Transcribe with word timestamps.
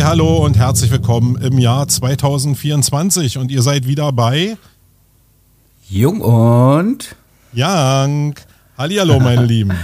Hey, 0.00 0.06
hallo 0.06 0.46
und 0.46 0.56
herzlich 0.56 0.90
willkommen 0.90 1.36
im 1.42 1.58
Jahr 1.58 1.86
2024 1.86 3.36
und 3.36 3.50
ihr 3.50 3.60
seid 3.60 3.86
wieder 3.86 4.12
bei 4.12 4.56
Jung 5.90 6.22
und 6.22 7.14
Young. 7.54 8.34
Hallihallo, 8.78 9.20
meine 9.20 9.44
Lieben. 9.44 9.76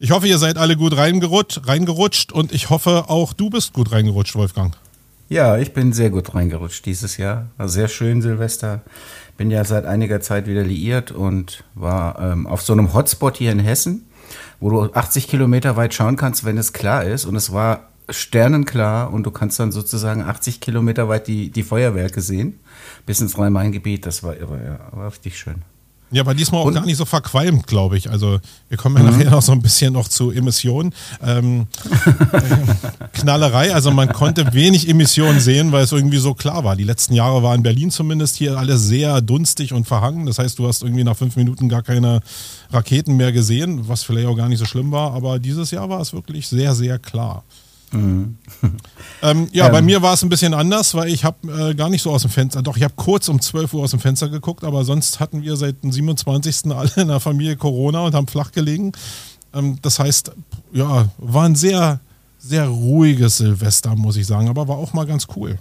Ich 0.00 0.10
hoffe, 0.10 0.26
ihr 0.26 0.38
seid 0.38 0.58
alle 0.58 0.76
gut 0.76 0.96
reingerutscht, 0.96 1.68
reingerutscht 1.68 2.32
und 2.32 2.50
ich 2.50 2.70
hoffe, 2.70 3.04
auch 3.06 3.32
du 3.34 3.50
bist 3.50 3.72
gut 3.72 3.92
reingerutscht, 3.92 4.34
Wolfgang. 4.34 4.74
Ja, 5.28 5.56
ich 5.56 5.72
bin 5.72 5.92
sehr 5.92 6.10
gut 6.10 6.34
reingerutscht 6.34 6.84
dieses 6.84 7.16
Jahr. 7.16 7.46
War 7.56 7.68
sehr 7.68 7.86
schön, 7.86 8.20
Silvester. 8.20 8.80
Bin 9.36 9.52
ja 9.52 9.64
seit 9.64 9.86
einiger 9.86 10.20
Zeit 10.20 10.48
wieder 10.48 10.64
liiert 10.64 11.12
und 11.12 11.62
war 11.76 12.18
ähm, 12.20 12.48
auf 12.48 12.62
so 12.62 12.72
einem 12.72 12.92
Hotspot 12.94 13.36
hier 13.36 13.52
in 13.52 13.60
Hessen, 13.60 14.06
wo 14.58 14.70
du 14.70 14.92
80 14.92 15.28
Kilometer 15.28 15.76
weit 15.76 15.94
schauen 15.94 16.16
kannst, 16.16 16.44
wenn 16.44 16.58
es 16.58 16.72
klar 16.72 17.04
ist. 17.04 17.26
Und 17.26 17.36
es 17.36 17.52
war 17.52 17.91
sternenklar 18.12 19.12
und 19.12 19.24
du 19.24 19.30
kannst 19.30 19.58
dann 19.58 19.72
sozusagen 19.72 20.22
80 20.22 20.60
Kilometer 20.60 21.08
weit 21.08 21.26
die, 21.26 21.50
die 21.50 21.62
Feuerwerke 21.62 22.20
sehen, 22.20 22.58
bis 23.06 23.20
ins 23.20 23.38
Rhein-Main-Gebiet. 23.38 24.06
Das 24.06 24.22
war 24.22 24.36
irre, 24.36 24.60
ja, 24.64 24.96
war 24.96 25.08
richtig 25.08 25.38
schön. 25.38 25.62
Ja, 26.12 26.20
aber 26.20 26.34
diesmal 26.34 26.60
auch 26.60 26.66
und, 26.66 26.74
gar 26.74 26.84
nicht 26.84 26.98
so 26.98 27.06
verqualmt, 27.06 27.66
glaube 27.66 27.96
ich. 27.96 28.10
Also 28.10 28.38
wir 28.68 28.76
kommen 28.76 28.98
ja 28.98 29.02
mhm. 29.02 29.18
nachher 29.18 29.30
noch 29.30 29.40
so 29.40 29.52
ein 29.52 29.62
bisschen 29.62 29.94
noch 29.94 30.08
zu 30.08 30.30
Emissionen. 30.30 30.94
Ähm, 31.22 31.68
Knallerei, 33.14 33.72
also 33.72 33.90
man 33.90 34.12
konnte 34.12 34.52
wenig 34.52 34.90
Emissionen 34.90 35.40
sehen, 35.40 35.72
weil 35.72 35.84
es 35.84 35.92
irgendwie 35.92 36.18
so 36.18 36.34
klar 36.34 36.64
war. 36.64 36.76
Die 36.76 36.84
letzten 36.84 37.14
Jahre 37.14 37.42
waren 37.42 37.56
in 37.56 37.62
Berlin 37.62 37.90
zumindest 37.90 38.36
hier 38.36 38.58
alles 38.58 38.82
sehr 38.86 39.22
dunstig 39.22 39.72
und 39.72 39.86
verhangen. 39.86 40.26
Das 40.26 40.38
heißt, 40.38 40.58
du 40.58 40.68
hast 40.68 40.82
irgendwie 40.82 41.02
nach 41.02 41.16
fünf 41.16 41.36
Minuten 41.36 41.70
gar 41.70 41.82
keine 41.82 42.20
Raketen 42.70 43.16
mehr 43.16 43.32
gesehen, 43.32 43.88
was 43.88 44.02
vielleicht 44.02 44.28
auch 44.28 44.36
gar 44.36 44.50
nicht 44.50 44.58
so 44.58 44.66
schlimm 44.66 44.92
war. 44.92 45.14
Aber 45.14 45.38
dieses 45.38 45.70
Jahr 45.70 45.88
war 45.88 46.02
es 46.02 46.12
wirklich 46.12 46.46
sehr, 46.46 46.74
sehr 46.74 46.98
klar. 46.98 47.42
Mhm. 47.92 48.36
ähm, 49.22 49.48
ja, 49.52 49.66
ähm. 49.66 49.72
bei 49.72 49.82
mir 49.82 50.02
war 50.02 50.14
es 50.14 50.22
ein 50.22 50.28
bisschen 50.28 50.54
anders, 50.54 50.94
weil 50.94 51.08
ich 51.08 51.24
habe 51.24 51.70
äh, 51.70 51.74
gar 51.74 51.88
nicht 51.88 52.02
so 52.02 52.10
aus 52.10 52.22
dem 52.22 52.30
Fenster, 52.30 52.62
doch 52.62 52.76
ich 52.76 52.82
habe 52.82 52.94
kurz 52.96 53.28
um 53.28 53.40
12 53.40 53.74
Uhr 53.74 53.82
aus 53.84 53.90
dem 53.90 54.00
Fenster 54.00 54.28
geguckt, 54.28 54.64
aber 54.64 54.84
sonst 54.84 55.20
hatten 55.20 55.42
wir 55.42 55.56
seit 55.56 55.82
dem 55.82 55.92
27. 55.92 56.72
alle 56.72 56.90
in 56.96 57.08
der 57.08 57.20
Familie 57.20 57.56
Corona 57.56 58.00
und 58.00 58.14
haben 58.14 58.26
flach 58.26 58.52
gelegen. 58.52 58.92
Ähm, 59.54 59.78
das 59.82 59.98
heißt, 59.98 60.32
ja, 60.72 61.08
war 61.18 61.44
ein 61.44 61.54
sehr, 61.54 62.00
sehr 62.38 62.66
ruhiges 62.68 63.36
Silvester, 63.38 63.94
muss 63.94 64.16
ich 64.16 64.26
sagen, 64.26 64.48
aber 64.48 64.68
war 64.68 64.76
auch 64.76 64.92
mal 64.92 65.06
ganz 65.06 65.26
cool. 65.36 65.58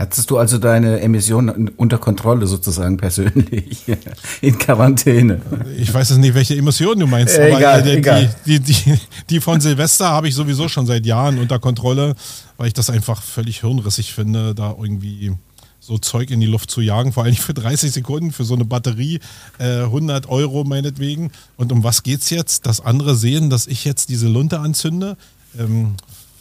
Hattest 0.00 0.30
du 0.30 0.38
also 0.38 0.56
deine 0.56 1.00
Emissionen 1.00 1.68
unter 1.76 1.98
Kontrolle 1.98 2.46
sozusagen 2.46 2.96
persönlich 2.96 3.84
in 4.40 4.56
Quarantäne? 4.56 5.42
Ich 5.76 5.92
weiß 5.92 6.08
jetzt 6.08 6.20
nicht, 6.20 6.34
welche 6.34 6.56
Emissionen 6.56 7.00
du 7.00 7.06
meinst, 7.06 7.36
äh, 7.36 7.48
aber 7.48 7.58
egal, 7.58 7.82
die, 7.82 7.90
egal. 7.90 8.34
Die, 8.46 8.60
die, 8.60 8.98
die, 9.28 9.40
von 9.42 9.60
Silvester 9.60 10.08
habe 10.08 10.26
ich 10.26 10.34
sowieso 10.34 10.68
schon 10.68 10.86
seit 10.86 11.04
Jahren 11.04 11.38
unter 11.38 11.58
Kontrolle, 11.58 12.14
weil 12.56 12.68
ich 12.68 12.72
das 12.72 12.88
einfach 12.88 13.20
völlig 13.20 13.60
hirnrissig 13.60 14.14
finde, 14.14 14.54
da 14.54 14.74
irgendwie 14.80 15.34
so 15.80 15.98
Zeug 15.98 16.30
in 16.30 16.40
die 16.40 16.46
Luft 16.46 16.70
zu 16.70 16.80
jagen, 16.80 17.12
vor 17.12 17.24
allem 17.24 17.34
für 17.34 17.52
30 17.52 17.92
Sekunden 17.92 18.32
für 18.32 18.44
so 18.44 18.54
eine 18.54 18.64
Batterie, 18.64 19.20
äh, 19.58 19.82
100 19.82 20.30
Euro 20.30 20.64
meinetwegen. 20.64 21.30
Und 21.58 21.72
um 21.72 21.84
was 21.84 22.02
geht's 22.02 22.30
jetzt? 22.30 22.64
Dass 22.64 22.80
andere 22.80 23.16
sehen, 23.16 23.50
dass 23.50 23.66
ich 23.66 23.84
jetzt 23.84 24.08
diese 24.08 24.28
Lunte 24.28 24.60
anzünde. 24.60 25.18
Ähm, 25.58 25.96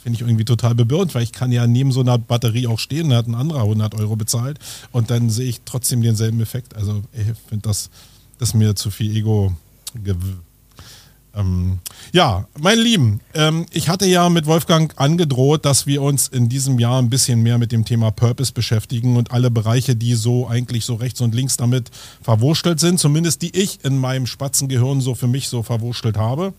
finde 0.09 0.23
ich 0.23 0.27
irgendwie 0.27 0.45
total 0.45 0.73
bebirnt, 0.73 1.13
weil 1.13 1.21
ich 1.21 1.31
kann 1.31 1.51
ja 1.51 1.67
neben 1.67 1.91
so 1.91 1.99
einer 1.99 2.17
Batterie 2.17 2.65
auch 2.65 2.79
stehen, 2.79 3.09
da 3.09 3.17
hat 3.17 3.27
ein 3.27 3.35
anderer 3.35 3.61
100 3.61 3.93
Euro 3.93 4.15
bezahlt 4.15 4.57
und 4.91 5.11
dann 5.11 5.29
sehe 5.29 5.47
ich 5.47 5.61
trotzdem 5.65 6.01
denselben 6.01 6.41
Effekt. 6.41 6.75
Also 6.75 7.03
ich 7.13 7.25
finde 7.47 7.67
das, 7.67 7.91
das 8.39 8.55
mir 8.55 8.75
zu 8.75 8.89
viel 8.89 9.15
Ego. 9.15 9.53
Ähm, 11.35 11.77
ja, 12.11 12.47
meine 12.59 12.81
Lieben, 12.81 13.19
ähm, 13.35 13.67
ich 13.71 13.87
hatte 13.87 14.07
ja 14.07 14.29
mit 14.29 14.47
Wolfgang 14.47 14.91
angedroht, 14.99 15.63
dass 15.63 15.85
wir 15.85 16.01
uns 16.01 16.27
in 16.27 16.49
diesem 16.49 16.79
Jahr 16.79 16.99
ein 16.99 17.11
bisschen 17.11 17.43
mehr 17.43 17.59
mit 17.59 17.71
dem 17.71 17.85
Thema 17.85 18.09
Purpose 18.09 18.51
beschäftigen 18.51 19.15
und 19.15 19.31
alle 19.31 19.51
Bereiche, 19.51 19.95
die 19.95 20.15
so 20.15 20.47
eigentlich 20.47 20.85
so 20.85 20.95
rechts 20.95 21.21
und 21.21 21.35
links 21.35 21.55
damit 21.55 21.91
verwurstelt 22.23 22.79
sind, 22.79 22.99
zumindest 22.99 23.43
die 23.43 23.55
ich 23.55 23.85
in 23.85 23.99
meinem 23.99 24.25
Spatzengehirn 24.25 25.01
so 25.01 25.13
für 25.13 25.27
mich 25.27 25.49
so 25.49 25.61
verwurstelt 25.61 26.17
habe. 26.17 26.53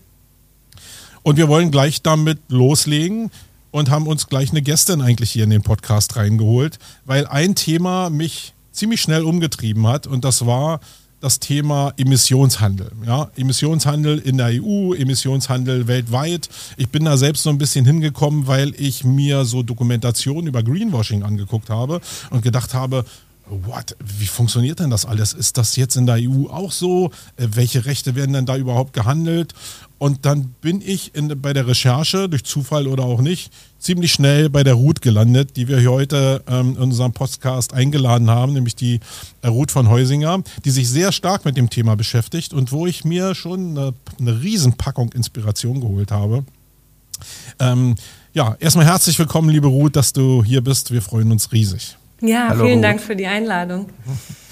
Und 1.23 1.37
wir 1.37 1.47
wollen 1.47 1.71
gleich 1.71 2.01
damit 2.01 2.39
loslegen 2.49 3.31
und 3.69 3.89
haben 3.89 4.07
uns 4.07 4.27
gleich 4.27 4.51
eine 4.51 4.61
Gästin 4.61 5.01
eigentlich 5.01 5.31
hier 5.31 5.43
in 5.43 5.49
den 5.49 5.61
Podcast 5.61 6.15
reingeholt, 6.15 6.79
weil 7.05 7.27
ein 7.27 7.55
Thema 7.55 8.09
mich 8.09 8.53
ziemlich 8.71 9.01
schnell 9.01 9.23
umgetrieben 9.23 9.87
hat 9.87 10.07
und 10.07 10.25
das 10.25 10.45
war 10.45 10.79
das 11.19 11.39
Thema 11.39 11.93
Emissionshandel. 11.97 12.91
Ja, 13.05 13.29
Emissionshandel 13.35 14.17
in 14.17 14.37
der 14.37 14.47
EU, 14.47 14.93
Emissionshandel 14.93 15.87
weltweit. 15.87 16.49
Ich 16.77 16.89
bin 16.89 17.05
da 17.05 17.15
selbst 17.15 17.43
so 17.43 17.51
ein 17.51 17.59
bisschen 17.59 17.85
hingekommen, 17.85 18.47
weil 18.47 18.73
ich 18.75 19.03
mir 19.03 19.45
so 19.45 19.61
Dokumentationen 19.61 20.47
über 20.47 20.63
Greenwashing 20.63 21.21
angeguckt 21.21 21.69
habe 21.69 22.01
und 22.31 22.41
gedacht 22.41 22.73
habe, 22.73 23.05
what, 23.51 23.95
wie 24.03 24.27
funktioniert 24.27 24.79
denn 24.79 24.89
das 24.89 25.05
alles? 25.05 25.33
Ist 25.33 25.57
das 25.57 25.75
jetzt 25.75 25.95
in 25.95 26.05
der 26.05 26.15
EU 26.19 26.47
auch 26.47 26.71
so? 26.71 27.11
Äh, 27.35 27.47
welche 27.53 27.85
Rechte 27.85 28.15
werden 28.15 28.33
denn 28.33 28.45
da 28.45 28.55
überhaupt 28.55 28.93
gehandelt? 28.93 29.53
Und 29.97 30.25
dann 30.25 30.55
bin 30.61 30.81
ich 30.81 31.13
in, 31.13 31.41
bei 31.41 31.53
der 31.53 31.67
Recherche, 31.67 32.27
durch 32.27 32.43
Zufall 32.43 32.87
oder 32.87 33.03
auch 33.03 33.21
nicht, 33.21 33.51
ziemlich 33.77 34.13
schnell 34.13 34.49
bei 34.49 34.63
der 34.63 34.73
Ruth 34.73 35.01
gelandet, 35.01 35.57
die 35.57 35.67
wir 35.67 35.79
hier 35.79 35.91
heute 35.91 36.43
ähm, 36.47 36.75
in 36.75 36.77
unserem 36.77 37.11
Podcast 37.11 37.73
eingeladen 37.73 38.29
haben, 38.29 38.53
nämlich 38.53 38.75
die 38.75 38.99
äh, 39.41 39.47
Ruth 39.47 39.71
von 39.71 39.89
Heusinger, 39.89 40.41
die 40.65 40.71
sich 40.71 40.89
sehr 40.89 41.11
stark 41.11 41.45
mit 41.45 41.57
dem 41.57 41.69
Thema 41.69 41.95
beschäftigt 41.95 42.53
und 42.53 42.71
wo 42.71 42.87
ich 42.87 43.03
mir 43.05 43.35
schon 43.35 43.77
eine, 43.77 43.93
eine 44.19 44.41
Riesenpackung 44.41 45.11
Inspiration 45.11 45.81
geholt 45.81 46.11
habe. 46.11 46.45
Ähm, 47.59 47.95
ja, 48.33 48.55
erstmal 48.59 48.85
herzlich 48.85 49.19
willkommen, 49.19 49.49
liebe 49.49 49.67
Ruth, 49.67 49.95
dass 49.95 50.13
du 50.13 50.43
hier 50.43 50.61
bist. 50.61 50.91
Wir 50.91 51.01
freuen 51.01 51.31
uns 51.31 51.51
riesig. 51.51 51.97
Ja, 52.21 52.49
Hallo, 52.49 52.65
vielen. 52.65 52.81
Dank 52.81 53.01
für 53.01 53.15
die 53.15 53.27
Einladung. 53.27 53.87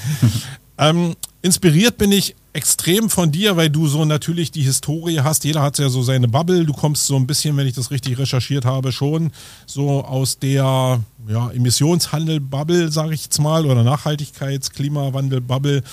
ähm, 0.77 1.15
inspiriert 1.41 1.97
bin 1.97 2.11
ich 2.11 2.35
extrem 2.51 3.09
von 3.09 3.31
dir, 3.31 3.55
weil 3.57 3.69
du 3.69 3.87
so 3.87 4.05
natürlich 4.05 4.51
die 4.51 4.63
Historie 4.63 5.19
hast. 5.19 5.43
Jeder 5.43 5.61
hat 5.61 5.77
ja 5.77 5.89
so 5.89 6.01
seine 6.01 6.27
Bubble. 6.27 6.65
Du 6.65 6.73
kommst 6.73 7.05
so 7.05 7.15
ein 7.15 7.27
bisschen, 7.27 7.55
wenn 7.57 7.67
ich 7.67 7.75
das 7.75 7.91
richtig 7.91 8.17
recherchiert 8.17 8.65
habe, 8.65 8.91
schon 8.91 9.31
so 9.67 10.03
aus 10.03 10.39
der 10.39 10.99
ja, 11.27 11.51
Emissionshandel-Bubble, 11.51 12.91
sage 12.91 13.13
ich 13.13 13.25
jetzt 13.25 13.39
mal, 13.39 13.65
oder 13.65 13.83
Nachhaltigkeits-, 13.83 14.71
Klimawandel-Bubble. 14.71 15.83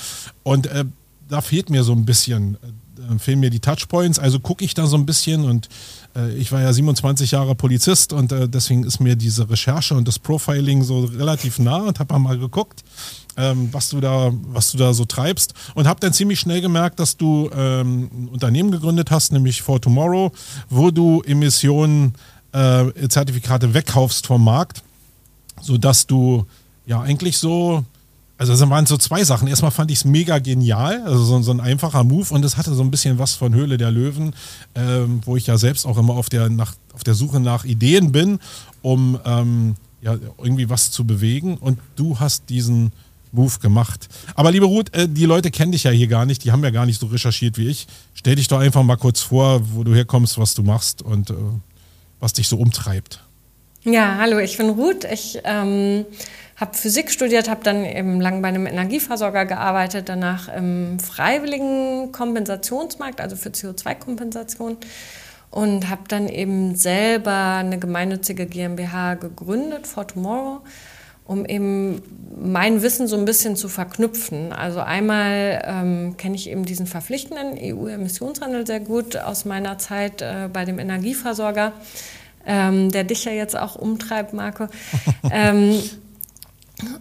Und 0.45 0.67
äh, 0.69 0.87
da 1.29 1.43
fehlt 1.43 1.69
mir 1.69 1.85
so 1.85 1.93
ein 1.93 2.07
bisschen, 2.07 2.57
äh, 3.15 3.19
fehlen 3.19 3.41
mir 3.41 3.51
die 3.51 3.61
Touchpoints. 3.61 4.19
Also 4.19 4.41
gucke 4.41 4.65
ich 4.65 4.73
da 4.73 4.87
so 4.87 4.97
ein 4.97 5.05
bisschen 5.05 5.45
und 5.45 5.69
ich 6.37 6.53
war 6.53 6.61
ja 6.61 6.73
27 6.73 7.31
Jahre 7.31 7.55
Polizist 7.55 8.13
und 8.13 8.33
äh, 8.33 8.49
deswegen 8.49 8.85
ist 8.85 9.01
mir 9.01 9.17
diese 9.17 9.49
Recherche 9.49 9.95
und 9.95 10.07
das 10.09 10.19
Profiling 10.19 10.83
so 10.83 11.05
relativ 11.05 11.59
nah 11.59 11.79
und 11.79 11.99
habe 11.99 12.19
mal 12.19 12.39
geguckt 12.39 12.83
ähm, 13.37 13.69
was, 13.73 13.91
du 13.91 14.01
da, 14.01 14.33
was 14.49 14.73
du 14.73 14.79
da 14.79 14.93
so 14.93 15.05
treibst. 15.05 15.55
Und 15.75 15.87
habe 15.87 16.01
dann 16.01 16.13
ziemlich 16.13 16.41
schnell 16.41 16.61
gemerkt, 16.61 16.99
dass 16.99 17.17
du 17.17 17.51
ähm, 17.55 18.11
ein 18.13 18.29
Unternehmen 18.29 18.71
gegründet 18.71 19.11
hast, 19.11 19.33
nämlich 19.33 19.63
For 19.63 19.81
Tomorrow, 19.81 20.33
wo 20.69 20.91
du 20.91 21.23
Emissionen, 21.23 22.15
äh, 22.53 23.09
Zertifikate 23.09 23.75
wegkaufst 23.75 24.27
vom 24.27 24.45
Markt, 24.45 24.83
sodass 25.61 26.07
du 26.07 26.47
ja 26.87 27.01
eigentlich 27.01 27.39
so 27.39 27.85
also 28.39 28.53
es 28.53 28.61
waren 28.69 28.87
so 28.87 28.97
zwei 28.97 29.25
Sachen. 29.25 29.49
Erstmal 29.49 29.71
fand 29.71 29.91
ich 29.91 29.99
es 29.99 30.05
mega 30.05 30.39
genial, 30.39 31.03
also 31.05 31.25
so, 31.25 31.41
so, 31.43 31.51
ein 31.51 31.61
einfacher 31.61 32.05
Move 32.05 32.33
und 32.35 32.45
es 32.45 32.57
hatte 32.57 32.75
so 32.75 32.83
ein 32.83 32.91
bisschen 32.91 33.19
was 33.19 33.35
von 33.35 33.55
Höhle 33.55 33.79
der 33.79 33.91
Löwen, 33.91 34.35
ähm, 34.75 35.21
wo 35.25 35.37
ich 35.37 35.47
ja 35.47 35.57
selbst 35.57 35.87
auch 35.87 35.97
immer 35.97 36.15
auf 36.15 36.29
der, 36.29 36.51
nach, 36.51 36.75
auf 36.93 37.03
der 37.03 37.15
Suche 37.15 37.41
nach 37.41 37.65
Ideen 37.65 38.13
bin, 38.13 38.39
um 38.83 39.19
ähm, 39.25 39.77
ja, 40.03 40.17
irgendwie 40.39 40.69
was 40.69 40.91
zu 40.91 41.07
bewegen. 41.07 41.57
Und 41.57 41.79
du 41.97 42.21
hast 42.21 42.51
diesen 42.51 42.93
Move 43.33 43.59
gemacht. 43.61 44.09
Aber 44.35 44.51
liebe 44.51 44.67
Ruth, 44.67 44.93
äh, 44.95 45.09
die 45.09 45.25
Leute 45.25 45.51
kennen 45.51 45.73
dich 45.73 45.85
ja 45.85 45.91
hier 45.91 46.07
gar 46.07 46.27
nicht, 46.27 46.45
die 46.45 46.53
haben 46.53 46.63
ja 46.63 46.71
gar 46.71 46.87
nicht 46.87 47.01
so 47.01 47.07
recherchiert 47.07 47.57
wie 47.57 47.69
ich. 47.69 47.87
Stell 48.15 48.37
dich 48.37 48.49
doch 48.49 48.59
einfach 48.59 48.83
mal 48.83 48.97
kurz 48.97 49.21
vor, 49.21 49.61
wo 49.73 49.83
du 49.83 49.95
herkommst, 49.95 50.39
was 50.39 50.55
du 50.55 50.63
machst 50.63 51.01
und 51.01 51.31
äh, 51.31 51.35
was 52.21 52.35
dich 52.35 52.49
so 52.49 52.59
umtreibt. 52.59 53.21
Ja, 53.89 54.17
hallo, 54.19 54.41
ich 54.41 54.57
bin 54.57 54.71
Ruth. 54.71 55.05
Ich 55.05 55.41
ähm, 55.45 56.07
habe 56.57 56.77
Physik 56.77 57.09
studiert, 57.09 57.49
habe 57.49 57.63
dann 57.63 57.85
eben 57.85 58.21
lang 58.21 58.43
bei 58.43 58.49
einem 58.49 58.67
Energieversorger 58.67 59.47
gearbeitet, 59.47 60.09
danach 60.09 60.53
im 60.53 60.99
freiwilligen 60.99 62.11
Kompensationsmarkt, 62.11 63.21
also 63.21 63.37
für 63.37 63.51
CO2-Kompensation 63.51 64.77
und 65.53 65.89
habe 65.89 66.03
dann 66.09 66.29
eben 66.29 66.75
selber 66.75 67.59
eine 67.61 67.79
gemeinnützige 67.79 68.47
GmbH 68.47 69.15
gegründet, 69.15 69.87
For 69.87 70.05
Tomorrow 70.05 70.63
um 71.27 71.45
eben 71.45 72.03
mein 72.39 72.83
Wissen 72.83 73.09
so 73.09 73.17
ein 73.17 73.25
bisschen 73.25 73.57
zu 73.57 73.69
verknüpfen. 73.69 74.53
Also 74.53 74.81
einmal 74.81 75.63
ähm, 75.65 76.17
kenne 76.17 76.37
ich 76.37 76.49
eben 76.49 76.65
diesen 76.65 76.87
verpflichtenden 76.87 77.59
EU-Emissionshandel 77.61 78.67
sehr 78.67 78.81
gut 78.81 79.17
aus 79.17 79.45
meiner 79.45 79.79
Zeit 79.79 80.23
äh, 80.23 80.49
bei 80.53 80.65
dem 80.65 80.79
Energieversorger, 80.79 81.73
ähm, 82.47 82.91
der 82.91 83.05
dich 83.05 83.25
ja 83.25 83.33
jetzt 83.33 83.57
auch 83.57 83.77
umtreibt, 83.77 84.33
Marco. 84.33 84.67
ähm, 85.31 85.81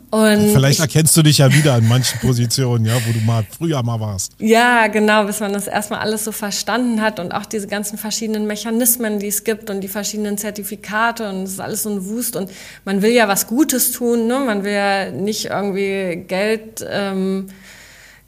Und 0.10 0.54
Vielleicht 0.54 0.80
erkennst 0.80 1.18
du 1.18 1.22
dich 1.22 1.40
ja 1.40 1.52
wieder 1.52 1.78
in 1.78 1.88
manchen 1.88 2.20
Positionen, 2.22 2.86
ja, 2.86 2.96
wo 3.06 3.12
du 3.12 3.20
mal 3.20 3.46
früher 3.58 3.84
mal 3.84 4.00
warst. 4.00 4.32
Ja, 4.40 4.88
genau, 4.88 5.26
bis 5.26 5.42
man 5.42 5.52
das 5.52 5.68
erstmal 5.68 6.00
alles 6.00 6.24
so 6.24 6.32
verstanden 6.32 7.02
hat 7.02 7.20
und 7.20 7.34
auch 7.34 7.46
diese 7.46 7.68
ganzen 7.68 7.98
verschiedenen 7.98 8.48
Mechanismen, 8.48 9.20
die 9.20 9.28
es 9.28 9.44
gibt 9.44 9.70
und 9.70 9.82
die 9.82 9.90
verschiedenen 9.90 10.38
Zertifikate 10.38 11.28
und 11.28 11.44
es 11.44 11.52
ist 11.52 11.60
alles 11.60 11.84
so 11.84 11.90
ein 11.90 12.06
Wust 12.06 12.38
und 12.38 12.50
man 12.86 13.02
will 13.02 13.12
ja 13.12 13.28
was 13.28 13.48
Gutes 13.48 13.92
tun, 13.92 14.28
ne? 14.28 14.40
man 14.40 14.64
will 14.64 14.72
ja 14.74 15.12
nicht 15.12 15.46
irgendwie 15.46 16.24
Geld, 16.26 16.86
ähm, 16.90 17.48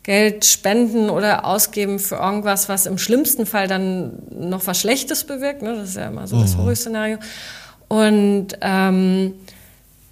Geld 0.07 0.45
spenden 0.45 1.09
oder 1.09 1.43
ausgeben 1.43 1.99
für 1.99 2.15
irgendwas, 2.15 2.69
was 2.69 2.85
im 2.85 2.97
schlimmsten 2.97 3.45
Fall 3.45 3.67
dann 3.67 4.13
noch 4.31 4.65
was 4.65 4.79
Schlechtes 4.79 5.25
bewirkt. 5.25 5.61
Ne? 5.61 5.75
Das 5.75 5.89
ist 5.89 5.97
ja 5.97 6.07
immer 6.07 6.27
so 6.27 6.39
das 6.39 6.55
mhm. 6.55 6.59
Horrorszenario. 6.59 7.17
Und 7.89 8.57
ähm, 8.61 9.33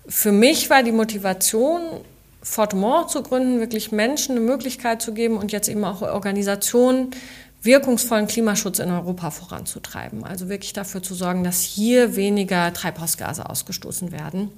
für 0.06 0.33
mich 0.33 0.69
war 0.69 0.83
die 0.83 0.92
Motivation, 0.92 1.80
Fortement 2.42 3.09
zu 3.09 3.24
gründen, 3.24 3.62
wirklich 3.62 3.94
Menschen 3.94 4.36
eine 4.36 4.45
Möglichkeit 4.45 5.01
zu 5.01 5.13
geben 5.13 5.38
und 5.38 5.53
jetzt 5.53 5.69
eben 5.69 5.86
auch 5.86 6.01
Organisationen 6.01 7.12
wirkungsvollen 7.62 8.27
Klimaschutz 8.27 8.80
in 8.80 8.92
Europa 8.92 9.31
voranzutreiben. 9.31 10.25
Also 10.25 10.50
wirklich 10.50 10.74
dafür 10.74 11.03
zu 11.03 11.15
sorgen, 11.15 11.45
dass 11.45 11.62
hier 11.62 12.18
weniger 12.18 12.74
Treibhausgase 12.74 13.50
ausgestoßen 13.50 14.12
werden 14.12 14.50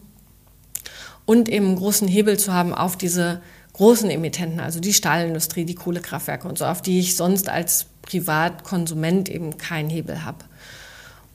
und 1.28 1.48
eben 1.48 1.68
einen 1.68 1.75
großen 1.75 2.07
Hebel 2.07 2.39
zu 2.39 2.51
haben 2.54 2.74
auf 2.74 2.98
diese 2.98 3.39
großen 3.77 4.09
Emittenten, 4.09 4.59
also 4.59 4.79
die 4.79 4.94
Stahlindustrie, 4.94 5.63
die 5.63 5.75
Kohlekraftwerke 5.75 6.47
und 6.47 6.57
so, 6.57 6.65
auf 6.65 6.81
die 6.81 7.00
ich 7.00 7.15
sonst 7.15 7.47
als 7.47 7.85
Privatkonsument 8.01 9.29
eben 9.29 9.57
keinen 9.57 9.89
Hebel 9.89 10.25
habe. 10.25 10.39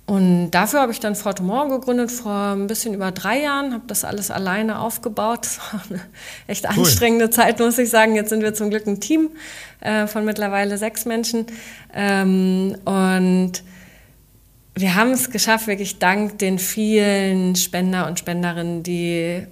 Und 0.07 0.51
dafür 0.51 0.81
habe 0.81 0.91
ich 0.91 0.99
dann 0.99 1.15
Fortemont 1.15 1.71
gegründet 1.71 2.11
vor 2.11 2.53
ein 2.53 2.67
bisschen 2.67 2.93
über 2.93 3.13
drei 3.13 3.41
Jahren, 3.41 3.73
habe 3.73 3.85
das 3.87 4.05
alles 4.05 4.31
alleine 4.31 4.81
aufgebaut. 4.81 5.41
Das 5.43 5.59
war 5.59 5.83
eine 5.89 6.01
echt 6.49 6.65
cool. 6.65 6.81
anstrengende 6.81 7.31
Zeit, 7.31 7.61
muss 7.61 7.79
ich 7.79 7.89
sagen. 7.89 8.17
Jetzt 8.17 8.31
sind 8.31 8.43
wir 8.43 8.53
zum 8.53 8.71
Glück 8.71 8.87
ein 8.87 9.01
Team 9.01 9.31
äh, 9.81 10.09
von 10.09 10.25
mittlerweile 10.25 10.77
sechs 10.77 11.05
Menschen. 11.05 11.47
Ähm, 11.95 12.77
und 12.85 13.63
wir 14.75 14.95
haben 14.97 15.13
es 15.13 15.31
geschafft, 15.31 15.69
wirklich 15.69 16.01
dank 16.01 16.39
den 16.41 16.59
vielen 16.59 17.55
Spender 17.55 18.07
und 18.09 18.19
Spenderinnen, 18.19 18.83
die, 18.83 19.47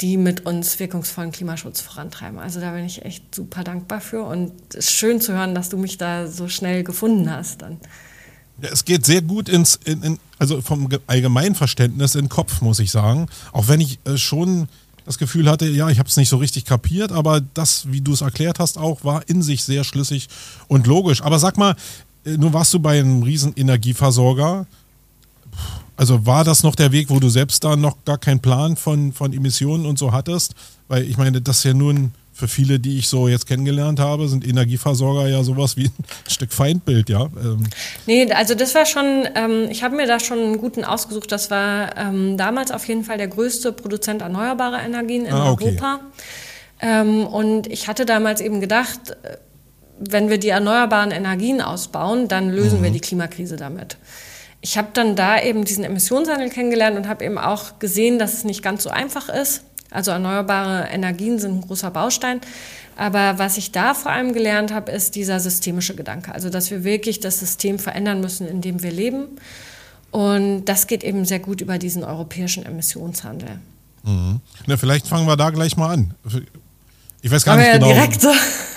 die 0.00 0.16
mit 0.16 0.46
uns 0.46 0.78
wirkungsvollen 0.78 1.32
Klimaschutz 1.32 1.80
vorantreiben. 1.80 2.38
Also 2.38 2.60
da 2.60 2.72
bin 2.72 2.84
ich 2.84 3.04
echt 3.04 3.34
super 3.34 3.64
dankbar 3.64 4.00
für. 4.00 4.22
Und 4.22 4.52
es 4.70 4.86
ist 4.86 4.92
schön 4.92 5.20
zu 5.20 5.32
hören, 5.32 5.54
dass 5.54 5.68
du 5.68 5.76
mich 5.76 5.98
da 5.98 6.28
so 6.28 6.48
schnell 6.48 6.84
gefunden 6.84 7.30
hast 7.30 7.62
dann. 7.62 7.78
Ja, 8.60 8.68
es 8.70 8.84
geht 8.84 9.04
sehr 9.04 9.22
gut 9.22 9.48
ins, 9.48 9.78
in, 9.84 10.02
in, 10.02 10.18
also 10.38 10.60
vom 10.60 10.88
Allgemeinverständnis 11.06 12.14
in 12.14 12.22
den 12.22 12.28
Kopf, 12.28 12.60
muss 12.60 12.78
ich 12.78 12.90
sagen. 12.90 13.26
Auch 13.52 13.68
wenn 13.68 13.80
ich 13.80 13.98
äh, 14.04 14.16
schon 14.16 14.68
das 15.04 15.18
Gefühl 15.18 15.50
hatte, 15.50 15.66
ja, 15.66 15.88
ich 15.88 15.98
habe 15.98 16.08
es 16.08 16.16
nicht 16.16 16.28
so 16.28 16.36
richtig 16.36 16.64
kapiert, 16.64 17.10
aber 17.12 17.40
das, 17.40 17.90
wie 17.90 18.00
du 18.00 18.12
es 18.12 18.20
erklärt 18.20 18.60
hast, 18.60 18.78
auch 18.78 19.04
war 19.04 19.28
in 19.28 19.42
sich 19.42 19.64
sehr 19.64 19.84
schlüssig 19.84 20.28
und 20.68 20.86
logisch. 20.86 21.22
Aber 21.22 21.38
sag 21.38 21.58
mal, 21.58 21.74
äh, 22.24 22.36
nun 22.36 22.52
warst 22.52 22.72
du 22.74 22.78
bei 22.78 23.00
einem 23.00 23.22
riesen 23.22 23.52
Energieversorger. 23.56 24.66
Also 26.02 26.26
war 26.26 26.42
das 26.42 26.64
noch 26.64 26.74
der 26.74 26.90
Weg, 26.90 27.10
wo 27.10 27.20
du 27.20 27.28
selbst 27.28 27.62
da 27.62 27.76
noch 27.76 28.04
gar 28.04 28.18
keinen 28.18 28.40
Plan 28.40 28.74
von, 28.74 29.12
von 29.12 29.32
Emissionen 29.32 29.86
und 29.86 30.00
so 30.00 30.10
hattest? 30.10 30.52
Weil 30.88 31.04
ich 31.04 31.16
meine, 31.16 31.40
das 31.40 31.58
ist 31.58 31.64
ja 31.64 31.74
nur 31.74 31.92
ein 31.92 32.12
für 32.32 32.48
viele, 32.48 32.80
die 32.80 32.98
ich 32.98 33.06
so 33.06 33.28
jetzt 33.28 33.46
kennengelernt 33.46 34.00
habe, 34.00 34.26
sind 34.26 34.44
Energieversorger 34.44 35.28
ja 35.28 35.44
sowas 35.44 35.76
wie 35.76 35.84
ein 35.84 36.04
Stück 36.28 36.52
Feindbild, 36.52 37.08
ja. 37.08 37.26
Ähm. 37.36 37.68
Nee, 38.06 38.32
also 38.32 38.56
das 38.56 38.74
war 38.74 38.84
schon, 38.84 39.28
ähm, 39.36 39.68
ich 39.70 39.84
habe 39.84 39.94
mir 39.94 40.08
da 40.08 40.18
schon 40.18 40.40
einen 40.40 40.58
guten 40.58 40.82
ausgesucht. 40.82 41.30
Das 41.30 41.52
war 41.52 41.96
ähm, 41.96 42.36
damals 42.36 42.72
auf 42.72 42.88
jeden 42.88 43.04
Fall 43.04 43.16
der 43.16 43.28
größte 43.28 43.70
Produzent 43.72 44.22
erneuerbarer 44.22 44.82
Energien 44.82 45.26
in 45.26 45.32
ah, 45.32 45.52
okay. 45.52 45.66
Europa. 45.66 46.00
Ähm, 46.80 47.28
und 47.28 47.68
ich 47.68 47.86
hatte 47.86 48.06
damals 48.06 48.40
eben 48.40 48.60
gedacht, 48.60 49.10
äh, 49.22 49.36
wenn 50.00 50.30
wir 50.30 50.38
die 50.38 50.48
erneuerbaren 50.48 51.12
Energien 51.12 51.60
ausbauen, 51.60 52.26
dann 52.26 52.50
lösen 52.50 52.80
mhm. 52.80 52.82
wir 52.82 52.90
die 52.90 53.00
Klimakrise 53.00 53.54
damit. 53.54 53.98
Ich 54.62 54.78
habe 54.78 54.88
dann 54.94 55.16
da 55.16 55.42
eben 55.42 55.64
diesen 55.64 55.84
Emissionshandel 55.84 56.48
kennengelernt 56.48 56.96
und 56.96 57.08
habe 57.08 57.24
eben 57.24 57.36
auch 57.36 57.78
gesehen, 57.78 58.18
dass 58.18 58.32
es 58.32 58.44
nicht 58.44 58.62
ganz 58.62 58.84
so 58.84 58.90
einfach 58.90 59.28
ist 59.28 59.64
also 59.92 60.10
erneuerbare 60.10 60.88
Energien 60.88 61.38
sind 61.38 61.58
ein 61.58 61.60
großer 61.60 61.90
Baustein. 61.90 62.40
Aber 62.96 63.38
was 63.38 63.56
ich 63.56 63.72
da 63.72 63.94
vor 63.94 64.12
allem 64.12 64.32
gelernt 64.32 64.72
habe, 64.72 64.92
ist 64.92 65.14
dieser 65.14 65.40
systemische 65.40 65.94
Gedanke. 65.94 66.34
Also, 66.34 66.50
dass 66.50 66.70
wir 66.70 66.84
wirklich 66.84 67.20
das 67.20 67.40
System 67.40 67.78
verändern 67.78 68.20
müssen, 68.20 68.46
in 68.46 68.60
dem 68.60 68.82
wir 68.82 68.90
leben. 68.90 69.28
Und 70.10 70.66
das 70.66 70.86
geht 70.86 71.04
eben 71.04 71.24
sehr 71.24 71.38
gut 71.38 71.60
über 71.60 71.78
diesen 71.78 72.04
europäischen 72.04 72.66
Emissionshandel. 72.66 73.60
Mhm. 74.02 74.40
Na, 74.66 74.76
vielleicht 74.76 75.06
fangen 75.06 75.26
wir 75.26 75.36
da 75.36 75.50
gleich 75.50 75.76
mal 75.76 75.92
an. 75.92 76.14
Ich 77.24 77.30
weiß 77.30 77.44
gar 77.44 77.54
Aber 77.54 77.62
nicht 77.62 77.72
genau. 77.74 77.86
Direkt 77.92 78.20
so. 78.20 78.32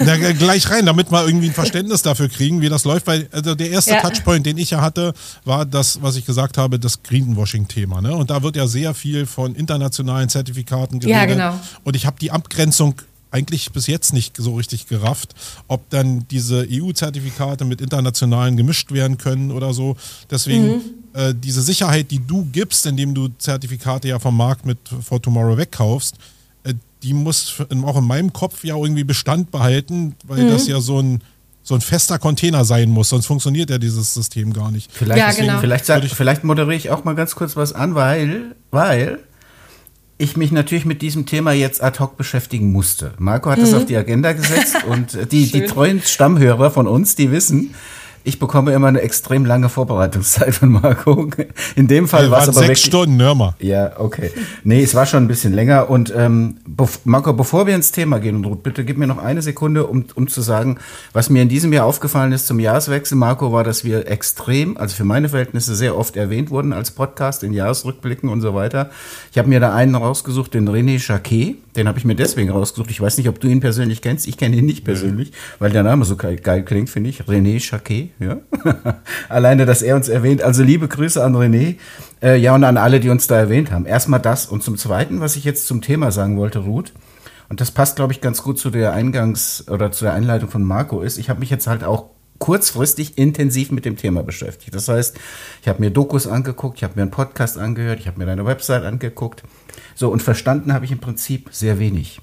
Ja, 0.06 0.16
gleich 0.34 0.70
rein, 0.70 0.86
damit 0.86 1.12
wir 1.12 1.26
irgendwie 1.26 1.48
ein 1.48 1.54
Verständnis 1.54 2.04
dafür 2.04 2.30
kriegen, 2.30 2.62
wie 2.62 2.70
das 2.70 2.86
läuft. 2.86 3.08
Weil 3.08 3.28
also 3.32 3.56
der 3.56 3.72
erste 3.72 3.92
ja. 3.92 4.02
Touchpoint, 4.02 4.46
den 4.46 4.58
ich 4.60 4.70
ja 4.70 4.82
hatte, 4.82 5.14
war 5.46 5.66
das, 5.66 6.02
was 6.04 6.16
ich 6.16 6.26
gesagt 6.26 6.58
habe, 6.58 6.78
das 6.78 7.02
Greenwashing-Thema. 7.02 8.02
Ne? 8.02 8.16
Und 8.16 8.30
da 8.30 8.44
wird 8.44 8.56
ja 8.56 8.68
sehr 8.68 8.94
viel 8.94 9.26
von 9.26 9.56
internationalen 9.56 10.30
Zertifikaten 10.30 11.00
geredet. 11.00 11.20
Ja, 11.20 11.26
genau. 11.26 11.60
Und 11.84 11.96
ich 11.96 12.06
habe 12.06 12.18
die 12.22 12.30
Abgrenzung 12.30 13.02
eigentlich 13.32 13.72
bis 13.72 13.88
jetzt 13.88 14.14
nicht 14.14 14.38
so 14.38 14.56
richtig 14.56 14.88
gerafft, 14.88 15.34
ob 15.68 15.90
dann 15.90 16.28
diese 16.30 16.68
EU-Zertifikate 16.70 17.66
mit 17.66 17.82
internationalen 17.82 18.58
gemischt 18.58 18.92
werden 18.92 19.18
können 19.18 19.52
oder 19.52 19.74
so. 19.74 19.98
Deswegen 20.30 20.68
mhm. 20.68 20.82
äh, 21.14 21.34
diese 21.34 21.62
Sicherheit, 21.62 22.12
die 22.12 22.26
du 22.26 22.48
gibst, 22.52 22.86
indem 22.86 23.16
du 23.16 23.30
Zertifikate 23.40 24.08
ja 24.08 24.20
vom 24.20 24.38
Markt 24.38 24.66
mit 24.66 24.78
For 25.02 25.22
Tomorrow 25.22 25.58
wegkaufst, 25.58 26.16
die 27.06 27.14
muss 27.14 27.56
auch 27.84 27.98
in 27.98 28.04
meinem 28.06 28.34
Kopf 28.34 28.64
ja 28.64 28.76
irgendwie 28.76 29.04
Bestand 29.04 29.52
behalten, 29.52 30.16
weil 30.24 30.44
mhm. 30.44 30.50
das 30.50 30.68
ja 30.68 30.82
so 30.82 31.00
ein, 31.00 31.22
so 31.62 31.76
ein 31.76 31.82
fester 31.82 32.18
Container 32.18 32.66
sein 32.66 32.90
muss, 32.90 33.10
sonst 33.10 33.28
funktioniert 33.28 33.70
ja 33.70 33.78
dieses 33.78 34.14
System 34.14 34.54
gar 34.54 34.72
nicht. 34.72 34.92
Vielleicht, 34.92 35.20
ja, 35.20 35.32
genau. 35.32 35.60
vielleicht, 35.60 35.86
sag, 35.86 36.04
vielleicht 36.04 36.44
moderiere 36.44 36.76
ich 36.76 36.90
auch 36.90 37.04
mal 37.04 37.14
ganz 37.14 37.36
kurz 37.36 37.56
was 37.56 37.74
an, 37.74 37.94
weil, 37.94 38.56
weil 38.72 39.20
ich 40.18 40.36
mich 40.36 40.52
natürlich 40.52 40.86
mit 40.86 41.04
diesem 41.04 41.28
Thema 41.28 41.52
jetzt 41.52 41.84
ad 41.84 42.00
hoc 42.00 42.18
beschäftigen 42.18 42.72
musste. 42.72 43.14
Marco 43.20 43.52
hat 43.52 43.60
mhm. 43.60 43.64
das 43.64 43.74
auf 43.76 43.86
die 43.86 43.98
Agenda 43.98 44.34
gesetzt 44.34 44.78
und 44.88 45.32
die, 45.32 45.52
die 45.52 45.66
treuen 45.66 46.02
Stammhörer 46.02 46.72
von 46.72 46.88
uns, 46.88 47.16
die 47.16 47.32
wissen, 47.32 47.76
ich 48.26 48.40
bekomme 48.40 48.74
immer 48.74 48.88
eine 48.88 49.02
extrem 49.02 49.46
lange 49.46 49.70
Vorbereitungszeit 49.70 50.56
von 50.56 50.72
Marco. 50.72 51.30
In 51.76 51.88
dem 51.88 52.08
Fall 52.08 52.32
war 52.32 52.42
es 52.42 52.50
aber 52.50 52.66
sechs 52.66 52.82
Stunden, 52.82 53.22
hör 53.22 53.36
mal. 53.36 53.56
Ja, 53.60 54.00
okay. 54.00 54.32
Nee, 54.64 54.82
es 54.82 54.96
war 54.96 55.06
schon 55.06 55.24
ein 55.24 55.28
bisschen 55.28 55.54
länger. 55.54 55.92
Und 55.92 56.12
ähm, 56.16 56.58
Marco, 57.04 57.34
bevor 57.34 57.68
wir 57.68 57.76
ins 57.76 57.92
Thema 57.92 58.20
gehen, 58.20 58.36
und 58.36 58.46
Ruth, 58.46 58.64
bitte 58.64 58.84
gib 58.84 58.98
mir 58.98 59.06
noch 59.06 59.20
eine 59.20 59.44
Sekunde, 59.44 59.86
um, 59.86 60.06
um 60.16 60.28
zu 60.28 60.42
sagen, 60.42 60.78
was 61.14 61.30
mir 61.30 61.44
in 61.44 61.50
diesem 61.50 61.72
Jahr 61.72 61.86
aufgefallen 61.86 62.32
ist 62.32 62.48
zum 62.48 62.60
Jahreswechsel, 62.60 63.16
Marco, 63.16 63.52
war, 63.54 63.64
dass 63.64 63.86
wir 63.86 64.08
extrem, 64.08 64.76
also 64.76 64.96
für 64.96 65.06
meine 65.06 65.30
Verhältnisse 65.30 65.76
sehr 65.76 65.96
oft 65.96 66.18
erwähnt 66.18 66.50
wurden 66.50 66.74
als 66.74 66.90
Podcast 66.92 67.44
in 67.44 67.54
Jahresrückblicken 67.54 68.28
und 68.30 68.42
so 68.42 68.56
weiter. 68.56 68.90
Ich 69.32 69.38
habe 69.38 69.50
mir 69.50 69.60
da 69.60 69.74
einen 69.76 69.94
rausgesucht, 69.94 70.56
den 70.56 70.68
René 70.68 70.98
Jacquet. 70.98 71.58
Den 71.76 71.88
habe 71.88 72.00
ich 72.00 72.06
mir 72.06 72.16
deswegen 72.16 72.50
rausgesucht. 72.50 72.90
Ich 72.90 73.02
weiß 73.02 73.18
nicht, 73.18 73.28
ob 73.28 73.40
du 73.40 73.48
ihn 73.48 73.60
persönlich 73.60 74.02
kennst. 74.02 74.28
Ich 74.28 74.38
kenne 74.38 74.56
ihn 74.56 74.66
nicht 74.66 74.86
persönlich, 74.86 75.32
weil 75.60 75.72
der 75.72 75.84
Name 75.84 76.06
so 76.06 76.16
geil 76.16 76.64
klingt, 76.64 76.90
finde 76.90 77.10
ich. 77.10 77.22
René 77.24 77.60
Jacquet. 77.60 78.12
Ja? 78.20 78.38
Alleine, 79.30 79.66
dass 79.66 79.82
er 79.82 79.96
uns 79.96 80.08
erwähnt. 80.08 80.42
Also 80.42 80.64
liebe 80.64 80.88
Grüße 80.88 81.24
an 81.24 81.36
René. 81.36 81.76
Äh, 82.22 82.38
ja, 82.38 82.56
und 82.56 82.64
an 82.64 82.78
alle, 82.78 83.00
die 83.00 83.10
uns 83.10 83.28
da 83.28 83.38
erwähnt 83.38 83.72
haben. 83.72 83.86
Erstmal 83.86 84.22
das. 84.22 84.46
Und 84.46 84.64
zum 84.64 84.78
Zweiten, 84.78 85.20
was 85.20 85.36
ich 85.36 85.44
jetzt 85.44 85.68
zum 85.68 85.82
Thema 85.82 86.12
sagen 86.12 86.38
wollte, 86.38 86.60
Ruth. 86.60 86.94
Und 87.50 87.62
das 87.62 87.72
passt, 87.72 87.98
glaube 87.98 88.14
ich, 88.14 88.22
ganz 88.22 88.42
gut 88.42 88.58
zu 88.58 88.70
der 88.70 88.94
Eingangs- 88.94 89.70
oder 89.70 89.92
zu 89.92 90.06
der 90.06 90.14
Einleitung 90.14 90.50
von 90.50 90.64
Marco 90.64 91.02
ist. 91.02 91.18
Ich 91.18 91.30
habe 91.30 91.42
mich 91.42 91.50
jetzt 91.50 91.68
halt 91.68 91.84
auch 91.84 92.15
kurzfristig 92.40 93.18
intensiv 93.18 93.72
mit 93.72 93.86
dem 93.86 93.98
Thema 93.98 94.24
beschäftigt. 94.24 94.76
Das 94.76 94.88
heißt, 94.88 95.18
ich 95.62 95.68
habe 95.68 95.82
mir 95.82 95.90
Dokus 95.90 96.28
angeguckt, 96.28 96.78
ich 96.78 96.84
habe 96.84 96.94
mir 96.96 97.04
einen 97.04 97.12
Podcast 97.12 97.58
angehört, 97.58 98.00
ich 98.00 98.08
habe 98.08 98.20
mir 98.20 98.26
deine 98.26 98.46
Website 98.46 98.84
angeguckt. 98.84 99.44
So, 99.96 100.10
und 100.10 100.22
verstanden 100.22 100.74
habe 100.74 100.86
ich 100.86 100.92
im 100.92 101.00
Prinzip 101.00 101.50
sehr 101.52 101.80
wenig. 101.80 102.20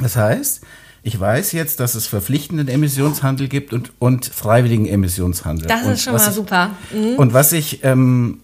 Das 0.00 0.16
heißt, 0.16 0.62
ich 1.02 1.18
weiß 1.18 1.52
jetzt, 1.52 1.80
dass 1.80 1.94
es 1.94 2.06
verpflichtenden 2.06 2.68
Emissionshandel 2.68 3.48
gibt 3.48 3.72
und, 3.72 3.92
und 3.98 4.26
freiwilligen 4.26 4.86
Emissionshandel. 4.86 5.68
Das 5.68 5.84
und 5.84 5.92
ist 5.92 6.02
schon 6.02 6.14
mal 6.14 6.28
ich, 6.28 6.34
super. 6.34 6.70
Mhm. 6.92 7.16
Und 7.16 7.34
was 7.34 7.52
ich 7.52 7.84
ähm, 7.84 8.40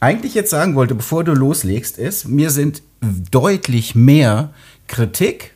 eigentlich 0.00 0.34
jetzt 0.34 0.50
sagen 0.50 0.74
wollte, 0.74 0.94
bevor 0.94 1.24
du 1.24 1.32
loslegst, 1.32 1.98
ist, 1.98 2.28
mir 2.28 2.50
sind 2.50 2.82
deutlich 3.30 3.94
mehr 3.94 4.50
Kritik 4.86 5.52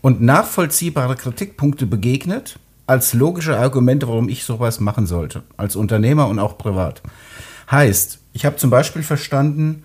und 0.00 0.20
nachvollziehbare 0.20 1.16
Kritikpunkte 1.16 1.86
begegnet, 1.86 2.58
als 2.86 3.14
logische 3.14 3.58
Argumente, 3.58 4.08
warum 4.08 4.28
ich 4.28 4.44
sowas 4.44 4.80
machen 4.80 5.06
sollte, 5.06 5.42
als 5.56 5.76
Unternehmer 5.76 6.28
und 6.28 6.38
auch 6.38 6.56
privat. 6.58 7.02
Heißt, 7.70 8.20
ich 8.32 8.44
habe 8.44 8.56
zum 8.56 8.70
Beispiel 8.70 9.02
verstanden, 9.02 9.84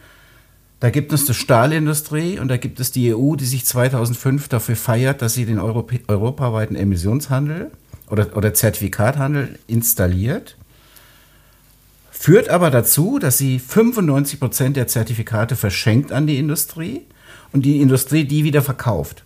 da 0.80 0.90
gibt 0.90 1.14
es 1.14 1.26
die 1.26 1.34
Stahlindustrie 1.34 2.40
und 2.40 2.48
da 2.48 2.58
gibt 2.58 2.80
es 2.80 2.92
die 2.92 3.14
EU, 3.14 3.36
die 3.36 3.46
sich 3.46 3.66
2005 3.66 4.48
dafür 4.48 4.76
feiert, 4.76 5.22
dass 5.22 5.34
sie 5.34 5.46
den 5.46 5.60
Europä 5.60 6.00
europaweiten 6.08 6.76
Emissionshandel 6.76 7.72
oder, 8.10 8.36
oder 8.36 8.54
Zertifikathandel 8.54 9.60
installiert. 9.68 10.58
Führt 12.10 12.50
aber 12.50 12.70
dazu, 12.70 13.20
dass 13.20 13.38
sie 13.38 13.60
95 13.60 14.40
Prozent 14.40 14.76
der 14.76 14.88
Zertifikate 14.88 15.56
verschenkt 15.56 16.12
an 16.12 16.28
die 16.28 16.38
Industrie 16.38 17.02
und 17.52 17.64
die 17.64 17.80
Industrie 17.80 18.26
die 18.26 18.44
wieder 18.44 18.62
verkauft. 18.62 19.24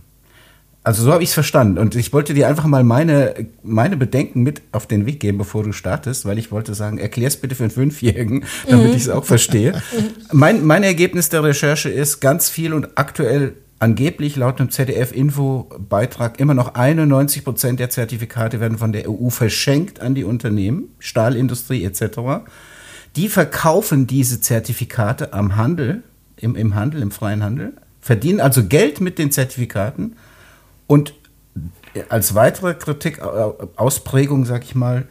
Also 0.85 1.03
so 1.03 1.11
habe 1.11 1.23
ich 1.23 1.29
es 1.29 1.33
verstanden. 1.33 1.79
Und 1.79 1.95
ich 1.95 2.13
wollte 2.13 2.35
dir 2.35 2.47
einfach 2.47 2.67
mal 2.67 2.83
meine, 2.83 3.47
meine 3.63 3.97
Bedenken 3.97 4.43
mit 4.43 4.61
auf 4.71 4.85
den 4.85 5.07
Weg 5.07 5.19
geben, 5.19 5.39
bevor 5.39 5.63
du 5.63 5.71
startest, 5.71 6.25
weil 6.25 6.37
ich 6.37 6.51
wollte 6.51 6.75
sagen, 6.75 6.99
erklär 6.99 7.27
es 7.27 7.37
bitte 7.37 7.55
für 7.55 7.63
einen 7.63 7.71
Fünfjährigen, 7.71 8.45
damit 8.69 8.89
mhm. 8.89 8.93
ich 8.93 9.01
es 9.01 9.09
auch 9.09 9.25
verstehe. 9.25 9.81
mein, 10.31 10.63
mein 10.63 10.83
Ergebnis 10.83 11.29
der 11.29 11.43
Recherche 11.43 11.89
ist 11.89 12.19
ganz 12.19 12.49
viel 12.49 12.71
und 12.71 12.99
aktuell 12.99 13.55
angeblich 13.79 14.35
laut 14.35 14.59
einem 14.59 14.69
ZDF-Info-Beitrag 14.69 16.39
immer 16.39 16.53
noch 16.53 16.75
91 16.75 17.43
Prozent 17.43 17.79
der 17.79 17.89
Zertifikate 17.89 18.59
werden 18.59 18.77
von 18.77 18.93
der 18.93 19.09
EU 19.09 19.29
verschenkt 19.29 20.01
an 20.01 20.13
die 20.13 20.23
Unternehmen, 20.23 20.89
Stahlindustrie 20.99 21.83
etc. 21.83 22.45
Die 23.15 23.27
verkaufen 23.27 24.05
diese 24.05 24.39
Zertifikate 24.39 25.33
am 25.33 25.55
Handel, 25.55 26.03
im, 26.37 26.55
im 26.55 26.75
Handel, 26.75 27.01
im 27.01 27.09
freien 27.09 27.41
Handel, 27.41 27.73
verdienen 28.01 28.39
also 28.39 28.65
Geld 28.65 29.01
mit 29.01 29.17
den 29.17 29.31
Zertifikaten 29.31 30.15
und 30.87 31.13
als 32.09 32.35
weitere 32.35 32.73
Kritik, 32.73 33.19
äh, 33.19 33.23
Ausprägung, 33.77 34.45
sag 34.45 34.63
ich 34.63 34.75
mal, 34.75 35.07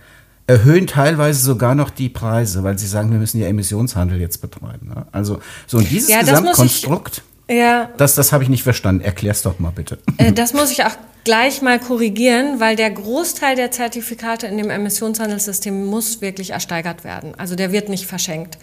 erhöhen 0.47 0.87
teilweise 0.87 1.41
sogar 1.41 1.75
noch 1.75 1.91
die 1.91 2.09
Preise, 2.09 2.63
weil 2.63 2.79
sie 2.79 2.87
sagen, 2.87 3.11
wir 3.11 3.19
müssen 3.19 3.41
ja 3.41 3.47
Emissionshandel 3.47 4.21
jetzt 4.21 4.43
betreiben. 4.43 4.89
Ne? 4.89 5.07
Also 5.11 5.41
so 5.67 5.81
dieses 5.81 6.11
ja, 6.11 6.21
Gesamtkonstrukt, 6.21 7.23
ja. 7.49 7.91
das, 7.97 8.15
das 8.15 8.33
habe 8.33 8.43
ich 8.43 8.51
nicht 8.51 8.63
verstanden. 8.63 9.03
Erklär's 9.03 9.43
doch 9.43 9.59
mal 9.59 9.71
bitte. 9.71 9.99
Äh, 10.19 10.33
das 10.33 10.53
muss 10.53 10.71
ich 10.71 10.85
auch 10.85 10.97
gleich 11.25 11.63
mal 11.63 11.81
korrigieren, 11.81 12.61
weil 12.61 12.77
der 12.77 12.91
Großteil 12.91 13.57
der 13.57 13.71
Zertifikate 13.71 14.47
in 14.47 14.59
dem 14.59 14.69
Emissionshandelssystem 14.69 15.87
muss 15.87 16.21
wirklich 16.21 16.51
ersteigert 16.51 17.05
werden. 17.05 17.35
Also 17.39 17.57
der 17.57 17.73
wird 17.73 17.89
nicht 17.89 18.07
verschenkt. 18.07 18.59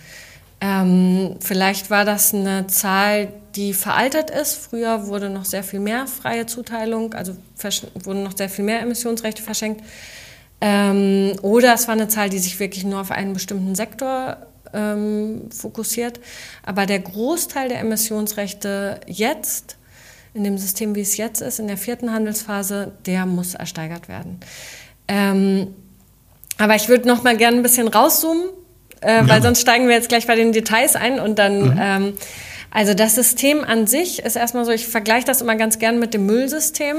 Ähm, 0.64 1.38
vielleicht 1.40 1.90
war 1.90 2.06
das 2.06 2.36
eine 2.36 2.68
Zahl, 2.68 3.34
die 3.56 3.74
veraltet 3.74 4.30
ist. 4.30 4.56
Früher 4.56 5.08
wurde 5.08 5.30
noch 5.30 5.44
sehr 5.44 5.64
viel 5.64 5.80
mehr 5.80 6.06
freie 6.06 6.46
Zuteilung, 6.46 7.16
also 7.16 7.36
wurden 8.04 8.24
noch 8.24 8.38
sehr 8.38 8.50
viel 8.50 8.64
mehr 8.64 8.80
Emissionsrechte 8.82 9.42
verschenkt. 9.42 9.84
Ähm, 10.62 11.34
oder 11.42 11.74
es 11.74 11.88
war 11.88 11.94
eine 11.94 12.08
Zahl, 12.08 12.30
die 12.30 12.38
sich 12.38 12.60
wirklich 12.60 12.84
nur 12.84 13.02
auf 13.02 13.10
einen 13.10 13.34
bestimmten 13.34 13.74
Sektor 13.74 14.38
ähm, 14.74 15.50
fokussiert. 15.52 16.20
Aber 16.64 16.86
der 16.86 17.00
Großteil 17.00 17.70
der 17.70 17.80
Emissionsrechte 17.80 19.02
jetzt, 19.08 19.78
in 20.34 20.44
dem 20.44 20.60
System, 20.60 20.96
wie 20.96 21.02
es 21.02 21.18
jetzt 21.18 21.42
ist, 21.42 21.60
in 21.60 21.68
der 21.68 21.78
vierten 21.78 22.14
Handelsphase, 22.14 22.92
der 23.06 23.26
muss 23.26 23.56
ersteigert 23.56 24.08
werden. 24.08 24.40
Ähm, 25.08 25.74
aber 26.58 26.76
ich 26.76 26.88
würde 26.88 27.08
noch 27.08 27.24
mal 27.24 27.36
gerne 27.36 27.58
ein 27.58 27.64
bisschen 27.64 27.88
rauszoomen, 27.88 28.44
äh, 29.02 29.16
ja. 29.16 29.30
weil 29.30 29.42
sonst 29.42 29.62
steigen 29.62 29.88
wir 29.88 29.96
jetzt 29.96 30.10
gleich 30.10 30.28
bei 30.28 30.36
den 30.36 30.52
Details 30.52 30.96
ein 30.96 31.20
und 31.20 31.38
dann. 31.38 31.74
Mhm. 31.74 31.80
Ähm, 31.82 32.14
also 32.74 32.94
das 32.94 33.16
System 33.16 33.66
an 33.66 33.86
sich 33.86 34.20
ist 34.20 34.38
erstmal 34.38 34.64
so, 34.64 34.72
ich 34.72 34.88
vergleiche 34.88 35.26
das 35.26 35.42
immer 35.42 35.58
ganz 35.58 35.78
gern 35.78 36.00
mit 36.00 36.14
dem 36.14 36.26
Müllsystem. 36.26 36.96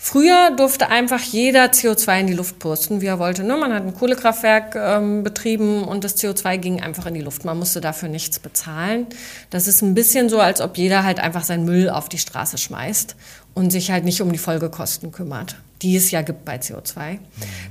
Früher 0.00 0.52
durfte 0.56 0.90
einfach 0.90 1.20
jeder 1.20 1.64
CO2 1.64 2.20
in 2.20 2.26
die 2.28 2.32
Luft 2.32 2.60
pusten, 2.60 3.00
wie 3.00 3.06
er 3.06 3.18
wollte. 3.18 3.42
Ne? 3.42 3.56
Man 3.56 3.74
hat 3.74 3.82
ein 3.82 3.94
Kohlekraftwerk 3.94 4.76
ähm, 4.76 5.24
betrieben 5.24 5.82
und 5.82 6.04
das 6.04 6.16
CO2 6.16 6.58
ging 6.58 6.80
einfach 6.80 7.06
in 7.06 7.14
die 7.14 7.20
Luft. 7.20 7.44
Man 7.44 7.58
musste 7.58 7.80
dafür 7.80 8.08
nichts 8.08 8.38
bezahlen. 8.38 9.08
Das 9.50 9.66
ist 9.66 9.82
ein 9.82 9.94
bisschen 9.94 10.28
so, 10.28 10.38
als 10.38 10.60
ob 10.60 10.78
jeder 10.78 11.02
halt 11.02 11.18
einfach 11.18 11.42
seinen 11.42 11.64
Müll 11.64 11.90
auf 11.90 12.08
die 12.08 12.18
Straße 12.18 12.58
schmeißt 12.58 13.16
und 13.54 13.72
sich 13.72 13.90
halt 13.90 14.04
nicht 14.04 14.22
um 14.22 14.30
die 14.30 14.38
Folgekosten 14.38 15.10
kümmert, 15.10 15.56
die 15.82 15.96
es 15.96 16.12
ja 16.12 16.22
gibt 16.22 16.44
bei 16.44 16.58
CO2. 16.58 17.14
Mhm. 17.14 17.18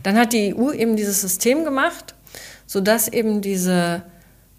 Dann 0.04 0.18
hat 0.18 0.34
die 0.34 0.54
EU 0.54 0.74
eben 0.74 0.98
dieses 0.98 1.22
System 1.22 1.64
gemacht, 1.64 2.14
sodass 2.68 3.08
eben 3.08 3.42
diese 3.42 4.04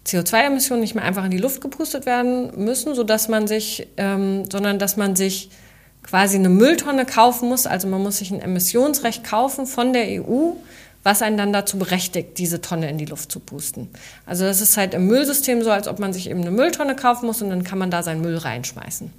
CO2-Emissionen 0.05 0.81
nicht 0.81 0.95
mehr 0.95 1.03
einfach 1.03 1.23
in 1.23 1.31
die 1.31 1.37
Luft 1.37 1.61
gepustet 1.61 2.05
werden 2.05 2.51
müssen, 2.63 2.95
sodass 2.95 3.27
man 3.27 3.47
sich, 3.47 3.87
ähm, 3.97 4.49
sondern 4.51 4.79
dass 4.79 4.97
man 4.97 5.15
sich 5.15 5.49
quasi 6.03 6.37
eine 6.37 6.49
Mülltonne 6.49 7.05
kaufen 7.05 7.49
muss. 7.49 7.67
Also 7.67 7.87
man 7.87 8.01
muss 8.01 8.17
sich 8.17 8.31
ein 8.31 8.41
Emissionsrecht 8.41 9.23
kaufen 9.23 9.67
von 9.67 9.93
der 9.93 10.23
EU, 10.23 10.53
was 11.03 11.21
einen 11.21 11.37
dann 11.37 11.53
dazu 11.53 11.77
berechtigt, 11.77 12.37
diese 12.37 12.61
Tonne 12.61 12.89
in 12.89 12.97
die 12.97 13.05
Luft 13.05 13.31
zu 13.31 13.39
pusten. 13.39 13.89
Also 14.25 14.45
das 14.45 14.59
ist 14.61 14.75
halt 14.75 14.93
im 14.93 15.07
Müllsystem 15.07 15.61
so, 15.63 15.71
als 15.71 15.87
ob 15.87 15.99
man 15.99 16.11
sich 16.11 16.29
eben 16.29 16.41
eine 16.41 16.51
Mülltonne 16.51 16.95
kaufen 16.95 17.27
muss 17.27 17.41
und 17.41 17.49
dann 17.49 17.63
kann 17.63 17.77
man 17.77 17.91
da 17.91 18.03
seinen 18.03 18.21
Müll 18.21 18.37
reinschmeißen. 18.37 19.13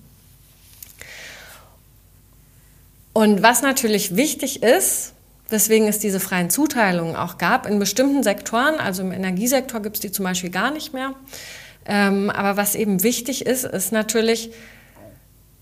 Und 3.13 3.43
was 3.43 3.63
natürlich 3.63 4.17
wichtig 4.17 4.63
ist, 4.63 5.13
weswegen 5.51 5.89
es 5.89 5.99
diese 5.99 6.21
freien 6.21 6.51
Zuteilungen 6.51 7.17
auch 7.17 7.39
gab. 7.39 7.67
In 7.67 7.79
bestimmten 7.79 8.23
Sektoren, 8.23 8.79
also 8.79 9.03
im 9.03 9.13
Energiesektor 9.13 9.81
gibt 9.81 9.97
es 9.97 10.01
die 10.01 10.13
zum 10.13 10.25
Beispiel 10.25 10.51
gar 10.51 10.71
nicht 10.71 10.95
mehr. 10.95 11.15
Ähm, 11.87 12.31
aber 12.31 12.57
was 12.57 12.75
eben 12.75 13.03
wichtig 13.03 13.47
ist, 13.47 13.65
ist 13.65 13.93
natürlich, 13.93 14.51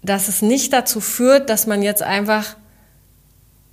dass 0.03 0.29
es 0.29 0.43
nicht 0.43 0.73
dazu 0.73 1.01
führt, 1.01 1.51
dass 1.51 1.67
man 1.67 1.83
jetzt 1.83 2.03
einfach 2.03 2.57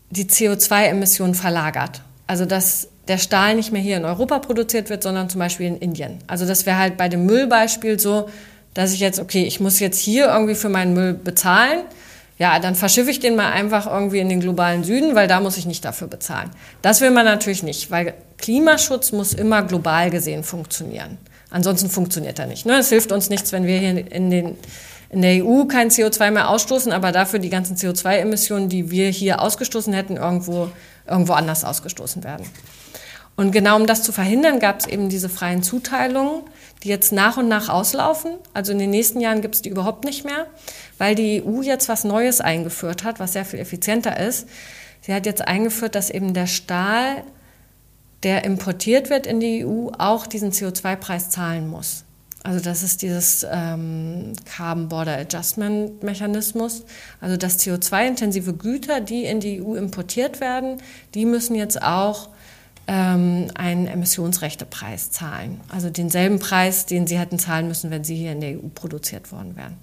die 0.09 0.25
CO2-Emissionen 0.25 1.35
verlagert. 1.35 2.01
Also 2.27 2.45
dass 2.45 2.87
der 3.07 3.17
Stahl 3.17 3.55
nicht 3.55 3.71
mehr 3.71 3.81
hier 3.81 3.97
in 3.97 4.05
Europa 4.05 4.39
produziert 4.39 4.89
wird, 4.89 5.03
sondern 5.03 5.29
zum 5.29 5.39
Beispiel 5.39 5.67
in 5.67 5.77
Indien. 5.77 6.19
Also 6.27 6.45
das 6.45 6.65
wäre 6.65 6.77
halt 6.77 6.97
bei 6.97 7.09
dem 7.09 7.25
Müllbeispiel 7.25 7.99
so, 7.99 8.29
dass 8.73 8.93
ich 8.93 8.99
jetzt, 8.99 9.19
okay, 9.19 9.43
ich 9.43 9.59
muss 9.59 9.79
jetzt 9.79 9.99
hier 9.99 10.27
irgendwie 10.27 10.55
für 10.55 10.69
meinen 10.69 10.93
Müll 10.93 11.13
bezahlen 11.13 11.81
ja, 12.37 12.59
dann 12.59 12.75
verschiffe 12.75 13.11
ich 13.11 13.19
den 13.19 13.35
mal 13.35 13.51
einfach 13.51 13.87
irgendwie 13.87 14.19
in 14.19 14.27
den 14.27 14.41
globalen 14.41 14.83
Süden, 14.83 15.15
weil 15.15 15.27
da 15.27 15.39
muss 15.39 15.57
ich 15.57 15.65
nicht 15.65 15.85
dafür 15.85 16.07
bezahlen. 16.07 16.51
Das 16.81 16.99
will 16.99 17.11
man 17.11 17.25
natürlich 17.25 17.63
nicht, 17.63 17.91
weil 17.91 18.13
Klimaschutz 18.37 19.13
muss 19.13 19.33
immer 19.33 19.63
global 19.63 20.09
gesehen 20.09 20.43
funktionieren. 20.43 21.17
Ansonsten 21.49 21.89
funktioniert 21.89 22.37
er 22.37 22.47
nicht. 22.47 22.65
Ne? 22.65 22.79
Es 22.79 22.89
hilft 22.89 23.13
uns 23.13 23.29
nichts, 23.29 23.53
wenn 23.53 23.65
wir 23.65 23.79
hier 23.79 24.11
in, 24.11 24.29
den, 24.29 24.57
in 25.09 25.21
der 25.21 25.45
EU 25.45 25.63
kein 25.63 25.89
CO2 25.89 26.31
mehr 26.31 26.49
ausstoßen, 26.49 26.91
aber 26.91 27.13
dafür 27.13 27.39
die 27.39 27.49
ganzen 27.49 27.77
CO2-Emissionen, 27.77 28.67
die 28.67 28.91
wir 28.91 29.09
hier 29.09 29.41
ausgestoßen 29.41 29.93
hätten, 29.93 30.17
irgendwo, 30.17 30.69
irgendwo 31.07 31.33
anders 31.33 31.63
ausgestoßen 31.63 32.25
werden. 32.25 32.45
Und 33.35 33.51
genau 33.51 33.75
um 33.75 33.85
das 33.85 34.01
zu 34.03 34.11
verhindern, 34.11 34.59
gab 34.59 34.79
es 34.79 34.87
eben 34.87 35.09
diese 35.09 35.27
freien 35.27 35.61
Zuteilungen, 35.61 36.43
die 36.83 36.89
jetzt 36.89 37.11
nach 37.11 37.37
und 37.37 37.49
nach 37.49 37.67
auslaufen. 37.67 38.31
Also 38.53 38.71
in 38.71 38.79
den 38.79 38.91
nächsten 38.91 39.19
Jahren 39.19 39.41
gibt 39.41 39.55
es 39.55 39.61
die 39.61 39.69
überhaupt 39.69 40.05
nicht 40.05 40.23
mehr 40.23 40.47
weil 40.97 41.15
die 41.15 41.43
EU 41.43 41.61
jetzt 41.61 41.89
was 41.89 42.03
Neues 42.03 42.41
eingeführt 42.41 43.03
hat, 43.03 43.19
was 43.19 43.33
sehr 43.33 43.45
viel 43.45 43.59
effizienter 43.59 44.19
ist. 44.19 44.47
Sie 45.01 45.13
hat 45.13 45.25
jetzt 45.25 45.47
eingeführt, 45.47 45.95
dass 45.95 46.09
eben 46.09 46.33
der 46.33 46.47
Stahl, 46.47 47.23
der 48.23 48.43
importiert 48.43 49.09
wird 49.09 49.27
in 49.27 49.39
die 49.39 49.65
EU, 49.65 49.89
auch 49.97 50.25
diesen 50.25 50.51
CO2-Preis 50.51 51.29
zahlen 51.29 51.67
muss. 51.67 52.03
Also 52.43 52.63
das 52.63 52.83
ist 52.83 53.01
dieses 53.01 53.45
ähm, 53.49 54.33
Carbon 54.45 54.87
Border 54.87 55.17
Adjustment 55.17 56.03
Mechanismus. 56.03 56.83
Also 57.19 57.37
dass 57.37 57.59
CO2-intensive 57.59 58.53
Güter, 58.53 59.01
die 59.01 59.25
in 59.25 59.39
die 59.39 59.61
EU 59.61 59.73
importiert 59.75 60.39
werden, 60.39 60.77
die 61.15 61.25
müssen 61.25 61.55
jetzt 61.55 61.81
auch 61.81 62.29
ähm, 62.87 63.47
einen 63.55 63.87
Emissionsrechtepreis 63.87 65.11
zahlen. 65.11 65.59
Also 65.69 65.89
denselben 65.89 66.39
Preis, 66.39 66.85
den 66.85 67.07
sie 67.07 67.17
hätten 67.17 67.39
zahlen 67.39 67.67
müssen, 67.67 67.91
wenn 67.91 68.03
sie 68.03 68.15
hier 68.15 68.31
in 68.31 68.41
der 68.41 68.51
EU 68.57 68.67
produziert 68.73 69.31
worden 69.31 69.55
wären. 69.55 69.75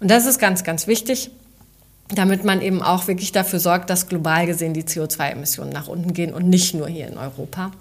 Und 0.00 0.10
das 0.10 0.26
ist 0.26 0.38
ganz, 0.38 0.62
ganz 0.64 0.86
wichtig, 0.86 1.30
damit 2.08 2.44
man 2.44 2.60
eben 2.60 2.82
auch 2.82 3.06
wirklich 3.06 3.32
dafür 3.32 3.60
sorgt, 3.60 3.90
dass 3.90 4.08
global 4.08 4.46
gesehen 4.46 4.74
die 4.74 4.84
CO2-Emissionen 4.84 5.70
nach 5.70 5.88
unten 5.88 6.14
gehen 6.14 6.32
und 6.32 6.48
nicht 6.48 6.74
nur 6.74 6.88
hier 6.88 7.08
in 7.08 7.18
Europa. 7.18 7.72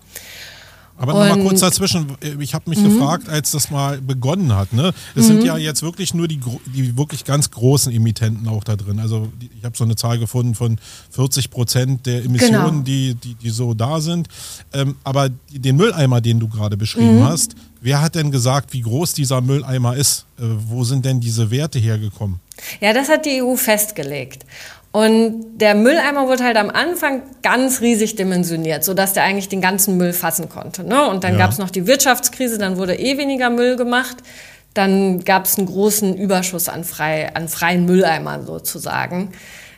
Aber 0.98 1.14
nochmal 1.14 1.40
kurz 1.44 1.60
dazwischen, 1.60 2.08
ich 2.40 2.54
habe 2.56 2.70
mich 2.70 2.80
mhm. 2.80 2.96
gefragt, 2.96 3.30
als 3.30 3.52
das 3.52 3.70
mal 3.70 4.02
begonnen 4.02 4.56
hat, 4.56 4.74
ne? 4.74 4.94
Es 5.16 5.24
mhm. 5.24 5.28
sind 5.28 5.44
ja 5.44 5.58
jetzt 5.58 5.84
wirklich 5.84 6.14
nur 6.16 6.28
die, 6.28 6.40
die 6.66 6.98
wirklich 6.98 7.24
ganz 7.24 7.52
großen 7.52 7.94
Emittenten 7.94 8.48
auch 8.48 8.64
da 8.64 8.76
drin. 8.76 9.00
Also 9.00 9.30
ich 9.40 9.64
habe 9.64 9.78
so 9.78 9.84
eine 9.84 9.96
Zahl 9.96 10.18
gefunden 10.18 10.56
von 10.56 10.80
40 11.12 11.52
Prozent 11.52 12.06
der 12.08 12.26
Emissionen, 12.26 12.84
genau. 12.84 12.84
die, 12.84 13.16
die, 13.16 13.36
die 13.36 13.50
so 13.52 13.76
da 13.76 14.02
sind. 14.02 14.28
Ähm, 14.74 14.96
aber 15.04 15.30
den 15.52 15.76
Mülleimer, 15.76 16.20
den 16.20 16.40
du 16.40 16.48
gerade 16.48 16.78
beschrieben 16.78 17.20
mhm. 17.20 17.26
hast, 17.26 17.56
wer 17.82 18.02
hat 18.02 18.16
denn 18.16 18.32
gesagt, 18.32 18.74
wie 18.74 18.82
groß 18.82 19.14
dieser 19.14 19.42
Mülleimer 19.42 19.96
ist? 19.96 20.26
Äh, 20.40 20.44
wo 20.68 20.84
sind 20.84 21.06
denn 21.06 21.20
diese 21.20 21.52
Werte 21.52 21.78
hergekommen? 21.80 22.40
Ja, 22.82 22.94
das 22.94 23.08
hat 23.08 23.26
die 23.26 23.42
EU 23.44 23.56
festgelegt. 23.56 24.46
Und 24.92 25.58
der 25.58 25.76
Mülleimer 25.76 26.28
wurde 26.28 26.44
halt 26.44 26.58
am 26.58 26.70
Anfang 26.70 27.22
ganz 27.44 27.82
riesig 27.82 28.16
dimensioniert, 28.16 28.84
sodass 28.84 29.14
der 29.14 29.24
eigentlich 29.24 29.50
den 29.50 29.62
ganzen 29.62 29.98
Müll 29.98 30.14
fassen 30.14 30.50
konnte. 30.50 30.84
Ne? 30.84 31.08
Und 31.08 31.24
dann 31.24 31.34
ja. 31.34 31.40
gab 31.40 31.52
es 31.52 31.58
noch 31.58 31.70
die 31.70 31.88
Wirtschaftskrise, 31.88 32.58
dann 32.58 32.78
wurde 32.78 32.96
eh 32.96 33.18
weniger 33.18 33.50
Müll 33.50 33.76
gemacht. 33.76 34.18
Dann 34.74 35.24
gab 35.24 35.46
es 35.46 35.58
einen 35.58 35.68
großen 35.68 36.16
Überschuss 36.16 36.70
an, 36.70 36.84
frei, 36.84 37.34
an 37.36 37.48
freien 37.48 37.86
Mülleimern 37.86 38.46
sozusagen, 38.46 39.32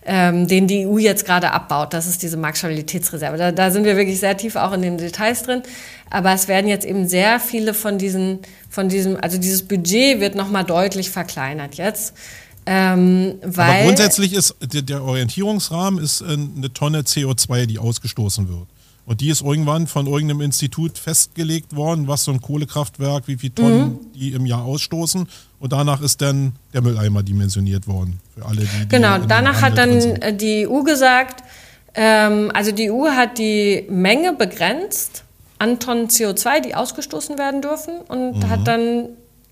ähm, 0.06 0.48
den 0.48 0.68
die 0.68 0.86
EU 0.86 0.98
jetzt 0.98 1.26
gerade 1.26 1.52
abbaut. 1.52 1.94
Das 1.94 2.06
ist 2.06 2.22
diese 2.22 2.38
Marktstabilitätsreserve. 2.38 3.38
Da, 3.38 3.52
da 3.52 3.72
sind 3.72 3.86
wir 3.86 3.96
wirklich 3.96 4.20
sehr 4.20 4.36
tief 4.36 4.58
auch 4.58 4.74
in 4.74 4.82
den 4.82 4.98
Details 4.98 5.44
drin. 5.44 5.64
Aber 6.10 6.34
es 6.34 6.48
werden 6.48 6.68
jetzt 6.68 6.86
eben 6.86 7.08
sehr 7.08 7.40
viele 7.40 7.74
von 7.74 7.98
diesen, 7.98 8.40
von 8.70 8.90
diesem, 8.90 9.18
also 9.22 9.38
dieses 9.38 9.68
Budget 9.68 10.20
wird 10.20 10.36
nochmal 10.36 10.66
deutlich 10.66 11.12
verkleinert 11.12 11.76
jetzt. 11.76 12.14
Ähm, 12.72 13.40
weil 13.42 13.70
Aber 13.72 13.84
grundsätzlich 13.86 14.32
ist 14.32 14.56
der, 14.62 14.84
der 14.84 15.04
Orientierungsrahmen 15.04 16.04
ist 16.04 16.22
äh, 16.22 16.26
eine 16.26 16.72
Tonne 16.72 17.02
CO2, 17.02 17.66
die 17.66 17.80
ausgestoßen 17.80 18.48
wird. 18.48 18.68
Und 19.08 19.22
die 19.22 19.30
ist 19.30 19.42
irgendwann 19.42 19.88
von 19.88 20.06
irgendeinem 20.06 20.42
Institut 20.42 21.00
festgelegt 21.00 21.76
worden, 21.76 22.08
was 22.08 22.26
so 22.26 22.32
ein 22.32 22.42
Kohlekraftwerk, 22.42 23.28
wie 23.28 23.38
viele 23.38 23.56
Tonnen 23.56 23.82
mhm. 23.82 24.00
die 24.14 24.34
im 24.34 24.46
Jahr 24.46 24.64
ausstoßen. 24.66 25.28
Und 25.60 25.74
danach 25.74 26.02
ist 26.02 26.22
dann 26.22 26.54
der 26.72 26.84
Mülleimer 26.84 27.24
dimensioniert 27.24 27.88
worden. 27.88 28.20
Für 28.36 28.46
alle, 28.46 28.62
die. 28.62 28.68
die 28.84 28.88
genau, 28.88 29.18
danach 29.18 29.64
hat 29.64 29.76
dann 29.80 29.90
äh, 29.90 30.32
die 30.32 30.68
EU 30.68 30.84
gesagt, 30.84 31.44
ähm, 31.96 32.52
also 32.54 32.72
die 32.72 32.92
EU 32.92 33.08
hat 33.08 33.40
die 33.40 33.88
Menge 33.90 34.34
begrenzt 34.34 35.24
an 35.58 35.80
Tonnen 35.80 36.10
CO2, 36.10 36.62
die 36.62 36.76
ausgestoßen 36.76 37.40
werden 37.40 37.64
dürfen 37.64 38.02
und 38.08 38.38
mhm. 38.38 38.50
hat 38.50 38.68
dann 38.68 39.10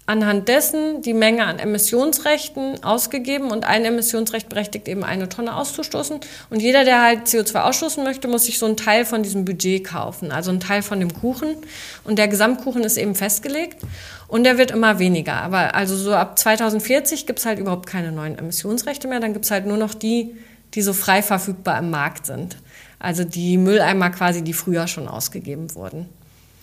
anhand 0.08 0.48
dessen 0.48 1.02
die 1.02 1.14
Menge 1.14 1.46
an 1.46 1.60
Emissionsrechten 1.60 2.82
ausgegeben 2.84 3.52
und 3.52 3.66
ein 3.66 3.84
Emissionsrecht 3.84 4.48
berechtigt 4.48 4.88
eben 4.88 5.04
eine 5.04 5.28
Tonne 5.28 5.56
auszustoßen. 5.56 6.22
Und 6.50 6.62
jeder, 6.62 6.86
der 6.86 7.02
halt 7.04 7.28
CO2 7.28 7.62
ausstoßen 7.62 8.04
möchte, 8.04 8.30
muss 8.30 8.46
sich 8.46 8.58
so 8.58 8.66
einen 8.66 8.78
Teil 8.78 9.04
von 9.04 9.22
diesem 9.22 9.44
Budget 9.44 9.84
kaufen, 9.84 10.32
also 10.32 10.50
einen 10.50 10.62
Teil 10.62 10.82
von 10.82 11.02
dem 11.02 11.14
Kuchen. 11.14 11.58
Und 12.06 12.18
der 12.18 12.30
Gesamtkuchen 12.30 12.86
ist 12.86 12.98
eben 12.98 13.16
festgelegt 13.16 13.82
und 14.30 14.46
der 14.46 14.58
wird 14.58 14.72
immer 14.72 14.98
weniger. 14.98 15.42
Aber 15.42 15.76
also 15.76 15.98
so 15.98 16.14
ab 16.16 16.40
2040 16.40 17.26
gibt 17.26 17.40
es 17.40 17.46
halt 17.46 17.60
überhaupt 17.60 17.86
keine 17.86 18.14
neuen 18.14 18.40
Emissionsrechte 18.40 19.10
mehr, 19.10 19.20
dann 19.20 19.34
gibt 19.34 19.44
es 19.44 19.52
halt 19.52 19.66
nur 19.66 19.78
noch 19.78 19.94
die, 19.94 20.38
die 20.74 20.82
so 20.82 20.94
frei 20.94 21.22
verfügbar 21.22 21.80
im 21.80 21.90
Markt 21.90 22.26
sind. 22.26 22.56
Also 22.98 23.26
die 23.26 23.58
Mülleimer 23.58 24.10
quasi, 24.10 24.42
die 24.42 24.54
früher 24.54 24.88
schon 24.88 25.10
ausgegeben 25.10 25.76
wurden. 25.76 26.08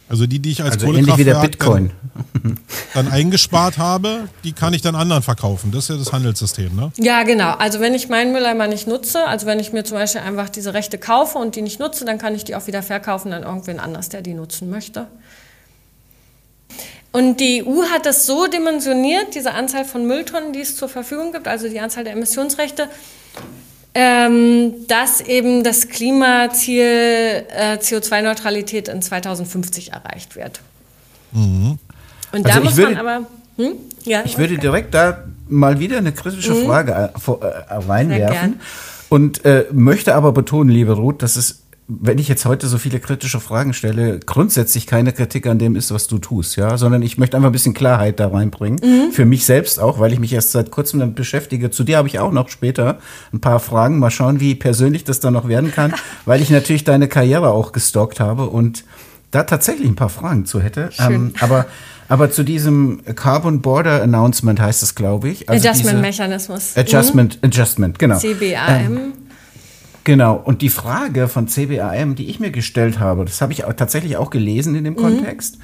Also 0.08 0.26
die, 0.26 0.38
die 0.38 0.50
ich 0.50 0.62
als 0.62 0.75
also 0.75 0.92
ähnlich 0.92 1.16
wie 1.16 1.25
der 1.25 1.40
Bitcoin. 1.40 1.90
Dann, 2.42 2.61
dann, 2.94 3.08
eingespart 3.08 3.78
habe, 3.78 4.28
die 4.44 4.52
kann 4.52 4.75
ich 4.75 4.82
dann 4.82 4.94
anderen 4.94 5.23
verkaufen. 5.23 5.73
Das 5.73 5.84
ist 5.84 5.90
ja 5.90 5.96
das 5.96 6.12
Handelssystem, 6.12 6.76
ne? 6.76 6.92
Ja, 6.99 7.23
genau. 7.23 7.52
Also 7.52 7.80
wenn 7.80 7.94
ich 7.94 8.08
meinen 8.08 8.32
Mülleimer 8.32 8.66
nicht 8.66 8.87
nutze, 8.87 9.26
also 9.26 9.46
wenn 9.46 9.58
ich 9.58 9.73
mir 9.73 9.84
zum 9.84 9.96
Beispiel 9.96 10.20
einfach 10.20 10.50
diese 10.50 10.75
Rechte 10.75 10.99
kaufe 10.99 11.38
und 11.38 11.56
die 11.56 11.62
nicht 11.62 11.80
nutze, 11.80 12.04
dann 12.04 12.18
kann 12.18 12.34
ich 12.34 12.44
die 12.44 12.54
auch 12.54 12.66
wieder 12.66 12.82
verkaufen 12.82 13.32
an 13.32 13.42
irgendwen 13.44 13.80
anders, 13.80 14.11
der 14.11 14.20
die 14.20 14.34
nutzen 14.34 14.68
möchte. 14.68 15.06
Und 17.11 17.38
die 17.38 17.64
EU 17.64 17.84
hat 17.92 18.06
das 18.06 18.26
so 18.26 18.46
dimensioniert, 18.49 19.34
diese 19.34 19.52
Anzahl 19.52 19.84
von 19.84 20.04
Mülltonnen, 20.06 20.52
die 20.52 20.61
es 20.61 20.76
zur 20.76 20.88
Verfügung 20.88 21.32
gibt, 21.32 21.46
also 21.46 21.68
die 21.68 21.78
Anzahl 21.78 22.04
der 22.04 22.12
Emissionsrechte, 22.12 22.88
ähm, 23.94 24.86
dass 24.88 25.20
eben 25.20 25.62
das 25.62 25.88
Klimaziel 25.88 27.44
äh, 27.48 27.76
CO2-Neutralität 27.76 28.88
in 28.88 29.00
2050 29.00 29.92
erreicht 29.92 30.36
wird. 30.36 30.60
Mhm. 31.32 31.78
Und 32.32 32.46
also 32.46 32.58
da 32.58 32.64
muss 32.64 32.76
würde, 32.76 32.94
man 32.94 33.06
aber. 33.06 33.26
Hm? 33.56 33.72
Ja, 34.04 34.22
ich 34.24 34.36
würde 34.36 34.58
direkt 34.58 34.94
da 34.94 35.24
mal 35.48 35.78
wieder 35.78 35.98
eine 35.98 36.12
kritische 36.12 36.54
mhm. 36.54 36.66
Frage 36.66 36.92
äh, 36.92 37.74
reinwerfen 37.74 38.60
und 39.08 39.44
äh, 39.44 39.66
möchte 39.72 40.14
aber 40.14 40.32
betonen, 40.32 40.70
liebe 40.70 40.92
Ruth, 40.92 41.22
dass 41.22 41.36
es 41.36 41.62
wenn 41.86 42.18
ich 42.18 42.28
jetzt 42.28 42.46
heute 42.46 42.66
so 42.66 42.78
viele 42.78 42.98
kritische 42.98 43.40
Fragen 43.40 43.74
stelle, 43.74 44.18
grundsätzlich 44.18 44.86
keine 44.86 45.12
Kritik 45.12 45.46
an 45.46 45.58
dem 45.58 45.76
ist, 45.76 45.92
was 45.92 46.06
du 46.06 46.18
tust, 46.18 46.56
ja, 46.56 46.78
sondern 46.78 47.02
ich 47.02 47.18
möchte 47.18 47.36
einfach 47.36 47.50
ein 47.50 47.52
bisschen 47.52 47.74
Klarheit 47.74 48.20
da 48.20 48.28
reinbringen. 48.28 48.80
Mhm. 48.82 49.12
Für 49.12 49.26
mich 49.26 49.44
selbst 49.44 49.78
auch, 49.78 49.98
weil 49.98 50.12
ich 50.12 50.18
mich 50.18 50.32
erst 50.32 50.52
seit 50.52 50.70
kurzem 50.70 51.00
damit 51.00 51.14
beschäftige. 51.14 51.70
Zu 51.70 51.84
dir 51.84 51.98
habe 51.98 52.08
ich 52.08 52.18
auch 52.18 52.32
noch 52.32 52.48
später 52.48 52.98
ein 53.34 53.40
paar 53.40 53.60
Fragen. 53.60 53.98
Mal 53.98 54.10
schauen, 54.10 54.40
wie 54.40 54.54
persönlich 54.54 55.04
das 55.04 55.20
dann 55.20 55.34
noch 55.34 55.46
werden 55.46 55.72
kann, 55.72 55.94
weil 56.24 56.40
ich 56.40 56.48
natürlich 56.48 56.84
deine 56.84 57.06
Karriere 57.06 57.50
auch 57.50 57.72
gestalkt 57.72 58.18
habe 58.18 58.46
und 58.46 58.84
da 59.30 59.42
tatsächlich 59.42 59.88
ein 59.88 59.96
paar 59.96 60.08
Fragen 60.08 60.46
zu 60.46 60.62
hätte. 60.62 60.90
Ähm, 60.98 61.34
aber 61.40 61.66
aber 62.08 62.30
zu 62.30 62.42
diesem 62.42 63.00
Carbon 63.14 63.62
Border 63.62 64.02
Announcement 64.02 64.60
heißt 64.60 64.82
es, 64.82 64.94
glaube 64.94 65.30
ich. 65.30 65.48
Also 65.48 65.68
Adjustment 65.68 66.00
Mechanismus. 66.02 66.76
Adjustment, 66.76 67.36
mhm. 67.42 67.48
Adjustment, 67.48 67.98
genau. 67.98 68.18
CBAM. 68.18 68.56
Ähm, 68.68 69.12
Genau. 70.04 70.37
Und 70.37 70.62
die 70.62 70.68
Frage 70.68 71.28
von 71.28 71.49
CBAM, 71.49 72.14
die 72.14 72.28
ich 72.28 72.38
mir 72.38 72.50
gestellt 72.50 72.98
habe, 73.00 73.24
das 73.24 73.40
habe 73.40 73.52
ich 73.52 73.64
auch 73.64 73.72
tatsächlich 73.72 74.16
auch 74.16 74.31
gelesen 74.31 74.74
in 74.74 74.85
dem 74.85 74.94
mhm. 74.94 74.98
Kontext 74.98 75.59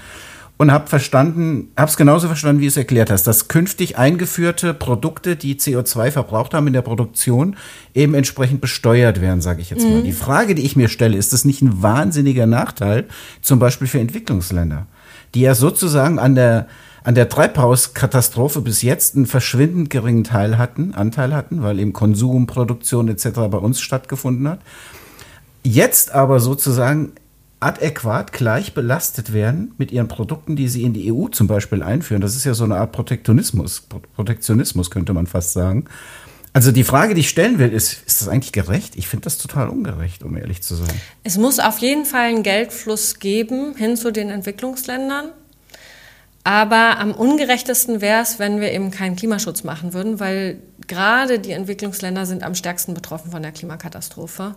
und 0.60 0.72
habe 0.72 0.88
verstanden, 0.88 1.72
habe 1.74 1.90
es 1.90 1.96
genauso 1.96 2.26
verstanden, 2.26 2.60
wie 2.60 2.66
du 2.66 2.68
es 2.68 2.76
erklärt 2.76 3.10
hast, 3.10 3.26
dass 3.26 3.48
künftig 3.48 3.96
eingeführte 3.96 4.74
Produkte, 4.74 5.36
die 5.36 5.54
CO2 5.54 6.10
verbraucht 6.10 6.52
haben 6.52 6.66
in 6.66 6.74
der 6.74 6.82
Produktion, 6.82 7.56
eben 7.94 8.12
entsprechend 8.12 8.60
besteuert 8.60 9.22
werden, 9.22 9.40
sage 9.40 9.62
ich 9.62 9.70
jetzt 9.70 9.86
mhm. 9.86 9.92
mal. 9.92 10.02
Die 10.02 10.12
Frage, 10.12 10.54
die 10.54 10.62
ich 10.62 10.76
mir 10.76 10.88
stelle, 10.88 11.16
ist 11.16 11.32
das 11.32 11.46
nicht 11.46 11.62
ein 11.62 11.82
wahnsinniger 11.82 12.46
Nachteil, 12.46 13.06
zum 13.40 13.58
Beispiel 13.58 13.88
für 13.88 14.00
Entwicklungsländer, 14.00 14.86
die 15.34 15.40
ja 15.40 15.54
sozusagen 15.54 16.18
an 16.18 16.34
der 16.34 16.66
an 17.02 17.14
der 17.14 17.28
Treibhauskatastrophe 17.28 18.60
bis 18.60 18.82
jetzt 18.82 19.16
einen 19.16 19.26
verschwindend 19.26 19.90
geringen 19.90 20.24
Teil 20.24 20.58
hatten, 20.58 20.94
Anteil 20.94 21.34
hatten, 21.34 21.62
weil 21.62 21.78
eben 21.78 21.92
Konsum, 21.92 22.46
Produktion 22.46 23.08
etc. 23.08 23.28
bei 23.50 23.58
uns 23.58 23.80
stattgefunden 23.80 24.48
hat. 24.48 24.60
Jetzt 25.62 26.12
aber 26.12 26.40
sozusagen 26.40 27.12
adäquat 27.60 28.32
gleich 28.32 28.72
belastet 28.72 29.32
werden 29.32 29.74
mit 29.76 29.92
ihren 29.92 30.08
Produkten, 30.08 30.56
die 30.56 30.68
sie 30.68 30.82
in 30.82 30.94
die 30.94 31.12
EU 31.12 31.28
zum 31.28 31.46
Beispiel 31.46 31.82
einführen. 31.82 32.22
Das 32.22 32.34
ist 32.34 32.44
ja 32.44 32.54
so 32.54 32.64
eine 32.64 32.76
Art 32.76 32.92
Protektionismus, 32.92 33.86
Protektionismus 34.16 34.90
könnte 34.90 35.12
man 35.12 35.26
fast 35.26 35.52
sagen. 35.52 35.84
Also 36.52 36.72
die 36.72 36.82
Frage, 36.84 37.14
die 37.14 37.20
ich 37.20 37.28
stellen 37.28 37.58
will, 37.58 37.72
ist, 37.72 38.02
ist 38.06 38.22
das 38.22 38.28
eigentlich 38.28 38.52
gerecht? 38.52 38.96
Ich 38.96 39.06
finde 39.06 39.24
das 39.24 39.38
total 39.38 39.68
ungerecht, 39.68 40.24
um 40.24 40.36
ehrlich 40.36 40.62
zu 40.62 40.74
sein. 40.74 40.88
Es 41.22 41.38
muss 41.38 41.60
auf 41.60 41.78
jeden 41.78 42.04
Fall 42.04 42.28
einen 42.28 42.42
Geldfluss 42.42 43.20
geben 43.20 43.76
hin 43.76 43.96
zu 43.96 44.10
den 44.10 44.30
Entwicklungsländern. 44.30 45.30
Aber 46.42 46.98
am 46.98 47.12
ungerechtesten 47.12 48.00
wäre 48.00 48.22
es, 48.22 48.38
wenn 48.38 48.60
wir 48.60 48.72
eben 48.72 48.90
keinen 48.90 49.16
Klimaschutz 49.16 49.62
machen 49.62 49.92
würden, 49.92 50.20
weil 50.20 50.58
gerade 50.86 51.38
die 51.38 51.52
Entwicklungsländer 51.52 52.24
sind 52.24 52.42
am 52.42 52.54
stärksten 52.54 52.94
betroffen 52.94 53.30
von 53.30 53.42
der 53.42 53.52
Klimakatastrophe. 53.52 54.54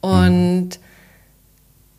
Und 0.00 0.78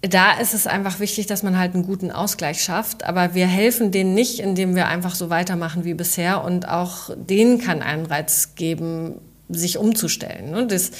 da 0.01 0.33
ist 0.33 0.53
es 0.53 0.67
einfach 0.67 0.99
wichtig, 0.99 1.27
dass 1.27 1.43
man 1.43 1.57
halt 1.57 1.73
einen 1.73 1.85
guten 1.85 2.11
Ausgleich 2.11 2.61
schafft. 2.61 3.05
Aber 3.05 3.35
wir 3.35 3.47
helfen 3.47 3.91
denen 3.91 4.13
nicht, 4.13 4.39
indem 4.39 4.75
wir 4.75 4.87
einfach 4.87 5.15
so 5.15 5.29
weitermachen 5.29 5.85
wie 5.85 5.93
bisher. 5.93 6.43
Und 6.43 6.67
auch 6.67 7.09
denen 7.15 7.59
kann 7.59 7.81
einen 7.81 8.05
Reiz 8.05 8.55
geben, 8.55 9.19
sich 9.49 9.77
umzustellen. 9.77 10.67
Das, 10.67 10.91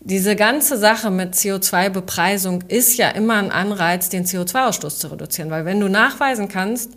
diese 0.00 0.36
ganze 0.36 0.78
Sache 0.78 1.10
mit 1.10 1.34
CO2-Bepreisung 1.34 2.62
ist 2.68 2.96
ja 2.96 3.08
immer 3.10 3.34
ein 3.34 3.50
Anreiz, 3.50 4.08
den 4.08 4.24
CO2-Ausstoß 4.24 4.98
zu 4.98 5.08
reduzieren. 5.08 5.50
Weil 5.50 5.64
wenn 5.64 5.80
du 5.80 5.88
nachweisen 5.88 6.48
kannst, 6.48 6.92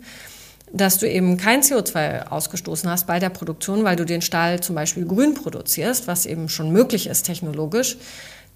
dass 0.72 0.98
du 0.98 1.08
eben 1.08 1.36
kein 1.36 1.62
CO2 1.62 2.28
ausgestoßen 2.28 2.88
hast 2.88 3.06
bei 3.06 3.18
der 3.18 3.30
Produktion, 3.30 3.84
weil 3.84 3.96
du 3.96 4.04
den 4.04 4.22
Stahl 4.22 4.60
zum 4.60 4.74
Beispiel 4.74 5.04
grün 5.04 5.34
produzierst, 5.34 6.06
was 6.06 6.26
eben 6.26 6.48
schon 6.48 6.70
möglich 6.70 7.06
ist 7.06 7.24
technologisch, 7.24 7.96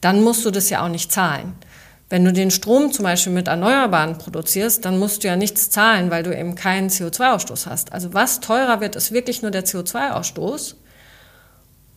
dann 0.00 0.22
musst 0.22 0.44
du 0.44 0.50
das 0.50 0.70
ja 0.70 0.84
auch 0.84 0.88
nicht 0.88 1.10
zahlen. 1.10 1.54
Wenn 2.10 2.24
du 2.24 2.32
den 2.32 2.50
Strom 2.50 2.92
zum 2.92 3.04
Beispiel 3.04 3.32
mit 3.32 3.48
Erneuerbaren 3.48 4.18
produzierst, 4.18 4.84
dann 4.84 4.98
musst 4.98 5.24
du 5.24 5.28
ja 5.28 5.36
nichts 5.36 5.70
zahlen, 5.70 6.10
weil 6.10 6.22
du 6.22 6.36
eben 6.36 6.54
keinen 6.54 6.90
CO2-Ausstoß 6.90 7.66
hast. 7.66 7.92
Also 7.92 8.12
was 8.12 8.40
teurer 8.40 8.80
wird, 8.80 8.94
ist 8.94 9.12
wirklich 9.12 9.42
nur 9.42 9.50
der 9.50 9.64
CO2-Ausstoß. 9.64 10.76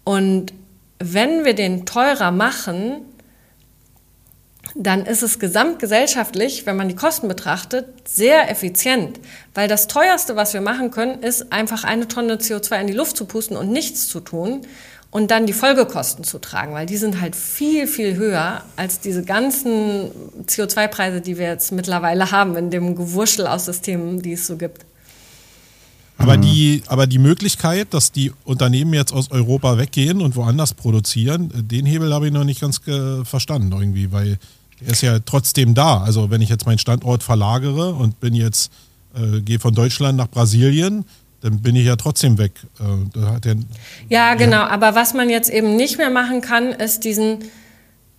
Und 0.05 0.53
wenn 0.99 1.43
wir 1.43 1.53
den 1.53 1.85
teurer 1.85 2.31
machen, 2.31 3.01
dann 4.75 5.05
ist 5.05 5.23
es 5.23 5.39
gesamtgesellschaftlich, 5.39 6.65
wenn 6.65 6.75
man 6.75 6.87
die 6.87 6.95
Kosten 6.95 7.27
betrachtet, 7.27 7.85
sehr 8.07 8.49
effizient. 8.49 9.19
Weil 9.53 9.67
das 9.67 9.87
teuerste, 9.87 10.35
was 10.35 10.53
wir 10.53 10.61
machen 10.61 10.91
können, 10.91 11.21
ist 11.21 11.51
einfach 11.51 11.83
eine 11.83 12.07
Tonne 12.07 12.35
CO2 12.35 12.81
in 12.81 12.87
die 12.87 12.93
Luft 12.93 13.17
zu 13.17 13.25
pusten 13.25 13.57
und 13.57 13.71
nichts 13.71 14.07
zu 14.07 14.19
tun 14.19 14.61
und 15.09 15.31
dann 15.31 15.45
die 15.45 15.53
Folgekosten 15.53 16.23
zu 16.23 16.37
tragen, 16.39 16.73
weil 16.73 16.85
die 16.85 16.97
sind 16.97 17.21
halt 17.21 17.35
viel, 17.35 17.87
viel 17.87 18.15
höher 18.15 18.63
als 18.75 18.99
diese 18.99 19.23
ganzen 19.23 20.11
CO2-Preise, 20.45 21.21
die 21.21 21.37
wir 21.37 21.47
jetzt 21.47 21.71
mittlerweile 21.71 22.31
haben 22.31 22.55
in 22.55 22.69
dem 22.69 22.95
Gewurschel 22.95 23.47
aus 23.47 23.65
Systemen, 23.65 24.21
die 24.21 24.33
es 24.33 24.47
so 24.47 24.57
gibt. 24.57 24.85
Aber, 26.17 26.37
mhm. 26.37 26.41
die, 26.41 26.83
aber 26.87 27.07
die 27.07 27.19
Möglichkeit, 27.19 27.93
dass 27.93 28.11
die 28.11 28.31
Unternehmen 28.43 28.93
jetzt 28.93 29.13
aus 29.13 29.31
Europa 29.31 29.77
weggehen 29.77 30.21
und 30.21 30.35
woanders 30.35 30.73
produzieren, 30.73 31.51
den 31.53 31.85
Hebel 31.85 32.13
habe 32.13 32.27
ich 32.27 32.33
noch 32.33 32.43
nicht 32.43 32.59
ganz 32.59 32.81
verstanden 33.23 33.71
irgendwie, 33.71 34.11
weil 34.11 34.37
der 34.81 34.89
ist 34.89 35.01
ja 35.01 35.19
trotzdem 35.19 35.73
da. 35.73 36.01
Also 36.01 36.29
wenn 36.29 36.41
ich 36.41 36.49
jetzt 36.49 36.65
meinen 36.65 36.77
Standort 36.77 37.23
verlagere 37.23 37.93
und 37.93 38.19
bin 38.19 38.33
jetzt, 38.33 38.71
äh, 39.15 39.41
gehe 39.41 39.59
von 39.59 39.73
Deutschland 39.73 40.17
nach 40.17 40.29
Brasilien, 40.29 41.05
dann 41.41 41.61
bin 41.61 41.75
ich 41.75 41.85
ja 41.85 41.95
trotzdem 41.95 42.37
weg. 42.37 42.53
Äh, 42.79 43.55
ja, 44.09 44.35
genau. 44.35 44.57
Ja. 44.57 44.67
Aber 44.67 44.95
was 44.95 45.13
man 45.13 45.29
jetzt 45.29 45.49
eben 45.49 45.75
nicht 45.75 45.97
mehr 45.97 46.09
machen 46.09 46.41
kann, 46.41 46.71
ist 46.71 47.03
diesen, 47.03 47.39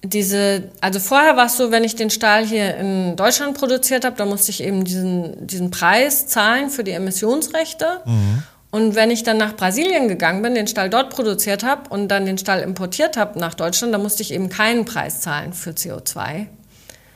diese, 0.05 0.71
also 0.81 1.01
vorher 1.01 1.37
war 1.37 1.47
es 1.47 1.57
so, 1.57 1.71
wenn 1.71 1.85
ich 1.85 1.97
den 1.97 2.11
Stahl 2.11 2.47
hier 2.47 2.77
in 2.77 3.17
Deutschland 3.17 3.59
produziert 3.59 4.05
habe, 4.05 4.17
da 4.17 4.25
musste 4.25 4.51
ich 4.51 4.63
eben 4.63 4.85
diesen, 4.85 5.47
diesen 5.47 5.71
Preis 5.71 6.29
zahlen 6.29 6.71
für 6.71 6.85
die 6.85 6.93
Emissionsrechte. 6.93 8.03
Mhm. 8.05 8.43
Und 8.71 8.95
wenn 8.95 9.11
ich 9.11 9.23
dann 9.23 9.39
nach 9.39 9.57
Brasilien 9.57 10.09
gegangen 10.09 10.43
bin, 10.43 10.55
den 10.55 10.67
Stahl 10.67 10.91
dort 10.91 11.11
produziert 11.11 11.65
habe 11.65 11.89
und 11.89 12.09
dann 12.09 12.27
den 12.27 12.37
Stahl 12.37 12.61
importiert 12.61 13.17
habe 13.17 13.39
nach 13.39 13.55
Deutschland, 13.55 13.95
dann 13.95 14.03
musste 14.03 14.23
ich 14.23 14.33
eben 14.33 14.51
keinen 14.51 14.85
Preis 14.85 15.21
zahlen 15.21 15.55
für 15.55 15.71
CO2. 15.71 16.47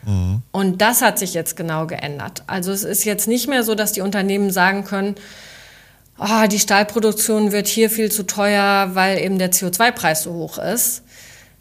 Mhm. 0.06 0.42
Und 0.50 0.80
das 0.80 1.02
hat 1.02 1.18
sich 1.18 1.34
jetzt 1.34 1.56
genau 1.56 1.86
geändert. 1.86 2.42
Also 2.46 2.72
es 2.72 2.84
ist 2.84 3.04
jetzt 3.04 3.28
nicht 3.28 3.48
mehr 3.48 3.64
so, 3.64 3.74
dass 3.74 3.92
die 3.92 4.00
Unternehmen 4.00 4.50
sagen 4.50 4.84
können, 4.84 5.14
oh, 6.18 6.46
die 6.50 6.58
Stahlproduktion 6.58 7.52
wird 7.52 7.66
hier 7.66 7.90
viel 7.90 8.10
zu 8.10 8.24
teuer, 8.24 8.90
weil 8.94 9.18
eben 9.18 9.38
der 9.38 9.52
CO2-Preis 9.52 10.22
so 10.22 10.32
hoch 10.32 10.58
ist. 10.58 11.02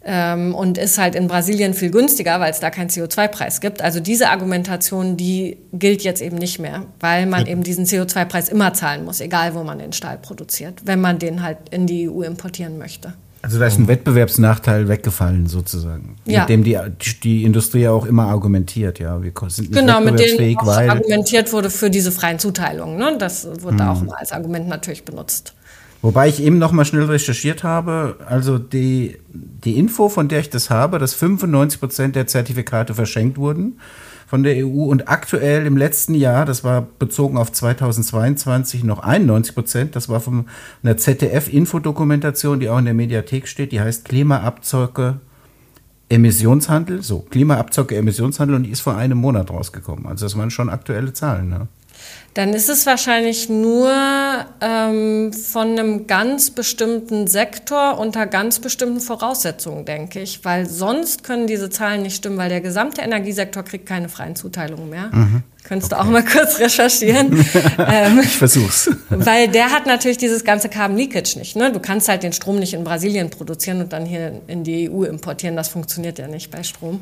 Ähm, 0.03 0.55
und 0.55 0.77
ist 0.77 0.97
halt 0.97 1.15
in 1.15 1.27
Brasilien 1.27 1.73
viel 1.73 1.91
günstiger, 1.91 2.39
weil 2.39 2.51
es 2.51 2.59
da 2.59 2.69
keinen 2.69 2.89
CO2-Preis 2.89 3.61
gibt. 3.61 3.81
Also 3.81 3.99
diese 3.99 4.29
Argumentation, 4.29 5.17
die 5.17 5.57
gilt 5.73 6.03
jetzt 6.03 6.21
eben 6.21 6.37
nicht 6.37 6.59
mehr, 6.59 6.85
weil 6.99 7.25
man 7.27 7.45
ja. 7.45 7.51
eben 7.51 7.63
diesen 7.63 7.85
CO2-Preis 7.85 8.49
immer 8.49 8.73
zahlen 8.73 9.05
muss, 9.05 9.21
egal 9.21 9.53
wo 9.53 9.63
man 9.63 9.79
den 9.79 9.93
Stahl 9.93 10.17
produziert, 10.17 10.81
wenn 10.85 11.01
man 11.01 11.19
den 11.19 11.43
halt 11.43 11.57
in 11.69 11.85
die 11.85 12.09
EU 12.09 12.23
importieren 12.23 12.77
möchte. 12.77 13.13
Also 13.43 13.57
da 13.57 13.65
ist 13.65 13.79
ein 13.79 13.87
Wettbewerbsnachteil 13.87 14.87
weggefallen 14.87 15.47
sozusagen, 15.47 16.17
ja. 16.25 16.41
mit 16.41 16.49
dem 16.49 16.63
die, 16.63 16.77
die 17.23 17.43
Industrie 17.43 17.87
auch 17.87 18.05
immer 18.05 18.27
argumentiert. 18.27 18.99
Ja, 18.99 19.21
wir 19.21 19.31
sind 19.47 19.71
nicht 19.71 19.79
genau, 19.79 19.99
mit 19.99 20.19
dem 20.19 20.57
auch 20.57 20.67
weil 20.67 20.89
argumentiert 20.89 21.51
wurde 21.51 21.71
für 21.71 21.89
diese 21.89 22.11
freien 22.11 22.37
Zuteilungen. 22.37 22.97
Ne? 22.97 23.15
Das 23.17 23.47
wurde 23.63 23.79
hm. 23.79 23.87
auch 23.87 24.01
immer 24.01 24.19
als 24.19 24.31
Argument 24.31 24.67
natürlich 24.67 25.05
benutzt. 25.05 25.55
Wobei 26.01 26.29
ich 26.29 26.41
eben 26.41 26.57
noch 26.57 26.71
mal 26.71 26.85
schnell 26.85 27.03
recherchiert 27.03 27.63
habe, 27.63 28.17
also 28.27 28.57
die, 28.57 29.17
die 29.29 29.77
Info, 29.77 30.09
von 30.09 30.27
der 30.27 30.39
ich 30.39 30.49
das 30.49 30.69
habe, 30.69 30.97
dass 30.97 31.13
95 31.13 31.79
Prozent 31.79 32.15
der 32.15 32.25
Zertifikate 32.25 32.95
verschenkt 32.95 33.37
wurden 33.37 33.77
von 34.31 34.43
der 34.43 34.65
EU 34.65 34.85
und 34.85 35.09
aktuell 35.09 35.65
im 35.65 35.75
letzten 35.75 36.15
Jahr, 36.15 36.45
das 36.45 36.63
war 36.63 36.87
bezogen 36.99 37.35
auf 37.35 37.51
2022, 37.51 38.85
noch 38.85 38.99
91 38.99 39.53
Prozent. 39.53 39.95
Das 39.97 40.07
war 40.07 40.21
von 40.21 40.45
einer 40.81 40.95
ZDF-Infodokumentation, 40.95 42.61
die 42.61 42.69
auch 42.69 42.77
in 42.77 42.85
der 42.85 42.93
Mediathek 42.93 43.45
steht, 43.45 43.73
die 43.73 43.81
heißt 43.81 44.05
Klimaabzocke 44.05 45.19
Emissionshandel, 46.07 47.03
so 47.03 47.19
Klimaabzocke 47.29 47.97
Emissionshandel 47.97 48.55
und 48.55 48.63
die 48.63 48.69
ist 48.69 48.79
vor 48.79 48.95
einem 48.95 49.17
Monat 49.17 49.49
rausgekommen. 49.49 50.05
Also 50.05 50.25
das 50.25 50.37
waren 50.37 50.49
schon 50.49 50.69
aktuelle 50.69 51.11
Zahlen. 51.11 51.49
Ne? 51.49 51.67
Dann 52.33 52.53
ist 52.53 52.69
es 52.69 52.85
wahrscheinlich 52.85 53.49
nur 53.49 53.91
ähm, 54.61 55.33
von 55.33 55.77
einem 55.77 56.07
ganz 56.07 56.49
bestimmten 56.51 57.27
Sektor 57.27 57.99
unter 57.99 58.25
ganz 58.25 58.59
bestimmten 58.59 59.01
Voraussetzungen, 59.01 59.83
denke 59.83 60.21
ich. 60.21 60.45
Weil 60.45 60.65
sonst 60.65 61.25
können 61.25 61.45
diese 61.45 61.69
Zahlen 61.69 62.03
nicht 62.03 62.15
stimmen, 62.15 62.37
weil 62.37 62.47
der 62.47 62.61
gesamte 62.61 63.01
Energiesektor 63.01 63.63
kriegt 63.63 63.85
keine 63.85 64.07
freien 64.07 64.37
Zuteilungen 64.37 64.89
mehr. 64.89 65.09
Mhm. 65.11 65.43
Könntest 65.65 65.91
okay. 65.91 66.01
du 66.01 66.07
auch 66.07 66.11
mal 66.11 66.23
kurz 66.23 66.57
recherchieren. 66.59 67.45
ähm, 67.77 68.19
ich 68.23 68.37
versuch's. 68.37 68.89
Weil 69.09 69.47
der 69.47 69.69
hat 69.71 69.85
natürlich 69.85 70.17
dieses 70.17 70.43
ganze 70.43 70.69
Carbon 70.69 70.97
Leakage 70.97 71.37
nicht. 71.37 71.55
Ne? 71.55 71.71
Du 71.71 71.79
kannst 71.79 72.09
halt 72.09 72.23
den 72.23 72.33
Strom 72.33 72.57
nicht 72.57 72.73
in 72.73 72.83
Brasilien 72.83 73.29
produzieren 73.29 73.79
und 73.81 73.93
dann 73.93 74.05
hier 74.05 74.41
in 74.47 74.63
die 74.63 74.89
EU 74.89 75.03
importieren. 75.03 75.55
Das 75.55 75.67
funktioniert 75.67 76.17
ja 76.17 76.27
nicht 76.27 76.49
bei 76.49 76.63
Strom. 76.63 77.01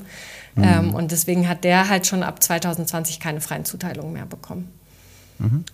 Mhm. 0.55 0.63
Ähm, 0.63 0.93
und 0.93 1.11
deswegen 1.11 1.47
hat 1.47 1.63
der 1.63 1.87
halt 1.87 2.05
schon 2.05 2.21
ab 2.21 2.43
2020 2.43 3.19
keine 3.19 3.39
freien 3.39 3.63
Zuteilungen 3.63 4.11
mehr 4.11 4.25
bekommen. 4.25 4.67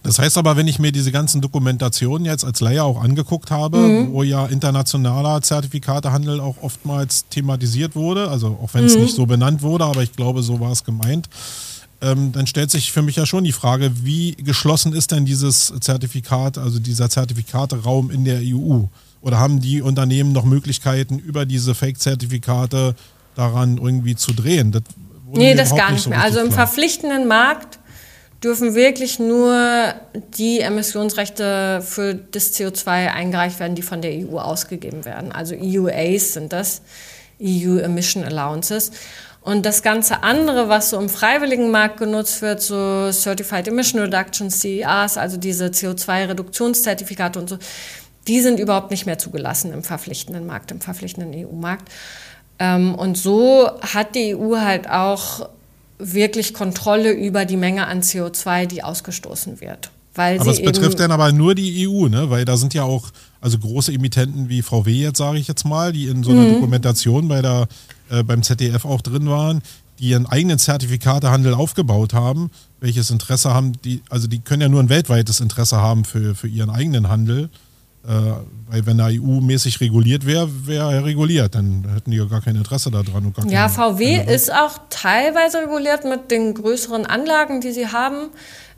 Das 0.03 0.19
heißt 0.19 0.37
aber, 0.37 0.57
wenn 0.57 0.67
ich 0.67 0.77
mir 0.77 0.91
diese 0.91 1.11
ganzen 1.11 1.41
Dokumentationen 1.41 2.25
jetzt 2.25 2.45
als 2.45 2.59
Laie 2.59 2.83
auch 2.83 3.01
angeguckt 3.01 3.49
habe, 3.49 3.77
mhm. 3.77 4.13
wo 4.13 4.21
ja 4.21 4.45
internationaler 4.45 5.41
Zertifikatehandel 5.41 6.39
auch 6.39 6.57
oftmals 6.61 7.27
thematisiert 7.29 7.95
wurde, 7.95 8.29
also 8.29 8.59
auch 8.61 8.73
wenn 8.73 8.85
es 8.85 8.95
mhm. 8.95 9.01
nicht 9.01 9.15
so 9.15 9.25
benannt 9.25 9.63
wurde, 9.63 9.85
aber 9.85 10.03
ich 10.03 10.13
glaube, 10.13 10.43
so 10.43 10.59
war 10.59 10.71
es 10.71 10.83
gemeint, 10.83 11.29
ähm, 12.01 12.31
dann 12.31 12.45
stellt 12.45 12.69
sich 12.69 12.91
für 12.91 13.01
mich 13.01 13.15
ja 13.15 13.25
schon 13.25 13.43
die 13.43 13.51
Frage, 13.51 13.91
wie 14.03 14.35
geschlossen 14.35 14.93
ist 14.93 15.11
denn 15.11 15.25
dieses 15.25 15.73
Zertifikat, 15.79 16.57
also 16.57 16.79
dieser 16.79 17.09
Zertifikateraum 17.09 18.11
in 18.11 18.25
der 18.25 18.41
EU? 18.43 18.83
Oder 19.21 19.39
haben 19.39 19.59
die 19.59 19.81
Unternehmen 19.81 20.31
noch 20.31 20.45
Möglichkeiten, 20.45 21.17
über 21.17 21.47
diese 21.47 21.73
Fake-Zertifikate 21.73 22.95
daran 23.33 23.77
irgendwie 23.77 24.15
zu 24.15 24.33
drehen? 24.33 24.71
Das 24.71 24.83
nee, 25.33 25.55
das 25.55 25.75
gar 25.75 25.91
nicht 25.91 26.03
so 26.03 26.11
mehr. 26.11 26.21
Also 26.21 26.39
im 26.39 26.51
verpflichtenden 26.51 27.27
Markt 27.27 27.79
dürfen 28.45 28.75
wirklich 28.75 29.17
nur 29.17 29.95
die 30.37 30.59
Emissionsrechte 30.59 31.81
für 31.81 32.13
das 32.13 32.53
CO2 32.53 33.11
eingereicht 33.11 33.59
werden, 33.59 33.73
die 33.73 33.81
von 33.81 34.03
der 34.03 34.11
EU 34.11 34.37
ausgegeben 34.37 35.03
werden. 35.03 35.31
Also 35.31 35.55
EUAs 35.55 36.33
sind 36.33 36.53
das, 36.53 36.83
EU 37.41 37.79
Emission 37.79 38.23
Allowances. 38.23 38.91
Und 39.41 39.65
das 39.65 39.81
ganze 39.81 40.21
andere, 40.21 40.69
was 40.69 40.91
so 40.91 40.99
im 40.99 41.09
freiwilligen 41.09 41.71
Markt 41.71 41.97
genutzt 41.97 42.43
wird, 42.43 42.61
so 42.61 43.09
Certified 43.11 43.67
Emission 43.67 43.99
Reduction, 44.01 44.51
CERs, 44.51 45.17
also 45.17 45.37
diese 45.37 45.65
CO2-Reduktionszertifikate 45.65 47.39
und 47.39 47.49
so, 47.49 47.57
die 48.27 48.41
sind 48.41 48.59
überhaupt 48.59 48.91
nicht 48.91 49.07
mehr 49.07 49.17
zugelassen 49.17 49.73
im 49.73 49.83
verpflichtenden 49.83 50.45
Markt, 50.45 50.71
im 50.71 50.81
verpflichtenden 50.81 51.33
EU-Markt. 51.33 51.91
Ähm, 52.59 52.93
und 52.93 53.17
so 53.17 53.69
hat 53.81 54.13
die 54.13 54.35
EU 54.35 54.57
halt 54.57 54.87
auch 54.89 55.49
wirklich 55.97 56.53
Kontrolle 56.53 57.11
über 57.11 57.45
die 57.45 57.57
Menge 57.57 57.87
an 57.87 58.01
CO2, 58.01 58.65
die 58.65 58.83
ausgestoßen 58.83 59.61
wird. 59.61 59.91
Weil 60.15 60.39
aber 60.39 60.51
es 60.51 60.61
betrifft 60.61 60.99
dann 60.99 61.11
aber 61.11 61.31
nur 61.33 61.55
die 61.55 61.87
EU, 61.87 62.07
ne? 62.07 62.29
Weil 62.29 62.45
da 62.45 62.55
sind 62.55 62.73
ja 62.73 62.83
auch 62.83 63.09
also 63.41 63.59
große 63.59 63.91
Emittenten 63.91 64.47
wie 64.47 64.61
VW 64.61 64.91
jetzt 64.91 65.17
sage 65.17 65.37
ich 65.37 65.47
jetzt 65.47 65.65
mal, 65.65 65.91
die 65.91 66.07
in 66.07 66.23
so 66.23 66.31
einer 66.31 66.43
mhm. 66.43 66.53
Dokumentation 66.53 67.27
bei 67.27 67.41
der 67.41 67.67
äh, 68.09 68.23
beim 68.23 68.41
ZDF 68.41 68.85
auch 68.85 69.01
drin 69.01 69.27
waren, 69.29 69.61
die 69.99 70.09
ihren 70.09 70.25
eigenen 70.25 70.57
Zertifikatehandel 70.57 71.53
aufgebaut 71.53 72.13
haben. 72.13 72.49
Welches 72.79 73.09
Interesse 73.09 73.53
haben 73.53 73.73
die? 73.83 74.01
Also 74.09 74.27
die 74.27 74.39
können 74.39 74.61
ja 74.61 74.69
nur 74.69 74.81
ein 74.81 74.89
weltweites 74.89 75.41
Interesse 75.41 75.77
haben 75.77 76.05
für 76.05 76.33
für 76.33 76.47
ihren 76.47 76.69
eigenen 76.69 77.09
Handel. 77.09 77.49
Äh, 78.07 78.33
weil 78.67 78.85
wenn 78.87 78.97
da 78.97 79.07
EU-mäßig 79.07 79.79
reguliert 79.79 80.25
wäre, 80.25 80.49
wäre 80.65 80.91
er 80.91 81.05
reguliert. 81.05 81.53
Dann 81.55 81.85
hätten 81.93 82.11
die 82.11 82.17
ja 82.17 82.25
gar 82.25 82.41
kein 82.41 82.55
Interesse 82.55 82.89
daran. 82.89 83.25
Und 83.25 83.35
gar 83.35 83.47
ja, 83.47 83.69
VW 83.69 84.23
ist 84.25 84.51
auch 84.51 84.79
teilweise 84.89 85.59
reguliert 85.59 86.03
mit 86.03 86.31
den 86.31 86.53
größeren 86.55 87.05
Anlagen, 87.05 87.61
die 87.61 87.71
sie 87.71 87.87
haben. 87.87 88.29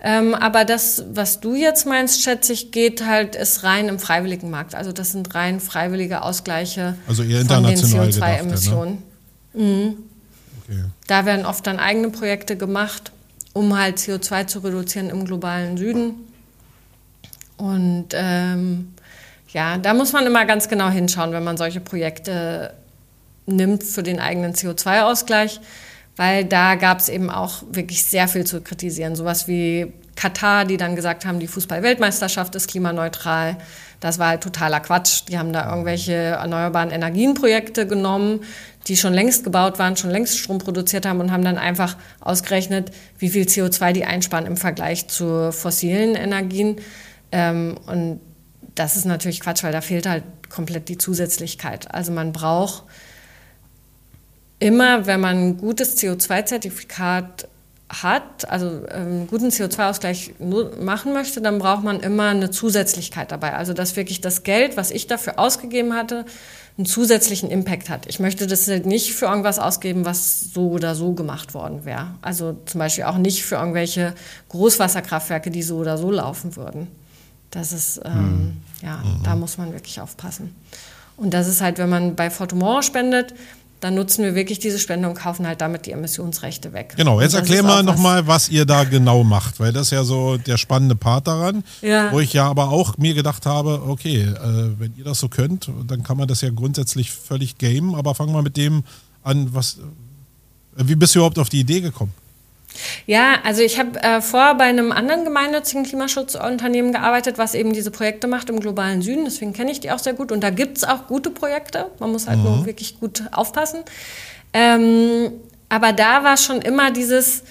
Ähm, 0.03 0.35
aber 0.35 0.65
das, 0.65 1.03
was 1.13 1.39
du 1.39 1.55
jetzt 1.55 1.87
meinst, 1.87 2.21
schätze 2.21 2.53
ich, 2.53 2.71
geht 2.71 3.05
halt, 3.05 3.35
ist 3.35 3.63
rein 3.63 3.87
im 3.87 3.97
freiwilligen 3.97 4.49
Markt. 4.49 4.75
Also 4.75 4.91
das 4.91 5.13
sind 5.13 5.33
rein 5.33 5.59
freiwillige 5.59 6.21
Ausgleiche 6.21 6.95
also 7.07 7.23
eher 7.23 7.41
international 7.41 8.11
von 8.11 8.21
den 8.21 8.21
CO2-Emissionen. 8.21 8.97
Ne? 9.53 9.63
Mhm. 9.63 9.97
Okay. 10.63 10.83
Da 11.07 11.25
werden 11.25 11.45
oft 11.45 11.65
dann 11.65 11.79
eigene 11.79 12.09
Projekte 12.09 12.57
gemacht, 12.57 13.11
um 13.53 13.77
halt 13.77 13.97
CO2 13.97 14.47
zu 14.47 14.59
reduzieren 14.59 15.09
im 15.09 15.25
globalen 15.25 15.77
Süden. 15.77 16.13
Und 17.57 18.09
ähm, 18.13 18.93
ja, 19.49 19.77
da 19.77 19.93
muss 19.93 20.13
man 20.13 20.25
immer 20.25 20.45
ganz 20.45 20.67
genau 20.67 20.89
hinschauen, 20.89 21.31
wenn 21.31 21.43
man 21.43 21.57
solche 21.57 21.79
Projekte 21.79 22.73
nimmt 23.45 23.83
für 23.83 24.03
den 24.03 24.19
eigenen 24.19 24.53
CO2-Ausgleich, 24.53 25.61
weil 26.17 26.45
da 26.45 26.75
gab 26.75 26.99
es 26.99 27.09
eben 27.09 27.29
auch 27.29 27.63
wirklich 27.71 28.03
sehr 28.03 28.27
viel 28.27 28.45
zu 28.45 28.61
kritisieren. 28.61 29.15
Sowas 29.15 29.47
wie 29.47 29.93
Katar, 30.15 30.65
die 30.65 30.77
dann 30.77 30.95
gesagt 30.95 31.25
haben, 31.25 31.39
die 31.39 31.47
Fußball-Weltmeisterschaft 31.47 32.55
ist 32.55 32.67
klimaneutral. 32.67 33.57
Das 33.99 34.19
war 34.19 34.29
halt 34.29 34.41
totaler 34.41 34.79
Quatsch. 34.79 35.23
Die 35.29 35.37
haben 35.37 35.53
da 35.53 35.69
irgendwelche 35.69 36.13
erneuerbaren 36.13 36.91
Energienprojekte 36.91 37.87
genommen, 37.87 38.41
die 38.87 38.97
schon 38.97 39.13
längst 39.13 39.43
gebaut 39.43 39.79
waren, 39.79 39.95
schon 39.95 40.09
längst 40.09 40.37
Strom 40.37 40.57
produziert 40.57 41.05
haben 41.05 41.19
und 41.19 41.31
haben 41.31 41.43
dann 41.43 41.57
einfach 41.57 41.97
ausgerechnet, 42.19 42.91
wie 43.19 43.29
viel 43.29 43.45
CO2 43.45 43.93
die 43.93 44.05
einsparen 44.05 44.45
im 44.45 44.57
Vergleich 44.57 45.07
zu 45.07 45.51
fossilen 45.51 46.15
Energien. 46.15 46.77
Ähm, 47.31 47.77
und 47.85 48.19
das 48.79 48.95
ist 48.95 49.05
natürlich 49.05 49.39
Quatsch, 49.39 49.63
weil 49.63 49.71
da 49.71 49.81
fehlt 49.81 50.07
halt 50.07 50.23
komplett 50.49 50.89
die 50.89 50.97
Zusätzlichkeit. 50.97 51.93
Also 51.93 52.11
man 52.11 52.31
braucht 52.31 52.83
immer, 54.59 55.05
wenn 55.05 55.19
man 55.19 55.37
ein 55.37 55.57
gutes 55.57 55.97
CO2-Zertifikat 55.97 57.47
hat, 57.89 58.49
also 58.49 58.67
einen 58.67 59.21
ähm, 59.21 59.27
guten 59.27 59.47
CO2-Ausgleich 59.47 60.33
machen 60.39 61.13
möchte, 61.13 61.41
dann 61.41 61.57
braucht 61.57 61.83
man 61.83 62.01
immer 62.01 62.29
eine 62.29 62.51
Zusätzlichkeit 62.51 63.31
dabei. 63.31 63.53
Also 63.53 63.73
dass 63.73 63.95
wirklich 63.95 64.19
das 64.19 64.43
Geld, 64.43 64.75
was 64.75 64.91
ich 64.91 65.07
dafür 65.07 65.39
ausgegeben 65.39 65.93
hatte, 65.93 66.25
einen 66.77 66.85
zusätzlichen 66.85 67.49
Impact 67.49 67.89
hat. 67.89 68.05
Ich 68.07 68.19
möchte 68.19 68.45
das 68.45 68.67
halt 68.67 68.85
nicht 68.85 69.13
für 69.13 69.25
irgendwas 69.25 69.57
ausgeben, 69.57 70.05
was 70.05 70.51
so 70.53 70.69
oder 70.69 70.95
so 70.95 71.13
gemacht 71.13 71.53
worden 71.53 71.85
wäre. 71.85 72.15
Also 72.21 72.57
zum 72.65 72.79
Beispiel 72.79 73.05
auch 73.05 73.17
nicht 73.17 73.43
für 73.43 73.55
irgendwelche 73.55 74.13
Großwasserkraftwerke, 74.49 75.49
die 75.49 75.63
so 75.63 75.77
oder 75.77 75.97
so 75.97 76.11
laufen 76.11 76.55
würden. 76.55 76.87
Das 77.57 77.73
ist, 77.73 77.99
ähm, 78.05 78.13
mhm. 78.13 78.57
ja, 78.83 78.97
mhm. 78.97 79.23
da 79.23 79.35
muss 79.35 79.57
man 79.57 79.73
wirklich 79.73 79.99
aufpassen. 79.99 80.53
Und 81.15 81.33
das 81.33 81.47
ist 81.47 81.59
halt, 81.59 81.79
wenn 81.79 81.89
man 81.89 82.15
bei 82.15 82.29
Fortumor 82.29 82.83
spendet, 82.83 83.33
dann 83.79 83.95
nutzen 83.95 84.23
wir 84.23 84.35
wirklich 84.35 84.59
diese 84.59 84.77
Spende 84.77 85.09
und 85.09 85.15
kaufen 85.15 85.47
halt 85.47 85.59
damit 85.59 85.87
die 85.87 85.91
Emissionsrechte 85.91 86.73
weg. 86.73 86.93
Genau, 86.97 87.19
jetzt 87.19 87.33
erklär 87.33 87.63
mal 87.63 87.81
nochmal, 87.81 88.27
was 88.27 88.49
ihr 88.49 88.65
da 88.65 88.83
genau 88.83 89.23
macht, 89.23 89.59
weil 89.59 89.73
das 89.73 89.87
ist 89.87 89.91
ja 89.91 90.03
so 90.03 90.37
der 90.37 90.57
spannende 90.57 90.95
Part 90.95 91.25
daran, 91.25 91.63
ja. 91.81 92.11
wo 92.11 92.19
ich 92.19 92.31
ja 92.33 92.47
aber 92.47 92.69
auch 92.69 92.95
mir 92.99 93.15
gedacht 93.15 93.47
habe, 93.47 93.81
okay, 93.87 94.21
äh, 94.21 94.79
wenn 94.79 94.93
ihr 94.95 95.03
das 95.03 95.19
so 95.19 95.27
könnt, 95.27 95.67
dann 95.87 96.03
kann 96.03 96.17
man 96.17 96.27
das 96.27 96.41
ja 96.41 96.51
grundsätzlich 96.51 97.11
völlig 97.11 97.57
gamen, 97.57 97.95
aber 97.95 98.13
fangen 98.13 98.33
wir 98.33 98.43
mit 98.43 98.55
dem 98.55 98.83
an, 99.23 99.51
was, 99.51 99.79
wie 100.75 100.95
bist 100.95 101.15
du 101.15 101.19
überhaupt 101.19 101.39
auf 101.39 101.49
die 101.49 101.61
Idee 101.61 101.81
gekommen? 101.81 102.13
Ja, 103.05 103.35
also 103.43 103.61
ich 103.61 103.79
habe 103.79 104.01
äh, 104.01 104.21
vorher 104.21 104.55
bei 104.55 104.65
einem 104.65 104.91
anderen 104.91 105.23
gemeinnützigen 105.23 105.83
Klimaschutzunternehmen 105.83 106.91
gearbeitet, 106.91 107.37
was 107.37 107.55
eben 107.55 107.73
diese 107.73 107.91
Projekte 107.91 108.27
macht 108.27 108.49
im 108.49 108.59
globalen 108.59 109.01
Süden. 109.01 109.25
Deswegen 109.25 109.53
kenne 109.53 109.71
ich 109.71 109.79
die 109.79 109.91
auch 109.91 109.99
sehr 109.99 110.13
gut. 110.13 110.31
Und 110.31 110.41
da 110.41 110.49
gibt 110.49 110.77
es 110.77 110.83
auch 110.83 111.07
gute 111.07 111.31
Projekte. 111.31 111.89
Man 111.99 112.11
muss 112.11 112.27
halt 112.27 112.39
mhm. 112.39 112.43
nur 112.43 112.65
wirklich 112.65 112.99
gut 112.99 113.23
aufpassen. 113.31 113.79
Ähm, 114.53 115.31
aber 115.69 115.93
da 115.93 116.23
war 116.23 116.37
schon 116.37 116.61
immer 116.61 116.91
dieses, 116.91 117.43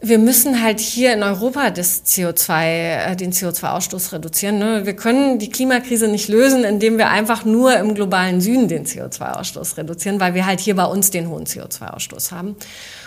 wir 0.00 0.18
müssen 0.18 0.62
halt 0.62 0.78
hier 0.78 1.12
in 1.12 1.24
Europa 1.24 1.70
das 1.70 2.04
CO2, 2.04 2.64
äh, 2.64 3.16
den 3.16 3.32
CO2-Ausstoß 3.32 4.12
reduzieren. 4.12 4.58
Ne? 4.58 4.86
Wir 4.86 4.94
können 4.94 5.40
die 5.40 5.50
Klimakrise 5.50 6.06
nicht 6.06 6.28
lösen, 6.28 6.62
indem 6.62 6.98
wir 6.98 7.08
einfach 7.08 7.44
nur 7.44 7.76
im 7.76 7.94
globalen 7.94 8.40
Süden 8.40 8.68
den 8.68 8.86
CO2-Ausstoß 8.86 9.76
reduzieren, 9.76 10.20
weil 10.20 10.34
wir 10.34 10.46
halt 10.46 10.60
hier 10.60 10.76
bei 10.76 10.84
uns 10.84 11.10
den 11.10 11.28
hohen 11.28 11.46
CO2-Ausstoß 11.46 12.30
haben. 12.30 12.54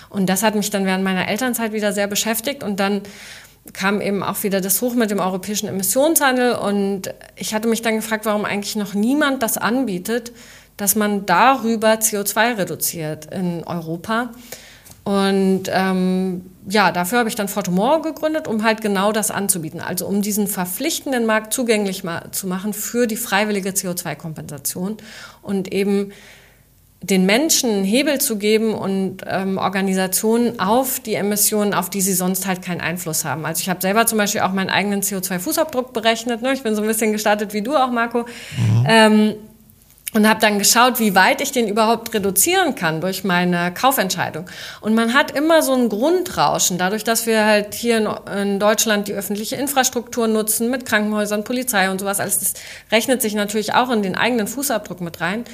Und 0.09 0.27
das 0.27 0.43
hat 0.43 0.55
mich 0.55 0.69
dann 0.69 0.85
während 0.85 1.05
meiner 1.05 1.29
Elternzeit 1.29 1.71
wieder 1.71 1.93
sehr 1.93 2.07
beschäftigt 2.07 2.61
und 2.61 2.81
dann 2.81 3.01
kam 3.73 4.01
eben 4.01 4.23
auch 4.23 4.43
wieder 4.43 4.59
das 4.59 4.81
hoch 4.81 4.93
mit 4.93 5.11
dem 5.11 5.19
europäischen 5.19 5.67
Emissionshandel 5.67 6.55
und 6.55 7.13
ich 7.35 7.53
hatte 7.53 7.69
mich 7.69 7.81
dann 7.81 7.95
gefragt, 7.95 8.25
warum 8.25 8.43
eigentlich 8.43 8.75
noch 8.75 8.93
niemand 8.93 9.43
das 9.43 9.57
anbietet, 9.57 10.33
dass 10.75 10.95
man 10.95 11.25
darüber 11.25 11.93
CO2 11.93 12.57
reduziert 12.57 13.27
in 13.33 13.63
Europa. 13.63 14.31
Und 15.03 15.63
ähm, 15.69 16.50
ja, 16.67 16.91
dafür 16.91 17.19
habe 17.19 17.29
ich 17.29 17.35
dann 17.35 17.47
Fortomore 17.47 18.01
gegründet, 18.01 18.47
um 18.47 18.63
halt 18.63 18.81
genau 18.81 19.11
das 19.11 19.31
anzubieten. 19.31 19.79
Also 19.79 20.05
um 20.05 20.21
diesen 20.21 20.47
verpflichtenden 20.47 21.25
Markt 21.25 21.53
zugänglich 21.53 22.03
ma 22.03 22.31
zu 22.31 22.47
machen 22.47 22.73
für 22.73 23.07
die 23.07 23.15
freiwillige 23.15 23.71
CO2-Kompensation 23.71 24.97
und 25.41 25.73
eben 25.73 26.11
den 27.03 27.25
Menschen 27.25 27.83
Hebel 27.83 28.21
zu 28.21 28.37
geben 28.37 28.75
und 28.75 29.23
ähm, 29.25 29.57
Organisationen 29.57 30.59
auf 30.59 30.99
die 30.99 31.15
Emissionen, 31.15 31.73
auf 31.73 31.89
die 31.89 32.01
sie 32.01 32.13
sonst 32.13 32.45
halt 32.45 32.61
keinen 32.61 32.79
Einfluss 32.79 33.25
haben. 33.25 33.43
Also 33.43 33.61
ich 33.61 33.69
habe 33.69 33.81
selber 33.81 34.05
zum 34.05 34.19
Beispiel 34.19 34.41
auch 34.41 34.51
meinen 34.51 34.69
eigenen 34.69 35.01
CO2-Fußabdruck 35.01 35.93
berechnet. 35.93 36.43
Ne? 36.43 36.53
Ich 36.53 36.61
bin 36.61 36.75
so 36.75 36.83
ein 36.83 36.87
bisschen 36.87 37.11
gestartet 37.11 37.53
wie 37.53 37.63
du 37.63 37.75
auch, 37.75 37.89
Marco. 37.89 38.19
Mhm. 38.55 38.85
Ähm, 38.87 39.33
und 40.13 40.27
habe 40.27 40.39
dann 40.39 40.59
geschaut, 40.59 40.99
wie 40.99 41.15
weit 41.15 41.41
ich 41.41 41.51
den 41.51 41.67
überhaupt 41.67 42.13
reduzieren 42.13 42.75
kann 42.75 43.01
durch 43.01 43.23
meine 43.23 43.73
Kaufentscheidung. 43.73 44.45
Und 44.81 44.93
man 44.93 45.13
hat 45.13 45.31
immer 45.31 45.61
so 45.61 45.73
ein 45.73 45.89
Grundrauschen, 45.89 46.77
dadurch, 46.77 47.03
dass 47.03 47.25
wir 47.25 47.45
halt 47.45 47.73
hier 47.73 48.19
in, 48.35 48.59
Deutschland 48.59 49.07
die 49.07 49.13
öffentliche 49.13 49.55
Infrastruktur 49.55 50.27
nutzen 50.27 50.69
mit 50.69 50.85
Krankenhäusern, 50.85 51.43
Polizei 51.43 51.89
und 51.89 51.99
sowas. 51.99 52.19
Alles 52.19 52.39
das 52.39 52.53
rechnet 52.91 53.21
sich 53.21 53.35
natürlich 53.35 53.73
auch 53.73 53.89
in 53.89 54.03
den 54.03 54.15
eigenen 54.15 54.47
Fußabdruck 54.47 55.01
mit 55.01 55.21
rein 55.21 55.45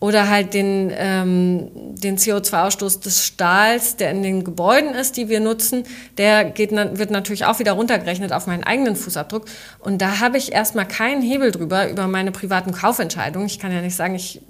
oder 0.00 0.28
halt 0.28 0.54
den, 0.54 0.92
ähm, 0.94 1.70
den 1.74 2.18
CO2-Ausstoß 2.18 3.02
des 3.02 3.26
Stahls, 3.26 3.96
der 3.96 4.12
in 4.12 4.22
den 4.22 4.44
Gebäuden 4.44 4.94
ist, 4.94 5.16
die 5.16 5.28
wir 5.28 5.40
nutzen, 5.40 5.84
der 6.18 6.44
geht, 6.44 6.70
wird 6.70 7.10
natürlich 7.10 7.46
auch 7.46 7.58
wieder 7.58 7.72
runtergerechnet 7.72 8.32
auf 8.32 8.46
meinen 8.46 8.62
eigenen 8.62 8.94
Fußabdruck. 8.94 9.46
Und 9.80 10.00
da 10.00 10.20
habe 10.20 10.38
ich 10.38 10.52
erstmal 10.52 10.86
keinen 10.86 11.22
Hebel 11.22 11.50
drüber, 11.50 11.88
über 11.90 12.06
meine 12.06 12.30
privaten 12.30 12.72
Kaufentscheidungen. 12.72 13.48
Ich 13.48 13.58
kann 13.58 13.72
ja 13.72 13.80
nicht 13.80 13.96
sagen, 13.96 14.14
ich 14.14 14.40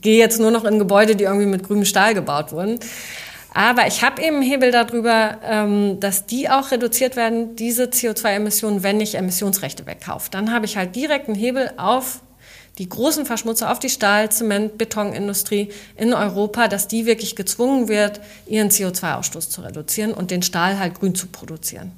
gehe 0.00 0.18
jetzt 0.18 0.38
nur 0.38 0.52
noch 0.52 0.64
in 0.64 0.78
Gebäude, 0.78 1.16
die 1.16 1.24
irgendwie 1.24 1.46
mit 1.46 1.64
grünem 1.64 1.84
Stahl 1.84 2.14
gebaut 2.14 2.52
wurden. 2.52 2.78
Aber 3.52 3.86
ich 3.86 4.02
habe 4.02 4.20
eben 4.20 4.42
Hebel 4.42 4.72
darüber, 4.72 5.38
ähm, 5.44 5.98
dass 6.00 6.26
die 6.26 6.50
auch 6.50 6.72
reduziert 6.72 7.16
werden, 7.16 7.54
diese 7.56 7.84
CO2-Emissionen, 7.84 8.82
wenn 8.82 9.00
ich 9.00 9.14
Emissionsrechte 9.16 9.86
wegkaufe. 9.86 10.28
Dann 10.30 10.52
habe 10.52 10.66
ich 10.66 10.76
halt 10.76 10.94
direkt 10.96 11.28
einen 11.28 11.36
Hebel 11.36 11.70
auf 11.76 12.20
die 12.78 12.88
großen 12.88 13.24
Verschmutzer 13.26 13.70
auf 13.70 13.78
die 13.78 13.88
Stahl-, 13.88 14.30
Zement-, 14.30 14.76
Betonindustrie 14.78 15.70
in 15.96 16.12
Europa, 16.12 16.68
dass 16.68 16.88
die 16.88 17.06
wirklich 17.06 17.36
gezwungen 17.36 17.88
wird, 17.88 18.20
ihren 18.46 18.70
CO2-Ausstoß 18.70 19.48
zu 19.48 19.60
reduzieren 19.60 20.12
und 20.12 20.30
den 20.30 20.42
Stahl 20.42 20.78
halt 20.78 20.94
grün 20.94 21.14
zu 21.14 21.28
produzieren. 21.28 21.92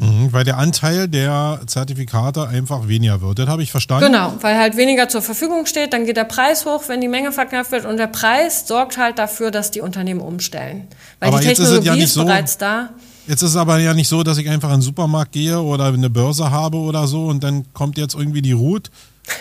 Mhm, 0.00 0.32
weil 0.32 0.44
der 0.44 0.56
Anteil 0.56 1.08
der 1.08 1.60
Zertifikate 1.66 2.48
einfach 2.48 2.88
weniger 2.88 3.20
wird. 3.20 3.38
Das 3.38 3.48
habe 3.48 3.62
ich 3.62 3.70
verstanden. 3.70 4.06
Genau, 4.06 4.32
weil 4.40 4.56
halt 4.56 4.76
weniger 4.78 5.10
zur 5.10 5.20
Verfügung 5.20 5.66
steht, 5.66 5.92
dann 5.92 6.06
geht 6.06 6.16
der 6.16 6.24
Preis 6.24 6.64
hoch, 6.64 6.84
wenn 6.86 7.02
die 7.02 7.08
Menge 7.08 7.32
verknappt 7.32 7.70
wird 7.70 7.84
und 7.84 7.98
der 7.98 8.06
Preis 8.06 8.66
sorgt 8.66 8.96
halt 8.96 9.18
dafür, 9.18 9.50
dass 9.50 9.70
die 9.70 9.82
Unternehmen 9.82 10.20
umstellen. 10.20 10.88
Weil 11.18 11.28
aber 11.28 11.40
die 11.40 11.48
Technologie 11.48 11.88
ist, 11.88 11.96
ja 11.96 12.04
ist 12.04 12.14
so, 12.14 12.24
bereits 12.24 12.56
da. 12.56 12.90
Jetzt 13.26 13.42
ist 13.42 13.50
es 13.50 13.56
aber 13.56 13.78
ja 13.78 13.92
nicht 13.92 14.08
so, 14.08 14.22
dass 14.22 14.38
ich 14.38 14.48
einfach 14.48 14.70
in 14.70 14.76
den 14.76 14.82
Supermarkt 14.82 15.32
gehe 15.32 15.60
oder 15.60 15.86
eine 15.86 16.08
Börse 16.08 16.50
habe 16.50 16.78
oder 16.78 17.06
so 17.06 17.26
und 17.26 17.44
dann 17.44 17.70
kommt 17.74 17.98
jetzt 17.98 18.14
irgendwie 18.14 18.40
die 18.40 18.52
Route 18.52 18.90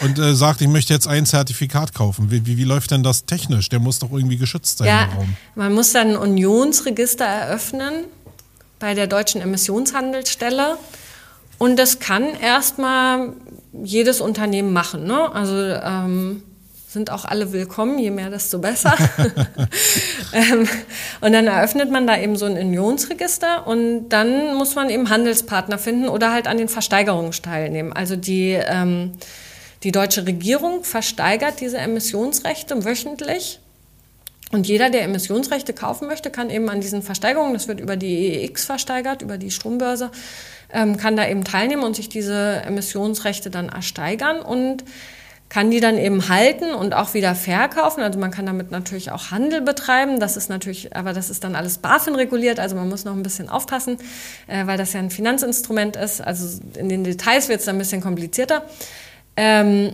und 0.01 0.19
äh, 0.19 0.35
sagt, 0.35 0.61
ich 0.61 0.67
möchte 0.67 0.93
jetzt 0.93 1.07
ein 1.07 1.25
Zertifikat 1.25 1.93
kaufen. 1.93 2.31
Wie, 2.31 2.45
wie, 2.45 2.57
wie, 2.57 2.63
läuft 2.63 2.91
denn 2.91 3.03
das 3.03 3.25
technisch? 3.25 3.69
Der 3.69 3.79
muss 3.79 3.99
doch 3.99 4.11
irgendwie 4.11 4.37
geschützt 4.37 4.79
sein 4.79 4.87
ja, 4.87 5.03
im 5.03 5.17
Raum. 5.17 5.35
Man 5.55 5.73
muss 5.73 5.91
dann 5.91 6.09
ein 6.09 6.17
Unionsregister 6.17 7.25
eröffnen 7.25 8.05
bei 8.79 8.93
der 8.93 9.07
deutschen 9.07 9.41
Emissionshandelsstelle. 9.41 10.77
Und 11.57 11.77
das 11.77 11.99
kann 11.99 12.23
erstmal 12.41 13.33
jedes 13.83 14.21
Unternehmen 14.21 14.71
machen. 14.71 15.05
Ne? 15.05 15.31
Also 15.33 15.55
ähm, 15.55 16.43
sind 16.87 17.11
auch 17.11 17.25
alle 17.25 17.51
willkommen, 17.51 17.99
je 17.99 18.09
mehr, 18.09 18.29
desto 18.29 18.57
besser. 18.59 18.95
ähm, 20.33 20.67
und 21.21 21.33
dann 21.33 21.45
eröffnet 21.45 21.91
man 21.91 22.07
da 22.07 22.17
eben 22.17 22.35
so 22.35 22.45
ein 22.45 22.57
Unionsregister 22.57 23.67
und 23.67 24.09
dann 24.09 24.55
muss 24.55 24.73
man 24.75 24.89
eben 24.89 25.09
Handelspartner 25.09 25.77
finden 25.77 26.09
oder 26.09 26.31
halt 26.31 26.47
an 26.47 26.57
den 26.57 26.69
Versteigerungen 26.69 27.31
teilnehmen. 27.31 27.93
Also 27.93 28.15
die 28.15 28.51
ähm, 28.51 29.11
die 29.83 29.91
deutsche 29.91 30.25
Regierung 30.25 30.83
versteigert 30.83 31.61
diese 31.61 31.77
Emissionsrechte 31.77 32.83
wöchentlich. 32.83 33.59
Und 34.51 34.67
jeder, 34.67 34.89
der 34.89 35.03
Emissionsrechte 35.03 35.73
kaufen 35.73 36.07
möchte, 36.07 36.31
kann 36.31 36.49
eben 36.49 36.69
an 36.69 36.81
diesen 36.81 37.03
Versteigerungen, 37.03 37.53
das 37.53 37.67
wird 37.67 37.79
über 37.79 37.95
die 37.95 38.41
EEX 38.41 38.65
versteigert, 38.65 39.21
über 39.21 39.37
die 39.37 39.51
Strombörse, 39.51 40.09
ähm, 40.73 40.97
kann 40.97 41.15
da 41.15 41.27
eben 41.27 41.43
teilnehmen 41.43 41.83
und 41.83 41.95
sich 41.95 42.09
diese 42.09 42.63
Emissionsrechte 42.65 43.51
dann 43.51 43.69
ersteigern 43.69 44.41
und 44.41 44.83
kann 45.49 45.71
die 45.71 45.79
dann 45.79 45.97
eben 45.97 46.29
halten 46.29 46.73
und 46.73 46.93
auch 46.93 47.15
wieder 47.15 47.33
verkaufen. 47.33 48.01
Also 48.03 48.19
man 48.19 48.29
kann 48.29 48.45
damit 48.45 48.69
natürlich 48.69 49.11
auch 49.11 49.31
Handel 49.31 49.61
betreiben. 49.61 50.19
Das 50.19 50.37
ist 50.37 50.47
natürlich, 50.47 50.95
aber 50.95 51.11
das 51.11 51.31
ist 51.31 51.43
dann 51.43 51.55
alles 51.55 51.79
BaFin 51.79 52.15
reguliert. 52.15 52.59
Also 52.59 52.75
man 52.75 52.87
muss 52.87 53.03
noch 53.03 53.13
ein 53.13 53.23
bisschen 53.23 53.49
aufpassen, 53.49 53.97
äh, 54.47 54.67
weil 54.67 54.77
das 54.77 54.93
ja 54.93 54.99
ein 54.99 55.09
Finanzinstrument 55.09 55.95
ist. 55.95 56.21
Also 56.21 56.59
in 56.75 56.87
den 56.87 57.03
Details 57.03 57.49
wird 57.49 57.61
es 57.61 57.67
ein 57.67 57.79
bisschen 57.79 58.01
komplizierter. 58.01 58.63
Ähm, 59.41 59.93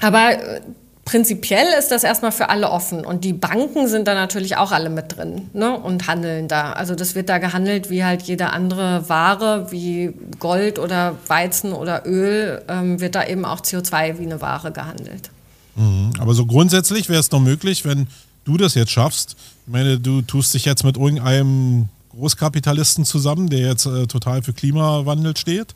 aber 0.00 0.38
äh, 0.38 0.60
prinzipiell 1.04 1.66
ist 1.76 1.90
das 1.90 2.04
erstmal 2.04 2.30
für 2.30 2.50
alle 2.50 2.70
offen 2.70 3.04
und 3.04 3.24
die 3.24 3.32
Banken 3.32 3.88
sind 3.88 4.06
da 4.06 4.14
natürlich 4.14 4.56
auch 4.56 4.70
alle 4.70 4.90
mit 4.90 5.16
drin 5.16 5.50
ne, 5.54 5.76
und 5.76 6.06
handeln 6.06 6.46
da. 6.46 6.72
Also 6.72 6.94
das 6.94 7.16
wird 7.16 7.28
da 7.28 7.38
gehandelt 7.38 7.90
wie 7.90 8.04
halt 8.04 8.22
jede 8.22 8.50
andere 8.50 9.08
Ware, 9.08 9.72
wie 9.72 10.14
Gold 10.38 10.78
oder 10.78 11.16
Weizen 11.26 11.72
oder 11.72 12.06
Öl, 12.06 12.62
ähm, 12.68 13.00
wird 13.00 13.16
da 13.16 13.26
eben 13.26 13.44
auch 13.44 13.60
CO2 13.60 14.20
wie 14.20 14.22
eine 14.22 14.40
Ware 14.40 14.70
gehandelt. 14.70 15.30
Mhm. 15.74 16.12
Aber 16.20 16.34
so 16.34 16.46
grundsätzlich 16.46 17.08
wäre 17.08 17.18
es 17.18 17.30
doch 17.30 17.40
möglich, 17.40 17.84
wenn 17.84 18.06
du 18.44 18.56
das 18.56 18.76
jetzt 18.76 18.92
schaffst. 18.92 19.34
Ich 19.66 19.72
meine, 19.72 19.98
du 19.98 20.22
tust 20.22 20.54
dich 20.54 20.64
jetzt 20.64 20.84
mit 20.84 20.96
irgendeinem 20.96 21.88
Großkapitalisten 22.10 23.04
zusammen, 23.04 23.50
der 23.50 23.58
jetzt 23.58 23.86
äh, 23.86 24.06
total 24.06 24.44
für 24.44 24.52
Klimawandel 24.52 25.36
steht 25.36 25.74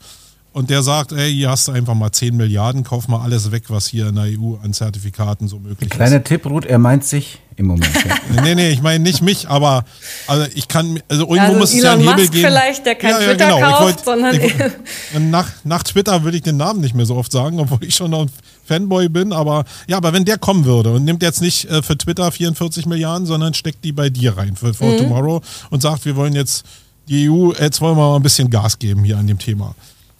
und 0.58 0.70
der 0.70 0.82
sagt, 0.82 1.12
ey, 1.12 1.32
hier 1.32 1.50
hast 1.50 1.68
du 1.68 1.72
einfach 1.72 1.94
mal 1.94 2.10
10 2.10 2.36
Milliarden, 2.36 2.82
kauf 2.82 3.06
mal 3.06 3.20
alles 3.20 3.52
weg, 3.52 3.64
was 3.68 3.86
hier 3.86 4.08
in 4.08 4.16
der 4.16 4.24
EU 4.24 4.56
an 4.60 4.72
Zertifikaten 4.72 5.46
so 5.46 5.60
möglich 5.60 5.88
Kleiner 5.88 6.16
ist. 6.16 6.24
Kleiner 6.24 6.24
Tipp, 6.24 6.46
Ruth, 6.46 6.64
er 6.64 6.78
meint 6.78 7.04
sich 7.04 7.38
im 7.54 7.66
Moment. 7.66 7.94
Ja. 7.94 8.42
nee, 8.42 8.56
nee, 8.56 8.70
ich 8.70 8.82
meine 8.82 8.98
nicht 8.98 9.22
mich, 9.22 9.48
aber 9.48 9.84
also 10.26 10.46
ich 10.56 10.66
kann, 10.66 11.00
also 11.08 11.28
irgendwo 11.28 11.42
also 11.42 11.58
muss 11.60 11.74
Elon 11.74 11.78
es 11.78 11.84
ja 11.84 11.92
einen 11.92 12.00
Hebel 12.00 12.16
Musk 12.16 12.32
geben. 12.32 12.48
vielleicht, 12.48 12.86
der 12.86 12.94
kein 12.96 13.10
ja, 13.10 13.20
ja, 13.20 13.26
Twitter 13.28 13.46
genau. 13.46 13.60
kauft, 13.60 13.82
wollt, 13.82 14.04
sondern 14.04 14.34
ich, 14.34 14.54
nach, 15.30 15.48
nach 15.62 15.82
Twitter 15.84 16.24
würde 16.24 16.36
ich 16.36 16.42
den 16.42 16.56
Namen 16.56 16.80
nicht 16.80 16.96
mehr 16.96 17.06
so 17.06 17.14
oft 17.14 17.30
sagen, 17.30 17.60
obwohl 17.60 17.78
ich 17.82 17.94
schon 17.94 18.10
noch 18.10 18.22
ein 18.22 18.30
Fanboy 18.66 19.08
bin, 19.08 19.32
aber 19.32 19.64
ja, 19.86 19.96
aber 19.96 20.12
wenn 20.12 20.24
der 20.24 20.38
kommen 20.38 20.64
würde 20.64 20.90
und 20.90 21.04
nimmt 21.04 21.22
jetzt 21.22 21.40
nicht 21.40 21.70
äh, 21.70 21.82
für 21.82 21.96
Twitter 21.96 22.32
44 22.32 22.84
Milliarden, 22.86 23.28
sondern 23.28 23.54
steckt 23.54 23.84
die 23.84 23.92
bei 23.92 24.10
dir 24.10 24.36
rein 24.36 24.56
für 24.56 24.74
For 24.74 24.88
mhm. 24.88 24.98
Tomorrow 24.98 25.40
und 25.70 25.82
sagt, 25.82 26.04
wir 26.04 26.16
wollen 26.16 26.34
jetzt 26.34 26.64
die 27.08 27.30
EU, 27.30 27.52
jetzt 27.52 27.80
wollen 27.80 27.96
wir 27.96 28.08
mal 28.08 28.16
ein 28.16 28.22
bisschen 28.22 28.50
Gas 28.50 28.76
geben 28.80 29.04
hier 29.04 29.18
an 29.18 29.28
dem 29.28 29.38
Thema. 29.38 29.76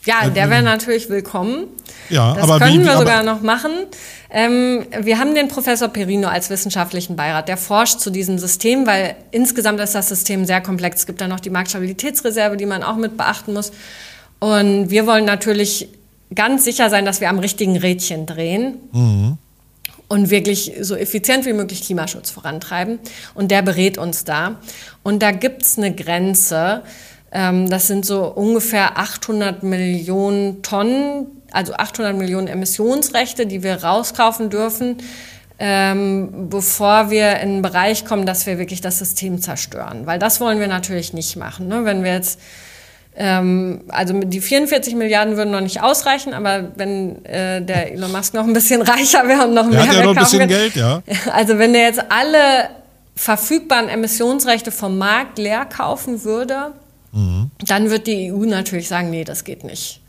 Ja, 0.08 0.26
äh, 0.26 0.30
der 0.30 0.48
wäre 0.48 0.62
natürlich 0.62 1.10
willkommen. 1.10 1.66
Ja, 2.08 2.32
das 2.32 2.42
aber 2.42 2.58
können 2.58 2.80
wie, 2.80 2.84
wir 2.84 2.92
aber 2.92 3.00
sogar 3.00 3.22
noch 3.22 3.42
machen. 3.42 3.70
Ähm, 4.30 4.86
wir 5.02 5.18
haben 5.18 5.34
den 5.34 5.48
Professor 5.48 5.88
Perino 5.88 6.28
als 6.28 6.48
wissenschaftlichen 6.48 7.14
Beirat, 7.14 7.48
der 7.48 7.58
forscht 7.58 8.00
zu 8.00 8.08
diesem 8.08 8.38
System, 8.38 8.86
weil 8.86 9.16
insgesamt 9.32 9.80
ist 9.80 9.94
das 9.94 10.08
System 10.08 10.46
sehr 10.46 10.62
komplex. 10.62 11.00
Es 11.00 11.06
gibt 11.06 11.20
da 11.20 11.28
noch 11.28 11.40
die 11.40 11.50
Marktstabilitätsreserve, 11.50 12.56
die 12.56 12.64
man 12.64 12.82
auch 12.82 12.96
mit 12.96 13.18
beachten 13.18 13.52
muss. 13.52 13.70
Und 14.38 14.88
wir 14.88 15.06
wollen 15.06 15.26
natürlich 15.26 15.90
ganz 16.34 16.64
sicher 16.64 16.88
sein, 16.88 17.04
dass 17.04 17.20
wir 17.20 17.28
am 17.28 17.38
richtigen 17.38 17.76
Rädchen 17.76 18.24
drehen. 18.24 18.76
Mhm. 18.92 19.36
Und 20.10 20.30
wirklich 20.30 20.72
so 20.80 20.96
effizient 20.96 21.44
wie 21.44 21.52
möglich 21.52 21.82
Klimaschutz 21.82 22.30
vorantreiben. 22.30 22.98
Und 23.34 23.50
der 23.50 23.60
berät 23.60 23.98
uns 23.98 24.24
da. 24.24 24.56
Und 25.02 25.22
da 25.22 25.32
gibt's 25.32 25.76
eine 25.76 25.94
Grenze. 25.94 26.82
Ähm, 27.30 27.68
das 27.68 27.86
sind 27.86 28.06
so 28.06 28.24
ungefähr 28.24 28.98
800 28.98 29.62
Millionen 29.62 30.62
Tonnen, 30.62 31.26
also 31.52 31.74
800 31.74 32.16
Millionen 32.16 32.48
Emissionsrechte, 32.48 33.46
die 33.46 33.62
wir 33.62 33.82
rauskaufen 33.84 34.50
dürfen, 34.50 34.96
ähm, 35.58 36.48
bevor 36.48 37.10
wir 37.10 37.32
in 37.32 37.50
einen 37.50 37.62
Bereich 37.62 38.04
kommen, 38.04 38.26
dass 38.26 38.46
wir 38.46 38.58
wirklich 38.58 38.80
das 38.80 38.98
System 38.98 39.40
zerstören. 39.40 40.06
Weil 40.06 40.18
das 40.18 40.40
wollen 40.40 40.60
wir 40.60 40.68
natürlich 40.68 41.12
nicht 41.12 41.36
machen. 41.36 41.68
Ne? 41.68 41.84
Wenn 41.84 42.04
wir 42.04 42.14
jetzt 42.14 42.38
ähm, 43.20 43.80
also 43.88 44.14
die 44.20 44.40
44 44.40 44.94
Milliarden 44.94 45.36
würden 45.36 45.50
noch 45.50 45.60
nicht 45.60 45.82
ausreichen, 45.82 46.32
aber 46.34 46.70
wenn 46.76 47.24
äh, 47.24 47.60
der 47.60 47.92
Elon 47.92 48.12
Musk 48.12 48.32
noch 48.32 48.44
ein 48.44 48.52
bisschen 48.52 48.80
reicher 48.82 49.26
wäre 49.26 49.44
und 49.44 49.54
noch 49.54 49.66
mehr 49.66 49.80
der 49.80 49.88
hat 49.88 49.96
ja 49.96 50.02
noch 50.04 50.16
ein 50.16 50.22
bisschen 50.22 50.48
Geld, 50.48 50.76
ja. 50.76 51.02
Also 51.32 51.58
wenn 51.58 51.72
der 51.72 51.82
jetzt 51.82 52.00
alle 52.10 52.70
verfügbaren 53.16 53.88
Emissionsrechte 53.88 54.70
vom 54.70 54.96
Markt 54.98 55.38
leer 55.38 55.64
kaufen 55.64 56.22
würde, 56.22 56.72
dann 57.12 57.90
wird 57.90 58.06
die 58.06 58.32
EU 58.32 58.44
natürlich 58.44 58.88
sagen, 58.88 59.10
nee, 59.10 59.24
das 59.24 59.44
geht 59.44 59.64
nicht. 59.64 60.00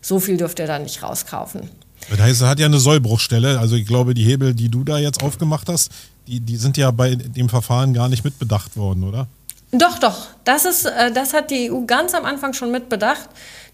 So 0.00 0.20
viel 0.20 0.36
dürft 0.36 0.58
ihr 0.58 0.66
da 0.66 0.78
nicht 0.78 1.02
rauskaufen. 1.02 1.70
Das 2.10 2.20
heißt, 2.20 2.42
es 2.42 2.46
hat 2.46 2.60
ja 2.60 2.66
eine 2.66 2.78
Sollbruchstelle. 2.78 3.58
Also 3.58 3.76
ich 3.76 3.86
glaube, 3.86 4.14
die 4.14 4.24
Hebel, 4.24 4.54
die 4.54 4.68
du 4.68 4.84
da 4.84 4.98
jetzt 4.98 5.22
aufgemacht 5.22 5.68
hast, 5.68 5.90
die, 6.26 6.40
die 6.40 6.56
sind 6.56 6.76
ja 6.76 6.90
bei 6.90 7.14
dem 7.14 7.48
Verfahren 7.48 7.94
gar 7.94 8.08
nicht 8.08 8.24
mitbedacht 8.24 8.76
worden, 8.76 9.04
oder? 9.04 9.26
Doch, 9.72 9.98
doch. 9.98 10.28
Das, 10.44 10.64
ist, 10.64 10.84
äh, 10.84 11.10
das 11.12 11.32
hat 11.32 11.50
die 11.50 11.70
EU 11.70 11.80
ganz 11.84 12.14
am 12.14 12.24
Anfang 12.24 12.52
schon 12.52 12.70
mitbedacht. 12.70 13.28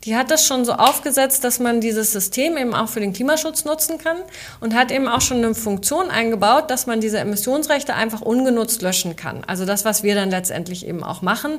Die 0.05 0.17
hat 0.17 0.31
das 0.31 0.47
schon 0.47 0.65
so 0.65 0.73
aufgesetzt, 0.73 1.45
dass 1.45 1.59
man 1.59 1.83
dieses 1.83 2.13
System 2.13 2.57
eben 2.57 2.75
auch 2.75 2.89
für 2.89 3.01
den 3.01 3.13
Klimaschutz 3.13 3.67
nutzen 3.67 3.99
kann 3.99 4.17
und 4.61 4.75
hat 4.75 4.91
eben 4.91 5.09
auch 5.09 5.21
schon 5.21 5.39
eine 5.39 5.55
Funktion 5.55 6.09
eingebaut, 6.09 6.71
dass 6.71 6.87
man 6.87 7.03
diese 7.03 7.19
Emissionsrechte 7.19 7.95
einfach 7.95 8.23
ungenutzt 8.23 8.81
löschen 8.81 9.17
kann. 9.17 9.45
Also 9.47 9.67
das, 9.67 9.85
was 9.85 10.03
wir 10.03 10.15
dann 10.15 10.31
letztendlich 10.31 10.87
eben 10.87 11.05
auch 11.05 11.21
machen. 11.21 11.59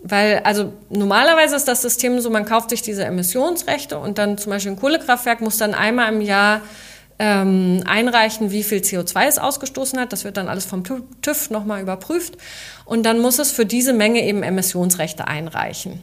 Weil, 0.00 0.40
also 0.44 0.72
normalerweise 0.90 1.56
ist 1.56 1.66
das 1.66 1.82
System 1.82 2.20
so, 2.20 2.30
man 2.30 2.44
kauft 2.44 2.70
sich 2.70 2.82
diese 2.82 3.04
Emissionsrechte 3.04 3.98
und 3.98 4.18
dann 4.18 4.38
zum 4.38 4.50
Beispiel 4.50 4.72
ein 4.72 4.78
Kohlekraftwerk 4.78 5.40
muss 5.40 5.58
dann 5.58 5.74
einmal 5.74 6.12
im 6.12 6.20
Jahr 6.20 6.60
ähm, 7.18 7.82
einreichen, 7.84 8.52
wie 8.52 8.62
viel 8.62 8.78
CO2 8.78 9.26
es 9.26 9.38
ausgestoßen 9.38 9.98
hat. 9.98 10.12
Das 10.12 10.24
wird 10.24 10.36
dann 10.36 10.48
alles 10.48 10.66
vom 10.66 10.84
TÜV 10.84 11.50
nochmal 11.50 11.82
überprüft. 11.82 12.36
Und 12.84 13.02
dann 13.04 13.18
muss 13.18 13.38
es 13.40 13.50
für 13.50 13.66
diese 13.66 13.92
Menge 13.92 14.24
eben 14.24 14.44
Emissionsrechte 14.44 15.26
einreichen. 15.26 16.00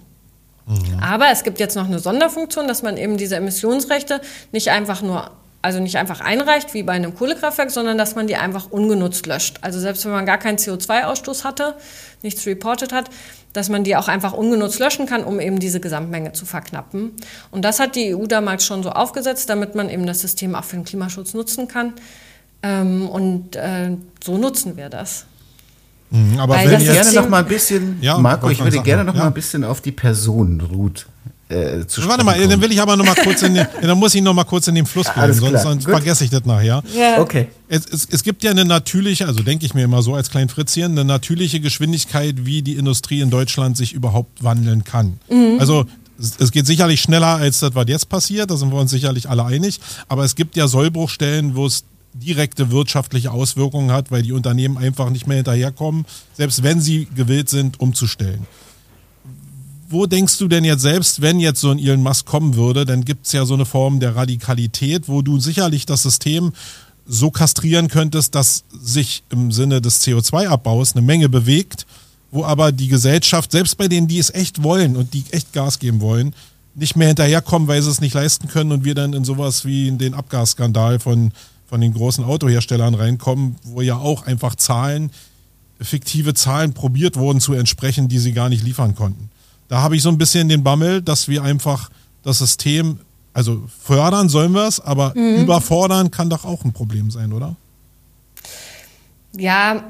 Mhm. 0.65 0.99
Aber 1.01 1.29
es 1.31 1.43
gibt 1.43 1.59
jetzt 1.59 1.75
noch 1.75 1.85
eine 1.85 1.99
Sonderfunktion, 1.99 2.67
dass 2.67 2.83
man 2.83 2.97
eben 2.97 3.15
diese 3.15 3.37
Emissionsrechte 3.37 4.19
nicht 4.51 4.71
einfach 4.71 5.01
nur 5.01 5.31
also 5.61 5.79
nicht 5.79 5.97
einfach 5.97 6.21
einreicht 6.21 6.75
wie 6.75 6.83
bei 6.83 6.93
einem 6.93 7.15
Kohlekraftwerk, 7.15 7.71
sondern 7.71 7.97
dass 7.97 8.13
man 8.13 8.27
die 8.27 8.35
einfach 8.35 8.69
ungenutzt 8.69 9.25
löscht. 9.25 9.57
Also 9.61 9.79
selbst 9.79 10.05
wenn 10.05 10.11
man 10.11 10.27
gar 10.27 10.37
keinen 10.37 10.59
CO2-Ausstoß 10.59 11.43
hatte, 11.43 11.73
nichts 12.21 12.45
reported 12.45 12.93
hat, 12.93 13.09
dass 13.55 13.69
man 13.69 13.83
die 13.83 13.95
auch 13.95 14.07
einfach 14.07 14.33
ungenutzt 14.33 14.79
löschen 14.79 15.05
kann, 15.05 15.23
um 15.23 15.39
eben 15.39 15.59
diese 15.59 15.79
Gesamtmenge 15.79 16.33
zu 16.33 16.45
verknappen. 16.45 17.11
Und 17.51 17.63
das 17.63 17.79
hat 17.79 17.95
die 17.95 18.15
EU 18.15 18.25
damals 18.25 18.65
schon 18.65 18.83
so 18.83 18.89
aufgesetzt, 18.89 19.49
damit 19.49 19.75
man 19.75 19.89
eben 19.89 20.05
das 20.05 20.21
System 20.21 20.55
auch 20.55 20.63
für 20.63 20.75
den 20.75 20.85
Klimaschutz 20.85 21.33
nutzen 21.33 21.67
kann. 21.67 21.93
Ähm, 22.61 23.07
und 23.07 23.55
äh, 23.55 23.91
so 24.23 24.37
nutzen 24.37 24.75
wir 24.75 24.89
das. 24.89 25.25
Mhm, 26.09 26.39
aber 26.39 26.55
Weil 26.55 26.71
wenn 26.71 26.81
ich 26.81 26.91
gerne 26.91 27.13
noch 27.13 27.29
mal 27.29 27.39
ein 27.39 27.47
bisschen, 27.47 27.97
ja, 28.01 28.17
Marco, 28.17 28.49
ich 28.49 28.63
würde 28.63 28.81
gerne 28.81 29.03
noch 29.03 29.15
ja. 29.15 29.21
mal 29.21 29.27
ein 29.27 29.33
bisschen 29.33 29.63
auf 29.63 29.81
die 29.81 29.91
Person 29.91 30.61
Ruth 30.61 31.07
äh, 31.47 31.85
zu 31.85 32.07
Warte 32.07 32.23
mal, 32.23 32.35
kommen. 32.35 32.49
dann 32.49 32.61
will 32.61 32.71
ich 32.71 32.81
aber 32.81 32.97
noch 32.97 33.05
mal 33.05 33.15
kurz 33.15 33.43
in 33.43 33.53
den, 33.53 33.67
dann 33.81 33.97
muss 33.99 34.15
ich 34.15 34.21
noch 34.21 34.33
mal 34.33 34.45
kurz 34.45 34.67
in 34.67 34.73
den 34.73 34.87
Fluss 34.87 35.11
bleiben, 35.13 35.33
sonst, 35.33 35.61
sonst 35.61 35.83
vergesse 35.83 36.23
ich 36.23 36.31
das 36.31 36.43
nachher. 36.45 36.81
Ja. 36.97 37.19
Okay. 37.19 37.49
Es, 37.67 37.85
es, 37.85 38.07
es, 38.09 38.23
gibt 38.23 38.43
ja 38.43 38.49
eine 38.49 38.65
natürliche, 38.65 39.27
also 39.27 39.43
denke 39.43 39.65
ich 39.65 39.75
mir 39.75 39.83
immer 39.83 40.01
so 40.01 40.15
als 40.15 40.31
klein 40.31 40.49
Fritzchen, 40.49 40.93
eine 40.93 41.05
natürliche 41.05 41.59
Geschwindigkeit, 41.59 42.45
wie 42.45 42.63
die 42.63 42.73
Industrie 42.73 43.21
in 43.21 43.29
Deutschland 43.29 43.77
sich 43.77 43.93
überhaupt 43.93 44.43
wandeln 44.43 44.83
kann. 44.83 45.19
Mhm. 45.29 45.57
Also 45.59 45.85
es 46.17 46.51
geht 46.51 46.65
sicherlich 46.65 47.01
schneller, 47.01 47.35
als 47.35 47.59
das, 47.59 47.75
was 47.75 47.85
jetzt 47.87 48.09
passiert, 48.09 48.49
da 48.49 48.57
sind 48.57 48.71
wir 48.71 48.79
uns 48.79 48.89
sicherlich 48.89 49.29
alle 49.29 49.45
einig, 49.45 49.79
aber 50.07 50.23
es 50.23 50.35
gibt 50.35 50.55
ja 50.55 50.67
Sollbruchstellen, 50.67 51.55
wo 51.55 51.67
es 51.67 51.83
direkte 52.13 52.71
wirtschaftliche 52.71 53.31
Auswirkungen 53.31 53.91
hat, 53.91 54.09
weil 54.09 54.21
die 54.21 54.31
Unternehmen 54.31 54.77
einfach 54.77 55.09
nicht 55.09 55.27
mehr 55.27 55.37
hinterherkommen, 55.37 56.05
selbst 56.33 56.63
wenn 56.63 56.79
sie 56.81 57.07
gewillt 57.13 57.49
sind, 57.49 57.79
umzustellen. 57.79 58.47
Wo 59.95 60.07
denkst 60.07 60.37
du 60.39 60.49
denn 60.49 60.65
jetzt 60.65 60.81
selbst, 60.81 61.21
wenn 61.21 61.39
jetzt 61.39 61.61
so 61.61 61.71
ein 61.71 61.79
Elon 61.79 62.03
Musk 62.03 62.25
kommen 62.25 62.55
würde, 62.55 62.83
dann 62.83 63.05
gibt 63.05 63.27
es 63.27 63.31
ja 63.31 63.45
so 63.45 63.53
eine 63.53 63.63
Form 63.63 64.01
der 64.01 64.13
Radikalität, 64.13 65.07
wo 65.07 65.21
du 65.21 65.39
sicherlich 65.39 65.85
das 65.85 66.03
System 66.03 66.51
so 67.05 67.31
kastrieren 67.31 67.87
könntest, 67.87 68.35
dass 68.35 68.65
sich 68.77 69.23
im 69.29 69.53
Sinne 69.53 69.79
des 69.79 70.05
CO2-Abbaus 70.05 70.97
eine 70.97 71.01
Menge 71.01 71.29
bewegt, 71.29 71.85
wo 72.29 72.43
aber 72.43 72.73
die 72.73 72.89
Gesellschaft, 72.89 73.53
selbst 73.53 73.77
bei 73.77 73.87
denen, 73.87 74.09
die 74.09 74.19
es 74.19 74.31
echt 74.31 74.63
wollen 74.63 74.97
und 74.97 75.13
die 75.13 75.23
echt 75.31 75.53
Gas 75.53 75.79
geben 75.79 76.01
wollen, 76.01 76.35
nicht 76.73 76.97
mehr 76.97 77.07
hinterherkommen, 77.07 77.69
weil 77.69 77.81
sie 77.81 77.89
es 77.89 78.01
nicht 78.01 78.15
leisten 78.15 78.49
können 78.49 78.73
und 78.73 78.83
wir 78.83 78.95
dann 78.95 79.13
in 79.13 79.23
sowas 79.23 79.63
wie 79.63 79.87
in 79.87 79.97
den 79.97 80.13
Abgasskandal 80.13 80.99
von 80.99 81.31
von 81.67 81.79
den 81.79 81.93
großen 81.93 82.25
Autoherstellern 82.25 82.95
reinkommen, 82.95 83.55
wo 83.63 83.81
ja 83.81 83.97
auch 83.97 84.25
einfach 84.25 84.55
Zahlen, 84.55 85.09
fiktive 85.79 86.33
Zahlen 86.33 86.73
probiert 86.73 87.15
wurden 87.15 87.39
zu 87.39 87.53
entsprechen, 87.53 88.09
die 88.09 88.19
sie 88.19 88.33
gar 88.33 88.49
nicht 88.49 88.63
liefern 88.63 88.93
konnten. 88.93 89.29
Da 89.67 89.81
habe 89.81 89.95
ich 89.95 90.01
so 90.01 90.09
ein 90.09 90.17
bisschen 90.17 90.49
den 90.49 90.63
Bammel, 90.63 91.01
dass 91.01 91.27
wir 91.27 91.43
einfach 91.43 91.89
das 92.23 92.39
System, 92.39 92.99
also 93.33 93.63
fördern 93.81 94.29
sollen 94.29 94.51
wir 94.53 94.67
es, 94.67 94.79
aber 94.79 95.13
mhm. 95.15 95.43
überfordern 95.43 96.11
kann 96.11 96.29
doch 96.29 96.45
auch 96.45 96.63
ein 96.63 96.73
Problem 96.73 97.11
sein, 97.11 97.33
oder? 97.33 97.55
Ja, 99.33 99.83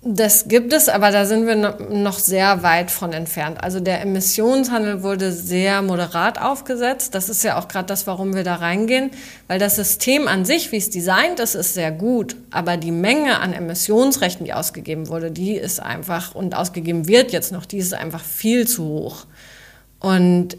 das 0.00 0.46
gibt 0.46 0.72
es, 0.72 0.88
aber 0.88 1.10
da 1.10 1.26
sind 1.26 1.46
wir 1.48 1.56
noch 1.56 2.20
sehr 2.20 2.62
weit 2.62 2.92
von 2.92 3.12
entfernt. 3.12 3.58
Also 3.64 3.80
der 3.80 4.00
Emissionshandel 4.00 5.02
wurde 5.02 5.32
sehr 5.32 5.82
moderat 5.82 6.40
aufgesetzt. 6.40 7.16
Das 7.16 7.28
ist 7.28 7.42
ja 7.42 7.58
auch 7.58 7.66
gerade 7.66 7.86
das, 7.86 8.06
warum 8.06 8.32
wir 8.32 8.44
da 8.44 8.54
reingehen, 8.56 9.10
weil 9.48 9.58
das 9.58 9.74
System 9.74 10.28
an 10.28 10.44
sich, 10.44 10.70
wie 10.70 10.76
es 10.76 10.88
designt 10.90 11.40
ist, 11.40 11.56
ist 11.56 11.74
sehr 11.74 11.90
gut. 11.90 12.36
Aber 12.52 12.76
die 12.76 12.92
Menge 12.92 13.40
an 13.40 13.52
Emissionsrechten, 13.52 14.46
die 14.46 14.52
ausgegeben 14.52 15.08
wurde, 15.08 15.32
die 15.32 15.54
ist 15.54 15.80
einfach 15.80 16.32
und 16.32 16.54
ausgegeben 16.54 17.08
wird 17.08 17.32
jetzt 17.32 17.50
noch, 17.50 17.66
die 17.66 17.78
ist 17.78 17.92
einfach 17.92 18.22
viel 18.22 18.68
zu 18.68 18.84
hoch. 18.84 19.26
Und 19.98 20.56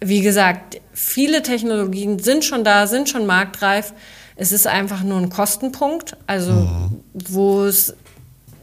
wie 0.00 0.20
gesagt, 0.20 0.80
viele 0.92 1.42
Technologien 1.42 2.20
sind 2.20 2.44
schon 2.44 2.62
da, 2.62 2.86
sind 2.86 3.08
schon 3.08 3.26
marktreif. 3.26 3.92
Es 4.36 4.52
ist 4.52 4.68
einfach 4.68 5.02
nur 5.02 5.18
ein 5.18 5.28
Kostenpunkt, 5.28 6.16
also 6.26 6.52
mhm. 6.52 7.00
wo 7.12 7.64
es 7.64 7.94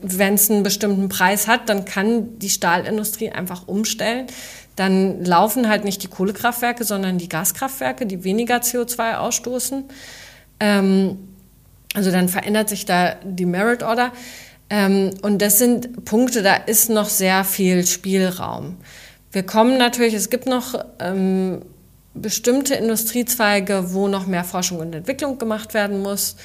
wenn 0.02 0.36
es 0.36 0.50
einen 0.50 0.64
bestimmten 0.64 1.10
Preis 1.10 1.48
hat, 1.48 1.70
dann 1.70 1.86
kann 1.86 2.40
die 2.40 2.50
Stahlindustrie 2.50 3.30
einfach 3.30 3.68
umstellen. 3.68 4.28
Dann 4.76 5.26
laufen 5.26 5.68
halt 5.70 5.84
nicht 5.84 6.04
die 6.04 6.08
Kohlekraftwerke, 6.08 6.84
sondern 6.84 7.18
die 7.18 7.30
Gaskraftwerke, 7.30 8.06
die 8.06 8.24
weniger 8.24 8.58
CO2 8.58 9.16
ausstoßen. 9.18 9.86
Ähm, 10.60 11.18
also 11.94 12.12
dann 12.12 12.30
verändert 12.30 12.70
sich 12.70 12.86
da 12.86 13.16
die 13.24 13.46
Merit 13.46 13.82
Order. 13.82 14.12
Ähm, 14.70 15.12
und 15.22 15.42
das 15.42 15.58
sind 15.60 16.06
Punkte, 16.06 16.44
da 16.44 16.56
ist 16.56 16.90
noch 16.90 17.10
sehr 17.10 17.44
viel 17.44 17.86
Spielraum. 17.86 18.78
Wir 19.32 19.44
kommen 19.44 19.78
natürlich, 19.78 20.14
es 20.14 20.30
gibt 20.30 20.46
noch 20.46 20.76
ähm, 21.00 21.62
bestimmte 22.14 22.76
Industriezweige, 22.76 23.94
wo 23.94 24.08
noch 24.08 24.28
mehr 24.28 24.44
Forschung 24.44 24.80
und 24.80 24.94
Entwicklung 24.94 25.38
gemacht 25.38 25.74
werden 25.74 26.02
muss. 26.02 26.36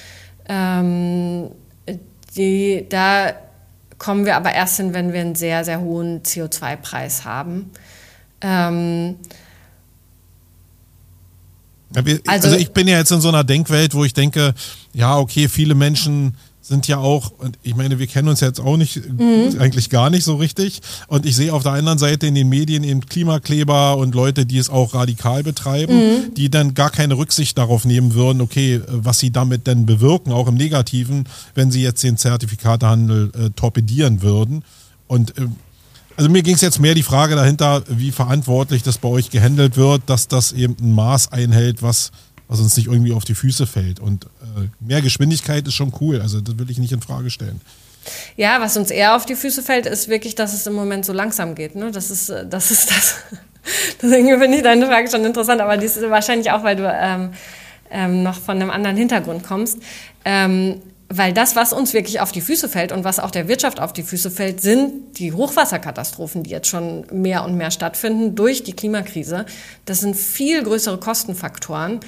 Ähm, 0.48 1.50
die, 2.36 2.86
da 2.88 3.34
kommen 3.98 4.26
wir 4.26 4.36
aber 4.36 4.52
erst 4.52 4.78
hin, 4.78 4.94
wenn 4.94 5.12
wir 5.12 5.20
einen 5.20 5.34
sehr, 5.34 5.64
sehr 5.64 5.80
hohen 5.80 6.22
CO2-Preis 6.22 7.24
haben. 7.24 7.70
Ähm, 8.40 9.16
also, 11.94 12.20
also, 12.26 12.56
ich 12.56 12.72
bin 12.72 12.88
ja 12.88 12.98
jetzt 12.98 13.12
in 13.12 13.20
so 13.20 13.28
einer 13.28 13.44
Denkwelt, 13.44 13.94
wo 13.94 14.04
ich 14.04 14.14
denke, 14.14 14.54
ja, 14.92 15.18
okay, 15.18 15.48
viele 15.48 15.74
Menschen 15.74 16.36
sind 16.62 16.86
ja 16.86 16.98
auch, 16.98 17.32
und 17.38 17.58
ich 17.64 17.74
meine, 17.74 17.98
wir 17.98 18.06
kennen 18.06 18.28
uns 18.28 18.40
jetzt 18.40 18.60
auch 18.60 18.76
nicht, 18.76 18.96
mhm. 18.96 19.56
eigentlich 19.58 19.90
gar 19.90 20.10
nicht 20.10 20.22
so 20.22 20.36
richtig. 20.36 20.80
Und 21.08 21.26
ich 21.26 21.34
sehe 21.34 21.52
auf 21.52 21.64
der 21.64 21.72
anderen 21.72 21.98
Seite 21.98 22.28
in 22.28 22.36
den 22.36 22.48
Medien 22.48 22.84
eben 22.84 23.04
Klimakleber 23.04 23.96
und 23.96 24.14
Leute, 24.14 24.46
die 24.46 24.58
es 24.58 24.70
auch 24.70 24.94
radikal 24.94 25.42
betreiben, 25.42 25.94
mhm. 25.94 26.34
die 26.34 26.50
dann 26.50 26.74
gar 26.74 26.90
keine 26.90 27.18
Rücksicht 27.18 27.58
darauf 27.58 27.84
nehmen 27.84 28.14
würden, 28.14 28.40
okay, 28.40 28.80
was 28.86 29.18
sie 29.18 29.32
damit 29.32 29.66
denn 29.66 29.86
bewirken, 29.86 30.30
auch 30.32 30.46
im 30.46 30.54
Negativen, 30.54 31.28
wenn 31.56 31.72
sie 31.72 31.82
jetzt 31.82 32.04
den 32.04 32.16
Zertifikatehandel 32.16 33.32
äh, 33.34 33.50
torpedieren 33.50 34.22
würden. 34.22 34.62
Und 35.08 35.36
äh, 35.38 35.48
also 36.16 36.30
mir 36.30 36.42
ging 36.42 36.54
es 36.54 36.60
jetzt 36.60 36.78
mehr 36.78 36.94
die 36.94 37.02
Frage 37.02 37.34
dahinter, 37.34 37.82
wie 37.88 38.12
verantwortlich 38.12 38.84
das 38.84 38.98
bei 38.98 39.08
euch 39.08 39.30
gehandelt 39.30 39.76
wird, 39.76 40.02
dass 40.06 40.28
das 40.28 40.52
eben 40.52 40.76
ein 40.80 40.92
Maß 40.92 41.32
einhält, 41.32 41.82
was 41.82 42.12
was 42.52 42.60
uns 42.60 42.76
nicht 42.76 42.86
irgendwie 42.86 43.14
auf 43.14 43.24
die 43.24 43.34
Füße 43.34 43.66
fällt. 43.66 43.98
Und 43.98 44.26
äh, 44.26 44.68
mehr 44.78 45.00
Geschwindigkeit 45.00 45.66
ist 45.66 45.74
schon 45.74 45.92
cool, 46.00 46.20
also 46.20 46.40
das 46.40 46.58
will 46.58 46.70
ich 46.70 46.78
nicht 46.78 46.92
in 46.92 47.00
Frage 47.00 47.30
stellen. 47.30 47.62
Ja, 48.36 48.60
was 48.60 48.76
uns 48.76 48.90
eher 48.90 49.16
auf 49.16 49.24
die 49.24 49.36
Füße 49.36 49.62
fällt, 49.62 49.86
ist 49.86 50.08
wirklich, 50.08 50.34
dass 50.34 50.52
es 50.52 50.66
im 50.66 50.74
Moment 50.74 51.06
so 51.06 51.14
langsam 51.14 51.54
geht. 51.54 51.76
Ne? 51.76 51.90
Das 51.92 52.10
ist 52.10 52.28
äh, 52.28 52.46
das. 52.46 52.70
Ist 52.70 52.90
das. 52.90 53.16
Deswegen 54.02 54.28
finde 54.38 54.56
ich 54.58 54.62
deine 54.62 54.86
Frage 54.86 55.08
schon 55.10 55.24
interessant, 55.24 55.60
aber 55.60 55.76
die 55.76 55.86
ist 55.86 56.00
wahrscheinlich 56.02 56.50
auch, 56.50 56.62
weil 56.62 56.76
du 56.76 56.92
ähm, 56.92 57.30
ähm, 57.90 58.22
noch 58.22 58.38
von 58.38 58.56
einem 58.56 58.70
anderen 58.70 58.96
Hintergrund 58.96 59.44
kommst. 59.44 59.78
Ähm, 60.24 60.82
weil 61.14 61.32
das, 61.32 61.56
was 61.56 61.72
uns 61.74 61.92
wirklich 61.92 62.20
auf 62.20 62.32
die 62.32 62.40
Füße 62.40 62.70
fällt 62.70 62.90
und 62.90 63.04
was 63.04 63.20
auch 63.20 63.30
der 63.30 63.46
Wirtschaft 63.46 63.80
auf 63.80 63.92
die 63.92 64.02
Füße 64.02 64.30
fällt, 64.30 64.62
sind 64.62 65.18
die 65.18 65.32
Hochwasserkatastrophen, 65.32 66.42
die 66.42 66.50
jetzt 66.50 66.68
schon 66.68 67.04
mehr 67.12 67.44
und 67.44 67.54
mehr 67.54 67.70
stattfinden 67.70 68.34
durch 68.34 68.62
die 68.62 68.72
Klimakrise. 68.72 69.44
Das 69.84 70.00
sind 70.00 70.16
viel 70.16 70.62
größere 70.62 70.98
Kostenfaktoren. 70.98 72.00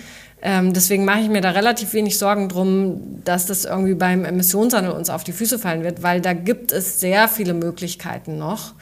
Ähm, 0.47 0.75
deswegen 0.75 1.07
mache 1.07 1.21
ich 1.21 1.31
mir 1.31 1.41
da 1.41 1.53
relativ 1.53 1.95
wenig 1.95 2.19
Sorgen 2.19 2.51
drum, 2.51 3.01
dass 3.25 3.47
das 3.47 3.65
irgendwie 3.65 3.95
beim 3.95 4.27
Emissionshandel 4.27 4.93
uns 4.93 5.09
auf 5.09 5.25
die 5.25 5.33
Füße 5.33 5.59
fallen 5.59 5.83
wird, 5.85 6.03
weil 6.03 6.21
da 6.21 6.35
gibt 6.35 6.71
es 6.71 7.01
sehr 7.01 7.29
viele 7.29 7.55
Möglichkeiten 7.55 8.37
noch. 8.37 8.75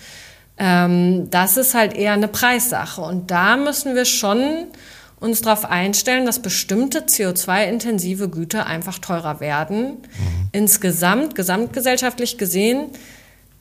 Ähm, 0.59 1.31
das 1.31 1.57
ist 1.57 1.75
halt 1.75 1.95
eher 1.97 2.15
eine 2.15 2.27
Preissache. 2.27 3.01
Und 3.01 3.31
da 3.31 3.57
müssen 3.57 3.95
wir 3.95 4.07
schon 4.07 4.67
uns 5.21 5.43
darauf 5.43 5.65
einstellen, 5.65 6.27
dass 6.27 6.43
bestimmte 6.43 7.03
CO2-intensive 7.03 8.29
Güter 8.29 8.67
einfach 8.67 8.99
teurer 8.99 9.39
werden. 9.39 9.85
Mhm. 9.85 10.49
Insgesamt, 10.51 11.37
gesamtgesellschaftlich 11.37 12.39
gesehen, 12.39 12.87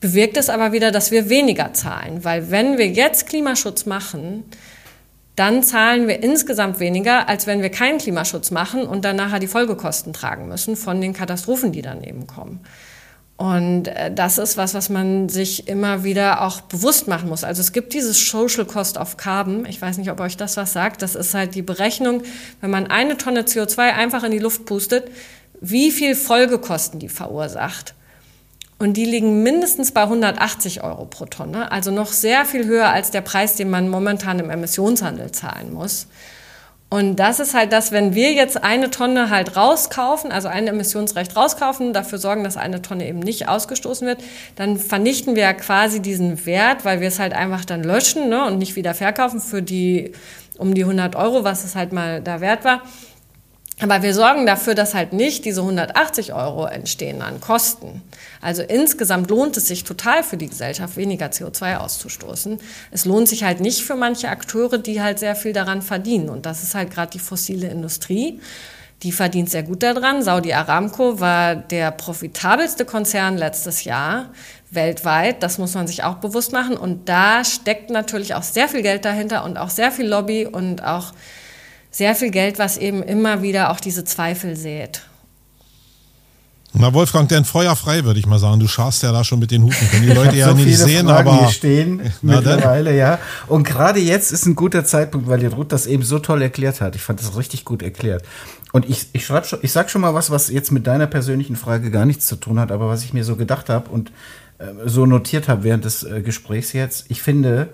bewirkt 0.00 0.36
es 0.36 0.50
aber 0.50 0.72
wieder, 0.72 0.90
dass 0.90 1.12
wir 1.12 1.28
weniger 1.28 1.72
zahlen. 1.72 2.24
Weil 2.24 2.50
wenn 2.50 2.78
wir 2.78 2.88
jetzt 2.88 3.28
Klimaschutz 3.28 3.86
machen, 3.86 4.42
dann 5.36 5.62
zahlen 5.62 6.08
wir 6.08 6.22
insgesamt 6.22 6.78
weniger, 6.78 7.28
als 7.28 7.46
wenn 7.46 7.62
wir 7.62 7.70
keinen 7.70 7.98
Klimaschutz 7.98 8.50
machen 8.50 8.86
und 8.86 9.04
dann 9.04 9.16
nachher 9.16 9.38
die 9.38 9.46
Folgekosten 9.46 10.12
tragen 10.12 10.48
müssen 10.48 10.76
von 10.76 11.00
den 11.00 11.14
Katastrophen, 11.14 11.72
die 11.72 11.82
daneben 11.82 12.26
kommen. 12.26 12.60
Und 13.42 13.88
äh, 13.88 14.12
das 14.14 14.38
ist 14.38 14.56
was, 14.56 14.74
was 14.74 14.88
man 14.88 15.28
sich 15.28 15.66
immer 15.66 16.04
wieder 16.04 16.42
auch 16.42 16.60
bewusst 16.60 17.08
machen 17.08 17.28
muss. 17.28 17.44
Also 17.44 17.60
es 17.60 17.72
gibt 17.72 17.92
dieses 17.94 18.28
Social 18.28 18.66
Cost 18.66 18.98
of 18.98 19.16
Carbon. 19.16 19.66
Ich 19.66 19.80
weiß 19.80 19.98
nicht, 19.98 20.10
ob 20.10 20.20
euch 20.20 20.36
das 20.36 20.56
was 20.56 20.72
sagt. 20.72 21.02
Das 21.02 21.14
ist 21.14 21.34
halt 21.34 21.54
die 21.54 21.62
Berechnung, 21.62 22.22
wenn 22.60 22.70
man 22.70 22.86
eine 22.86 23.16
Tonne 23.16 23.42
CO2 23.42 23.78
einfach 23.78 24.22
in 24.22 24.30
die 24.30 24.38
Luft 24.38 24.66
pustet, 24.66 25.10
wie 25.60 25.90
viel 25.90 26.14
Folgekosten 26.14 27.00
die 27.00 27.08
verursacht. 27.08 27.94
Und 28.82 28.94
die 28.94 29.04
liegen 29.04 29.44
mindestens 29.44 29.92
bei 29.92 30.02
180 30.02 30.82
Euro 30.82 31.04
pro 31.04 31.26
Tonne, 31.26 31.70
also 31.70 31.92
noch 31.92 32.08
sehr 32.08 32.44
viel 32.44 32.66
höher 32.66 32.88
als 32.88 33.12
der 33.12 33.20
Preis, 33.20 33.54
den 33.54 33.70
man 33.70 33.88
momentan 33.88 34.40
im 34.40 34.50
Emissionshandel 34.50 35.30
zahlen 35.30 35.72
muss. 35.72 36.08
Und 36.90 37.14
das 37.14 37.38
ist 37.38 37.54
halt 37.54 37.72
das, 37.72 37.92
wenn 37.92 38.16
wir 38.16 38.32
jetzt 38.32 38.64
eine 38.64 38.90
Tonne 38.90 39.30
halt 39.30 39.56
rauskaufen, 39.56 40.32
also 40.32 40.48
ein 40.48 40.66
Emissionsrecht 40.66 41.36
rauskaufen, 41.36 41.92
dafür 41.92 42.18
sorgen, 42.18 42.42
dass 42.42 42.56
eine 42.56 42.82
Tonne 42.82 43.06
eben 43.06 43.20
nicht 43.20 43.48
ausgestoßen 43.48 44.04
wird, 44.04 44.18
dann 44.56 44.76
vernichten 44.78 45.36
wir 45.36 45.44
ja 45.44 45.52
quasi 45.52 46.02
diesen 46.02 46.44
Wert, 46.44 46.84
weil 46.84 47.00
wir 47.00 47.06
es 47.06 47.20
halt 47.20 47.34
einfach 47.34 47.64
dann 47.64 47.84
löschen 47.84 48.30
ne, 48.30 48.44
und 48.46 48.58
nicht 48.58 48.74
wieder 48.74 48.94
verkaufen 48.94 49.40
für 49.40 49.62
die 49.62 50.10
um 50.58 50.74
die 50.74 50.82
100 50.82 51.14
Euro, 51.14 51.44
was 51.44 51.62
es 51.62 51.76
halt 51.76 51.92
mal 51.92 52.20
da 52.20 52.40
wert 52.40 52.64
war. 52.64 52.82
Aber 53.80 54.02
wir 54.02 54.14
sorgen 54.14 54.46
dafür, 54.46 54.74
dass 54.74 54.94
halt 54.94 55.12
nicht 55.12 55.44
diese 55.44 55.62
180 55.62 56.34
Euro 56.34 56.66
entstehen 56.66 57.22
an 57.22 57.40
Kosten. 57.40 58.02
Also 58.40 58.62
insgesamt 58.62 59.30
lohnt 59.30 59.56
es 59.56 59.66
sich 59.66 59.82
total 59.82 60.22
für 60.22 60.36
die 60.36 60.48
Gesellschaft, 60.48 60.96
weniger 60.96 61.26
CO2 61.26 61.78
auszustoßen. 61.78 62.58
Es 62.90 63.04
lohnt 63.06 63.28
sich 63.28 63.44
halt 63.44 63.60
nicht 63.60 63.82
für 63.82 63.96
manche 63.96 64.28
Akteure, 64.28 64.78
die 64.78 65.00
halt 65.00 65.18
sehr 65.18 65.34
viel 65.34 65.52
daran 65.52 65.82
verdienen. 65.82 66.28
Und 66.28 66.46
das 66.46 66.62
ist 66.62 66.74
halt 66.74 66.92
gerade 66.92 67.10
die 67.10 67.18
fossile 67.18 67.68
Industrie. 67.68 68.40
Die 69.02 69.10
verdient 69.10 69.50
sehr 69.50 69.64
gut 69.64 69.82
daran. 69.82 70.22
Saudi 70.22 70.52
Aramco 70.52 71.18
war 71.18 71.56
der 71.56 71.90
profitabelste 71.90 72.84
Konzern 72.84 73.36
letztes 73.36 73.82
Jahr 73.82 74.30
weltweit. 74.70 75.42
Das 75.42 75.58
muss 75.58 75.74
man 75.74 75.88
sich 75.88 76.04
auch 76.04 76.16
bewusst 76.16 76.52
machen. 76.52 76.76
Und 76.76 77.08
da 77.08 77.44
steckt 77.44 77.90
natürlich 77.90 78.36
auch 78.36 78.44
sehr 78.44 78.68
viel 78.68 78.82
Geld 78.82 79.04
dahinter 79.04 79.44
und 79.44 79.56
auch 79.56 79.70
sehr 79.70 79.90
viel 79.90 80.06
Lobby 80.06 80.46
und 80.46 80.84
auch 80.84 81.12
sehr 81.92 82.16
viel 82.16 82.30
Geld, 82.30 82.58
was 82.58 82.76
eben 82.76 83.02
immer 83.02 83.42
wieder 83.42 83.70
auch 83.70 83.78
diese 83.78 84.04
Zweifel 84.04 84.56
sät. 84.56 85.02
Na 86.74 86.94
Wolfgang, 86.94 87.28
denn 87.28 87.44
Feuer 87.44 87.76
frei, 87.76 88.04
würde 88.04 88.18
ich 88.18 88.26
mal 88.26 88.38
sagen. 88.38 88.58
Du 88.58 88.66
schaust 88.66 89.02
ja 89.02 89.12
da 89.12 89.24
schon 89.24 89.38
mit 89.38 89.50
den 89.50 89.62
Hufen. 89.62 89.90
Können 89.90 90.06
die 90.06 90.12
Leute 90.14 90.36
ja 90.36 90.48
so 90.48 90.54
nicht 90.54 90.78
sehen, 90.78 91.06
Fragen 91.06 91.28
aber. 91.28 91.38
Hier 91.40 91.48
stehen 91.48 92.12
mittlerweile, 92.22 92.96
ja. 92.96 93.18
Und 93.46 93.64
gerade 93.64 94.00
jetzt 94.00 94.32
ist 94.32 94.46
ein 94.46 94.54
guter 94.54 94.82
Zeitpunkt, 94.84 95.28
weil 95.28 95.38
die 95.38 95.46
Ruth 95.46 95.70
das 95.70 95.86
eben 95.86 96.02
so 96.02 96.18
toll 96.18 96.40
erklärt 96.40 96.80
hat. 96.80 96.96
Ich 96.96 97.02
fand 97.02 97.20
das 97.20 97.36
richtig 97.36 97.66
gut 97.66 97.82
erklärt. 97.82 98.24
Und 98.72 98.88
ich, 98.88 99.08
ich 99.12 99.26
schreib 99.26 99.44
schon, 99.44 99.58
ich 99.60 99.70
sag 99.70 99.90
schon 99.90 100.00
mal 100.00 100.14
was, 100.14 100.30
was 100.30 100.48
jetzt 100.48 100.72
mit 100.72 100.86
deiner 100.86 101.06
persönlichen 101.06 101.56
Frage 101.56 101.90
gar 101.90 102.06
nichts 102.06 102.24
zu 102.24 102.36
tun 102.36 102.58
hat, 102.58 102.72
aber 102.72 102.88
was 102.88 103.04
ich 103.04 103.12
mir 103.12 103.22
so 103.22 103.36
gedacht 103.36 103.68
habe 103.68 103.90
und 103.90 104.10
äh, 104.58 104.64
so 104.86 105.04
notiert 105.04 105.48
habe 105.48 105.64
während 105.64 105.84
des 105.84 106.04
äh, 106.04 106.22
Gesprächs 106.22 106.72
jetzt. 106.72 107.04
Ich 107.08 107.20
finde, 107.20 107.68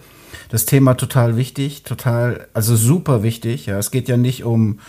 das 0.49 0.65
Thema 0.65 0.95
total 0.95 1.37
wichtig, 1.37 1.83
total, 1.83 2.49
also 2.55 2.77
super 2.77 3.23
wichtig. 3.23 3.67
Ja, 3.67 3.79
es 3.79 3.91
geht 3.91 4.09
ja 4.09 4.17
nicht 4.17 4.45
um, 4.45 4.81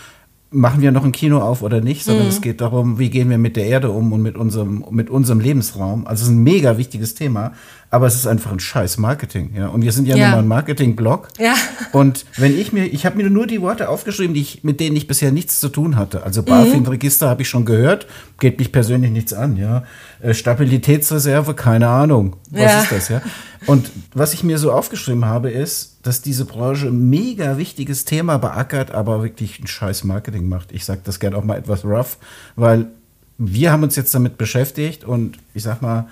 machen 0.50 0.82
wir 0.82 0.90
noch 0.90 1.04
ein 1.04 1.12
Kino 1.12 1.38
auf 1.38 1.62
oder 1.62 1.80
nicht, 1.80 2.04
sondern 2.04 2.24
mhm. 2.24 2.30
es 2.30 2.40
geht 2.40 2.60
darum, 2.60 2.98
wie 2.98 3.10
gehen 3.10 3.30
wir 3.30 3.38
mit 3.38 3.56
der 3.56 3.66
Erde 3.66 3.90
um 3.90 4.12
und 4.12 4.22
mit 4.22 4.36
unserem, 4.36 4.84
mit 4.90 5.10
unserem 5.10 5.40
Lebensraum. 5.40 6.06
Also 6.06 6.22
es 6.22 6.28
ist 6.28 6.34
ein 6.34 6.42
mega 6.42 6.76
wichtiges 6.76 7.14
Thema 7.14 7.52
aber 7.92 8.06
es 8.06 8.14
ist 8.14 8.28
einfach 8.28 8.52
ein 8.52 8.60
scheiß 8.60 8.98
Marketing, 8.98 9.52
ja. 9.56 9.66
Und 9.66 9.82
wir 9.82 9.90
sind 9.90 10.06
ja, 10.06 10.14
ja. 10.14 10.26
nun 10.26 10.34
mal 10.34 10.42
ein 10.42 10.48
Marketing-Blog. 10.48 11.28
Ja. 11.38 11.54
Und 11.92 12.24
wenn 12.36 12.56
ich 12.56 12.72
mir, 12.72 12.84
ich 12.86 13.04
habe 13.04 13.16
mir 13.16 13.28
nur 13.28 13.48
die 13.48 13.60
Worte 13.60 13.88
aufgeschrieben, 13.88 14.32
die 14.32 14.42
ich, 14.42 14.62
mit 14.62 14.78
denen 14.78 14.94
ich 14.94 15.08
bisher 15.08 15.32
nichts 15.32 15.58
zu 15.58 15.68
tun 15.68 15.96
hatte. 15.96 16.22
Also 16.22 16.44
BaFin-Register 16.44 17.28
habe 17.28 17.42
ich 17.42 17.48
schon 17.48 17.64
gehört, 17.64 18.06
geht 18.38 18.60
mich 18.60 18.70
persönlich 18.70 19.10
nichts 19.10 19.32
an, 19.32 19.56
ja. 19.56 19.82
Äh, 20.22 20.34
Stabilitätsreserve, 20.34 21.54
keine 21.54 21.88
Ahnung. 21.88 22.36
Was 22.50 22.62
ja. 22.62 22.80
ist 22.82 22.92
das, 22.92 23.08
ja? 23.08 23.22
Und 23.66 23.90
was 24.14 24.34
ich 24.34 24.44
mir 24.44 24.58
so 24.58 24.70
aufgeschrieben 24.70 25.24
habe, 25.24 25.50
ist, 25.50 25.89
dass 26.02 26.22
diese 26.22 26.44
Branche 26.44 26.88
ein 26.88 27.10
mega 27.10 27.58
wichtiges 27.58 28.04
Thema 28.04 28.38
beackert, 28.38 28.90
aber 28.90 29.22
wirklich 29.22 29.60
ein 29.60 29.66
scheiß 29.66 30.04
Marketing 30.04 30.48
macht. 30.48 30.72
Ich 30.72 30.84
sage 30.84 31.02
das 31.04 31.20
gerne 31.20 31.36
auch 31.36 31.44
mal 31.44 31.58
etwas 31.58 31.84
rough, 31.84 32.18
weil 32.56 32.86
wir 33.38 33.72
haben 33.72 33.82
uns 33.82 33.96
jetzt 33.96 34.14
damit 34.14 34.38
beschäftigt 34.38 35.04
und 35.04 35.38
ich 35.54 35.62
sag 35.62 35.82
mal, 35.82 36.08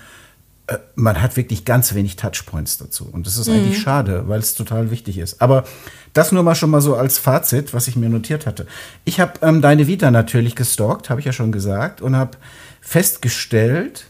äh, 0.66 0.78
man 0.94 1.20
hat 1.20 1.36
wirklich 1.36 1.64
ganz 1.64 1.94
wenig 1.94 2.16
Touchpoints 2.16 2.78
dazu. 2.78 3.08
Und 3.10 3.26
das 3.26 3.36
ist 3.36 3.48
mhm. 3.48 3.54
eigentlich 3.54 3.80
schade, 3.80 4.28
weil 4.28 4.40
es 4.40 4.54
total 4.54 4.90
wichtig 4.90 5.18
ist. 5.18 5.40
Aber 5.40 5.64
das 6.12 6.32
nur 6.32 6.42
mal 6.42 6.54
schon 6.54 6.70
mal 6.70 6.80
so 6.80 6.94
als 6.94 7.18
Fazit, 7.18 7.74
was 7.74 7.88
ich 7.88 7.96
mir 7.96 8.08
notiert 8.08 8.46
hatte. 8.46 8.66
Ich 9.04 9.20
habe 9.20 9.34
ähm, 9.42 9.62
deine 9.62 9.86
Vita 9.86 10.10
natürlich 10.10 10.54
gestalkt, 10.54 11.10
habe 11.10 11.20
ich 11.20 11.26
ja 11.26 11.32
schon 11.32 11.52
gesagt, 11.52 12.00
und 12.00 12.16
habe 12.16 12.38
festgestellt, 12.80 14.06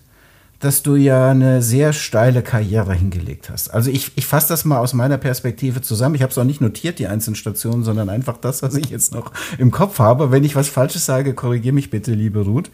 dass 0.60 0.82
du 0.82 0.96
ja 0.96 1.30
eine 1.30 1.62
sehr 1.62 1.92
steile 1.92 2.42
Karriere 2.42 2.92
hingelegt 2.92 3.48
hast. 3.48 3.68
Also 3.72 3.90
ich, 3.90 4.10
ich 4.16 4.26
fasse 4.26 4.48
das 4.48 4.64
mal 4.64 4.78
aus 4.78 4.92
meiner 4.92 5.16
Perspektive 5.16 5.82
zusammen. 5.82 6.16
Ich 6.16 6.22
habe 6.22 6.32
es 6.32 6.38
auch 6.38 6.44
nicht 6.44 6.60
notiert, 6.60 6.98
die 6.98 7.06
einzelnen 7.06 7.36
Stationen, 7.36 7.84
sondern 7.84 8.08
einfach 8.08 8.38
das, 8.38 8.60
was 8.62 8.74
ich 8.74 8.90
jetzt 8.90 9.14
noch 9.14 9.32
im 9.58 9.70
Kopf 9.70 10.00
habe. 10.00 10.32
Wenn 10.32 10.42
ich 10.42 10.56
was 10.56 10.68
Falsches 10.68 11.06
sage, 11.06 11.34
korrigiere 11.34 11.74
mich 11.74 11.90
bitte, 11.90 12.12
liebe 12.12 12.40
Ruth. 12.40 12.70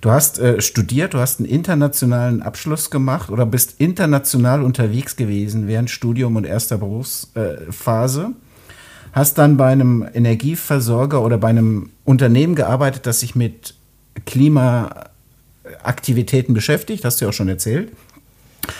Du 0.00 0.10
hast 0.10 0.38
äh, 0.38 0.62
studiert, 0.62 1.12
du 1.12 1.18
hast 1.18 1.40
einen 1.40 1.48
internationalen 1.48 2.40
Abschluss 2.40 2.90
gemacht 2.90 3.28
oder 3.28 3.44
bist 3.44 3.74
international 3.78 4.62
unterwegs 4.62 5.16
gewesen 5.16 5.66
während 5.66 5.90
Studium 5.90 6.36
und 6.36 6.46
erster 6.46 6.78
Berufsphase. 6.78 8.22
Äh, 8.22 8.46
hast 9.12 9.36
dann 9.36 9.58
bei 9.58 9.68
einem 9.68 10.06
Energieversorger 10.12 11.22
oder 11.22 11.36
bei 11.36 11.48
einem 11.48 11.90
Unternehmen 12.04 12.54
gearbeitet, 12.54 13.06
das 13.06 13.20
sich 13.20 13.34
mit 13.34 13.74
Klima 14.24 15.10
Aktivitäten 15.82 16.54
beschäftigt, 16.54 17.04
hast 17.04 17.20
du 17.20 17.24
ja 17.24 17.28
auch 17.30 17.34
schon 17.34 17.48
erzählt. 17.48 17.92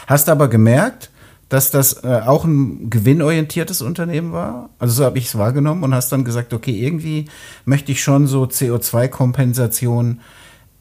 Hast 0.06 0.28
aber 0.28 0.48
gemerkt, 0.48 1.10
dass 1.48 1.70
das 1.70 2.02
äh, 2.02 2.22
auch 2.26 2.44
ein 2.44 2.90
gewinnorientiertes 2.90 3.80
Unternehmen 3.82 4.32
war. 4.32 4.70
Also 4.78 4.94
so 4.94 5.04
habe 5.04 5.18
ich 5.18 5.26
es 5.26 5.38
wahrgenommen 5.38 5.84
und 5.84 5.94
hast 5.94 6.10
dann 6.10 6.24
gesagt, 6.24 6.52
okay, 6.52 6.72
irgendwie 6.72 7.26
möchte 7.64 7.92
ich 7.92 8.02
schon 8.02 8.26
so 8.26 8.44
CO2-Kompensation 8.44 10.20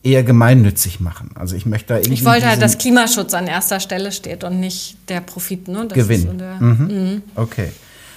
eher 0.02 0.24
gemeinnützig 0.24 1.00
machen. 1.00 1.32
Also 1.36 1.56
ich 1.56 1.66
möchte 1.66 1.90
da 1.90 1.98
irgendwie. 1.98 2.14
Ich 2.14 2.26
wollte 2.26 2.48
halt, 2.48 2.62
dass 2.62 2.78
Klimaschutz 2.78 3.34
an 3.34 3.48
erster 3.48 3.80
Stelle 3.80 4.12
steht 4.12 4.44
und 4.44 4.60
nicht 4.60 4.98
der 5.10 5.22
Profit. 5.22 5.68
Ne? 5.68 5.86
Das 5.88 5.96
Gewinn. 5.96 6.22
So 6.22 6.34
der, 6.34 6.56
mhm. 6.62 6.88
Mhm. 6.88 7.22
Okay. 7.36 7.72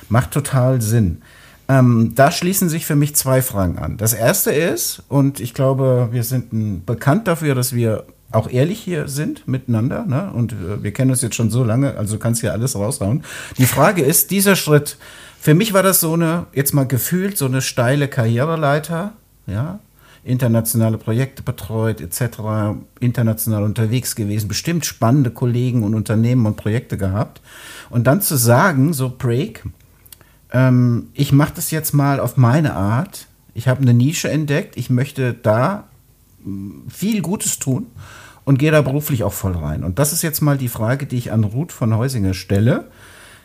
Macht 0.09 0.30
total 0.30 0.80
Sinn. 0.80 1.22
Ähm, 1.68 2.12
da 2.14 2.30
schließen 2.30 2.68
sich 2.68 2.86
für 2.86 2.96
mich 2.96 3.14
zwei 3.14 3.42
Fragen 3.42 3.78
an. 3.78 3.98
Das 3.98 4.14
erste 4.14 4.50
ist, 4.50 5.02
und 5.08 5.38
ich 5.38 5.52
glaube, 5.52 6.08
wir 6.12 6.24
sind 6.24 6.86
bekannt 6.86 7.28
dafür, 7.28 7.54
dass 7.54 7.74
wir 7.74 8.04
auch 8.30 8.50
ehrlich 8.50 8.80
hier 8.80 9.08
sind 9.08 9.48
miteinander, 9.48 10.04
ne? 10.06 10.30
Und 10.32 10.52
äh, 10.52 10.82
wir 10.82 10.92
kennen 10.92 11.10
uns 11.10 11.22
jetzt 11.22 11.34
schon 11.34 11.50
so 11.50 11.64
lange, 11.64 11.96
also 11.96 12.14
du 12.14 12.20
kannst 12.20 12.40
hier 12.40 12.52
alles 12.52 12.76
raushauen. 12.76 13.22
Die 13.56 13.66
Frage 13.66 14.02
ist, 14.02 14.30
dieser 14.30 14.56
Schritt, 14.56 14.98
für 15.40 15.54
mich 15.54 15.72
war 15.72 15.82
das 15.82 16.00
so 16.00 16.14
eine, 16.14 16.46
jetzt 16.52 16.74
mal 16.74 16.86
gefühlt, 16.86 17.38
so 17.38 17.46
eine 17.46 17.62
steile 17.62 18.08
Karriereleiter, 18.08 19.12
ja, 19.46 19.78
internationale 20.24 20.98
Projekte 20.98 21.42
betreut, 21.42 22.00
etc., 22.00 22.78
international 23.00 23.62
unterwegs 23.62 24.14
gewesen, 24.14 24.48
bestimmt 24.48 24.84
spannende 24.84 25.30
Kollegen 25.30 25.84
und 25.84 25.94
Unternehmen 25.94 26.44
und 26.44 26.56
Projekte 26.56 26.98
gehabt. 26.98 27.40
Und 27.88 28.06
dann 28.06 28.20
zu 28.20 28.36
sagen, 28.36 28.92
so 28.92 29.14
Break, 29.16 29.62
ähm, 30.53 31.09
ich 31.14 31.32
mache 31.32 31.53
das 31.55 31.70
jetzt 31.70 31.92
mal 31.92 32.20
auf 32.20 32.36
meine 32.36 32.74
Art. 32.74 33.26
Ich 33.55 33.68
habe 33.68 33.82
eine 33.82 33.94
Nische 33.94 34.30
entdeckt. 34.30 34.76
Ich 34.76 34.90
möchte 34.90 35.34
da 35.34 35.88
mm, 36.44 36.88
viel 36.88 37.22
Gutes 37.22 37.59
tun 37.59 37.86
und 38.44 38.59
gehe 38.59 38.70
da 38.70 38.80
beruflich 38.82 39.24
auch 39.24 39.32
voll 39.32 39.57
rein. 39.57 39.84
Und 39.84 39.99
das 39.99 40.12
ist 40.12 40.22
jetzt 40.22 40.40
mal 40.40 40.57
die 40.57 40.68
Frage, 40.68 41.07
die 41.07 41.16
ich 41.16 41.32
an 41.32 41.44
Ruth 41.44 41.72
von 41.72 41.96
Heusinger 41.96 42.34
stelle. 42.34 42.88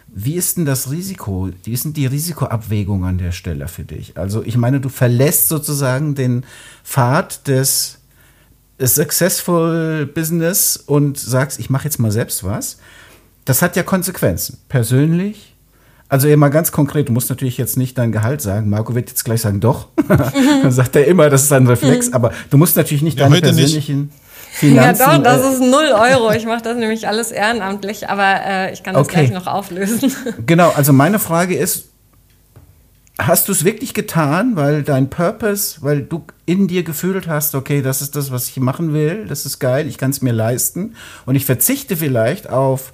Wie 0.08 0.36
ist 0.36 0.58
denn 0.58 0.66
das 0.66 0.92
Risiko? 0.92 1.50
Wie 1.64 1.74
ist 1.74 1.86
denn 1.86 1.94
die 1.94 2.06
Risikoabwägung 2.06 3.04
an 3.04 3.18
der 3.18 3.32
Stelle 3.32 3.68
für 3.68 3.84
dich? 3.84 4.18
Also 4.18 4.44
ich 4.44 4.58
meine, 4.58 4.80
du 4.80 4.90
verlässt 4.90 5.50
sozusagen 5.50 6.14
den 6.14 6.46
Pfad 6.84 7.48
des 7.48 8.00
Successful 8.80 10.06
Business 10.06 10.78
und 10.78 11.18
sagst, 11.18 11.60
ich 11.60 11.70
mache 11.70 11.86
jetzt 11.86 12.00
mal 12.00 12.12
selbst 12.12 12.44
was. 12.44 12.78
Das 13.46 13.62
hat 13.62 13.76
ja 13.76 13.84
Konsequenzen. 13.84 14.60
Persönlich, 14.70 15.53
also 16.14 16.28
immer 16.28 16.52
ganz 16.52 16.72
konkret, 16.72 17.10
du 17.10 17.12
musst 17.12 17.32
natürlich 17.32 17.58
jetzt 17.58 17.76
nicht 17.76 17.98
dein 17.98 18.12
Gehalt 18.12 18.40
sagen. 18.40 18.70
Marco 18.70 18.94
wird 18.94 19.10
jetzt 19.10 19.26
gleich 19.26 19.42
sagen, 19.42 19.60
doch. 19.60 19.88
Dann 20.08 20.72
sagt 20.72 20.96
er 20.96 21.08
immer, 21.08 21.28
das 21.32 21.42
ist 21.42 21.52
ein 21.52 21.66
Reflex, 21.66 22.10
mhm. 22.10 22.14
aber 22.14 22.32
du 22.52 22.60
musst 22.60 22.78
natürlich 22.78 23.02
nicht 23.02 23.18
ja, 23.18 23.28
deine 23.28 23.42
persönlichen 23.42 24.02
nicht. 24.02 24.14
Finanzen. 24.52 25.02
Ja 25.02 25.18
doch, 25.18 25.24
das 25.24 25.42
äh, 25.42 25.54
ist 25.54 25.62
null 25.62 25.92
Euro. 25.92 26.32
Ich 26.34 26.46
mache 26.46 26.62
das 26.62 26.78
nämlich 26.78 27.08
alles 27.08 27.32
ehrenamtlich, 27.32 28.10
aber 28.10 28.46
äh, 28.46 28.74
ich 28.74 28.84
kann 28.84 28.94
das 28.94 29.08
okay. 29.08 29.22
gleich 29.26 29.32
noch 29.32 29.48
auflösen. 29.48 30.12
Genau, 30.46 30.72
also 30.76 30.94
meine 30.94 31.18
Frage 31.18 31.56
ist, 31.56 31.86
hast 33.18 33.48
du 33.48 33.52
es 33.52 33.64
wirklich 33.64 33.96
getan, 33.96 34.56
weil 34.56 34.84
dein 34.84 35.10
Purpose, 35.10 35.78
weil 35.82 36.04
du 36.04 36.26
in 36.46 36.68
dir 36.68 36.84
gefühlt 36.84 37.28
hast, 37.28 37.56
okay, 37.56 37.82
das 37.82 38.04
ist 38.04 38.16
das, 38.16 38.32
was 38.32 38.48
ich 38.50 38.58
machen 38.58 38.94
will, 38.94 39.26
das 39.26 39.48
ist 39.48 39.58
geil, 39.58 39.88
ich 39.88 39.98
kann 39.98 40.12
es 40.12 40.22
mir 40.22 40.32
leisten 40.32 40.94
und 41.26 41.34
ich 41.34 41.48
verzichte 41.48 41.98
vielleicht 41.98 42.52
auf 42.52 42.94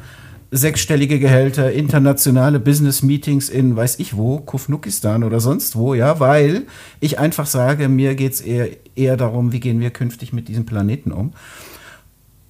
sechsstellige 0.52 1.20
Gehälter, 1.20 1.72
internationale 1.72 2.60
Business-Meetings 2.60 3.50
in 3.50 3.76
weiß 3.76 4.00
ich 4.00 4.18
wo, 4.18 4.40
Kufnukistan 4.40 5.24
oder 5.24 5.40
sonst 5.40 5.76
wo, 5.76 5.94
ja, 5.94 6.20
weil 6.20 6.64
ich 7.00 7.20
einfach 7.20 7.46
sage, 7.46 7.88
mir 7.88 8.16
geht 8.16 8.34
es 8.34 8.42
eher, 8.42 8.70
eher 8.96 9.16
darum, 9.16 9.52
wie 9.52 9.60
gehen 9.60 9.80
wir 9.80 9.92
künftig 9.92 10.34
mit 10.34 10.48
diesem 10.48 10.66
Planeten 10.66 11.12
um. 11.12 11.34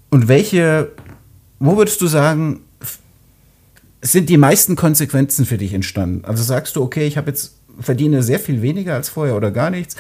Und 0.10 0.28
welche, 0.28 0.92
wo 1.60 1.78
würdest 1.78 2.00
du 2.02 2.08
sagen, 2.08 2.62
sind 4.02 4.30
die 4.30 4.38
meisten 4.38 4.78
Konsequenzen 4.78 5.46
für 5.46 5.58
dich 5.58 5.74
entstanden? 5.74 6.24
Also 6.24 6.42
sagst 6.42 6.78
du, 6.78 6.82
okay, 6.82 7.06
ich 7.06 7.18
habe 7.18 7.30
jetzt 7.30 7.56
verdiene 7.82 8.24
sehr 8.24 8.40
viel 8.40 8.62
weniger 8.62 8.96
als 8.96 9.10
vorher 9.10 9.36
oder 9.36 9.52
gar 9.52 9.70
nichts? 9.70 9.98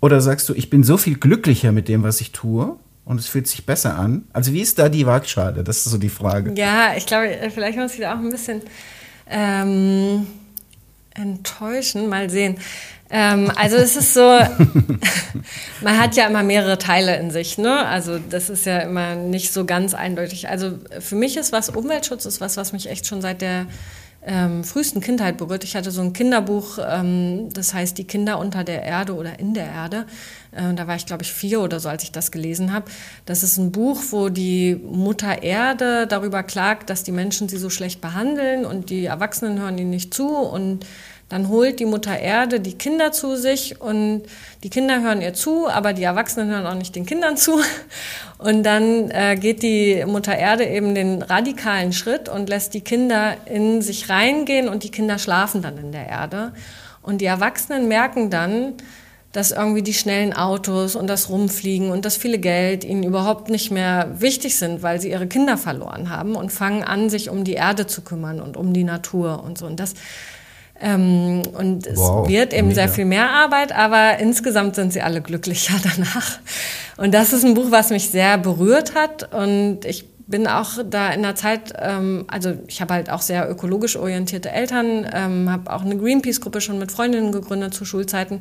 Oder 0.00 0.20
sagst 0.20 0.48
du, 0.48 0.54
ich 0.54 0.70
bin 0.70 0.84
so 0.84 0.96
viel 0.96 1.16
glücklicher 1.16 1.72
mit 1.72 1.88
dem, 1.88 2.02
was 2.04 2.20
ich 2.20 2.32
tue? 2.32 2.76
Und 3.10 3.18
es 3.18 3.26
fühlt 3.26 3.48
sich 3.48 3.66
besser 3.66 3.98
an. 3.98 4.22
Also 4.32 4.52
wie 4.52 4.60
ist 4.60 4.78
da 4.78 4.88
die 4.88 5.04
Waagschale? 5.04 5.64
Das 5.64 5.78
ist 5.78 5.86
so 5.86 5.98
die 5.98 6.08
Frage. 6.08 6.52
Ja, 6.54 6.94
ich 6.96 7.06
glaube, 7.06 7.36
vielleicht 7.52 7.76
muss 7.76 7.94
ich 7.94 8.00
da 8.00 8.14
auch 8.14 8.18
ein 8.18 8.30
bisschen 8.30 8.62
ähm, 9.28 10.28
enttäuschen. 11.16 12.08
Mal 12.08 12.30
sehen. 12.30 12.58
Ähm, 13.10 13.50
also 13.56 13.74
es 13.78 13.96
ist 13.96 14.14
so, 14.14 14.20
man 15.80 15.98
hat 15.98 16.14
ja 16.14 16.28
immer 16.28 16.44
mehrere 16.44 16.78
Teile 16.78 17.16
in 17.16 17.32
sich. 17.32 17.58
Ne? 17.58 17.84
Also 17.84 18.20
das 18.30 18.48
ist 18.48 18.64
ja 18.64 18.78
immer 18.78 19.16
nicht 19.16 19.52
so 19.52 19.64
ganz 19.64 19.92
eindeutig. 19.92 20.48
Also 20.48 20.78
für 21.00 21.16
mich 21.16 21.36
ist 21.36 21.50
was 21.50 21.68
Umweltschutz 21.68 22.26
ist 22.26 22.40
was, 22.40 22.56
was 22.56 22.72
mich 22.72 22.88
echt 22.88 23.08
schon 23.08 23.20
seit 23.20 23.42
der 23.42 23.66
ähm, 24.26 24.64
frühesten 24.64 25.00
Kindheit 25.00 25.38
berührt. 25.38 25.64
Ich 25.64 25.76
hatte 25.76 25.90
so 25.90 26.02
ein 26.02 26.12
Kinderbuch, 26.12 26.78
ähm, 26.86 27.48
das 27.52 27.72
heißt 27.72 27.96
Die 27.96 28.04
Kinder 28.04 28.38
unter 28.38 28.64
der 28.64 28.82
Erde 28.82 29.14
oder 29.14 29.38
in 29.38 29.54
der 29.54 29.66
Erde. 29.66 30.06
Äh, 30.52 30.74
da 30.74 30.86
war 30.86 30.96
ich, 30.96 31.06
glaube 31.06 31.22
ich, 31.22 31.32
vier 31.32 31.60
oder 31.60 31.80
so, 31.80 31.88
als 31.88 32.02
ich 32.02 32.12
das 32.12 32.30
gelesen 32.30 32.72
habe. 32.72 32.90
Das 33.24 33.42
ist 33.42 33.56
ein 33.56 33.72
Buch, 33.72 34.00
wo 34.10 34.28
die 34.28 34.74
Mutter 34.74 35.42
Erde 35.42 36.06
darüber 36.06 36.42
klagt, 36.42 36.90
dass 36.90 37.02
die 37.02 37.12
Menschen 37.12 37.48
sie 37.48 37.56
so 37.56 37.70
schlecht 37.70 38.00
behandeln 38.00 38.66
und 38.66 38.90
die 38.90 39.06
Erwachsenen 39.06 39.58
hören 39.58 39.78
ihnen 39.78 39.90
nicht 39.90 40.12
zu 40.12 40.28
und 40.28 40.84
dann 41.30 41.48
holt 41.48 41.78
die 41.78 41.86
Mutter 41.86 42.18
Erde 42.18 42.58
die 42.58 42.76
Kinder 42.76 43.12
zu 43.12 43.36
sich 43.36 43.80
und 43.80 44.22
die 44.64 44.68
Kinder 44.68 45.00
hören 45.00 45.22
ihr 45.22 45.32
zu, 45.32 45.68
aber 45.68 45.92
die 45.92 46.02
Erwachsenen 46.02 46.50
hören 46.50 46.66
auch 46.66 46.74
nicht 46.74 46.96
den 46.96 47.06
Kindern 47.06 47.36
zu. 47.36 47.60
Und 48.38 48.62
dann 48.62 49.10
äh, 49.10 49.36
geht 49.36 49.62
die 49.62 50.02
Mutter 50.06 50.34
Erde 50.34 50.64
eben 50.64 50.94
den 50.94 51.20
radikalen 51.20 51.92
Schritt 51.92 52.30
und 52.30 52.48
lässt 52.48 52.72
die 52.72 52.80
Kinder 52.80 53.36
in 53.44 53.82
sich 53.82 54.08
reingehen 54.08 54.66
und 54.66 54.82
die 54.82 54.90
Kinder 54.90 55.18
schlafen 55.18 55.60
dann 55.60 55.76
in 55.76 55.92
der 55.92 56.08
Erde. 56.08 56.52
Und 57.02 57.20
die 57.20 57.26
Erwachsenen 57.26 57.86
merken 57.86 58.30
dann, 58.30 58.76
dass 59.32 59.50
irgendwie 59.50 59.82
die 59.82 59.92
schnellen 59.92 60.32
Autos 60.32 60.96
und 60.96 61.06
das 61.06 61.28
Rumfliegen 61.28 61.90
und 61.90 62.06
das 62.06 62.16
viele 62.16 62.38
Geld 62.38 62.82
ihnen 62.82 63.02
überhaupt 63.02 63.50
nicht 63.50 63.70
mehr 63.70 64.08
wichtig 64.20 64.56
sind, 64.56 64.82
weil 64.82 65.02
sie 65.02 65.10
ihre 65.10 65.26
Kinder 65.26 65.58
verloren 65.58 66.08
haben 66.08 66.34
und 66.34 66.50
fangen 66.50 66.82
an, 66.82 67.10
sich 67.10 67.28
um 67.28 67.44
die 67.44 67.52
Erde 67.52 67.86
zu 67.86 68.00
kümmern 68.00 68.40
und 68.40 68.56
um 68.56 68.72
die 68.72 68.84
Natur 68.84 69.44
und 69.44 69.58
so. 69.58 69.66
Und 69.66 69.78
das 69.78 69.92
ähm, 70.80 71.42
und 71.58 71.86
wow, 71.94 72.24
es 72.24 72.32
wird 72.32 72.52
eben 72.54 72.68
mega. 72.68 72.82
sehr 72.82 72.88
viel 72.88 73.04
mehr 73.04 73.30
Arbeit, 73.30 73.72
aber 73.72 74.18
insgesamt 74.18 74.76
sind 74.76 74.92
sie 74.92 75.02
alle 75.02 75.20
glücklicher 75.20 75.74
danach. 75.82 76.38
Und 76.96 77.12
das 77.12 77.32
ist 77.32 77.44
ein 77.44 77.54
Buch, 77.54 77.70
was 77.70 77.90
mich 77.90 78.10
sehr 78.10 78.38
berührt 78.38 78.94
hat. 78.94 79.32
Und 79.32 79.84
ich 79.84 80.06
bin 80.26 80.46
auch 80.46 80.70
da 80.88 81.10
in 81.10 81.22
der 81.22 81.34
Zeit, 81.34 81.74
ähm, 81.78 82.24
also 82.28 82.54
ich 82.68 82.80
habe 82.80 82.94
halt 82.94 83.10
auch 83.10 83.20
sehr 83.20 83.50
ökologisch 83.50 83.96
orientierte 83.96 84.50
Eltern, 84.50 85.06
ähm, 85.12 85.50
habe 85.50 85.72
auch 85.72 85.82
eine 85.82 85.96
Greenpeace-Gruppe 85.96 86.60
schon 86.60 86.78
mit 86.78 86.92
Freundinnen 86.92 87.32
gegründet 87.32 87.74
zu 87.74 87.84
Schulzeiten. 87.84 88.40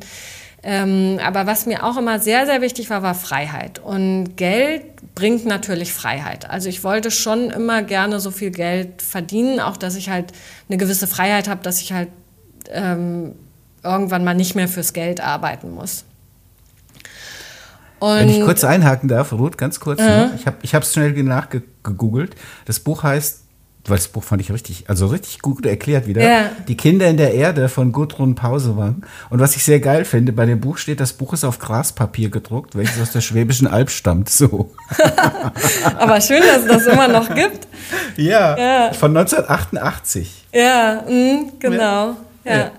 Ähm, 0.61 1.19
aber 1.25 1.47
was 1.47 1.65
mir 1.65 1.85
auch 1.85 1.97
immer 1.97 2.19
sehr, 2.19 2.45
sehr 2.45 2.61
wichtig 2.61 2.89
war, 2.89 3.01
war 3.01 3.15
Freiheit. 3.15 3.79
Und 3.79 4.35
Geld 4.35 4.83
bringt 5.15 5.45
natürlich 5.45 5.93
Freiheit. 5.93 6.49
Also 6.49 6.69
ich 6.69 6.83
wollte 6.83 7.11
schon 7.11 7.49
immer 7.49 7.81
gerne 7.81 8.19
so 8.19 8.29
viel 8.29 8.51
Geld 8.51 9.01
verdienen, 9.01 9.59
auch 9.59 9.77
dass 9.77 9.95
ich 9.95 10.09
halt 10.09 10.33
eine 10.67 10.77
gewisse 10.77 11.07
Freiheit 11.07 11.47
habe, 11.47 11.63
dass 11.63 11.81
ich 11.81 11.93
halt 11.93 12.09
ähm, 12.69 13.33
irgendwann 13.83 14.23
mal 14.23 14.33
nicht 14.33 14.55
mehr 14.55 14.67
fürs 14.67 14.93
Geld 14.93 15.21
arbeiten 15.21 15.71
muss. 15.71 16.05
Und 17.99 18.19
Wenn 18.19 18.29
ich 18.29 18.41
kurz 18.41 18.63
einhaken 18.63 19.09
darf, 19.09 19.33
Ruth, 19.33 19.57
ganz 19.57 19.79
kurz. 19.79 19.99
Äh. 19.99 20.05
Ne? 20.05 20.31
Ich 20.37 20.45
habe 20.45 20.57
ich 20.61 20.73
es 20.73 20.93
schnell 20.93 21.11
nachgegoogelt. 21.23 22.35
Das 22.65 22.79
Buch 22.79 23.03
heißt, 23.03 23.41
weil 23.85 23.97
das 23.97 24.07
Buch 24.07 24.23
fand 24.23 24.41
ich 24.41 24.51
richtig, 24.51 24.89
also 24.89 25.07
richtig 25.07 25.41
gut 25.41 25.65
erklärt 25.65 26.07
wieder. 26.07 26.21
Ja. 26.21 26.51
Die 26.67 26.77
Kinder 26.77 27.07
in 27.07 27.17
der 27.17 27.33
Erde 27.33 27.69
von 27.69 27.91
Gudrun 27.91 28.35
Pausewang. 28.35 29.03
Und 29.29 29.39
was 29.39 29.55
ich 29.55 29.63
sehr 29.63 29.79
geil 29.79 30.05
finde, 30.05 30.31
bei 30.31 30.45
dem 30.45 30.61
Buch 30.61 30.77
steht, 30.77 30.99
das 30.99 31.13
Buch 31.13 31.33
ist 31.33 31.43
auf 31.43 31.59
Graspapier 31.59 32.29
gedruckt, 32.29 32.75
welches 32.75 33.01
aus 33.01 33.11
der 33.11 33.21
Schwäbischen 33.21 33.67
Alb 33.67 33.89
stammt. 33.89 34.29
So. 34.29 34.71
Aber 35.97 36.21
schön, 36.21 36.41
dass 36.41 36.63
es 36.63 36.67
das 36.67 36.85
immer 36.93 37.07
noch 37.07 37.33
gibt. 37.33 37.67
Ja, 38.15 38.57
ja. 38.57 38.93
von 38.93 39.15
1988. 39.15 40.47
Ja, 40.53 41.03
mh, 41.07 41.53
genau. 41.59 42.07
Ja. 42.07 42.17
Ja. 42.49 42.71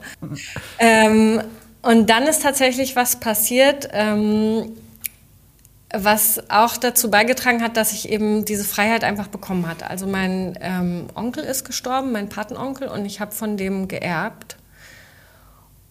Ähm, 0.78 1.42
und 1.82 2.10
dann 2.10 2.24
ist 2.24 2.42
tatsächlich 2.42 2.96
was 2.96 3.20
passiert, 3.20 3.88
ähm, 3.92 4.72
was 5.92 6.50
auch 6.50 6.76
dazu 6.76 7.10
beigetragen 7.10 7.62
hat, 7.62 7.76
dass 7.76 7.92
ich 7.92 8.08
eben 8.08 8.44
diese 8.44 8.64
Freiheit 8.64 9.02
einfach 9.02 9.28
bekommen 9.28 9.66
hatte. 9.66 9.88
Also 9.88 10.06
mein 10.06 10.56
ähm, 10.60 11.06
Onkel 11.14 11.42
ist 11.44 11.64
gestorben, 11.64 12.12
mein 12.12 12.28
Patenonkel, 12.28 12.88
und 12.88 13.04
ich 13.06 13.20
habe 13.20 13.32
von 13.32 13.56
dem 13.56 13.88
geerbt 13.88 14.56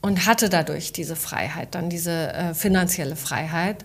und 0.01 0.25
hatte 0.25 0.49
dadurch 0.49 0.93
diese 0.93 1.15
Freiheit, 1.15 1.75
dann 1.75 1.89
diese 1.89 2.33
äh, 2.33 2.53
finanzielle 2.53 3.15
Freiheit. 3.15 3.83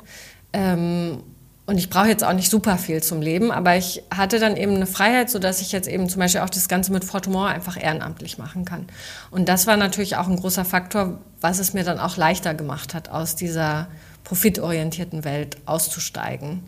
Ähm, 0.53 1.25
und 1.67 1.79
ich 1.79 1.89
brauche 1.89 2.09
jetzt 2.09 2.23
auch 2.23 2.35
nicht 2.35 2.51
super 2.51 2.77
viel 2.77 3.03
zum 3.03 3.23
Leben, 3.23 3.51
aber 3.51 3.77
ich 3.77 4.03
hatte 4.15 4.39
dann 4.39 4.57
eben 4.57 4.75
eine 4.75 4.87
Freiheit, 4.87 5.31
sodass 5.31 5.63
ich 5.63 5.73
jetzt 5.73 5.89
eben 5.89 6.11
zum 6.11 6.21
Beispiel 6.21 6.43
auch 6.43 6.51
das 6.51 6.69
Ganze 6.69 6.93
mit 6.93 7.05
Fortement 7.05 7.49
einfach 7.49 7.83
ehrenamtlich 7.83 8.37
machen 8.37 8.67
kann. 8.67 8.87
Und 9.31 9.49
das 9.49 9.67
war 9.67 9.79
natürlich 9.79 10.17
auch 10.17 10.29
ein 10.29 10.37
großer 10.37 10.67
Faktor, 10.67 11.21
was 11.41 11.59
es 11.59 11.73
mir 11.73 11.83
dann 11.83 11.99
auch 11.99 12.19
leichter 12.19 12.53
gemacht 12.53 12.93
hat, 12.93 13.09
aus 13.09 13.35
dieser 13.35 13.89
profitorientierten 14.25 15.25
Welt 15.25 15.57
auszusteigen. 15.65 16.65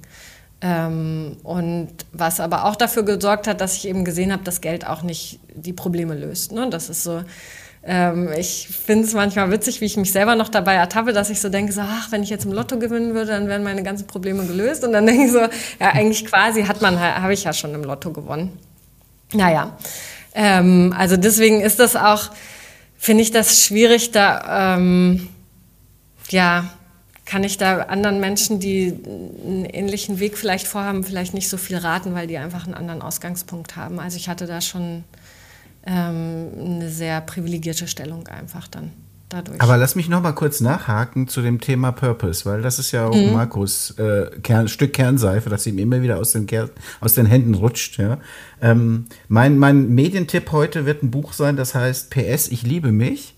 Ähm, 0.63 1.37
und 1.43 1.91
was 2.13 2.41
aber 2.41 2.65
auch 2.65 2.77
dafür 2.77 3.03
gesorgt 3.03 3.47
hat, 3.47 3.61
dass 3.61 3.77
ich 3.77 3.87
eben 3.87 4.07
gesehen 4.07 4.33
habe, 4.33 4.45
dass 4.45 4.63
Geld 4.63 4.87
auch 4.87 5.03
nicht 5.03 5.41
die 5.55 5.75
Probleme 5.75 6.15
löst. 6.15 6.53
Ne? 6.53 6.71
Das 6.71 6.89
ist 6.89 7.03
so, 7.03 7.23
ähm, 7.87 8.31
ich 8.37 8.69
finde 8.69 9.05
es 9.05 9.15
manchmal 9.15 9.51
witzig, 9.51 9.81
wie 9.81 9.85
ich 9.85 9.97
mich 9.97 10.11
selber 10.11 10.35
noch 10.35 10.49
dabei 10.49 10.75
ertappe, 10.75 11.13
dass 11.13 11.31
ich 11.31 11.41
so 11.41 11.49
denke, 11.49 11.73
so, 11.73 11.83
ach, 11.83 12.11
wenn 12.11 12.23
ich 12.23 12.31
jetzt 12.31 12.45
im 12.45 12.53
Lotto 12.53 12.79
gewinnen 12.79 13.15
würde, 13.15 13.33
dann 13.33 13.47
wären 13.47 13.63
meine 13.63 13.83
ganzen 13.83 14.07
Probleme 14.07 14.45
gelöst. 14.45 14.83
Und 14.85 14.93
dann 14.93 15.07
denke 15.07 15.25
ich 15.25 15.33
so, 15.33 15.41
ja, 15.41 15.93
eigentlich 15.93 16.27
quasi 16.27 16.65
hat 16.65 16.83
man, 16.83 16.99
habe 16.99 17.33
ich 17.33 17.45
ja 17.45 17.53
schon 17.53 17.75
im 17.75 17.85
Lotto 17.85 18.11
gewonnen. 18.11 18.59
Naja, 19.33 19.77
ähm, 20.35 20.95
also 20.97 21.17
deswegen 21.17 21.61
ist 21.61 21.79
das 21.79 21.95
auch, 21.95 22.31
finde 22.99 23.23
ich 23.23 23.31
das 23.31 23.63
schwierig, 23.63 24.11
da, 24.11 24.77
ähm, 24.77 25.29
ja, 26.31 26.65
kann 27.25 27.43
ich 27.43 27.59
da 27.59 27.83
anderen 27.83 28.21
Menschen, 28.21 28.61
die 28.61 28.95
einen 29.45 29.65
ähnlichen 29.65 30.21
Weg 30.21 30.39
vielleicht 30.39 30.67
vorhaben, 30.67 31.05
vielleicht 31.05 31.35
nicht 31.35 31.49
so 31.49 31.57
viel 31.57 31.77
raten, 31.77 32.15
weil 32.15 32.27
die 32.27 32.39
einfach 32.39 32.65
einen 32.65 32.75
anderen 32.75 33.03
Ausgangspunkt 33.03 33.77
haben. 33.77 33.99
Also 33.99 34.17
ich 34.17 34.29
hatte 34.29 34.47
da 34.47 34.61
schon 34.61 35.05
ähm, 35.87 36.49
eine 36.59 36.91
sehr 36.91 37.21
privilegierte 37.21 37.87
Stellung 37.87 38.27
einfach 38.27 38.69
dann. 38.69 38.91
Dadurch. 39.29 39.61
Aber 39.61 39.77
lass 39.77 39.97
mich 39.97 40.09
noch 40.09 40.23
mal 40.23 40.33
kurz 40.33 40.61
nachhaken 40.61 41.27
zu 41.27 41.43
dem 41.43 41.61
Thema 41.61 41.91
Purpose, 41.91 42.45
weil 42.45 42.63
das 42.63 42.79
ist 42.79 42.93
ja 42.93 43.09
auch 43.09 43.15
mhm. 43.15 43.33
Markus 43.33 43.91
äh, 43.99 44.31
Kern, 44.43 44.69
Stück 44.69 44.93
Kernseife, 44.93 45.51
das 45.51 45.67
ihm 45.67 45.79
immer 45.79 46.01
wieder 46.01 46.19
aus 46.19 46.31
den, 46.31 46.47
Ker 46.47 46.71
aus 47.01 47.15
den 47.15 47.27
Händen 47.27 47.55
rutscht. 47.55 47.99
Ja. 47.99 48.19
Ähm, 48.63 49.07
mein, 49.27 49.59
mein 49.59 49.89
Medientipp 49.93 50.53
heute 50.53 50.87
wird 50.87 51.03
ein 51.03 51.11
Buch 51.11 51.33
sein, 51.33 51.57
das 51.57 51.75
heißt 51.75 52.11
PS, 52.11 52.49
ich 52.49 52.63
liebe 52.63 52.93
mich. 52.93 53.35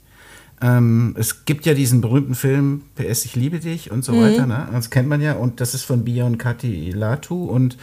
Ähm, 0.60 1.14
es 1.18 1.46
gibt 1.46 1.64
ja 1.64 1.72
diesen 1.72 2.02
berühmten 2.02 2.34
Film 2.34 2.82
PS, 2.94 3.24
ich 3.24 3.34
liebe 3.34 3.58
dich 3.58 3.90
und 3.90 4.04
so 4.04 4.12
mhm. 4.12 4.22
weiter. 4.22 4.46
Ne? 4.46 4.68
Das 4.70 4.90
kennt 4.90 5.08
man 5.08 5.22
ja 5.22 5.34
und 5.34 5.62
das 5.62 5.72
ist 5.72 5.84
von 5.84 6.04
Bion 6.04 6.36
Kati 6.36 6.90
Latu 6.90 7.44
und 7.44 7.78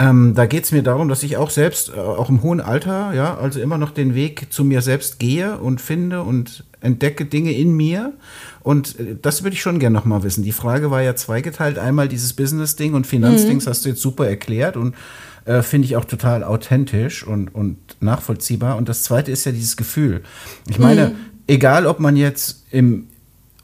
ähm, 0.00 0.34
da 0.34 0.46
geht 0.46 0.64
es 0.64 0.72
mir 0.72 0.82
darum, 0.82 1.10
dass 1.10 1.22
ich 1.22 1.36
auch 1.36 1.50
selbst, 1.50 1.90
äh, 1.90 2.00
auch 2.00 2.30
im 2.30 2.42
hohen 2.42 2.62
Alter, 2.62 3.12
ja, 3.14 3.36
also 3.36 3.60
immer 3.60 3.76
noch 3.76 3.90
den 3.90 4.14
Weg 4.14 4.50
zu 4.50 4.64
mir 4.64 4.80
selbst 4.80 5.18
gehe 5.18 5.58
und 5.58 5.82
finde 5.82 6.22
und 6.22 6.64
entdecke 6.80 7.26
Dinge 7.26 7.52
in 7.52 7.76
mir. 7.76 8.14
Und 8.62 8.98
äh, 8.98 9.16
das 9.20 9.42
würde 9.42 9.54
ich 9.54 9.60
schon 9.60 9.78
gerne 9.78 9.94
nochmal 9.94 10.22
wissen. 10.22 10.42
Die 10.42 10.52
Frage 10.52 10.90
war 10.90 11.02
ja 11.02 11.16
zweigeteilt. 11.16 11.78
Einmal 11.78 12.08
dieses 12.08 12.32
Business-Ding 12.32 12.94
und 12.94 13.06
Finanzdings 13.06 13.66
mhm. 13.66 13.70
hast 13.70 13.84
du 13.84 13.90
jetzt 13.90 14.00
super 14.00 14.26
erklärt 14.26 14.78
und 14.78 14.94
äh, 15.44 15.60
finde 15.60 15.84
ich 15.84 15.96
auch 15.96 16.06
total 16.06 16.44
authentisch 16.44 17.26
und, 17.26 17.54
und 17.54 17.76
nachvollziehbar. 18.00 18.78
Und 18.78 18.88
das 18.88 19.02
zweite 19.02 19.30
ist 19.30 19.44
ja 19.44 19.52
dieses 19.52 19.76
Gefühl. 19.76 20.22
Ich 20.70 20.78
meine, 20.78 21.08
mhm. 21.08 21.14
egal 21.46 21.86
ob 21.86 22.00
man 22.00 22.16
jetzt 22.16 22.64
im 22.70 23.08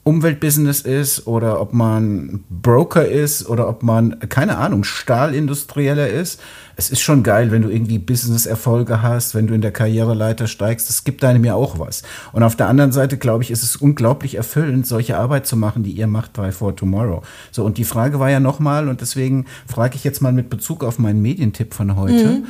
Umweltbusiness 0.06 0.82
ist 0.82 1.26
oder 1.26 1.60
ob 1.60 1.72
man 1.72 2.44
Broker 2.48 3.08
ist 3.08 3.48
oder 3.48 3.68
ob 3.68 3.82
man, 3.82 4.20
keine 4.28 4.56
Ahnung, 4.56 4.84
Stahlindustrieller 4.84 6.06
ist. 6.06 6.40
Es 6.76 6.90
ist 6.90 7.00
schon 7.00 7.24
geil, 7.24 7.50
wenn 7.50 7.62
du 7.62 7.70
irgendwie 7.70 7.98
Business-Erfolge 7.98 9.02
hast, 9.02 9.34
wenn 9.34 9.48
du 9.48 9.54
in 9.54 9.62
der 9.62 9.72
Karriereleiter 9.72 10.46
steigst. 10.46 10.88
Das 10.88 11.02
gibt 11.02 11.24
einem 11.24 11.44
ja 11.44 11.54
auch 11.54 11.80
was. 11.80 12.04
Und 12.32 12.44
auf 12.44 12.54
der 12.54 12.68
anderen 12.68 12.92
Seite, 12.92 13.18
glaube 13.18 13.42
ich, 13.42 13.50
ist 13.50 13.64
es 13.64 13.74
unglaublich 13.74 14.36
erfüllend, 14.36 14.86
solche 14.86 15.18
Arbeit 15.18 15.48
zu 15.48 15.56
machen, 15.56 15.82
die 15.82 15.90
ihr 15.90 16.06
macht 16.06 16.34
bei 16.34 16.52
For 16.52 16.76
Tomorrow. 16.76 17.22
So, 17.50 17.64
und 17.64 17.76
die 17.76 17.84
Frage 17.84 18.20
war 18.20 18.30
ja 18.30 18.38
nochmal, 18.38 18.88
und 18.88 19.00
deswegen 19.00 19.46
frage 19.66 19.96
ich 19.96 20.04
jetzt 20.04 20.22
mal 20.22 20.32
mit 20.32 20.50
Bezug 20.50 20.84
auf 20.84 21.00
meinen 21.00 21.20
Medientipp 21.20 21.74
von 21.74 21.96
heute. 21.96 22.26
Mhm. 22.26 22.44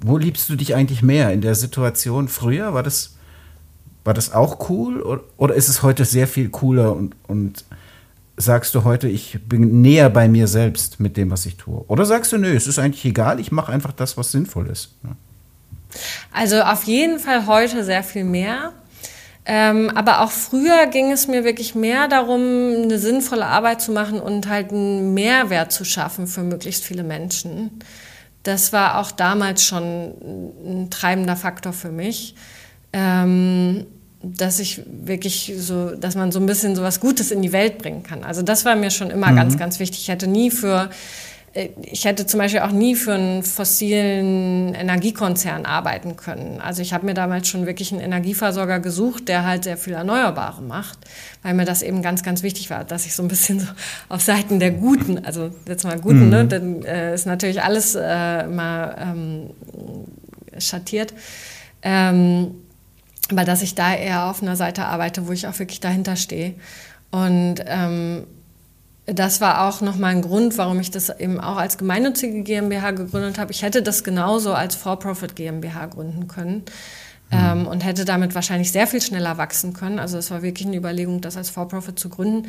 Wo 0.00 0.18
liebst 0.18 0.50
du 0.50 0.56
dich 0.56 0.74
eigentlich 0.74 1.02
mehr? 1.02 1.32
In 1.32 1.40
der 1.40 1.54
Situation 1.54 2.28
früher? 2.28 2.74
War 2.74 2.82
das 2.82 3.13
war 4.04 4.14
das 4.14 4.32
auch 4.32 4.68
cool 4.68 5.00
oder, 5.00 5.54
ist 5.54 5.68
es 5.68 5.82
heute 5.82 6.04
sehr 6.04 6.28
viel 6.28 6.50
cooler 6.50 6.94
und, 6.94 7.16
und 7.26 7.64
sagst 8.36 8.74
du 8.74 8.84
heute, 8.84 9.08
ich 9.08 9.38
bin 9.48 9.80
näher 9.80 10.10
bei 10.10 10.28
mir 10.28 10.46
selbst 10.46 11.00
mit 11.00 11.16
dem, 11.16 11.30
was 11.30 11.46
ich 11.46 11.56
tue? 11.56 11.84
Oder 11.88 12.04
sagst 12.04 12.32
du, 12.32 12.38
nö, 12.38 12.54
es 12.54 12.66
ist 12.66 12.78
eigentlich 12.78 13.04
egal, 13.04 13.40
ich 13.40 13.52
mache 13.52 13.72
einfach 13.72 13.92
das, 13.92 14.16
was 14.16 14.30
sinnvoll 14.30 14.68
ist? 14.68 14.90
Also 16.32 16.60
auf 16.60 16.84
jeden 16.84 17.18
Fall 17.18 17.46
heute 17.46 17.84
sehr 17.84 18.02
viel 18.02 18.24
mehr. 18.24 18.72
Ähm, 19.46 19.90
aber 19.94 20.22
auch 20.22 20.30
früher 20.30 20.86
ging 20.86 21.12
es 21.12 21.28
mir 21.28 21.44
wirklich 21.44 21.74
mehr 21.74 22.08
darum, 22.08 22.40
eine 22.40 22.98
sinnvolle 22.98 23.46
Arbeit 23.46 23.82
zu 23.82 23.92
machen 23.92 24.18
und 24.18 24.48
halt 24.48 24.70
einen 24.70 25.12
Mehrwert 25.12 25.70
zu 25.70 25.84
schaffen 25.84 26.26
für 26.26 26.40
möglichst 26.40 26.82
viele 26.82 27.02
Menschen. 27.02 27.78
Das 28.42 28.72
war 28.72 28.98
auch 28.98 29.10
damals 29.10 29.62
schon 29.64 29.82
ein 29.84 30.88
treibender 30.90 31.36
Faktor 31.36 31.72
für 31.74 31.90
mich. 31.90 32.34
Ähm, 32.96 33.86
dass 34.24 34.58
ich 34.58 34.82
wirklich 34.86 35.52
so, 35.58 35.94
dass 35.94 36.14
man 36.14 36.32
so 36.32 36.40
ein 36.40 36.46
bisschen 36.46 36.74
so 36.74 36.82
was 36.82 37.00
Gutes 37.00 37.30
in 37.30 37.42
die 37.42 37.52
Welt 37.52 37.78
bringen 37.78 38.02
kann. 38.02 38.24
Also 38.24 38.42
das 38.42 38.64
war 38.64 38.76
mir 38.76 38.90
schon 38.90 39.10
immer 39.10 39.30
mhm. 39.30 39.36
ganz, 39.36 39.58
ganz 39.58 39.78
wichtig. 39.78 40.00
Ich 40.02 40.08
hätte 40.08 40.26
nie 40.26 40.50
für, 40.50 40.90
äh, 41.52 41.68
ich 41.82 42.04
hätte 42.04 42.26
zum 42.26 42.38
Beispiel 42.38 42.60
auch 42.60 42.70
nie 42.70 42.94
für 42.94 43.14
einen 43.14 43.42
fossilen 43.42 44.74
Energiekonzern 44.74 45.66
arbeiten 45.66 46.16
können. 46.16 46.60
Also 46.60 46.80
ich 46.80 46.92
habe 46.92 47.04
mir 47.04 47.14
damals 47.14 47.48
schon 47.48 47.66
wirklich 47.66 47.92
einen 47.92 48.00
Energieversorger 48.00 48.80
gesucht, 48.80 49.28
der 49.28 49.44
halt 49.44 49.64
sehr 49.64 49.76
viel 49.76 49.92
Erneuerbare 49.92 50.62
macht, 50.62 50.98
weil 51.42 51.54
mir 51.54 51.66
das 51.66 51.82
eben 51.82 52.00
ganz, 52.00 52.22
ganz 52.22 52.42
wichtig 52.42 52.70
war, 52.70 52.84
dass 52.84 53.06
ich 53.06 53.14
so 53.14 53.22
ein 53.22 53.28
bisschen 53.28 53.60
so 53.60 53.66
auf 54.08 54.22
Seiten 54.22 54.58
der 54.58 54.70
Guten, 54.70 55.24
also 55.24 55.50
jetzt 55.68 55.84
mal 55.84 55.98
Guten, 55.98 56.30
ne, 56.30 56.44
mhm. 56.44 56.48
ne, 56.48 56.48
dann 56.48 56.82
äh, 56.84 57.14
ist 57.14 57.26
natürlich 57.26 57.62
alles 57.62 57.94
äh, 57.94 58.46
mal 58.46 58.96
ähm, 58.98 59.50
schattiert. 60.58 61.12
Ähm, 61.82 62.54
aber 63.30 63.44
dass 63.44 63.62
ich 63.62 63.74
da 63.74 63.94
eher 63.94 64.26
auf 64.26 64.42
einer 64.42 64.56
Seite 64.56 64.84
arbeite, 64.86 65.26
wo 65.26 65.32
ich 65.32 65.46
auch 65.46 65.58
wirklich 65.58 65.80
dahinter 65.80 66.16
stehe. 66.16 66.54
Und 67.10 67.56
ähm, 67.66 68.26
das 69.06 69.40
war 69.40 69.68
auch 69.68 69.80
nochmal 69.80 70.12
ein 70.12 70.22
Grund, 70.22 70.56
warum 70.56 70.80
ich 70.80 70.90
das 70.90 71.10
eben 71.20 71.38
auch 71.38 71.56
als 71.56 71.76
gemeinnützige 71.76 72.42
GmbH 72.42 72.92
gegründet 72.92 73.38
habe. 73.38 73.52
Ich 73.52 73.62
hätte 73.62 73.82
das 73.82 74.02
genauso 74.02 74.54
als 74.54 74.74
For-Profit 74.74 75.36
GmbH 75.36 75.86
gründen 75.86 76.26
können. 76.26 76.62
Ähm, 77.34 77.66
und 77.66 77.84
hätte 77.84 78.04
damit 78.04 78.34
wahrscheinlich 78.34 78.72
sehr 78.72 78.86
viel 78.86 79.02
schneller 79.02 79.38
wachsen 79.38 79.72
können. 79.72 79.98
Also 79.98 80.18
es 80.18 80.30
war 80.30 80.42
wirklich 80.42 80.66
eine 80.66 80.76
Überlegung, 80.76 81.20
das 81.20 81.36
als 81.36 81.50
For-Profit 81.50 81.98
zu 81.98 82.08
gründen. 82.08 82.48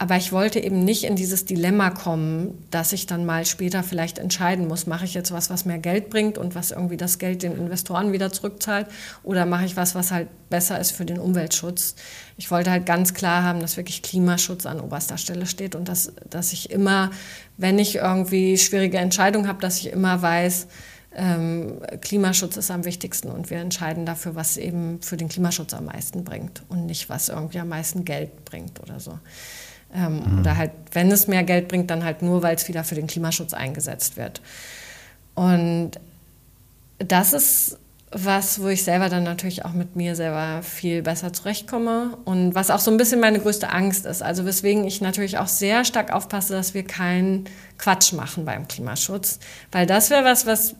Aber 0.00 0.16
ich 0.16 0.32
wollte 0.32 0.60
eben 0.60 0.82
nicht 0.82 1.04
in 1.04 1.14
dieses 1.14 1.44
Dilemma 1.44 1.90
kommen, 1.90 2.64
dass 2.70 2.94
ich 2.94 3.04
dann 3.04 3.26
mal 3.26 3.44
später 3.44 3.82
vielleicht 3.82 4.18
entscheiden 4.18 4.66
muss, 4.66 4.86
mache 4.86 5.04
ich 5.04 5.12
jetzt 5.12 5.30
was, 5.30 5.50
was 5.50 5.66
mehr 5.66 5.78
Geld 5.78 6.08
bringt 6.08 6.38
und 6.38 6.54
was 6.54 6.70
irgendwie 6.70 6.96
das 6.96 7.18
Geld 7.18 7.42
den 7.42 7.52
Investoren 7.52 8.10
wieder 8.10 8.32
zurückzahlt 8.32 8.86
oder 9.22 9.44
mache 9.44 9.66
ich 9.66 9.76
was, 9.76 9.94
was 9.94 10.10
halt 10.10 10.28
besser 10.48 10.80
ist 10.80 10.92
für 10.92 11.04
den 11.04 11.18
Umweltschutz. 11.18 11.96
Ich 12.38 12.50
wollte 12.50 12.70
halt 12.70 12.86
ganz 12.86 13.12
klar 13.12 13.42
haben, 13.42 13.60
dass 13.60 13.76
wirklich 13.76 14.00
Klimaschutz 14.00 14.64
an 14.64 14.80
oberster 14.80 15.18
Stelle 15.18 15.44
steht 15.44 15.74
und 15.74 15.86
dass, 15.86 16.14
dass 16.30 16.54
ich 16.54 16.70
immer, 16.70 17.10
wenn 17.58 17.78
ich 17.78 17.96
irgendwie 17.96 18.56
schwierige 18.56 18.96
Entscheidungen 18.96 19.48
habe, 19.48 19.60
dass 19.60 19.76
ich 19.80 19.92
immer 19.92 20.22
weiß, 20.22 20.66
ähm, 21.14 21.80
Klimaschutz 22.00 22.56
ist 22.56 22.70
am 22.70 22.84
wichtigsten 22.84 23.30
und 23.30 23.50
wir 23.50 23.58
entscheiden 23.58 24.06
dafür, 24.06 24.34
was 24.36 24.56
eben 24.56 25.02
für 25.02 25.16
den 25.16 25.28
Klimaschutz 25.28 25.74
am 25.74 25.86
meisten 25.86 26.24
bringt 26.24 26.62
und 26.68 26.86
nicht, 26.86 27.08
was 27.08 27.28
irgendwie 27.28 27.58
am 27.58 27.68
meisten 27.68 28.04
Geld 28.04 28.44
bringt 28.44 28.80
oder 28.80 29.00
so. 29.00 29.18
Ähm, 29.92 30.20
mhm. 30.20 30.40
Oder 30.40 30.56
halt, 30.56 30.70
wenn 30.92 31.10
es 31.10 31.26
mehr 31.26 31.42
Geld 31.42 31.68
bringt, 31.68 31.90
dann 31.90 32.04
halt 32.04 32.22
nur, 32.22 32.42
weil 32.42 32.54
es 32.54 32.68
wieder 32.68 32.84
für 32.84 32.94
den 32.94 33.08
Klimaschutz 33.08 33.54
eingesetzt 33.54 34.16
wird. 34.16 34.40
Und 35.34 35.92
das 36.98 37.32
ist 37.32 37.76
was, 38.12 38.60
wo 38.60 38.68
ich 38.68 38.82
selber 38.82 39.08
dann 39.08 39.22
natürlich 39.22 39.64
auch 39.64 39.72
mit 39.72 39.94
mir 39.94 40.16
selber 40.16 40.62
viel 40.62 41.02
besser 41.02 41.32
zurechtkomme 41.32 42.18
und 42.24 42.56
was 42.56 42.70
auch 42.70 42.80
so 42.80 42.90
ein 42.90 42.96
bisschen 42.96 43.20
meine 43.20 43.38
größte 43.38 43.70
Angst 43.70 44.04
ist. 44.04 44.22
Also 44.22 44.44
weswegen 44.44 44.84
ich 44.84 45.00
natürlich 45.00 45.38
auch 45.38 45.46
sehr 45.46 45.84
stark 45.84 46.12
aufpasse, 46.12 46.52
dass 46.52 46.74
wir 46.74 46.84
keinen 46.84 47.44
Quatsch 47.78 48.12
machen 48.12 48.44
beim 48.44 48.66
Klimaschutz, 48.66 49.38
weil 49.70 49.86
das 49.86 50.10
wäre 50.10 50.24
was, 50.24 50.44
was 50.44 50.74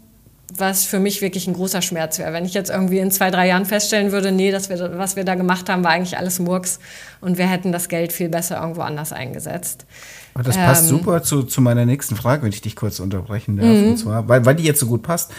was 0.57 0.84
für 0.84 0.98
mich 0.98 1.22
wirklich 1.22 1.46
ein 1.46 1.55
großer 1.55 1.82
Schmerz 1.82 2.18
wäre. 2.18 2.32
Wenn 2.32 2.44
ich 2.44 2.55
jetzt 2.55 2.70
irgendwie 2.70 2.98
in 2.98 3.11
zwei, 3.11 3.30
drei 3.30 3.48
Jahren 3.48 3.66
feststellen 3.66 4.12
würde, 4.12 4.32
nee, 4.32 4.51
das 4.51 4.68
wir, 4.68 4.98
was 4.98 5.16
wir 5.16 5.24
da 5.24 5.34
gemacht 5.34 5.68
haben, 5.68 5.84
war 5.84 5.92
eigentlich 5.92 6.18
alles 6.18 6.38
Murks 6.38 6.78
und 7.20 7.38
wir 7.38 7.46
hätten 7.46 7.72
das 7.72 7.88
Geld 7.88 8.12
viel 8.12 8.28
besser 8.28 8.61
irgendwo 8.61 8.82
anders 8.82 9.12
eingesetzt. 9.12 9.86
Aber 10.34 10.44
das 10.44 10.57
passt 10.57 10.84
ähm, 10.84 10.98
super 10.98 11.22
zu, 11.22 11.42
zu 11.42 11.61
meiner 11.61 11.86
nächsten 11.86 12.16
Frage, 12.16 12.42
wenn 12.42 12.53
ich 12.53 12.61
dich 12.61 12.76
kurz 12.76 13.01
unterbrechen 13.01 13.57
darf. 13.57 13.66
Mhm. 13.66 13.88
Und 13.90 13.96
zwar, 13.98 14.28
weil, 14.28 14.44
weil 14.44 14.55
die 14.55 14.64
jetzt 14.64 14.80
so 14.80 14.86
gut 14.86 15.03
passt. 15.03 15.32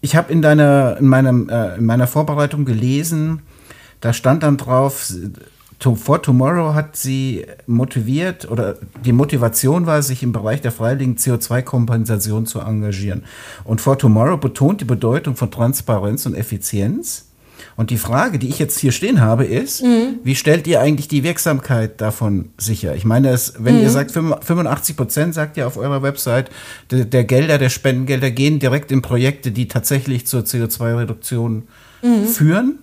Ich 0.00 0.16
habe 0.16 0.32
in 0.32 0.42
deiner, 0.42 0.96
in 0.98 1.06
meinem, 1.06 1.48
äh, 1.48 1.76
in 1.76 1.86
meiner 1.86 2.06
Vorbereitung 2.06 2.64
gelesen, 2.64 3.42
da 4.00 4.12
stand 4.12 4.42
dann 4.42 4.56
drauf, 4.56 5.12
For 5.82 6.22
Tomorrow 6.22 6.74
hat 6.74 6.96
sie 6.96 7.46
motiviert 7.66 8.50
oder 8.50 8.76
die 9.04 9.12
Motivation 9.12 9.86
war, 9.86 10.02
sich 10.02 10.22
im 10.22 10.32
Bereich 10.32 10.60
der 10.60 10.72
freiwilligen 10.72 11.16
CO2-Kompensation 11.16 12.46
zu 12.46 12.60
engagieren. 12.60 13.24
Und 13.64 13.80
For 13.80 13.98
Tomorrow 13.98 14.36
betont 14.36 14.82
die 14.82 14.84
Bedeutung 14.84 15.36
von 15.36 15.50
Transparenz 15.50 16.26
und 16.26 16.34
Effizienz. 16.34 17.26
Und 17.76 17.90
die 17.90 17.96
Frage, 17.96 18.38
die 18.38 18.48
ich 18.48 18.58
jetzt 18.58 18.78
hier 18.78 18.92
stehen 18.92 19.20
habe, 19.20 19.44
ist, 19.44 19.82
mhm. 19.82 20.18
wie 20.22 20.34
stellt 20.34 20.66
ihr 20.66 20.80
eigentlich 20.80 21.08
die 21.08 21.22
Wirksamkeit 21.24 22.00
davon 22.00 22.50
sicher? 22.58 22.94
Ich 22.94 23.04
meine, 23.04 23.30
es, 23.30 23.54
wenn 23.58 23.76
mhm. 23.76 23.82
ihr 23.82 23.90
sagt, 23.90 24.10
85 24.10 24.96
Prozent, 24.96 25.34
sagt 25.34 25.56
ihr 25.56 25.66
auf 25.66 25.76
eurer 25.76 26.02
Website, 26.02 26.50
der, 26.90 27.06
der, 27.06 27.24
Gelder, 27.24 27.58
der 27.58 27.70
Spendengelder 27.70 28.30
gehen 28.30 28.58
direkt 28.58 28.92
in 28.92 29.00
Projekte, 29.00 29.50
die 29.50 29.68
tatsächlich 29.68 30.26
zur 30.26 30.42
CO2-Reduktion 30.42 31.64
mhm. 32.02 32.24
führen 32.26 32.78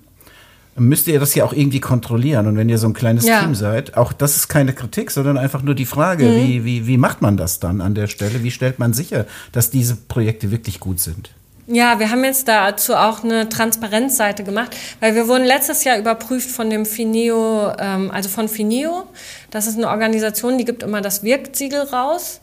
müsst 0.78 1.08
ihr 1.08 1.20
das 1.20 1.36
ja 1.36 1.44
auch 1.44 1.54
irgendwie 1.54 1.80
kontrollieren. 1.80 2.48
Und 2.48 2.58
wenn 2.58 2.70
ihr 2.70 2.78
so 2.78 2.88
ein 2.88 2.94
kleines 2.94 3.26
ja. 3.26 3.42
Team 3.42 3.56
seid, 3.56 3.98
auch 3.98 4.14
das 4.14 4.36
ist 4.36 4.48
keine 4.48 4.74
Kritik, 4.74 5.12
sondern 5.12 5.38
einfach 5.38 5.62
nur 5.62 5.76
die 5.76 5.86
Frage, 5.86 6.26
mhm. 6.26 6.36
wie, 6.36 6.66
wie, 6.66 6.88
wie 6.88 6.98
macht 6.98 7.22
man 7.22 7.38
das 7.38 7.60
dann 7.60 7.82
an 7.82 7.96
der 7.96 8.08
Stelle? 8.08 8.44
Wie 8.44 8.52
stellt 8.52 8.80
man 8.80 8.94
sicher, 8.94 9.26
dass 9.52 9.70
diese 9.70 9.96
Projekte 9.96 10.52
wirklich 10.52 10.80
gut 10.80 11.00
sind? 11.00 11.32
Ja, 11.70 12.00
wir 12.00 12.10
haben 12.10 12.24
jetzt 12.24 12.48
dazu 12.48 12.96
auch 12.96 13.26
eine 13.26 13.50
Transparenzseite 13.50 14.46
gemacht, 14.46 14.74
weil 15.02 15.16
wir 15.16 15.28
wurden 15.28 15.44
letztes 15.44 15.84
Jahr 15.84 15.98
überprüft 15.98 16.50
von 16.50 16.70
dem 16.70 16.86
Fineo, 16.86 17.74
ähm, 17.78 18.10
also 18.10 18.30
von 18.30 18.48
Fineo. 18.48 19.04
Das 19.52 19.68
ist 19.68 19.76
eine 19.76 19.90
Organisation, 19.90 20.58
die 20.58 20.64
gibt 20.64 20.82
immer 20.82 21.02
das 21.02 21.24
Wirktsiegel 21.24 21.82
raus. 21.82 22.40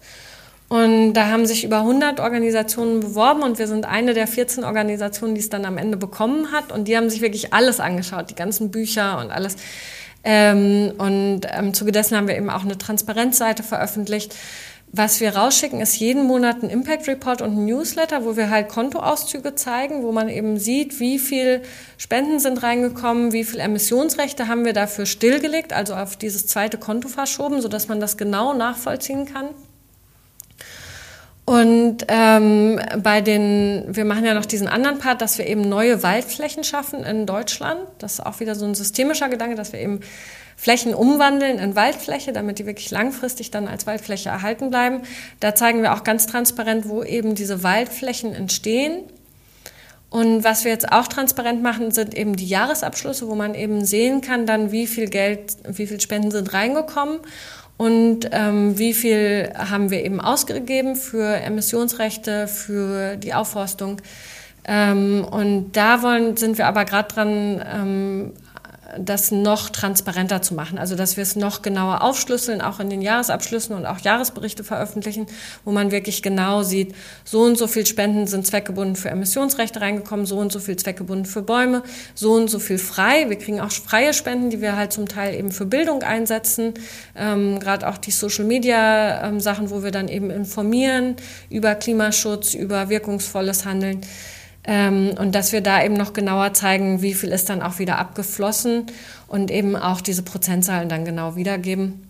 Und 0.74 1.12
da 1.12 1.28
haben 1.28 1.46
sich 1.46 1.62
über 1.62 1.78
100 1.78 2.18
Organisationen 2.18 2.98
beworben 2.98 3.44
und 3.44 3.60
wir 3.60 3.68
sind 3.68 3.86
eine 3.86 4.12
der 4.12 4.26
14 4.26 4.64
Organisationen, 4.64 5.36
die 5.36 5.40
es 5.40 5.48
dann 5.48 5.66
am 5.66 5.78
Ende 5.78 5.96
bekommen 5.96 6.50
hat. 6.50 6.72
Und 6.72 6.88
die 6.88 6.96
haben 6.96 7.08
sich 7.08 7.20
wirklich 7.20 7.54
alles 7.54 7.78
angeschaut, 7.78 8.28
die 8.30 8.34
ganzen 8.34 8.72
Bücher 8.72 9.20
und 9.20 9.30
alles. 9.30 9.54
Ähm, 10.24 10.92
und 10.98 11.42
im 11.56 11.74
Zuge 11.74 11.92
dessen 11.92 12.16
haben 12.16 12.26
wir 12.26 12.36
eben 12.36 12.50
auch 12.50 12.64
eine 12.64 12.76
Transparenzseite 12.76 13.62
veröffentlicht. 13.62 14.34
Was 14.90 15.20
wir 15.20 15.36
rausschicken, 15.36 15.80
ist 15.80 15.96
jeden 16.00 16.24
Monat 16.24 16.64
ein 16.64 16.70
Impact 16.70 17.06
Report 17.06 17.40
und 17.40 17.56
ein 17.56 17.66
Newsletter, 17.66 18.24
wo 18.24 18.36
wir 18.36 18.50
halt 18.50 18.68
Kontoauszüge 18.68 19.54
zeigen, 19.54 20.02
wo 20.02 20.10
man 20.10 20.28
eben 20.28 20.58
sieht, 20.58 20.98
wie 20.98 21.20
viel 21.20 21.62
Spenden 21.98 22.40
sind 22.40 22.64
reingekommen, 22.64 23.30
wie 23.30 23.44
viel 23.44 23.60
Emissionsrechte 23.60 24.48
haben 24.48 24.64
wir 24.64 24.72
dafür 24.72 25.06
stillgelegt, 25.06 25.72
also 25.72 25.94
auf 25.94 26.16
dieses 26.16 26.48
zweite 26.48 26.78
Konto 26.78 27.08
verschoben, 27.08 27.60
sodass 27.60 27.86
man 27.86 28.00
das 28.00 28.16
genau 28.16 28.54
nachvollziehen 28.54 29.32
kann. 29.32 29.50
Und 31.46 31.98
ähm, 32.08 32.80
bei 33.02 33.20
den, 33.20 33.84
wir 33.88 34.06
machen 34.06 34.24
ja 34.24 34.32
noch 34.32 34.46
diesen 34.46 34.66
anderen 34.66 34.98
Part, 34.98 35.20
dass 35.20 35.36
wir 35.36 35.46
eben 35.46 35.68
neue 35.68 36.02
Waldflächen 36.02 36.64
schaffen 36.64 37.04
in 37.04 37.26
Deutschland. 37.26 37.80
Das 37.98 38.14
ist 38.14 38.20
auch 38.20 38.40
wieder 38.40 38.54
so 38.54 38.64
ein 38.64 38.74
systemischer 38.74 39.28
Gedanke, 39.28 39.54
dass 39.54 39.72
wir 39.72 39.80
eben 39.80 40.00
Flächen 40.56 40.94
umwandeln 40.94 41.58
in 41.58 41.76
Waldfläche, 41.76 42.32
damit 42.32 42.58
die 42.58 42.66
wirklich 42.66 42.90
langfristig 42.90 43.50
dann 43.50 43.68
als 43.68 43.86
Waldfläche 43.86 44.30
erhalten 44.30 44.70
bleiben. 44.70 45.02
Da 45.40 45.54
zeigen 45.54 45.82
wir 45.82 45.92
auch 45.92 46.02
ganz 46.02 46.26
transparent, 46.26 46.88
wo 46.88 47.02
eben 47.02 47.34
diese 47.34 47.62
Waldflächen 47.62 48.34
entstehen. 48.34 49.04
Und 50.08 50.44
was 50.44 50.64
wir 50.64 50.70
jetzt 50.70 50.92
auch 50.92 51.08
transparent 51.08 51.60
machen, 51.60 51.90
sind 51.90 52.16
eben 52.16 52.36
die 52.36 52.46
Jahresabschlüsse, 52.46 53.28
wo 53.28 53.34
man 53.34 53.54
eben 53.54 53.84
sehen 53.84 54.20
kann, 54.20 54.46
dann 54.46 54.70
wie 54.72 54.86
viel 54.86 55.10
Geld, 55.10 55.56
wie 55.68 55.88
viel 55.88 56.00
Spenden 56.00 56.30
sind 56.30 56.54
reingekommen 56.54 57.18
und 57.76 58.28
ähm, 58.30 58.78
wie 58.78 58.94
viel 58.94 59.52
haben 59.56 59.90
wir 59.90 60.04
eben 60.04 60.20
ausgegeben 60.20 60.94
für 60.94 61.36
Emissionsrechte, 61.36 62.46
für 62.46 63.16
die 63.16 63.34
Aufforstung. 63.34 64.00
Ähm, 64.64 65.26
und 65.30 65.72
da 65.72 66.02
wollen, 66.02 66.36
sind 66.36 66.56
wir 66.56 66.66
aber 66.66 66.84
gerade 66.84 67.08
dran, 67.08 67.64
ähm, 67.74 68.32
das 68.98 69.30
noch 69.30 69.70
transparenter 69.70 70.42
zu 70.42 70.54
machen. 70.54 70.78
Also 70.78 70.96
dass 70.96 71.16
wir 71.16 71.22
es 71.22 71.36
noch 71.36 71.62
genauer 71.62 72.02
aufschlüsseln, 72.02 72.60
auch 72.60 72.80
in 72.80 72.90
den 72.90 73.02
Jahresabschlüssen 73.02 73.74
und 73.74 73.86
auch 73.86 73.98
Jahresberichte 73.98 74.64
veröffentlichen, 74.64 75.26
wo 75.64 75.72
man 75.72 75.90
wirklich 75.90 76.22
genau 76.22 76.62
sieht, 76.62 76.94
so 77.24 77.42
und 77.42 77.58
so 77.58 77.66
viel 77.66 77.86
Spenden 77.86 78.26
sind 78.26 78.46
zweckgebunden 78.46 78.96
für 78.96 79.10
Emissionsrechte 79.10 79.80
reingekommen, 79.80 80.26
so 80.26 80.38
und 80.38 80.52
so 80.52 80.60
viel 80.60 80.76
zweckgebunden 80.76 81.26
für 81.26 81.42
Bäume, 81.42 81.82
so 82.14 82.34
und 82.34 82.48
so 82.48 82.58
viel 82.58 82.78
frei. 82.78 83.28
Wir 83.28 83.38
kriegen 83.38 83.60
auch 83.60 83.70
freie 83.70 84.12
Spenden, 84.14 84.50
die 84.50 84.60
wir 84.60 84.76
halt 84.76 84.92
zum 84.92 85.08
Teil 85.08 85.34
eben 85.34 85.52
für 85.52 85.66
Bildung 85.66 86.02
einsetzen. 86.02 86.74
Ähm, 87.16 87.60
Gerade 87.60 87.88
auch 87.88 87.98
die 87.98 88.10
Social-Media-Sachen, 88.10 89.64
ähm, 89.64 89.70
wo 89.70 89.82
wir 89.82 89.90
dann 89.90 90.08
eben 90.08 90.30
informieren 90.30 91.16
über 91.50 91.74
Klimaschutz, 91.74 92.54
über 92.54 92.88
wirkungsvolles 92.88 93.64
Handeln. 93.64 94.00
Ähm, 94.66 95.14
und 95.18 95.34
dass 95.34 95.52
wir 95.52 95.60
da 95.60 95.84
eben 95.84 95.94
noch 95.94 96.12
genauer 96.12 96.54
zeigen, 96.54 97.02
wie 97.02 97.14
viel 97.14 97.30
ist 97.30 97.50
dann 97.50 97.62
auch 97.62 97.78
wieder 97.78 97.98
abgeflossen 97.98 98.86
und 99.28 99.50
eben 99.50 99.76
auch 99.76 100.00
diese 100.00 100.22
Prozentzahlen 100.22 100.88
dann 100.88 101.04
genau 101.04 101.36
wiedergeben 101.36 102.04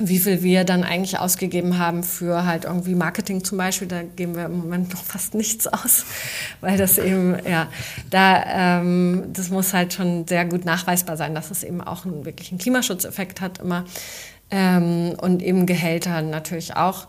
wie 0.00 0.18
viel 0.18 0.42
wir 0.42 0.64
dann 0.64 0.84
eigentlich 0.84 1.18
ausgegeben 1.18 1.78
haben 1.78 2.04
für 2.04 2.44
halt 2.44 2.64
irgendwie 2.64 2.94
Marketing 2.94 3.42
zum 3.42 3.58
Beispiel. 3.58 3.88
Da 3.88 4.02
geben 4.02 4.36
wir 4.36 4.46
im 4.46 4.58
Moment 4.58 4.90
noch 4.92 5.02
fast 5.02 5.34
nichts 5.34 5.66
aus, 5.66 6.04
weil 6.60 6.78
das 6.78 6.98
eben, 6.98 7.36
ja, 7.48 7.68
da, 8.10 8.80
ähm, 8.80 9.24
das 9.32 9.50
muss 9.50 9.74
halt 9.74 9.92
schon 9.92 10.26
sehr 10.26 10.44
gut 10.44 10.64
nachweisbar 10.64 11.16
sein, 11.16 11.34
dass 11.34 11.50
es 11.50 11.64
eben 11.64 11.80
auch 11.80 12.04
einen 12.04 12.24
wirklichen 12.24 12.58
Klimaschutzeffekt 12.58 13.40
hat 13.40 13.58
immer. 13.58 13.84
Ähm, 14.50 15.14
und 15.20 15.42
eben 15.42 15.66
Gehälter 15.66 16.22
natürlich 16.22 16.76
auch. 16.76 17.08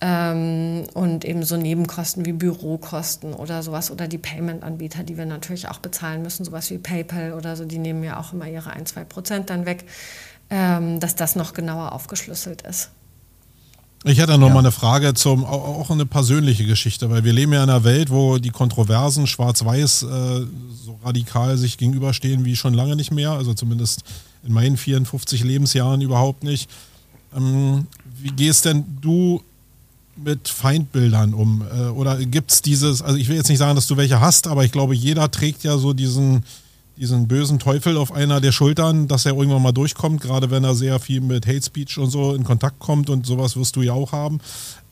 Ähm, 0.00 0.84
und 0.92 1.24
eben 1.24 1.42
so 1.42 1.56
Nebenkosten 1.56 2.26
wie 2.26 2.32
Bürokosten 2.32 3.32
oder 3.32 3.62
sowas 3.62 3.90
oder 3.90 4.08
die 4.08 4.18
Payment-Anbieter, 4.18 5.04
die 5.04 5.16
wir 5.16 5.24
natürlich 5.24 5.68
auch 5.68 5.78
bezahlen 5.78 6.22
müssen, 6.22 6.44
sowas 6.44 6.70
wie 6.70 6.76
PayPal 6.76 7.32
oder 7.32 7.56
so, 7.56 7.64
die 7.64 7.78
nehmen 7.78 8.04
ja 8.04 8.20
auch 8.20 8.34
immer 8.34 8.46
ihre 8.46 8.70
1, 8.70 8.90
2 8.90 9.04
Prozent 9.04 9.48
dann 9.48 9.64
weg, 9.64 9.84
ähm, 10.50 11.00
dass 11.00 11.16
das 11.16 11.34
noch 11.34 11.54
genauer 11.54 11.92
aufgeschlüsselt 11.92 12.62
ist. 12.62 12.90
Ich 14.04 14.18
hätte 14.18 14.38
noch 14.38 14.48
ja. 14.48 14.54
mal 14.54 14.60
eine 14.60 14.70
Frage 14.70 15.14
zum 15.14 15.44
auch 15.44 15.90
eine 15.90 16.06
persönliche 16.06 16.64
Geschichte, 16.64 17.10
weil 17.10 17.24
wir 17.24 17.32
leben 17.32 17.52
ja 17.52 17.64
in 17.64 17.70
einer 17.70 17.82
Welt, 17.82 18.10
wo 18.10 18.38
die 18.38 18.50
Kontroversen 18.50 19.26
Schwarz-Weiß 19.26 20.02
äh, 20.02 20.06
so 20.84 20.98
radikal 21.02 21.56
sich 21.56 21.78
gegenüberstehen 21.78 22.44
wie 22.44 22.54
schon 22.54 22.74
lange 22.74 22.94
nicht 22.94 23.10
mehr, 23.10 23.30
also 23.30 23.54
zumindest 23.54 24.04
in 24.44 24.52
meinen 24.52 24.76
54 24.76 25.42
Lebensjahren 25.42 26.02
überhaupt 26.02 26.44
nicht. 26.44 26.70
Ähm, 27.34 27.86
wie 28.20 28.30
gehst 28.30 28.66
denn 28.66 28.84
du 29.00 29.42
mit 30.16 30.48
Feindbildern 30.48 31.34
um? 31.34 31.62
Äh, 31.62 31.88
oder 31.88 32.16
gibt 32.18 32.50
es 32.50 32.62
dieses, 32.62 33.02
also 33.02 33.16
ich 33.16 33.28
will 33.28 33.36
jetzt 33.36 33.48
nicht 33.48 33.58
sagen, 33.58 33.74
dass 33.74 33.86
du 33.86 33.96
welche 33.96 34.20
hast, 34.20 34.46
aber 34.46 34.64
ich 34.64 34.72
glaube, 34.72 34.94
jeder 34.94 35.30
trägt 35.30 35.64
ja 35.64 35.78
so 35.78 35.92
diesen, 35.92 36.44
diesen 36.96 37.28
bösen 37.28 37.58
Teufel 37.58 37.96
auf 37.96 38.12
einer 38.12 38.40
der 38.40 38.52
Schultern, 38.52 39.08
dass 39.08 39.26
er 39.26 39.34
irgendwann 39.36 39.62
mal 39.62 39.72
durchkommt, 39.72 40.20
gerade 40.20 40.50
wenn 40.50 40.64
er 40.64 40.74
sehr 40.74 40.98
viel 40.98 41.20
mit 41.20 41.46
Hate 41.46 41.62
Speech 41.62 41.98
und 41.98 42.10
so 42.10 42.34
in 42.34 42.44
Kontakt 42.44 42.78
kommt 42.78 43.10
und 43.10 43.26
sowas 43.26 43.56
wirst 43.56 43.76
du 43.76 43.82
ja 43.82 43.92
auch 43.92 44.12
haben. 44.12 44.40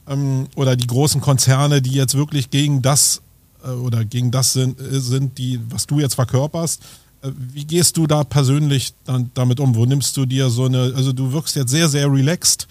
Ähm, 0.06 0.48
oder 0.54 0.76
die 0.76 0.86
großen 0.86 1.20
Konzerne, 1.20 1.80
die 1.80 1.92
jetzt 1.92 2.14
wirklich 2.14 2.50
gegen 2.50 2.82
das 2.82 3.22
äh, 3.64 3.70
oder 3.70 4.04
gegen 4.04 4.30
das 4.30 4.52
sind, 4.52 4.80
äh, 4.80 5.00
sind, 5.00 5.38
die, 5.38 5.60
was 5.70 5.86
du 5.86 6.00
jetzt 6.00 6.14
verkörperst. 6.14 6.82
Wie 7.22 7.64
gehst 7.64 7.96
du 7.96 8.06
da 8.06 8.22
persönlich 8.22 8.92
dann 9.04 9.30
damit 9.32 9.58
um? 9.58 9.74
Wo 9.74 9.86
nimmst 9.86 10.14
du 10.18 10.26
dir 10.26 10.50
so 10.50 10.66
eine, 10.66 10.92
also 10.94 11.14
du 11.14 11.32
wirkst 11.32 11.56
jetzt 11.56 11.70
sehr, 11.70 11.88
sehr 11.88 12.12
relaxed 12.12 12.68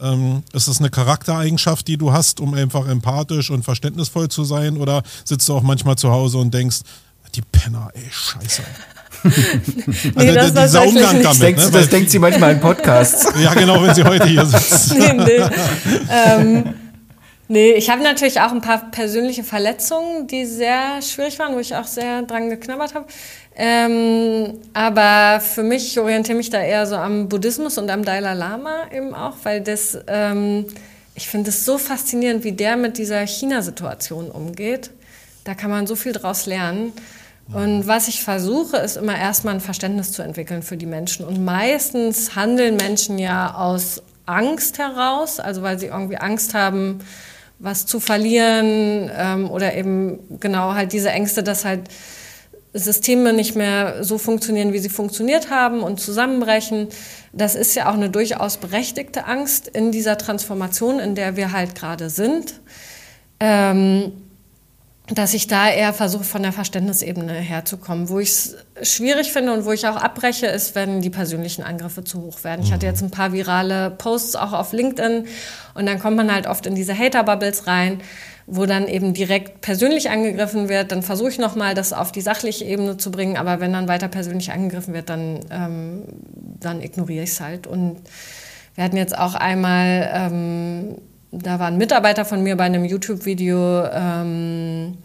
ähm, 0.00 0.42
ist 0.52 0.68
das 0.68 0.78
eine 0.78 0.90
Charaktereigenschaft, 0.90 1.86
die 1.88 1.96
du 1.96 2.12
hast, 2.12 2.40
um 2.40 2.54
einfach 2.54 2.88
empathisch 2.88 3.50
und 3.50 3.64
verständnisvoll 3.64 4.28
zu 4.28 4.44
sein? 4.44 4.76
Oder 4.76 5.02
sitzt 5.24 5.48
du 5.48 5.54
auch 5.54 5.62
manchmal 5.62 5.96
zu 5.96 6.10
Hause 6.10 6.38
und 6.38 6.52
denkst, 6.52 6.80
die 7.34 7.42
Penner, 7.42 7.90
ey, 7.94 8.08
scheiße. 8.10 8.62
nee, 10.16 10.28
also 10.28 10.54
das 10.54 10.70
dieser 10.70 10.86
Umgang 10.86 11.22
damit. 11.22 11.42
Denkst 11.42 11.64
ne? 11.64 11.70
das 11.70 11.88
denkt 11.88 12.10
sie 12.10 12.18
manchmal 12.18 12.52
in 12.52 12.60
Podcasts. 12.60 13.26
ja, 13.42 13.54
genau, 13.54 13.82
wenn 13.82 13.94
sie 13.94 14.04
heute 14.04 14.26
hier 14.26 14.44
sitzt. 14.46 14.94
nee, 14.94 15.12
nee. 15.12 15.40
Ähm, 16.10 16.74
nee, 17.48 17.72
ich 17.72 17.88
habe 17.90 18.02
natürlich 18.02 18.40
auch 18.40 18.52
ein 18.52 18.60
paar 18.60 18.90
persönliche 18.90 19.44
Verletzungen, 19.44 20.26
die 20.26 20.44
sehr 20.44 21.00
schwierig 21.02 21.38
waren, 21.38 21.54
wo 21.54 21.58
ich 21.58 21.74
auch 21.74 21.86
sehr 21.86 22.22
dran 22.22 22.50
geknabbert 22.50 22.94
habe. 22.94 23.06
Ähm, 23.56 24.54
aber 24.72 25.40
für 25.40 25.62
mich, 25.62 25.86
ich 25.86 26.00
orientiere 26.00 26.36
mich 26.36 26.50
da 26.50 26.60
eher 26.60 26.86
so 26.86 26.96
am 26.96 27.28
Buddhismus 27.28 27.78
und 27.78 27.88
am 27.90 28.04
Dalai 28.04 28.34
Lama 28.34 28.86
eben 28.92 29.14
auch, 29.14 29.36
weil 29.44 29.60
das, 29.60 29.96
ähm, 30.08 30.66
ich 31.14 31.28
finde 31.28 31.50
es 31.50 31.64
so 31.64 31.78
faszinierend, 31.78 32.42
wie 32.42 32.52
der 32.52 32.76
mit 32.76 32.98
dieser 32.98 33.24
China-Situation 33.26 34.30
umgeht. 34.30 34.90
Da 35.44 35.54
kann 35.54 35.70
man 35.70 35.86
so 35.86 35.94
viel 35.94 36.12
draus 36.12 36.46
lernen. 36.46 36.92
Und 37.52 37.86
was 37.86 38.08
ich 38.08 38.22
versuche, 38.22 38.78
ist 38.78 38.96
immer 38.96 39.16
erstmal 39.16 39.54
ein 39.54 39.60
Verständnis 39.60 40.12
zu 40.12 40.22
entwickeln 40.22 40.62
für 40.62 40.78
die 40.78 40.86
Menschen. 40.86 41.26
Und 41.26 41.44
meistens 41.44 42.34
handeln 42.34 42.76
Menschen 42.76 43.18
ja 43.18 43.54
aus 43.54 44.02
Angst 44.24 44.78
heraus, 44.78 45.40
also 45.40 45.62
weil 45.62 45.78
sie 45.78 45.86
irgendwie 45.86 46.16
Angst 46.16 46.54
haben, 46.54 47.00
was 47.58 47.84
zu 47.84 48.00
verlieren 48.00 49.10
ähm, 49.14 49.50
oder 49.50 49.74
eben 49.74 50.18
genau 50.40 50.72
halt 50.72 50.92
diese 50.92 51.10
Ängste, 51.10 51.42
dass 51.42 51.66
halt 51.66 51.82
Systeme 52.74 53.32
nicht 53.32 53.54
mehr 53.54 54.02
so 54.02 54.18
funktionieren, 54.18 54.72
wie 54.72 54.80
sie 54.80 54.88
funktioniert 54.88 55.48
haben 55.48 55.80
und 55.80 56.00
zusammenbrechen. 56.00 56.88
Das 57.32 57.54
ist 57.54 57.74
ja 57.76 57.88
auch 57.88 57.94
eine 57.94 58.10
durchaus 58.10 58.56
berechtigte 58.56 59.26
Angst 59.26 59.68
in 59.68 59.92
dieser 59.92 60.18
Transformation, 60.18 60.98
in 60.98 61.14
der 61.14 61.36
wir 61.36 61.52
halt 61.52 61.76
gerade 61.76 62.10
sind. 62.10 62.60
Ähm, 63.38 64.12
dass 65.08 65.34
ich 65.34 65.46
da 65.46 65.68
eher 65.68 65.92
versuche, 65.92 66.24
von 66.24 66.42
der 66.42 66.52
Verständnisebene 66.52 67.34
herzukommen. 67.34 68.08
Wo 68.08 68.20
ich 68.20 68.30
es 68.30 68.56
schwierig 68.82 69.32
finde 69.32 69.52
und 69.52 69.66
wo 69.66 69.72
ich 69.72 69.86
auch 69.86 69.96
abbreche, 69.96 70.46
ist, 70.46 70.74
wenn 70.74 71.02
die 71.02 71.10
persönlichen 71.10 71.62
Angriffe 71.62 72.04
zu 72.04 72.22
hoch 72.22 72.42
werden. 72.42 72.62
Ich 72.64 72.72
hatte 72.72 72.86
mhm. 72.86 72.92
jetzt 72.92 73.02
ein 73.02 73.10
paar 73.10 73.32
virale 73.32 73.90
Posts 73.90 74.36
auch 74.36 74.54
auf 74.54 74.72
LinkedIn 74.72 75.26
und 75.74 75.86
dann 75.86 75.98
kommt 75.98 76.16
man 76.16 76.32
halt 76.32 76.46
oft 76.46 76.64
in 76.64 76.74
diese 76.74 76.98
Hater-Bubbles 76.98 77.66
rein 77.66 78.00
wo 78.46 78.66
dann 78.66 78.86
eben 78.88 79.14
direkt 79.14 79.62
persönlich 79.62 80.10
angegriffen 80.10 80.68
wird, 80.68 80.92
dann 80.92 81.02
versuche 81.02 81.30
ich 81.30 81.38
nochmal, 81.38 81.74
das 81.74 81.92
auf 81.92 82.12
die 82.12 82.20
sachliche 82.20 82.64
Ebene 82.64 82.96
zu 82.96 83.10
bringen. 83.10 83.36
Aber 83.36 83.60
wenn 83.60 83.72
dann 83.72 83.88
weiter 83.88 84.08
persönlich 84.08 84.52
angegriffen 84.52 84.92
wird, 84.92 85.08
dann, 85.08 85.40
ähm, 85.50 86.02
dann 86.60 86.82
ignoriere 86.82 87.24
ich 87.24 87.30
es 87.30 87.40
halt. 87.40 87.66
Und 87.66 88.00
wir 88.74 88.84
hatten 88.84 88.96
jetzt 88.96 89.16
auch 89.16 89.34
einmal, 89.34 90.10
ähm, 90.12 90.96
da 91.32 91.58
war 91.58 91.68
ein 91.68 91.78
Mitarbeiter 91.78 92.24
von 92.24 92.42
mir 92.42 92.56
bei 92.56 92.64
einem 92.64 92.84
YouTube-Video, 92.84 93.86
ähm, 93.86 94.98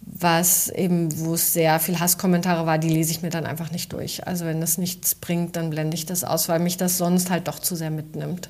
was 0.00 0.68
eben, 0.68 1.08
wo 1.20 1.34
es 1.34 1.52
sehr 1.52 1.78
viel 1.80 2.00
Hasskommentare 2.00 2.66
war, 2.66 2.78
die 2.78 2.88
lese 2.88 3.10
ich 3.10 3.22
mir 3.22 3.30
dann 3.30 3.46
einfach 3.46 3.70
nicht 3.70 3.92
durch. 3.92 4.26
Also 4.26 4.46
wenn 4.46 4.60
das 4.60 4.78
nichts 4.78 5.14
bringt, 5.14 5.56
dann 5.56 5.70
blende 5.70 5.94
ich 5.94 6.06
das 6.06 6.24
aus, 6.24 6.48
weil 6.48 6.60
mich 6.60 6.78
das 6.78 6.98
sonst 6.98 7.30
halt 7.30 7.46
doch 7.46 7.58
zu 7.58 7.76
sehr 7.76 7.90
mitnimmt. 7.90 8.48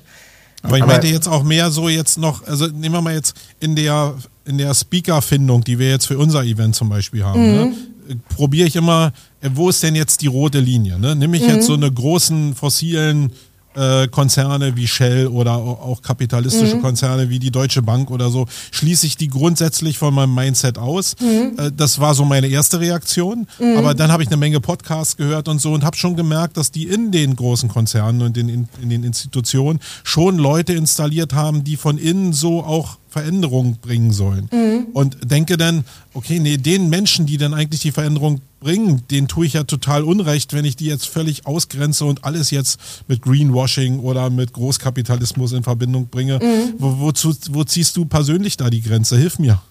Aber 0.61 0.77
ich 0.77 0.85
meinte 0.85 1.07
jetzt 1.07 1.27
auch 1.27 1.43
mehr 1.43 1.71
so 1.71 1.89
jetzt 1.89 2.17
noch, 2.17 2.45
also 2.45 2.67
nehmen 2.67 2.93
wir 2.93 3.01
mal 3.01 3.13
jetzt 3.13 3.35
in 3.59 3.75
der, 3.75 4.15
in 4.45 4.57
der 4.57 4.73
Speaker-Findung, 4.73 5.63
die 5.63 5.79
wir 5.79 5.89
jetzt 5.89 6.05
für 6.05 6.17
unser 6.17 6.43
Event 6.43 6.75
zum 6.75 6.89
Beispiel 6.89 7.23
haben, 7.23 7.41
ne? 7.41 7.65
mhm. 7.65 7.71
ne, 8.07 8.19
probiere 8.35 8.67
ich 8.67 8.75
immer, 8.75 9.11
äh, 9.41 9.49
wo 9.53 9.69
ist 9.69 9.81
denn 9.81 9.95
jetzt 9.95 10.21
die 10.21 10.27
rote 10.27 10.59
Linie? 10.59 10.99
Ne? 10.99 11.15
Nehme 11.15 11.37
ich 11.37 11.43
mhm. 11.43 11.49
jetzt 11.49 11.65
so 11.65 11.73
eine 11.73 11.91
großen 11.91 12.55
fossilen 12.55 13.31
äh, 13.75 14.07
Konzerne 14.07 14.75
wie 14.75 14.87
Shell 14.87 15.27
oder 15.27 15.53
auch 15.53 16.01
kapitalistische 16.01 16.75
mhm. 16.75 16.81
Konzerne 16.81 17.29
wie 17.29 17.39
die 17.39 17.51
Deutsche 17.51 17.81
Bank 17.81 18.11
oder 18.11 18.29
so, 18.29 18.47
schließe 18.71 19.07
ich 19.07 19.17
die 19.17 19.27
grundsätzlich 19.27 19.97
von 19.97 20.13
meinem 20.13 20.33
Mindset 20.33 20.77
aus. 20.77 21.15
Mhm. 21.19 21.57
Äh, 21.57 21.71
das 21.75 21.99
war 21.99 22.13
so 22.13 22.25
meine 22.25 22.47
erste 22.47 22.79
Reaktion. 22.79 23.47
Mhm. 23.59 23.77
Aber 23.77 23.93
dann 23.93 24.11
habe 24.11 24.23
ich 24.23 24.29
eine 24.29 24.37
Menge 24.37 24.59
Podcasts 24.59 25.17
gehört 25.17 25.47
und 25.47 25.59
so 25.59 25.73
und 25.73 25.83
habe 25.83 25.97
schon 25.97 26.15
gemerkt, 26.15 26.57
dass 26.57 26.71
die 26.71 26.87
in 26.87 27.11
den 27.11 27.35
großen 27.35 27.69
Konzernen 27.69 28.21
und 28.21 28.37
in, 28.37 28.49
in, 28.49 28.69
in 28.81 28.89
den 28.89 29.03
Institutionen 29.03 29.79
schon 30.03 30.37
Leute 30.37 30.73
installiert 30.73 31.33
haben, 31.33 31.63
die 31.63 31.77
von 31.77 31.97
innen 31.97 32.33
so 32.33 32.63
auch 32.63 32.97
Veränderung 33.11 33.77
bringen 33.81 34.13
sollen. 34.13 34.49
Mhm. 34.51 34.87
Und 34.93 35.17
denke 35.29 35.57
dann, 35.57 35.83
okay, 36.13 36.39
nee, 36.39 36.55
den 36.55 36.89
Menschen, 36.89 37.25
die 37.25 37.37
dann 37.37 37.53
eigentlich 37.53 37.81
die 37.81 37.91
Veränderung 37.91 38.39
bringen, 38.61 39.03
den 39.11 39.27
tue 39.27 39.45
ich 39.45 39.53
ja 39.53 39.63
total 39.63 40.03
unrecht, 40.03 40.53
wenn 40.53 40.63
ich 40.63 40.77
die 40.77 40.85
jetzt 40.85 41.07
völlig 41.07 41.45
ausgrenze 41.45 42.05
und 42.05 42.23
alles 42.23 42.51
jetzt 42.51 42.79
mit 43.09 43.21
Greenwashing 43.21 43.99
oder 43.99 44.29
mit 44.29 44.53
Großkapitalismus 44.53 45.51
in 45.51 45.63
Verbindung 45.63 46.07
bringe. 46.07 46.39
Mhm. 46.39 46.75
Wo, 46.77 46.99
wozu, 46.99 47.35
wo 47.49 47.65
ziehst 47.65 47.97
du 47.97 48.05
persönlich 48.05 48.55
da 48.55 48.69
die 48.69 48.81
Grenze? 48.81 49.17
Hilf 49.17 49.39
mir. 49.39 49.61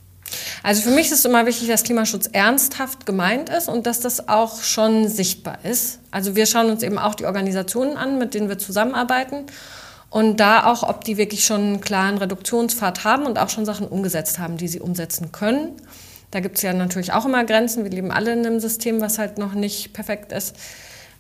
Also 0.63 0.83
für 0.83 0.91
mich 0.91 1.07
ist 1.07 1.21
es 1.21 1.25
immer 1.25 1.47
wichtig, 1.47 1.69
dass 1.69 1.83
Klimaschutz 1.83 2.29
ernsthaft 2.31 3.07
gemeint 3.07 3.49
ist 3.49 3.69
und 3.69 3.87
dass 3.87 4.01
das 4.01 4.29
auch 4.29 4.63
schon 4.63 5.09
sichtbar 5.09 5.65
ist. 5.65 5.99
Also 6.11 6.37
wir 6.37 6.47
schauen 6.47 6.71
uns 6.71 6.83
eben 6.83 6.99
auch 6.99 7.15
die 7.15 7.25
Organisationen 7.25 7.97
an, 7.97 8.19
mit 8.19 8.35
denen 8.35 8.49
wir 8.49 8.59
zusammenarbeiten 8.59 9.47
und 10.11 10.39
da 10.39 10.67
auch, 10.67 10.83
ob 10.83 11.05
die 11.05 11.17
wirklich 11.17 11.45
schon 11.45 11.61
einen 11.61 11.81
klaren 11.81 12.19
Reduktionspfad 12.19 13.05
haben 13.05 13.27
und 13.27 13.39
auch 13.39 13.49
schon 13.49 13.65
Sachen 13.65 13.87
umgesetzt 13.87 14.41
haben, 14.41 14.57
die 14.57 14.69
sie 14.69 14.81
umsetzen 14.81 15.31
können. 15.31 15.73
Da 16.33 16.41
gibt 16.41 16.57
es 16.57 16.63
ja 16.63 16.73
natürlich 16.73 17.13
auch 17.13 17.25
immer 17.25 17.45
Grenzen. 17.45 17.85
Wir 17.85 17.91
leben 17.91 18.11
alle 18.11 18.33
in 18.33 18.45
einem 18.45 18.61
System, 18.61 19.01
was 19.01 19.19
halt 19.19 19.39
noch 19.39 19.55
nicht 19.55 19.93
perfekt 19.93 20.33
ist. 20.33 20.57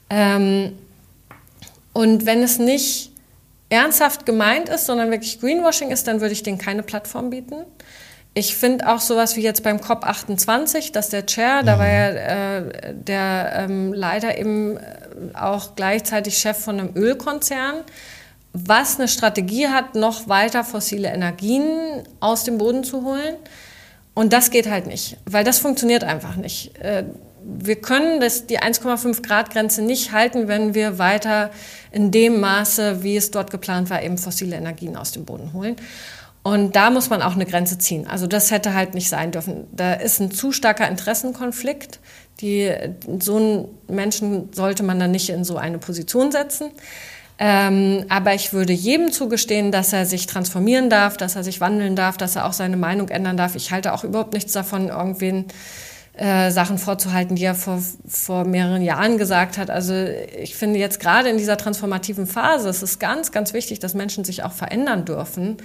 Ähm, 0.08 0.76
und 1.92 2.26
wenn 2.26 2.42
es 2.42 2.58
nicht 2.58 3.12
ernsthaft 3.68 4.26
gemeint 4.26 4.68
ist, 4.68 4.86
sondern 4.86 5.10
wirklich 5.10 5.40
Greenwashing 5.40 5.90
ist, 5.90 6.08
dann 6.08 6.20
würde 6.20 6.32
ich 6.32 6.42
denen 6.42 6.58
keine 6.58 6.82
Plattform 6.82 7.30
bieten. 7.30 7.64
Ich 8.34 8.56
finde 8.56 8.88
auch 8.88 9.00
sowas 9.00 9.36
wie 9.36 9.42
jetzt 9.42 9.64
beim 9.64 9.78
COP28, 9.78 10.92
dass 10.92 11.08
der 11.08 11.26
Chair, 11.26 11.62
da 11.64 11.78
war 11.78 11.88
ja 11.88 12.08
äh, 12.08 12.94
der 12.94 13.52
ähm, 13.56 13.92
leider 13.92 14.38
eben 14.38 14.78
auch 15.34 15.74
gleichzeitig 15.74 16.38
Chef 16.38 16.56
von 16.56 16.78
einem 16.78 16.96
Ölkonzern, 16.96 17.76
was 18.52 18.98
eine 18.98 19.08
Strategie 19.08 19.68
hat, 19.68 19.94
noch 19.94 20.28
weiter 20.28 20.64
fossile 20.64 21.08
Energien 21.08 22.02
aus 22.18 22.44
dem 22.44 22.58
Boden 22.58 22.84
zu 22.84 23.04
holen. 23.04 23.36
Und 24.14 24.32
das 24.32 24.50
geht 24.50 24.68
halt 24.68 24.86
nicht, 24.86 25.16
weil 25.24 25.44
das 25.44 25.58
funktioniert 25.58 26.04
einfach 26.04 26.36
nicht. 26.36 26.76
Äh, 26.78 27.04
wir 27.42 27.76
können 27.76 28.20
das, 28.20 28.46
die 28.46 28.58
1,5 28.58 29.22
Grad 29.22 29.50
Grenze 29.50 29.82
nicht 29.82 30.12
halten, 30.12 30.46
wenn 30.48 30.74
wir 30.74 30.98
weiter 30.98 31.50
in 31.90 32.10
dem 32.10 32.40
Maße, 32.40 33.02
wie 33.02 33.16
es 33.16 33.30
dort 33.30 33.50
geplant 33.50 33.88
war, 33.88 34.02
eben 34.02 34.18
fossile 34.18 34.56
Energien 34.56 34.96
aus 34.96 35.12
dem 35.12 35.24
Boden 35.24 35.52
holen. 35.52 35.76
Und 36.42 36.74
da 36.74 36.90
muss 36.90 37.10
man 37.10 37.20
auch 37.20 37.34
eine 37.34 37.44
Grenze 37.44 37.76
ziehen. 37.78 38.06
Also 38.06 38.26
das 38.26 38.50
hätte 38.50 38.74
halt 38.74 38.94
nicht 38.94 39.10
sein 39.10 39.30
dürfen. 39.30 39.66
Da 39.72 39.94
ist 39.94 40.20
ein 40.20 40.30
zu 40.30 40.52
starker 40.52 40.88
Interessenkonflikt. 40.88 42.00
Die, 42.40 42.72
so 43.18 43.36
einen 43.36 43.68
Menschen 43.88 44.50
sollte 44.52 44.82
man 44.82 44.98
dann 44.98 45.10
nicht 45.10 45.28
in 45.28 45.44
so 45.44 45.58
eine 45.58 45.78
Position 45.78 46.32
setzen. 46.32 46.70
Ähm, 47.42 48.04
aber 48.10 48.34
ich 48.34 48.52
würde 48.52 48.74
jedem 48.74 49.12
zugestehen, 49.12 49.72
dass 49.72 49.94
er 49.94 50.04
sich 50.04 50.26
transformieren 50.26 50.90
darf, 50.90 51.16
dass 51.16 51.36
er 51.36 51.42
sich 51.42 51.58
wandeln 51.58 51.96
darf, 51.96 52.18
dass 52.18 52.36
er 52.36 52.44
auch 52.44 52.52
seine 52.52 52.76
Meinung 52.76 53.08
ändern 53.08 53.38
darf. 53.38 53.54
Ich 53.54 53.70
halte 53.70 53.94
auch 53.94 54.04
überhaupt 54.04 54.34
nichts 54.34 54.52
davon, 54.52 54.88
irgendwen 54.88 55.46
äh, 56.12 56.50
Sachen 56.50 56.76
vorzuhalten, 56.76 57.36
die 57.36 57.44
er 57.44 57.54
vor, 57.54 57.82
vor 58.06 58.44
mehreren 58.44 58.82
Jahren 58.82 59.16
gesagt 59.16 59.56
hat. 59.56 59.70
Also 59.70 59.94
ich 59.94 60.54
finde 60.54 60.78
jetzt 60.78 61.00
gerade 61.00 61.30
in 61.30 61.38
dieser 61.38 61.56
transformativen 61.56 62.26
Phase, 62.26 62.68
es 62.68 62.82
ist 62.82 63.00
ganz, 63.00 63.32
ganz 63.32 63.54
wichtig, 63.54 63.78
dass 63.78 63.94
Menschen 63.94 64.22
sich 64.24 64.44
auch 64.44 64.52
verändern 64.52 65.06
dürfen 65.06 65.56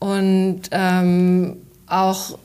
und 0.00 0.62
ähm, 0.72 1.58
auch, 1.86 2.40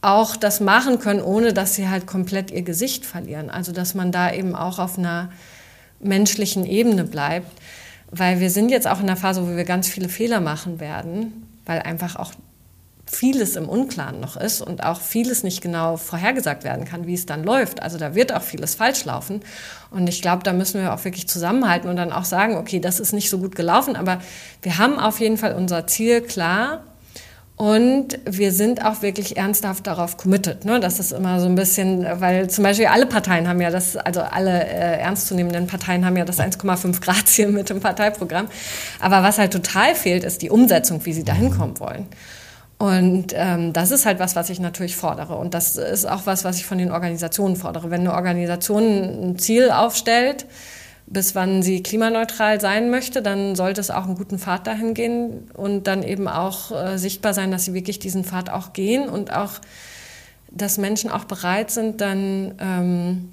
auch 0.00 0.36
das 0.36 0.60
machen 0.60 1.00
können, 1.00 1.22
ohne 1.22 1.52
dass 1.52 1.74
sie 1.74 1.88
halt 1.88 2.06
komplett 2.06 2.52
ihr 2.52 2.62
Gesicht 2.62 3.04
verlieren. 3.04 3.50
Also 3.50 3.72
dass 3.72 3.94
man 3.94 4.12
da 4.12 4.32
eben 4.32 4.54
auch 4.54 4.78
auf 4.78 4.96
einer 4.96 5.30
menschlichen 6.04 6.66
Ebene 6.66 7.04
bleibt, 7.04 7.50
weil 8.10 8.40
wir 8.40 8.50
sind 8.50 8.70
jetzt 8.70 8.86
auch 8.86 9.00
in 9.00 9.08
einer 9.08 9.16
Phase, 9.16 9.46
wo 9.46 9.56
wir 9.56 9.64
ganz 9.64 9.88
viele 9.88 10.08
Fehler 10.08 10.40
machen 10.40 10.80
werden, 10.80 11.48
weil 11.66 11.80
einfach 11.80 12.16
auch 12.16 12.32
vieles 13.06 13.56
im 13.56 13.68
Unklaren 13.68 14.20
noch 14.20 14.36
ist 14.36 14.60
und 14.60 14.82
auch 14.82 15.00
vieles 15.00 15.42
nicht 15.42 15.60
genau 15.60 15.96
vorhergesagt 15.96 16.64
werden 16.64 16.84
kann, 16.84 17.06
wie 17.06 17.14
es 17.14 17.26
dann 17.26 17.44
läuft. 17.44 17.82
Also 17.82 17.98
da 17.98 18.14
wird 18.14 18.32
auch 18.32 18.42
vieles 18.42 18.74
falsch 18.74 19.04
laufen. 19.04 19.40
Und 19.90 20.08
ich 20.08 20.22
glaube, 20.22 20.42
da 20.42 20.52
müssen 20.52 20.80
wir 20.80 20.92
auch 20.92 21.04
wirklich 21.04 21.28
zusammenhalten 21.28 21.88
und 21.88 21.96
dann 21.96 22.12
auch 22.12 22.24
sagen, 22.24 22.56
okay, 22.56 22.80
das 22.80 23.00
ist 23.00 23.12
nicht 23.12 23.30
so 23.30 23.38
gut 23.38 23.54
gelaufen, 23.54 23.96
aber 23.96 24.20
wir 24.62 24.78
haben 24.78 24.98
auf 24.98 25.20
jeden 25.20 25.36
Fall 25.36 25.54
unser 25.54 25.86
Ziel 25.86 26.22
klar. 26.22 26.82
Und 27.56 28.18
wir 28.24 28.50
sind 28.50 28.84
auch 28.84 29.02
wirklich 29.02 29.36
ernsthaft 29.36 29.86
darauf 29.86 30.16
committed. 30.16 30.64
Ne? 30.64 30.80
Das 30.80 30.98
ist 30.98 31.12
immer 31.12 31.38
so 31.38 31.46
ein 31.46 31.54
bisschen, 31.54 32.04
weil 32.18 32.50
zum 32.50 32.64
Beispiel 32.64 32.86
alle 32.86 33.06
Parteien 33.06 33.46
haben 33.46 33.60
ja 33.60 33.70
das, 33.70 33.96
also 33.96 34.22
alle 34.22 34.64
äh, 34.64 34.98
ernstzunehmenden 34.98 35.68
Parteien 35.68 36.04
haben 36.04 36.16
ja 36.16 36.24
das 36.24 36.40
1,5 36.40 37.00
Grad 37.00 37.28
Ziel 37.28 37.48
mit 37.48 37.70
dem 37.70 37.78
Parteiprogramm. 37.78 38.48
Aber 38.98 39.22
was 39.22 39.38
halt 39.38 39.52
total 39.52 39.94
fehlt, 39.94 40.24
ist 40.24 40.42
die 40.42 40.50
Umsetzung, 40.50 41.04
wie 41.04 41.12
sie 41.12 41.22
da 41.22 41.32
hinkommen 41.32 41.78
wollen. 41.78 42.06
Und 42.76 43.26
ähm, 43.36 43.72
das 43.72 43.92
ist 43.92 44.04
halt 44.04 44.18
was, 44.18 44.34
was 44.34 44.50
ich 44.50 44.58
natürlich 44.58 44.96
fordere. 44.96 45.36
Und 45.36 45.54
das 45.54 45.76
ist 45.76 46.06
auch 46.06 46.22
was, 46.24 46.42
was 46.42 46.56
ich 46.56 46.66
von 46.66 46.78
den 46.78 46.90
Organisationen 46.90 47.54
fordere. 47.54 47.92
Wenn 47.92 48.00
eine 48.00 48.14
Organisation 48.14 48.82
ein 49.30 49.38
Ziel 49.38 49.70
aufstellt, 49.70 50.46
bis 51.14 51.34
wann 51.34 51.62
sie 51.62 51.82
klimaneutral 51.82 52.60
sein 52.60 52.90
möchte, 52.90 53.22
dann 53.22 53.54
sollte 53.56 53.80
es 53.80 53.90
auch 53.90 54.04
einen 54.04 54.16
guten 54.16 54.38
Pfad 54.38 54.66
dahin 54.66 54.92
gehen 54.92 55.48
und 55.54 55.86
dann 55.86 56.02
eben 56.02 56.28
auch 56.28 56.70
äh, 56.72 56.98
sichtbar 56.98 57.32
sein, 57.32 57.50
dass 57.50 57.64
sie 57.64 57.72
wirklich 57.72 57.98
diesen 57.98 58.24
Pfad 58.24 58.50
auch 58.50 58.74
gehen 58.74 59.08
und 59.08 59.32
auch, 59.32 59.52
dass 60.50 60.76
Menschen 60.76 61.10
auch 61.10 61.24
bereit 61.24 61.70
sind, 61.70 62.00
dann 62.02 62.54
ähm, 62.60 63.28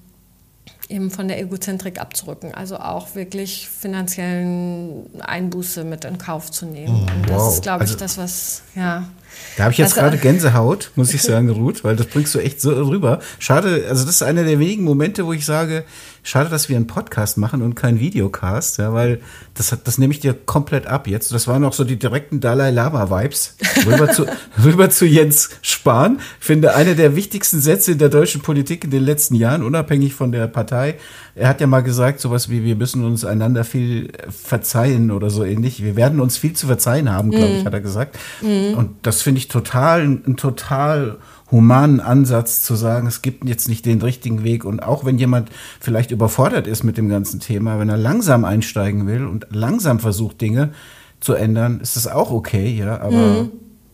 eben 0.90 1.10
von 1.12 1.28
der 1.28 1.40
Egozentrik 1.42 2.00
abzurücken, 2.00 2.54
also 2.54 2.78
auch 2.78 3.16
wirklich 3.16 3.70
finanziellen 3.70 5.06
Einbuße 5.22 5.84
mit 5.84 6.06
in 6.06 6.18
Kauf 6.18 6.52
zu 6.52 6.66
nehmen. 6.66 7.08
Oh, 7.08 7.16
und 7.16 7.30
das 7.30 7.38
wow. 7.42 7.54
ist, 7.54 7.62
glaube 7.64 7.84
ich, 7.86 7.92
Also- 7.92 8.00
das, 8.00 8.18
was, 8.18 8.62
ja. 8.76 9.08
Da 9.56 9.64
habe 9.64 9.72
ich 9.72 9.78
jetzt 9.78 9.92
Also- 9.94 10.02
gerade 10.02 10.18
Gänsehaut, 10.18 10.92
muss 10.96 11.14
ich 11.14 11.22
sagen, 11.24 11.50
Ruth, 11.50 11.84
weil 11.86 11.96
das 11.96 12.08
bringst 12.08 12.36
du 12.36 12.40
echt 12.40 12.60
so 12.60 12.72
rüber. 12.72 13.20
Schade, 13.40 13.86
also 13.88 14.06
das 14.06 14.16
ist 14.16 14.22
einer 14.24 14.44
der 14.44 14.60
wenigen 14.60 14.84
Momente, 14.84 15.26
wo 15.26 15.32
ich 15.34 15.46
sage, 15.46 15.86
schade, 16.24 16.50
dass 16.50 16.70
wir 16.70 16.76
einen 16.76 16.88
Podcast 16.88 17.38
machen 17.38 17.62
und 17.62 17.76
keinen 17.76 18.00
Videocast, 18.00 18.78
ja, 18.78 18.94
weil 18.94 19.22
das, 19.54 19.76
das 19.84 19.98
nehme 19.98 20.14
ich 20.14 20.20
dir 20.20 20.34
komplett 20.34 20.88
ab 20.88 21.08
jetzt. 21.08 21.34
Das 21.34 21.48
waren 21.48 21.64
auch 21.64 21.74
so 21.74 21.84
die 21.84 21.98
direkten 21.98 22.40
Dalai 22.40 22.72
Lama-Vibes. 22.72 23.58
Rüber 23.86 24.12
zu, 24.12 24.26
rüber 24.64 24.90
zu 24.90 25.06
Jens 25.06 25.50
Spahn. 25.62 26.20
Finde 26.40 26.76
einer 26.76 26.96
der 26.96 27.16
wichtigsten 27.16 27.60
Sätze 27.60 27.94
in 27.94 27.98
der 27.98 28.10
deutschen 28.10 28.42
Politik 28.42 28.84
in 28.84 28.92
den 28.92 29.04
letzten 29.04 29.36
Jahren, 29.36 29.64
unabhängig 29.64 30.14
von 30.14 30.32
der 30.32 30.48
Partei. 30.48 30.96
Er 31.34 31.48
hat 31.48 31.62
ja 31.62 31.68
mal 31.68 31.82
gesagt, 31.82 32.20
sowas 32.20 32.50
wie, 32.50 32.64
wir 32.64 32.76
müssen 32.76 33.04
uns 33.04 33.26
einander 33.26 33.64
viel 33.64 34.12
verzeihen 34.30 35.12
oder 35.12 35.30
so 35.30 35.44
ähnlich. 35.44 35.84
Wir 35.84 35.96
werden 35.96 36.20
uns 36.20 36.38
viel 36.38 36.54
zu 36.54 36.68
verzeihen 36.68 37.12
haben, 37.12 37.32
glaube 37.32 37.54
ich, 37.54 37.66
hat 37.66 37.74
er 37.74 37.82
gesagt. 37.82 38.18
Und 38.42 38.96
das 39.02 39.22
finde 39.22 39.40
ich 39.40 39.48
total, 39.48 40.02
ein 40.02 40.36
total 40.36 41.18
humanen 41.52 42.00
Ansatz 42.00 42.64
zu 42.64 42.76
sagen, 42.76 43.08
es 43.08 43.22
gibt 43.22 43.48
jetzt 43.48 43.68
nicht 43.68 43.86
den 43.86 44.02
richtigen 44.02 44.44
Weg. 44.44 44.64
Und 44.66 44.82
auch 44.82 45.06
wenn 45.06 45.18
jemand 45.18 45.50
vielleicht 45.80 46.12
überfordert 46.12 46.66
ist 46.66 46.84
mit 46.84 46.98
dem 46.98 47.10
ganzen 47.10 47.40
Thema, 47.40 47.78
wenn 47.78 47.90
er 47.90 47.98
langsam 47.98 48.46
einsteigen 48.46 49.06
will 49.06 49.26
und 49.26 49.48
langsam 49.50 50.00
versucht, 50.00 50.42
Dinge 50.42 50.72
zu 51.20 51.34
ändern, 51.34 51.80
ist 51.82 51.96
das 51.96 52.08
auch 52.08 52.32
okay, 52.32 52.74
ja. 52.74 53.02
Aber 53.02 53.50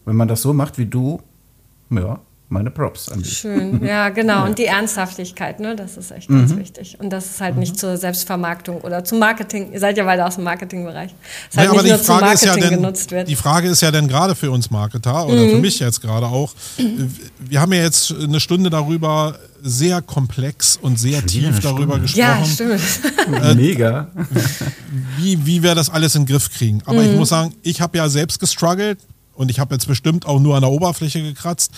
wenn 0.05 0.15
man 0.15 0.27
das 0.27 0.41
so 0.41 0.53
macht 0.53 0.77
wie 0.77 0.85
du, 0.85 1.19
ja, 1.89 2.19
meine 2.49 2.71
Props 2.71 3.09
an 3.09 3.21
dich. 3.21 3.37
Schön, 3.39 3.83
ja, 3.85 4.07
genau. 4.09 4.45
Und 4.45 4.57
die 4.57 4.65
Ernsthaftigkeit, 4.65 5.59
ne, 5.59 5.75
das 5.75 5.97
ist 5.97 6.11
echt 6.11 6.29
ganz 6.29 6.55
wichtig. 6.55 6.97
Und 6.99 7.09
das 7.09 7.25
ist 7.25 7.41
halt 7.41 7.57
nicht 7.57 7.77
zur 7.77 7.97
Selbstvermarktung 7.97 8.79
oder 8.81 9.03
zum 9.03 9.19
Marketing. 9.19 9.73
Ihr 9.73 9.79
seid 9.81 9.97
ja 9.97 10.05
beide 10.05 10.25
aus 10.25 10.35
dem 10.35 10.45
Marketingbereich. 10.45 11.13
Das 11.53 11.63
Ja, 11.65 11.71
halt 11.71 11.83
nicht 11.83 11.91
nur 11.91 12.01
zum 12.01 12.23
ist 12.27 12.45
ja 12.45 12.55
denn, 12.55 12.69
genutzt 12.69 13.11
wird. 13.11 13.27
Mhm. 13.27 13.29
die 13.29 13.35
Frage 13.35 13.67
ist 13.67 13.81
ja 13.81 13.91
dann 13.91 14.07
gerade 14.07 14.33
für 14.35 14.49
uns 14.51 14.71
Marketer 14.71 15.27
oder 15.27 15.49
für 15.49 15.57
mich 15.59 15.79
jetzt 15.79 16.01
gerade 16.01 16.27
auch. 16.27 16.53
Wir 17.39 17.59
haben 17.59 17.73
ja 17.73 17.81
jetzt 17.83 18.13
eine 18.13 18.39
Stunde 18.39 18.69
darüber 18.69 19.37
sehr 19.61 20.01
komplex 20.01 20.77
und 20.81 20.97
sehr 20.99 21.17
wieder 21.17 21.25
tief 21.27 21.59
darüber 21.59 21.95
Stunde. 22.07 22.11
ja, 22.17 22.37
gesprochen, 22.39 22.79
stimmt. 22.79 23.55
Mega. 23.57 24.07
wie, 25.17 25.45
wie 25.45 25.63
wir 25.63 25.75
das 25.75 25.89
alles 25.89 26.15
in 26.15 26.23
den 26.25 26.31
Griff 26.31 26.49
kriegen. 26.51 26.81
Aber 26.85 27.01
Mhm. 27.01 27.09
ich 27.11 27.15
muss 27.17 27.29
sagen, 27.29 27.53
ich 27.63 27.81
habe 27.81 27.97
ja 27.97 28.07
selbst 28.07 28.39
gestruggelt 28.39 28.99
und 29.33 29.51
ich 29.51 29.59
habe 29.59 29.75
jetzt 29.75 29.87
bestimmt 29.87 30.25
auch 30.25 30.39
nur 30.39 30.55
an 30.55 30.61
der 30.61 30.71
Oberfläche 30.71 31.21
gekratzt. 31.21 31.71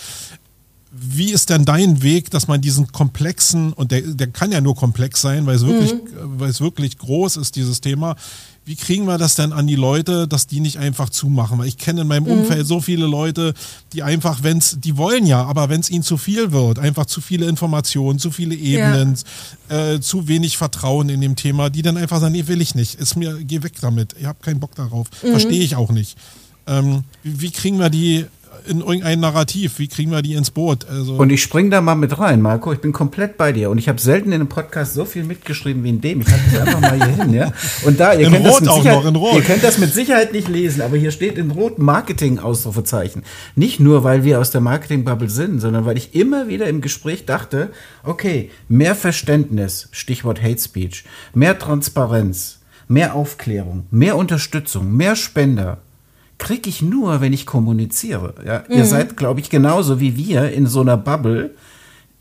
Wie 0.92 1.30
ist 1.30 1.50
denn 1.50 1.64
dein 1.64 2.02
Weg, 2.02 2.30
dass 2.30 2.48
man 2.48 2.60
diesen 2.60 2.90
komplexen, 2.90 3.72
und 3.72 3.92
der, 3.92 4.00
der 4.02 4.26
kann 4.26 4.50
ja 4.50 4.60
nur 4.60 4.74
komplex 4.74 5.20
sein, 5.20 5.46
weil 5.46 5.54
es, 5.54 5.64
wirklich, 5.64 5.92
Mhm. 5.94 6.40
weil 6.40 6.50
es 6.50 6.60
wirklich 6.60 6.98
groß 6.98 7.36
ist, 7.36 7.54
dieses 7.54 7.80
Thema. 7.80 8.16
Wie 8.64 8.74
kriegen 8.76 9.04
wir 9.06 9.16
das 9.16 9.36
denn 9.36 9.52
an 9.52 9.66
die 9.68 9.76
Leute, 9.76 10.26
dass 10.28 10.46
die 10.48 10.58
nicht 10.60 10.78
einfach 10.78 11.08
zumachen? 11.08 11.58
Weil 11.58 11.68
ich 11.68 11.78
kenne 11.78 12.02
in 12.02 12.08
meinem 12.08 12.24
Mhm. 12.24 12.40
Umfeld 12.40 12.66
so 12.66 12.80
viele 12.80 13.06
Leute, 13.06 13.54
die 13.92 14.02
einfach, 14.02 14.42
wenn 14.42 14.58
es, 14.58 14.78
die 14.80 14.96
wollen 14.96 15.26
ja, 15.26 15.44
aber 15.44 15.68
wenn 15.68 15.80
es 15.80 15.90
ihnen 15.90 16.02
zu 16.02 16.16
viel 16.16 16.50
wird, 16.50 16.78
einfach 16.80 17.06
zu 17.06 17.20
viele 17.20 17.46
Informationen, 17.46 18.18
zu 18.18 18.30
viele 18.32 18.54
Ebenen, 18.56 19.16
äh, 19.68 20.00
zu 20.00 20.26
wenig 20.26 20.56
Vertrauen 20.58 21.08
in 21.08 21.20
dem 21.20 21.36
Thema, 21.36 21.70
die 21.70 21.82
dann 21.82 21.96
einfach 21.98 22.18
sagen, 22.20 22.32
nee, 22.32 22.48
will 22.48 22.60
ich 22.60 22.74
nicht, 22.74 22.96
ist 22.96 23.16
mir, 23.16 23.38
geh 23.44 23.62
weg 23.62 23.74
damit, 23.80 24.14
ich 24.18 24.26
habe 24.26 24.38
keinen 24.42 24.58
Bock 24.60 24.74
darauf, 24.74 25.06
Mhm. 25.22 25.30
verstehe 25.30 25.62
ich 25.62 25.76
auch 25.76 25.90
nicht. 25.92 26.16
Ähm, 26.66 27.04
wie, 27.22 27.40
wie 27.40 27.50
kriegen 27.50 27.78
wir 27.78 27.90
die 27.90 28.26
in 28.66 28.80
irgendein 28.80 29.20
Narrativ, 29.20 29.78
wie 29.78 29.88
kriegen 29.88 30.10
wir 30.10 30.22
die 30.22 30.34
ins 30.34 30.50
Boot? 30.50 30.86
Also, 30.88 31.16
Und 31.16 31.30
ich 31.30 31.42
spring 31.42 31.70
da 31.70 31.80
mal 31.80 31.94
mit 31.94 32.18
rein, 32.18 32.40
Marco. 32.40 32.72
Ich 32.72 32.80
bin 32.80 32.92
komplett 32.92 33.36
bei 33.36 33.52
dir. 33.52 33.70
Und 33.70 33.78
ich 33.78 33.88
habe 33.88 34.00
selten 34.00 34.28
in 34.28 34.34
einem 34.34 34.48
Podcast 34.48 34.94
so 34.94 35.04
viel 35.04 35.24
mitgeschrieben 35.24 35.84
wie 35.84 35.90
in 35.90 36.00
dem. 36.00 36.20
Ich 36.20 36.28
halte 36.28 36.44
das 36.52 36.60
einfach 36.60 36.80
mal 36.80 36.96
hier 36.96 37.24
hin, 37.24 37.32
ja. 37.32 37.52
Und 37.84 38.00
da, 38.00 38.14
ihr 38.14 38.26
In 38.26 38.32
könnt 38.32 38.46
das 38.46 38.54
Rot 38.54 38.60
mit 38.60 38.70
auch 38.70 38.76
Sicherheit, 38.76 38.98
noch, 38.98 39.08
in 39.08 39.16
Rot. 39.16 39.34
Ihr 39.36 39.42
könnt 39.42 39.64
das 39.64 39.78
mit 39.78 39.92
Sicherheit 39.92 40.32
nicht 40.32 40.48
lesen, 40.48 40.82
aber 40.82 40.96
hier 40.96 41.10
steht 41.10 41.38
in 41.38 41.50
Rot 41.50 41.78
Marketing-Ausrufezeichen. 41.78 43.22
Nicht 43.56 43.80
nur, 43.80 44.04
weil 44.04 44.24
wir 44.24 44.40
aus 44.40 44.50
der 44.50 44.60
Marketing-Bubble 44.60 45.30
sind, 45.30 45.60
sondern 45.60 45.84
weil 45.84 45.96
ich 45.96 46.14
immer 46.14 46.48
wieder 46.48 46.66
im 46.68 46.80
Gespräch 46.80 47.26
dachte, 47.26 47.70
okay, 48.04 48.50
mehr 48.68 48.94
Verständnis, 48.94 49.88
Stichwort 49.92 50.42
Hate 50.42 50.60
Speech, 50.60 51.04
mehr 51.34 51.58
Transparenz, 51.58 52.58
mehr 52.88 53.14
Aufklärung, 53.14 53.86
mehr 53.90 54.16
Unterstützung, 54.16 54.96
mehr 54.96 55.16
Spender, 55.16 55.78
kriege 56.40 56.68
ich 56.68 56.82
nur, 56.82 57.20
wenn 57.20 57.32
ich 57.32 57.46
kommuniziere. 57.46 58.34
Ja? 58.44 58.64
Ihr 58.68 58.84
seid, 58.86 59.16
glaube 59.16 59.38
ich, 59.38 59.50
genauso 59.50 60.00
wie 60.00 60.16
wir 60.16 60.50
in 60.50 60.66
so 60.66 60.80
einer 60.80 60.96
Bubble. 60.96 61.50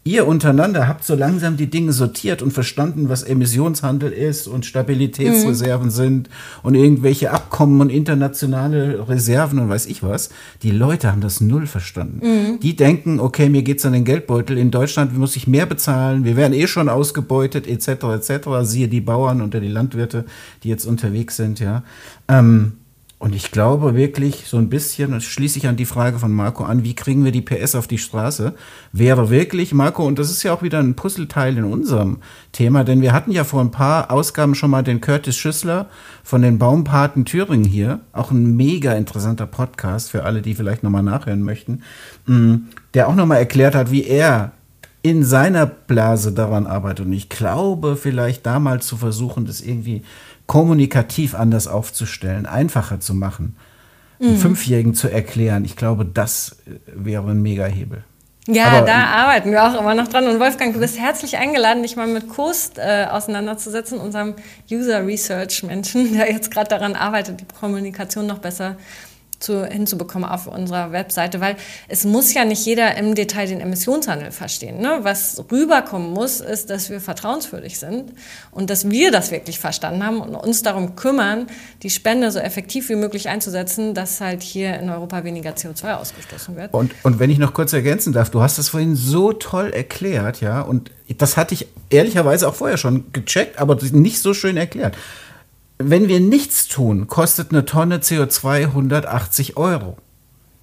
Ihr 0.04 0.28
untereinander 0.28 0.88
habt 0.88 1.04
so 1.04 1.14
langsam 1.14 1.56
die 1.58 1.70
Dinge 1.70 1.94
sortiert 1.94 2.42
und 2.42 2.52
verstanden, 2.52 3.10
was 3.10 3.24
Emissionshandel 3.24 4.12
ist 4.12 4.48
und 4.48 4.66
Stabilitätsreserven 4.66 5.90
sind 5.92 6.30
und 6.64 6.76
irgendwelche 6.76 7.32
Abkommen 7.32 7.80
und 7.82 7.90
internationale 7.90 9.08
Reserven 9.08 9.60
und 9.60 9.70
weiß 9.70 9.86
ich 9.86 10.02
was. 10.04 10.30
Die 10.64 10.72
Leute 10.72 11.12
haben 11.12 11.22
das 11.22 11.42
null 11.42 11.68
verstanden. 11.68 12.60
Die 12.62 12.76
denken, 12.76 13.20
okay, 13.20 13.50
mir 13.50 13.62
geht's 13.62 13.86
an 13.86 13.94
den 13.94 14.06
Geldbeutel. 14.06 14.58
In 14.58 14.72
Deutschland 14.72 15.18
muss 15.18 15.36
ich 15.36 15.48
mehr 15.48 15.66
bezahlen. 15.66 16.24
Wir 16.24 16.36
werden 16.36 16.54
eh 16.54 16.68
schon 16.68 16.90
ausgebeutet, 16.90 17.68
etc., 17.68 17.88
etc. 18.16 18.48
Siehe 18.64 18.88
die 18.88 19.02
Bauern 19.02 19.42
und 19.42 19.54
die 19.54 19.60
Landwirte, 19.68 20.26
die 20.64 20.70
jetzt 20.70 20.86
unterwegs 20.86 21.36
sind, 21.36 21.60
ja. 21.60 21.84
Ähm, 22.28 22.74
Und 23.20 23.36
ich 23.36 23.52
glaube 23.52 23.96
wirklich 23.96 24.46
so 24.48 24.56
ein 24.56 24.70
bisschen, 24.70 25.12
und 25.12 25.22
schließe 25.22 25.60
ich 25.60 25.68
an 25.68 25.76
die 25.76 25.86
Frage 25.86 26.20
von 26.20 26.32
Marco 26.32 26.64
an, 26.64 26.86
wie 26.86 26.96
kriegen 26.96 27.26
wir 27.26 27.34
die 27.34 27.42
PS 27.42 27.76
auf 27.76 27.86
die 27.86 27.98
Straße, 27.98 28.56
wäre 28.94 29.30
wirklich, 29.30 29.74
Marco, 29.74 30.06
und 30.06 30.18
das 30.18 30.32
ist 30.32 30.42
ja 30.44 30.54
auch 30.54 30.62
wieder 30.64 30.80
ein 30.80 30.96
Puzzleteil 30.96 31.58
in 31.58 31.66
unserem 31.66 32.20
Thema, 32.54 32.86
denn 32.86 33.02
wir 33.02 33.12
hatten 33.12 33.34
ja 33.34 33.44
vor 33.44 33.60
ein 33.60 33.72
paar 33.72 34.10
Ausgaben 34.10 34.56
schon 34.56 34.72
mal 34.72 34.84
den 34.84 35.02
Curtis 35.02 35.36
Schüssler 35.36 35.90
von 36.24 36.42
den 36.42 36.60
Baumpaten 36.60 37.26
Thüringen 37.26 37.66
hier, 37.66 38.00
auch 38.14 38.32
ein 38.32 38.56
mega 38.56 38.94
interessanter 38.94 39.48
Podcast 39.48 40.12
für 40.12 40.24
alle, 40.24 40.42
die 40.42 40.56
vielleicht 40.56 40.84
nochmal 40.84 41.04
nachhören 41.04 41.44
möchten, 41.44 41.82
mm, 42.26 42.56
der 42.94 43.10
auch 43.10 43.16
nochmal 43.16 43.40
erklärt 43.40 43.76
hat, 43.76 43.92
wie 43.92 44.06
er 44.06 44.54
in 45.02 45.24
seiner 45.24 45.66
Blase 45.66 46.34
daran 46.34 46.68
arbeitet. 46.68 47.06
Und 47.06 47.14
ich 47.14 47.30
glaube, 47.30 47.96
vielleicht 47.96 48.46
damals 48.46 48.86
zu 48.88 48.98
versuchen, 48.98 49.46
das 49.46 49.62
irgendwie 49.62 50.04
kommunikativ 50.50 51.36
anders 51.36 51.68
aufzustellen, 51.68 52.48
einfacher 52.48 53.00
zu 53.00 53.14
machen, 53.14 53.56
mhm. 54.18 54.36
Fünfjährigen 54.36 54.96
zu 54.96 55.08
erklären, 55.08 55.64
ich 55.64 55.76
glaube, 55.76 56.06
das 56.06 56.58
äh, 56.66 56.80
wäre 56.88 57.30
ein 57.30 57.44
Megahebel. 57.44 58.04
Ja, 58.48 58.66
Aber, 58.66 58.82
da 58.88 59.04
arbeiten 59.04 59.52
wir 59.52 59.64
auch 59.64 59.80
immer 59.80 59.94
noch 59.94 60.08
dran. 60.08 60.26
Und 60.28 60.40
Wolfgang, 60.40 60.74
du 60.74 60.80
bist 60.80 61.00
herzlich 61.00 61.38
eingeladen, 61.38 61.84
dich 61.84 61.96
mal 61.96 62.08
mit 62.08 62.30
Kost 62.30 62.80
äh, 62.80 63.06
auseinanderzusetzen, 63.12 64.00
unserem 64.00 64.34
User 64.72 65.06
Research 65.06 65.62
Menschen, 65.62 66.14
der 66.18 66.32
jetzt 66.32 66.50
gerade 66.50 66.68
daran 66.68 66.96
arbeitet, 66.96 67.42
die 67.42 67.46
Kommunikation 67.46 68.26
noch 68.26 68.40
besser 68.40 68.76
zu, 69.40 69.66
hinzubekommen 69.66 70.28
auf 70.28 70.48
unserer 70.48 70.92
Webseite, 70.92 71.40
weil 71.40 71.56
es 71.88 72.04
muss 72.04 72.34
ja 72.34 72.46
nicht 72.46 72.66
jeder 72.66 72.98
im 72.98 73.16
Detail 73.16 73.48
den 73.48 73.62
Emissionshandel 73.62 74.32
verstehen. 74.32 74.80
Ne? 74.80 75.00
Was 75.02 75.44
rüberkommen 75.52 76.12
muss, 76.12 76.42
ist, 76.42 76.70
dass 76.70 76.90
wir 76.90 77.00
vertrauenswürdig 77.00 77.80
sind 77.80 78.14
und 78.52 78.70
dass 78.70 78.90
wir 78.90 79.12
das 79.12 79.32
wirklich 79.32 79.60
verstanden 79.60 80.06
haben 80.06 80.20
und 80.22 80.36
uns 80.36 80.62
darum 80.62 80.96
kümmern, 80.96 81.48
die 81.84 81.90
Spende 81.90 82.32
so 82.32 82.40
effektiv 82.40 82.90
wie 82.90 82.96
möglich 82.96 83.30
einzusetzen, 83.30 83.94
dass 83.94 84.22
halt 84.22 84.44
hier 84.44 84.80
in 84.80 84.90
Europa 84.90 85.24
weniger 85.24 85.52
CO2 85.52 85.96
ausgestoßen 85.96 86.56
wird. 86.56 86.74
Und, 86.74 86.94
und 87.04 87.20
wenn 87.20 87.30
ich 87.30 87.38
noch 87.38 87.54
kurz 87.54 87.74
ergänzen 87.74 88.14
darf, 88.14 88.30
du 88.30 88.42
hast 88.42 88.58
das 88.58 88.70
vorhin 88.70 88.96
so 88.96 89.34
toll 89.34 89.72
erklärt, 89.72 90.42
ja, 90.42 90.62
und 90.62 90.92
das 91.18 91.38
hatte 91.38 91.54
ich 91.54 91.68
ehrlicherweise 91.90 92.48
auch 92.48 92.56
vorher 92.56 92.78
schon 92.78 93.12
gecheckt, 93.14 93.60
aber 93.60 93.78
nicht 93.92 94.20
so 94.20 94.34
schön 94.34 94.58
erklärt 94.58 94.96
wenn 95.82 96.10
wir 96.10 96.20
nichts 96.20 96.68
tun, 96.68 97.08
kostet 97.08 97.52
eine 97.52 97.66
Tonne 97.66 98.00
CO2 98.00 98.66
180 98.66 99.56
Euro 99.56 99.98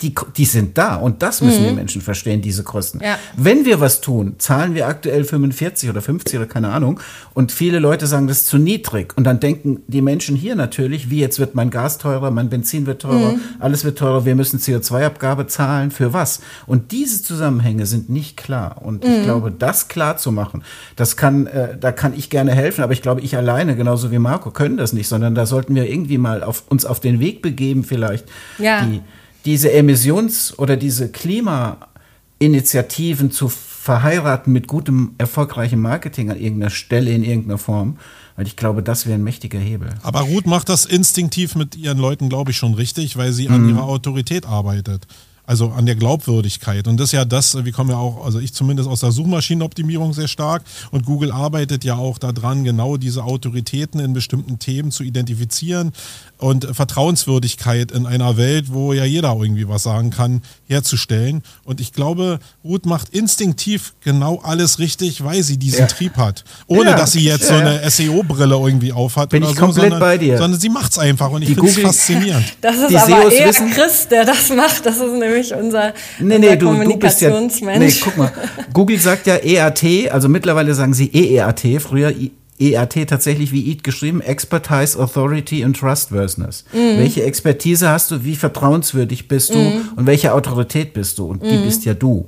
die, 0.03 0.15
die 0.37 0.45
sind 0.45 0.77
da 0.77 0.97
und 0.97 1.23
das 1.23 1.41
müssen 1.41 1.63
mhm. 1.63 1.69
die 1.69 1.75
Menschen 1.75 2.03
verstehen, 2.03 2.43
diese 2.43 2.63
Kosten. 2.63 3.01
Ja. 3.03 3.19
Wenn 3.35 3.65
wir 3.65 3.81
was 3.81 4.03
tun, 4.03 4.35
zahlen 4.37 4.75
wir 4.75 4.89
aktuell 4.89 5.25
45 5.25 5.89
oder 5.89 6.03
50 6.03 6.39
oder 6.39 6.47
keine 6.47 6.69
Ahnung 6.69 7.01
und 7.33 7.51
viele 7.51 7.79
Leute 7.79 8.07
sagen, 8.07 8.27
das 8.27 8.41
ist 8.41 8.49
zu 8.49 8.59
niedrig 8.59 9.17
und 9.17 9.25
dann 9.25 9.41
denken 9.41 9.83
die 9.87 10.03
Menschen 10.03 10.37
hier 10.37 10.55
natürlich, 10.55 11.09
wie 11.09 11.21
jetzt 11.21 11.39
wird 11.39 11.55
mein 11.55 11.71
Gas 11.71 11.97
teurer, 11.97 12.31
mein 12.31 12.51
Benzin 12.51 12.85
wird 12.85 13.01
teurer, 13.03 13.33
mhm. 13.33 13.41
alles 13.59 13.85
wird 13.85 13.97
teurer, 13.97 14.27
wir 14.27 14.35
müssen 14.35 14.59
CO2-Abgabe 14.59 15.47
zahlen, 15.47 15.91
für 15.91 16.13
was? 16.13 16.41
Und 16.67 16.93
diese 16.93 17.23
Zusammenhänge 17.23 17.87
sind 17.87 18.11
nicht 18.11 18.37
klar 18.37 18.83
und 18.83 19.03
mhm. 19.03 19.11
ich 19.11 19.23
glaube, 19.23 19.51
das 19.51 19.89
klar 19.89 20.19
zu 20.19 20.31
machen, 20.31 20.63
das 20.97 21.17
kann, 21.17 21.47
äh, 21.47 21.79
da 21.79 21.91
kann 21.91 22.13
ich 22.15 22.29
gerne 22.29 22.53
helfen, 22.53 22.85
aber 22.85 22.93
ich 22.93 23.01
glaube, 23.01 23.23
ich 23.23 23.35
alleine, 23.35 23.77
genauso 23.77 24.11
wie 24.11 24.19
Marco, 24.19 24.51
können 24.51 24.77
das 24.77 24.93
nicht, 24.93 25.09
sondern 25.09 25.35
da 25.35 25.47
sollten 25.47 25.75
wir 25.75 25.89
irgendwie 25.89 26.19
mal 26.19 26.43
auf, 26.43 26.65
uns 26.69 26.85
auf 26.85 27.01
den 27.01 27.19
Weg 27.19 27.41
begeben 27.41 27.83
vielleicht, 27.83 28.27
ja. 28.59 28.85
die 28.85 29.01
diese 29.47 29.73
Emissions- 29.73 30.59
oder 30.59 30.77
diese 30.77 31.11
Klimainitiativen 31.11 33.31
zu 33.31 33.49
verheiraten 33.49 34.53
mit 34.53 34.67
gutem, 34.67 35.15
erfolgreichem 35.17 35.81
Marketing 35.81 36.31
an 36.31 36.39
irgendeiner 36.39 36.69
Stelle, 36.71 37.13
in 37.13 37.25
irgendeiner 37.25 37.57
Form. 37.59 37.97
Weil 38.35 38.47
ich 38.47 38.57
glaube, 38.57 38.83
das 38.83 39.07
wäre 39.07 39.15
ein 39.15 39.25
mächtiger 39.25 39.59
Hebel. 39.59 39.89
Aber 40.03 40.21
Ruth 40.21 40.47
macht 40.47 40.69
das 40.69 40.85
instinktiv 40.85 41.55
mit 41.55 41.75
ihren 41.77 41.97
Leuten, 41.97 42.29
glaube 42.29 42.51
ich, 42.51 42.59
schon 42.59 42.75
richtig, 42.75 43.17
weil 43.17 43.33
sie 43.33 43.49
an 43.49 43.63
mhm. 43.63 43.71
ihrer 43.71 43.85
Autorität 43.85 44.45
arbeitet. 44.45 45.07
Also 45.47 45.71
an 45.71 45.87
der 45.87 45.95
Glaubwürdigkeit. 45.95 46.89
Und 46.89 46.99
das 46.99 47.07
ist 47.07 47.13
ja 47.13 47.25
das, 47.25 47.65
wie 47.65 47.71
kommen 47.71 47.91
wir 47.91 47.99
auch, 47.99 48.25
also 48.25 48.41
ich 48.41 48.53
zumindest 48.53 48.89
aus 48.89 49.01
der 49.01 49.13
Suchmaschinenoptimierung 49.13 50.13
sehr 50.13 50.29
stark. 50.29 50.63
Und 50.91 51.07
Google 51.07 51.31
arbeitet 51.31 51.85
ja 51.85 51.97
auch 51.97 52.19
daran, 52.19 52.65
genau 52.65 52.97
diese 52.97 53.25
Autoritäten 53.25 54.01
in 54.01 54.13
bestimmten 54.13 54.59
Themen 54.59 54.91
zu 54.91 55.05
identifizieren 55.05 55.93
und 56.39 56.67
Vertrauenswürdigkeit 56.77 57.93
in 57.93 58.07
einer 58.07 58.37
Welt, 58.37 58.73
wo 58.73 58.93
ja 58.93 59.05
jeder 59.05 59.37
irgendwie 59.41 59.69
was 59.69 59.85
sagen 59.85 60.11
kann, 60.11 60.43
herzustellen. 60.67 61.43
Und 61.65 61.81
ich 61.81 61.93
glaube, 61.93 62.41
Ruth 62.65 62.85
macht 62.85 63.11
instinktiv 63.11 63.95
genau 64.01 64.41
alles 64.43 64.79
richtig, 64.79 65.25
weil 65.25 65.43
sie 65.43 65.59
diesen 65.59 65.81
ja. 65.81 65.87
Trieb 65.87 66.17
hat. 66.17 66.45
Ohne 66.67 66.91
ja, 66.91 66.97
dass 66.97 67.13
sie 67.13 67.21
jetzt 67.21 67.49
ja, 67.49 67.59
so 67.59 67.65
eine 67.65 67.91
SEO-Brille 67.91 68.57
irgendwie 68.57 68.93
aufhat. 68.93 69.31
Bin 69.31 69.43
ich 69.43 69.51
so, 69.51 69.55
komplett 69.55 69.85
sondern, 69.85 70.01
bei 70.01 70.19
dir. 70.19 70.39
Sondern 70.39 70.61
sie 70.61 70.69
macht 70.69 70.93
es 70.93 70.99
einfach 70.99 71.31
und 71.31 71.43
ich 71.43 71.55
finde 71.55 71.69
es 71.69 71.79
faszinierend. 71.79 72.45
Das 72.61 72.77
ist 72.77 72.91
die 72.91 72.97
aber 72.97 73.33
eher 73.33 73.49
wissen, 73.49 73.71
Chris, 73.71 74.09
der 74.09 74.25
das 74.25 74.51
macht. 74.51 74.85
Das 74.85 74.97
ist 74.97 75.13
nämlich 75.13 75.36
unser, 75.53 75.95
nee, 76.19 76.39
nee, 76.39 76.47
unser 76.47 76.57
du, 76.57 76.67
Kommunikationsmensch. 76.67 77.61
Du 77.61 77.81
bist 77.81 78.01
ja, 78.01 78.11
nee, 78.11 78.17
guck 78.17 78.17
mal. 78.17 78.33
Google 78.73 78.99
sagt 78.99 79.27
ja 79.27 79.37
EAT, 79.37 80.11
also 80.11 80.29
mittlerweile 80.29 80.75
sagen 80.75 80.95
sie 80.95 81.11
EEAT, 81.13 81.81
früher 81.81 82.13
EAT 82.59 83.09
tatsächlich 83.09 83.53
wie 83.53 83.71
EAT 83.71 83.85
geschrieben, 83.85 84.21
Expertise, 84.21 84.99
Authority 84.99 85.65
und 85.65 85.77
Trustworthiness. 85.79 86.65
Mhm. 86.73 86.99
Welche 86.99 87.23
Expertise 87.25 87.89
hast 87.89 88.11
du, 88.11 88.25
wie 88.25 88.37
vertrauenswürdig 88.37 89.29
bist 89.29 89.55
du 89.55 89.59
mhm. 89.59 89.91
und 89.97 90.07
welche 90.07 90.33
Autorität 90.33 90.93
bist 90.95 91.19
du? 91.19 91.27
Und 91.27 91.43
die 91.43 91.57
mhm. 91.57 91.65
bist 91.65 91.85
ja 91.85 91.95
du. 91.95 92.27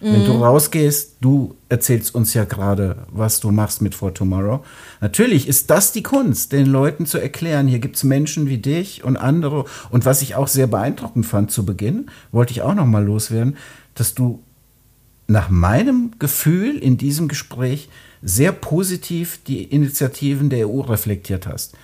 Wenn 0.00 0.26
du 0.26 0.34
mhm. 0.34 0.42
rausgehst, 0.42 1.16
du 1.20 1.54
erzählst 1.68 2.14
uns 2.14 2.34
ja 2.34 2.44
gerade, 2.44 2.96
was 3.10 3.40
du 3.40 3.50
machst 3.50 3.80
mit 3.80 3.94
For 3.94 4.12
Tomorrow. 4.12 4.62
Natürlich 5.00 5.48
ist 5.48 5.70
das 5.70 5.92
die 5.92 6.02
Kunst, 6.02 6.52
den 6.52 6.66
Leuten 6.66 7.06
zu 7.06 7.18
erklären, 7.18 7.68
hier 7.68 7.78
gibt 7.78 7.96
es 7.96 8.04
Menschen 8.04 8.48
wie 8.48 8.58
dich 8.58 9.04
und 9.04 9.16
andere. 9.16 9.64
Und 9.90 10.04
was 10.04 10.22
ich 10.22 10.34
auch 10.34 10.48
sehr 10.48 10.66
beeindruckend 10.66 11.26
fand 11.26 11.50
zu 11.50 11.66
Beginn, 11.66 12.06
wollte 12.32 12.52
ich 12.52 12.62
auch 12.62 12.74
noch 12.74 12.86
mal 12.86 13.04
loswerden, 13.04 13.56
dass 13.94 14.14
du 14.14 14.42
nach 15.26 15.48
meinem 15.48 16.12
Gefühl 16.18 16.78
in 16.78 16.96
diesem 16.96 17.28
Gespräch 17.28 17.88
sehr 18.22 18.52
positiv 18.52 19.40
die 19.46 19.64
Initiativen 19.64 20.50
der 20.50 20.68
EU 20.68 20.80
reflektiert 20.80 21.46
hast. 21.46 21.76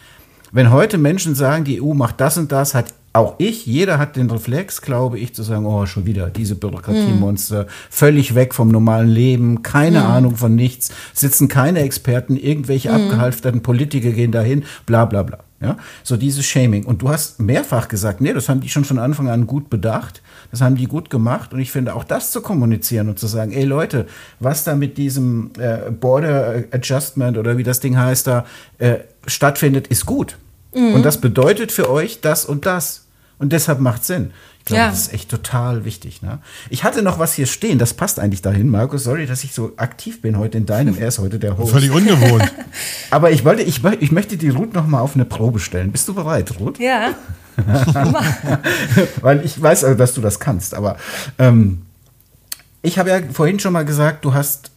Wenn 0.53 0.71
heute 0.71 0.99
Menschen 0.99 1.35
sagen, 1.35 1.65
die 1.65 1.83
EU 1.83 1.95
macht 1.95 2.21
das 2.21 2.37
und 2.39 2.53
das, 2.53 2.75
hat 2.75 2.95
auch 3.13 3.35
ich, 3.39 3.67
jeder 3.67 3.99
hat 3.99 4.17
den 4.17 4.31
Reflex, 4.31 4.81
glaube 4.81 5.19
ich, 5.19 5.35
zu 5.35 5.43
sagen, 5.43 5.67
oh, 5.67 5.85
schon 5.85 6.07
wieder 6.07 6.31
diese 6.31 6.55
Bürokratiemonster, 6.55 7.65
mm. 7.65 7.67
völlig 7.91 8.35
weg 8.35 8.55
vom 8.55 8.69
normalen 8.69 9.09
Leben, 9.09 9.63
keine 9.63 10.01
mm. 10.01 10.07
Ahnung 10.07 10.37
von 10.37 10.55
nichts, 10.55 10.91
sitzen 11.13 11.49
keine 11.49 11.81
Experten, 11.81 12.37
irgendwelche 12.37 12.91
mm. 12.91 12.95
abgehalfterten 12.95 13.63
Politiker 13.63 14.13
gehen 14.13 14.33
dahin, 14.33 14.65
bla 14.87 15.05
bla 15.05 15.23
bla. 15.23 15.39
Ja, 15.61 15.77
so 16.03 16.17
dieses 16.17 16.45
Shaming. 16.45 16.85
Und 16.85 17.03
du 17.03 17.09
hast 17.09 17.39
mehrfach 17.39 17.87
gesagt, 17.87 18.21
nee, 18.21 18.33
das 18.33 18.49
haben 18.49 18.61
die 18.61 18.69
schon 18.69 18.85
von 18.85 18.99
Anfang 18.99 19.29
an 19.29 19.47
gut 19.47 19.71
bedacht. 19.71 20.21
Das 20.51 20.61
haben 20.61 20.75
die 20.75 20.87
gut 20.87 21.09
gemacht. 21.09 21.53
Und 21.53 21.61
ich 21.61 21.71
finde 21.71 21.95
auch 21.95 22.03
das 22.03 22.33
zu 22.33 22.41
kommunizieren 22.41 23.09
und 23.09 23.21
zu 23.21 23.29
sagen, 23.29 23.53
ey 23.53 23.63
Leute, 23.63 24.07
was 24.41 24.65
da 24.65 24.75
mit 24.75 24.99
diesem 24.99 25.53
äh, 25.59 25.93
Border 25.93 26.65
Adjustment 26.73 27.39
oder 27.39 27.59
wie 27.59 27.63
das 27.63 27.79
Ding 27.79 27.97
heißt 27.97 28.27
da 28.27 28.45
äh, 28.79 28.97
stattfindet, 29.29 29.87
ist 29.87 30.05
gut. 30.05 30.37
Mhm. 30.75 30.95
Und 30.95 31.03
das 31.03 31.21
bedeutet 31.21 31.73
für 31.73 31.91
euch 31.91 32.21
das 32.21 32.45
und 32.45 32.67
das. 32.67 33.07
Und 33.39 33.53
deshalb 33.53 33.81
macht 33.81 34.05
Sinn. 34.05 34.33
Ich 34.61 34.67
glaube, 34.67 34.83
ja. 34.83 34.91
das 34.91 35.01
ist 35.01 35.13
echt 35.13 35.29
total 35.29 35.85
wichtig. 35.85 36.23
Ne? 36.23 36.39
Ich 36.71 36.85
hatte 36.85 37.03
noch 37.03 37.19
was 37.19 37.35
hier 37.35 37.47
stehen, 37.47 37.81
das 37.81 37.95
passt 37.95 38.21
eigentlich 38.21 38.43
dahin, 38.43 38.69
Markus. 38.69 39.03
Sorry, 39.03 39.27
dass 39.27 39.43
ich 39.43 39.53
so 39.53 39.73
aktiv 39.77 40.23
bin 40.23 40.39
heute 40.39 40.59
in 40.59 40.67
deinem. 40.67 40.97
Er 41.01 41.09
ist 41.09 41.19
heute 41.19 41.41
der 41.41 41.59
Host. 41.59 41.73
Völlig 41.73 41.91
ungewohnt. 41.91 42.53
Aber 43.11 43.33
ich 43.33 43.45
wollte, 43.45 43.63
ich, 43.63 43.83
ich 43.99 44.13
möchte 44.13 44.37
die 44.37 44.51
Ruth 44.51 44.75
noch 44.75 44.87
mal 44.87 45.01
auf 45.01 45.17
eine 45.17 45.25
Probe 45.25 45.59
stellen. 45.59 45.91
Bist 45.91 46.07
du 46.07 46.15
bereit, 46.15 46.61
Ruth? 46.61 46.79
Ja. 46.79 47.15
Weil 49.21 49.45
ich 49.45 49.61
weiß, 49.61 49.85
also, 49.85 49.99
dass 49.99 50.15
du 50.15 50.21
das 50.21 50.39
kannst. 50.39 50.75
Aber 50.75 50.97
ähm, 51.39 51.83
ich 52.83 52.99
habe 52.99 53.11
ja 53.11 53.21
vorhin 53.33 53.59
schon 53.59 53.73
mal 53.73 53.85
gesagt, 53.85 54.25
du 54.25 54.33
hast 54.35 54.72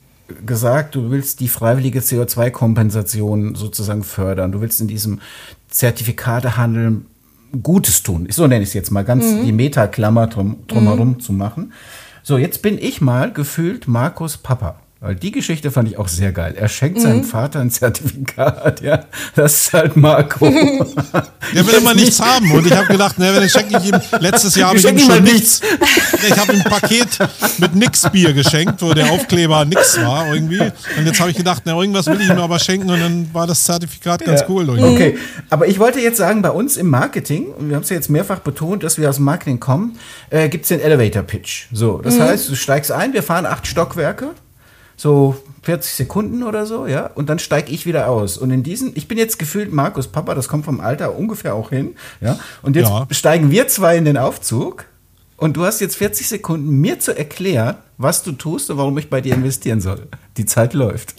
gesagt, 0.45 0.95
du 0.95 1.11
willst 1.11 1.39
die 1.39 1.47
freiwillige 1.47 1.99
CO2-Kompensation 1.99 3.55
sozusagen 3.55 4.03
fördern. 4.03 4.51
Du 4.51 4.61
willst 4.61 4.81
in 4.81 4.87
diesem 4.87 5.19
Zertifikatehandel 5.69 7.01
Gutes 7.63 8.03
tun. 8.03 8.27
So 8.29 8.47
nenne 8.47 8.63
ich 8.63 8.69
es 8.69 8.73
jetzt 8.73 8.91
mal, 8.91 9.03
ganz 9.03 9.25
mhm. 9.25 9.45
die 9.45 9.51
Metaklammer 9.51 10.27
drum, 10.27 10.57
drumherum 10.67 11.09
mhm. 11.09 11.19
zu 11.19 11.31
machen. 11.31 11.73
So, 12.23 12.37
jetzt 12.37 12.61
bin 12.61 12.77
ich 12.79 13.01
mal 13.01 13.31
gefühlt 13.31 13.87
Markus 13.87 14.37
Papa. 14.37 14.79
Weil 15.05 15.13
die 15.13 15.29
Geschichte 15.29 15.69
fand 15.69 15.87
ich 15.87 15.99
auch 15.99 16.07
sehr 16.07 16.31
geil. 16.31 16.55
Er 16.57 16.67
schenkt 16.67 16.97
mhm. 16.97 17.03
seinem 17.03 17.23
Vater 17.25 17.59
ein 17.59 17.69
Zertifikat, 17.69 18.81
ja. 18.81 19.05
Das 19.35 19.53
ist 19.53 19.73
halt 19.73 19.95
Marco. 19.95 20.49
Der 21.53 21.67
will 21.67 21.75
immer 21.75 21.93
nichts 21.93 22.19
haben. 22.19 22.51
Und 22.51 22.65
ich 22.65 22.75
habe 22.75 22.87
gedacht, 22.87 23.19
ne, 23.19 23.31
dann 23.31 23.47
schenke 23.47 23.77
ich 23.77 23.85
ihm, 23.91 24.01
letztes 24.19 24.55
Jahr 24.55 24.69
habe 24.69 24.79
ich 24.79 24.89
ihm 24.89 24.97
schon 24.97 25.21
nichts. 25.21 25.61
Ich 26.27 26.35
habe 26.35 26.53
ihm 26.53 26.61
ein 26.61 26.63
Paket 26.63 27.19
mit 27.59 27.75
nix 27.75 28.09
Bier 28.09 28.33
geschenkt, 28.33 28.81
wo 28.81 28.95
der 28.95 29.11
Aufkleber 29.11 29.63
nix 29.65 29.95
war 30.01 30.33
irgendwie. 30.33 30.71
Und 30.97 31.05
jetzt 31.05 31.19
habe 31.19 31.29
ich 31.29 31.37
gedacht, 31.37 31.61
na, 31.65 31.79
irgendwas 31.79 32.07
will 32.07 32.19
ich 32.19 32.27
ihm 32.27 32.39
aber 32.39 32.57
schenken 32.57 32.89
und 32.89 32.99
dann 32.99 33.29
war 33.31 33.45
das 33.45 33.63
Zertifikat 33.63 34.25
ganz 34.25 34.41
ja. 34.41 34.47
cool. 34.49 34.67
Irgendwie. 34.69 34.87
Okay, 34.87 35.17
aber 35.51 35.67
ich 35.67 35.77
wollte 35.77 35.99
jetzt 35.99 36.17
sagen, 36.17 36.41
bei 36.41 36.49
uns 36.49 36.77
im 36.77 36.89
Marketing, 36.89 37.49
und 37.49 37.69
wir 37.69 37.75
haben 37.75 37.83
es 37.83 37.89
ja 37.89 37.95
jetzt 37.95 38.09
mehrfach 38.09 38.39
betont, 38.39 38.81
dass 38.81 38.97
wir 38.97 39.07
aus 39.07 39.17
dem 39.17 39.25
Marketing 39.25 39.59
kommen, 39.59 39.99
äh, 40.31 40.49
gibt 40.49 40.63
es 40.63 40.69
den 40.69 40.79
Elevator 40.79 41.21
Pitch. 41.21 41.67
So, 41.71 41.99
das 41.99 42.15
mhm. 42.15 42.21
heißt, 42.23 42.49
du 42.49 42.55
steigst 42.55 42.91
ein, 42.91 43.13
wir 43.13 43.21
fahren 43.21 43.45
acht 43.45 43.67
Stockwerke 43.67 44.31
so 44.97 45.35
40 45.63 45.91
Sekunden 45.93 46.43
oder 46.43 46.65
so, 46.65 46.85
ja, 46.87 47.07
und 47.15 47.27
dann 47.29 47.39
steige 47.39 47.71
ich 47.71 47.85
wieder 47.85 48.07
aus. 48.09 48.37
Und 48.37 48.51
in 48.51 48.63
diesen, 48.63 48.91
ich 48.95 49.07
bin 49.07 49.17
jetzt 49.17 49.39
gefühlt 49.39 49.73
Markus 49.73 50.07
Papa, 50.07 50.35
das 50.35 50.47
kommt 50.47 50.65
vom 50.65 50.79
Alter 50.79 51.17
ungefähr 51.17 51.53
auch 51.55 51.69
hin, 51.69 51.95
ja, 52.21 52.37
und 52.61 52.75
jetzt 52.75 52.89
Ja. 52.89 53.07
steigen 53.11 53.51
wir 53.51 53.67
zwei 53.67 53.97
in 53.97 54.05
den 54.05 54.17
Aufzug 54.17 54.85
und 55.37 55.57
du 55.57 55.65
hast 55.65 55.81
jetzt 55.81 55.95
40 55.97 56.27
Sekunden, 56.29 56.69
mir 56.81 56.99
zu 56.99 57.17
erklären, 57.17 57.75
was 57.97 58.23
du 58.23 58.31
tust 58.33 58.69
und 58.69 58.77
warum 58.77 58.97
ich 58.97 59.09
bei 59.09 59.21
dir 59.21 59.33
investieren 59.35 59.81
soll. 59.81 60.07
Die 60.37 60.45
Zeit 60.45 60.73
läuft. 60.73 61.15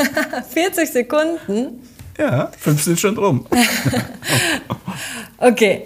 40 0.52 0.90
Sekunden. 0.90 1.80
Ja, 2.18 2.50
fünf 2.58 2.82
sind 2.82 2.98
schon 3.00 3.14
drum. 3.14 3.46
Okay. 5.38 5.84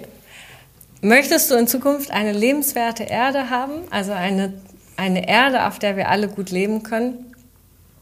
Möchtest 1.01 1.51
du 1.51 1.55
in 1.55 1.67
Zukunft 1.67 2.11
eine 2.11 2.31
lebenswerte 2.33 3.03
Erde 3.03 3.49
haben, 3.49 3.73
also 3.91 4.11
eine, 4.11 4.53
eine 4.97 5.27
Erde, 5.29 5.67
auf 5.67 5.77
der 5.79 5.95
wir 5.97 6.09
alle 6.09 6.27
gut 6.27 6.49
leben 6.51 6.83
können? 6.83 7.34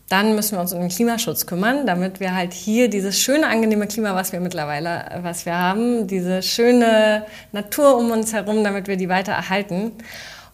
Dann 0.10 0.36
müssen 0.36 0.58
wir 0.58 0.62
uns 0.62 0.74
um 0.74 0.80
den 0.80 0.90
Klimaschutz 0.90 1.46
kümmern, 1.46 1.88
damit 1.88 2.20
wir 2.20 2.36
halt 2.36 2.54
hier 2.54 2.90
dieses 2.90 3.20
schöne, 3.20 3.48
angenehme 3.48 3.88
Klima, 3.88 4.14
was 4.16 4.32
wir 4.32 4.40
mittlerweile, 4.40 5.06
was 5.22 5.46
wir 5.46 5.58
haben, 5.58 6.08
diese 6.08 6.42
schöne 6.42 7.26
Natur 7.52 7.98
um 7.98 8.12
uns 8.12 8.34
herum, 8.34 8.64
damit 8.64 8.88
wir 8.88 8.98
die 8.98 9.10
weiter 9.10 9.32
erhalten. 9.32 9.94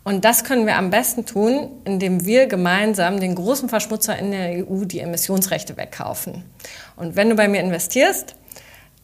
Und 0.04 0.24
das 0.24 0.43
können 0.43 0.66
wir 0.66 0.78
am 0.78 0.91
besten 0.91 1.26
tun, 1.26 1.70
indem 1.84 2.26
wir 2.26 2.47
gemeinsam 2.47 3.20
den 3.20 3.36
großen 3.36 3.70
Verschmutzer 3.70 4.18
in 4.18 4.32
der 4.32 4.66
EU 4.66 4.86
die 4.86 5.00
Emissionsrechte 5.00 5.78
wegkaufen. 5.78 6.43
Und 6.95 7.16
wenn 7.16 7.30
du 7.30 7.36
bei 7.36 7.47
mir 7.47 7.60
investierst, 7.60 8.36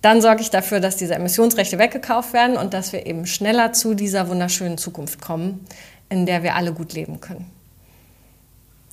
dann 0.02 0.22
sorge 0.22 0.42
ich 0.42 0.52
dafür, 0.52 0.80
dass 0.80 0.98
diese 0.98 1.16
Emissionsrechte 1.16 1.80
weggekauft 1.80 2.34
werden 2.34 2.58
und 2.58 2.74
dass 2.74 2.94
wir 2.94 3.06
eben 3.08 3.26
schneller 3.26 3.74
zu 3.74 3.94
dieser 3.94 4.30
wunderschönen 4.30 4.78
Zukunft 4.78 5.20
kommen, 5.20 5.66
in 6.10 6.26
der 6.26 6.44
wir 6.44 6.56
alle 6.56 6.74
gut 6.74 6.94
leben 6.94 7.20
können. 7.20 7.55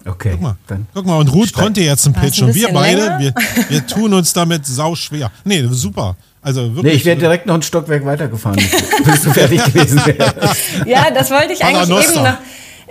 Okay, 0.04 0.30
Guck 0.32 0.40
mal, 0.42 0.56
dann. 0.66 0.86
guck 0.94 1.06
mal, 1.06 1.16
und 1.18 1.28
Ruth 1.32 1.48
Steig. 1.50 1.62
konnte 1.62 1.80
jetzt 1.80 2.04
einen 2.06 2.14
Pitch 2.14 2.40
ein 2.42 2.48
und 2.48 2.54
wir 2.54 2.72
beide, 2.72 3.18
wir, 3.20 3.34
wir 3.68 3.86
tun 3.86 4.12
uns 4.14 4.32
damit 4.32 4.66
sau 4.66 4.94
schwer. 4.94 5.30
Nee, 5.44 5.64
super. 5.70 6.16
Also 6.40 6.62
Nee, 6.62 6.74
wirklich. 6.76 6.94
ich 6.96 7.04
wäre 7.04 7.16
direkt 7.16 7.46
noch 7.46 7.54
ein 7.54 7.62
Stockwerk 7.62 8.04
weitergefahren, 8.04 8.56
bis 9.04 9.22
du 9.22 9.30
fertig 9.32 9.62
gewesen 9.64 10.02
wärst. 10.04 10.86
Ja, 10.86 11.10
das 11.12 11.30
wollte 11.30 11.52
ich 11.52 11.64
eigentlich 11.64 11.88
eben 11.88 12.14
noch. 12.24 12.38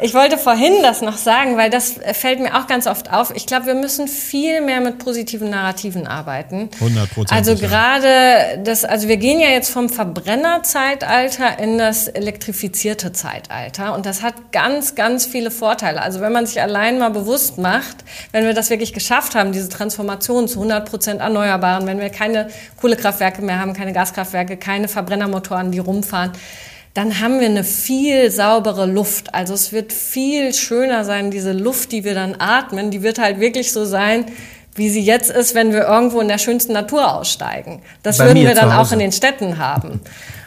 Ich 0.03 0.15
wollte 0.15 0.39
vorhin 0.39 0.81
das 0.81 1.01
noch 1.01 1.17
sagen, 1.17 1.57
weil 1.57 1.69
das 1.69 1.93
fällt 2.13 2.39
mir 2.39 2.57
auch 2.57 2.65
ganz 2.65 2.87
oft 2.87 3.13
auf. 3.13 3.31
Ich 3.35 3.45
glaube, 3.45 3.67
wir 3.67 3.75
müssen 3.75 4.07
viel 4.07 4.59
mehr 4.61 4.81
mit 4.81 4.97
positiven 4.97 5.51
Narrativen 5.51 6.07
arbeiten. 6.07 6.69
100%, 6.79 7.31
Also 7.31 7.51
ja. 7.51 7.67
gerade 7.67 8.63
das, 8.63 8.83
also 8.83 9.07
wir 9.07 9.17
gehen 9.17 9.39
ja 9.39 9.49
jetzt 9.49 9.69
vom 9.69 9.89
Verbrennerzeitalter 9.89 11.59
in 11.59 11.77
das 11.77 12.07
elektrifizierte 12.07 13.11
Zeitalter 13.11 13.93
und 13.93 14.07
das 14.07 14.23
hat 14.23 14.51
ganz, 14.51 14.95
ganz 14.95 15.27
viele 15.27 15.51
Vorteile. 15.51 16.01
Also 16.01 16.19
wenn 16.19 16.31
man 16.31 16.47
sich 16.47 16.59
allein 16.59 16.97
mal 16.97 17.11
bewusst 17.11 17.59
macht, 17.59 17.97
wenn 18.31 18.45
wir 18.45 18.55
das 18.55 18.71
wirklich 18.71 18.93
geschafft 18.93 19.35
haben, 19.35 19.51
diese 19.51 19.69
Transformation 19.69 20.47
zu 20.47 20.59
100 20.61 20.89
Prozent 20.89 21.21
Erneuerbaren, 21.21 21.85
wenn 21.85 21.99
wir 21.99 22.09
keine 22.09 22.49
Kohlekraftwerke 22.79 23.43
mehr 23.43 23.59
haben, 23.59 23.73
keine 23.73 23.93
Gaskraftwerke, 23.93 24.57
keine 24.57 24.87
Verbrennermotoren, 24.87 25.71
die 25.71 25.79
rumfahren, 25.79 26.31
dann 26.93 27.19
haben 27.19 27.39
wir 27.39 27.47
eine 27.47 27.63
viel 27.63 28.31
saubere 28.31 28.85
Luft. 28.85 29.33
Also 29.33 29.53
es 29.53 29.71
wird 29.71 29.93
viel 29.93 30.53
schöner 30.53 31.05
sein, 31.05 31.31
diese 31.31 31.53
Luft, 31.53 31.91
die 31.91 32.03
wir 32.03 32.13
dann 32.13 32.35
atmen, 32.37 32.91
die 32.91 33.01
wird 33.01 33.19
halt 33.19 33.39
wirklich 33.39 33.71
so 33.71 33.85
sein, 33.85 34.25
wie 34.75 34.89
sie 34.89 35.01
jetzt 35.01 35.29
ist, 35.29 35.55
wenn 35.55 35.73
wir 35.73 35.87
irgendwo 35.87 36.21
in 36.21 36.27
der 36.27 36.37
schönsten 36.37 36.73
Natur 36.73 37.13
aussteigen. 37.13 37.81
Das 38.03 38.17
Bei 38.17 38.27
würden 38.27 38.43
wir 38.43 38.55
dann 38.55 38.71
auch 38.71 38.91
in 38.91 38.99
den 38.99 39.11
Städten 39.11 39.57
haben. 39.57 40.01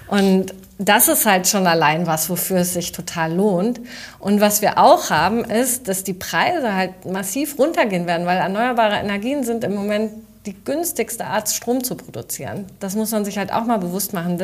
Und 0.08 0.54
das 0.78 1.08
ist 1.08 1.24
halt 1.24 1.46
schon 1.46 1.66
allein 1.66 2.06
was, 2.06 2.28
wofür 2.28 2.58
es 2.58 2.74
sich 2.74 2.92
total 2.92 3.32
lohnt. 3.32 3.80
Und 4.18 4.40
was 4.40 4.60
wir 4.60 4.78
auch 4.78 5.10
haben, 5.10 5.44
ist, 5.44 5.88
dass 5.88 6.04
die 6.04 6.14
Preise 6.14 6.74
halt 6.74 7.06
massiv 7.06 7.58
runtergehen 7.58 8.06
werden, 8.06 8.26
weil 8.26 8.38
erneuerbare 8.38 8.96
Energien 8.96 9.44
sind 9.44 9.62
im 9.62 9.74
Moment 9.74 10.12
die 10.46 10.54
günstigste 10.64 11.24
Art, 11.24 11.48
Strom 11.48 11.82
zu 11.82 11.94
produzieren. 11.94 12.66
Das 12.78 12.94
muss 12.94 13.12
man 13.12 13.24
sich 13.24 13.38
halt 13.38 13.50
auch 13.52 13.64
mal 13.64 13.78
bewusst 13.78 14.12
machen. 14.12 14.38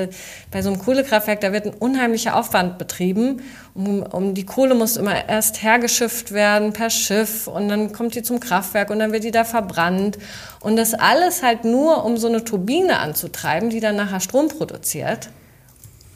Bei 0.50 0.62
so 0.62 0.70
einem 0.70 0.78
Kohlekraftwerk, 0.78 1.40
da 1.40 1.52
wird 1.52 1.66
ein 1.66 1.74
unheimlicher 1.74 2.36
Aufwand 2.36 2.78
betrieben. 2.78 3.42
Um, 3.74 4.02
um 4.02 4.34
die 4.34 4.46
Kohle 4.46 4.74
muss 4.74 4.96
immer 4.96 5.28
erst 5.28 5.62
hergeschifft 5.62 6.32
werden 6.32 6.72
per 6.72 6.90
Schiff 6.90 7.46
und 7.46 7.68
dann 7.68 7.92
kommt 7.92 8.14
die 8.14 8.22
zum 8.22 8.40
Kraftwerk 8.40 8.90
und 8.90 8.98
dann 8.98 9.12
wird 9.12 9.24
die 9.24 9.30
da 9.30 9.44
verbrannt. 9.44 10.18
Und 10.60 10.76
das 10.76 10.94
alles 10.94 11.42
halt 11.42 11.64
nur, 11.64 12.04
um 12.04 12.16
so 12.16 12.28
eine 12.28 12.44
Turbine 12.44 12.98
anzutreiben, 12.98 13.68
die 13.68 13.80
dann 13.80 13.96
nachher 13.96 14.20
Strom 14.20 14.48
produziert. 14.48 15.28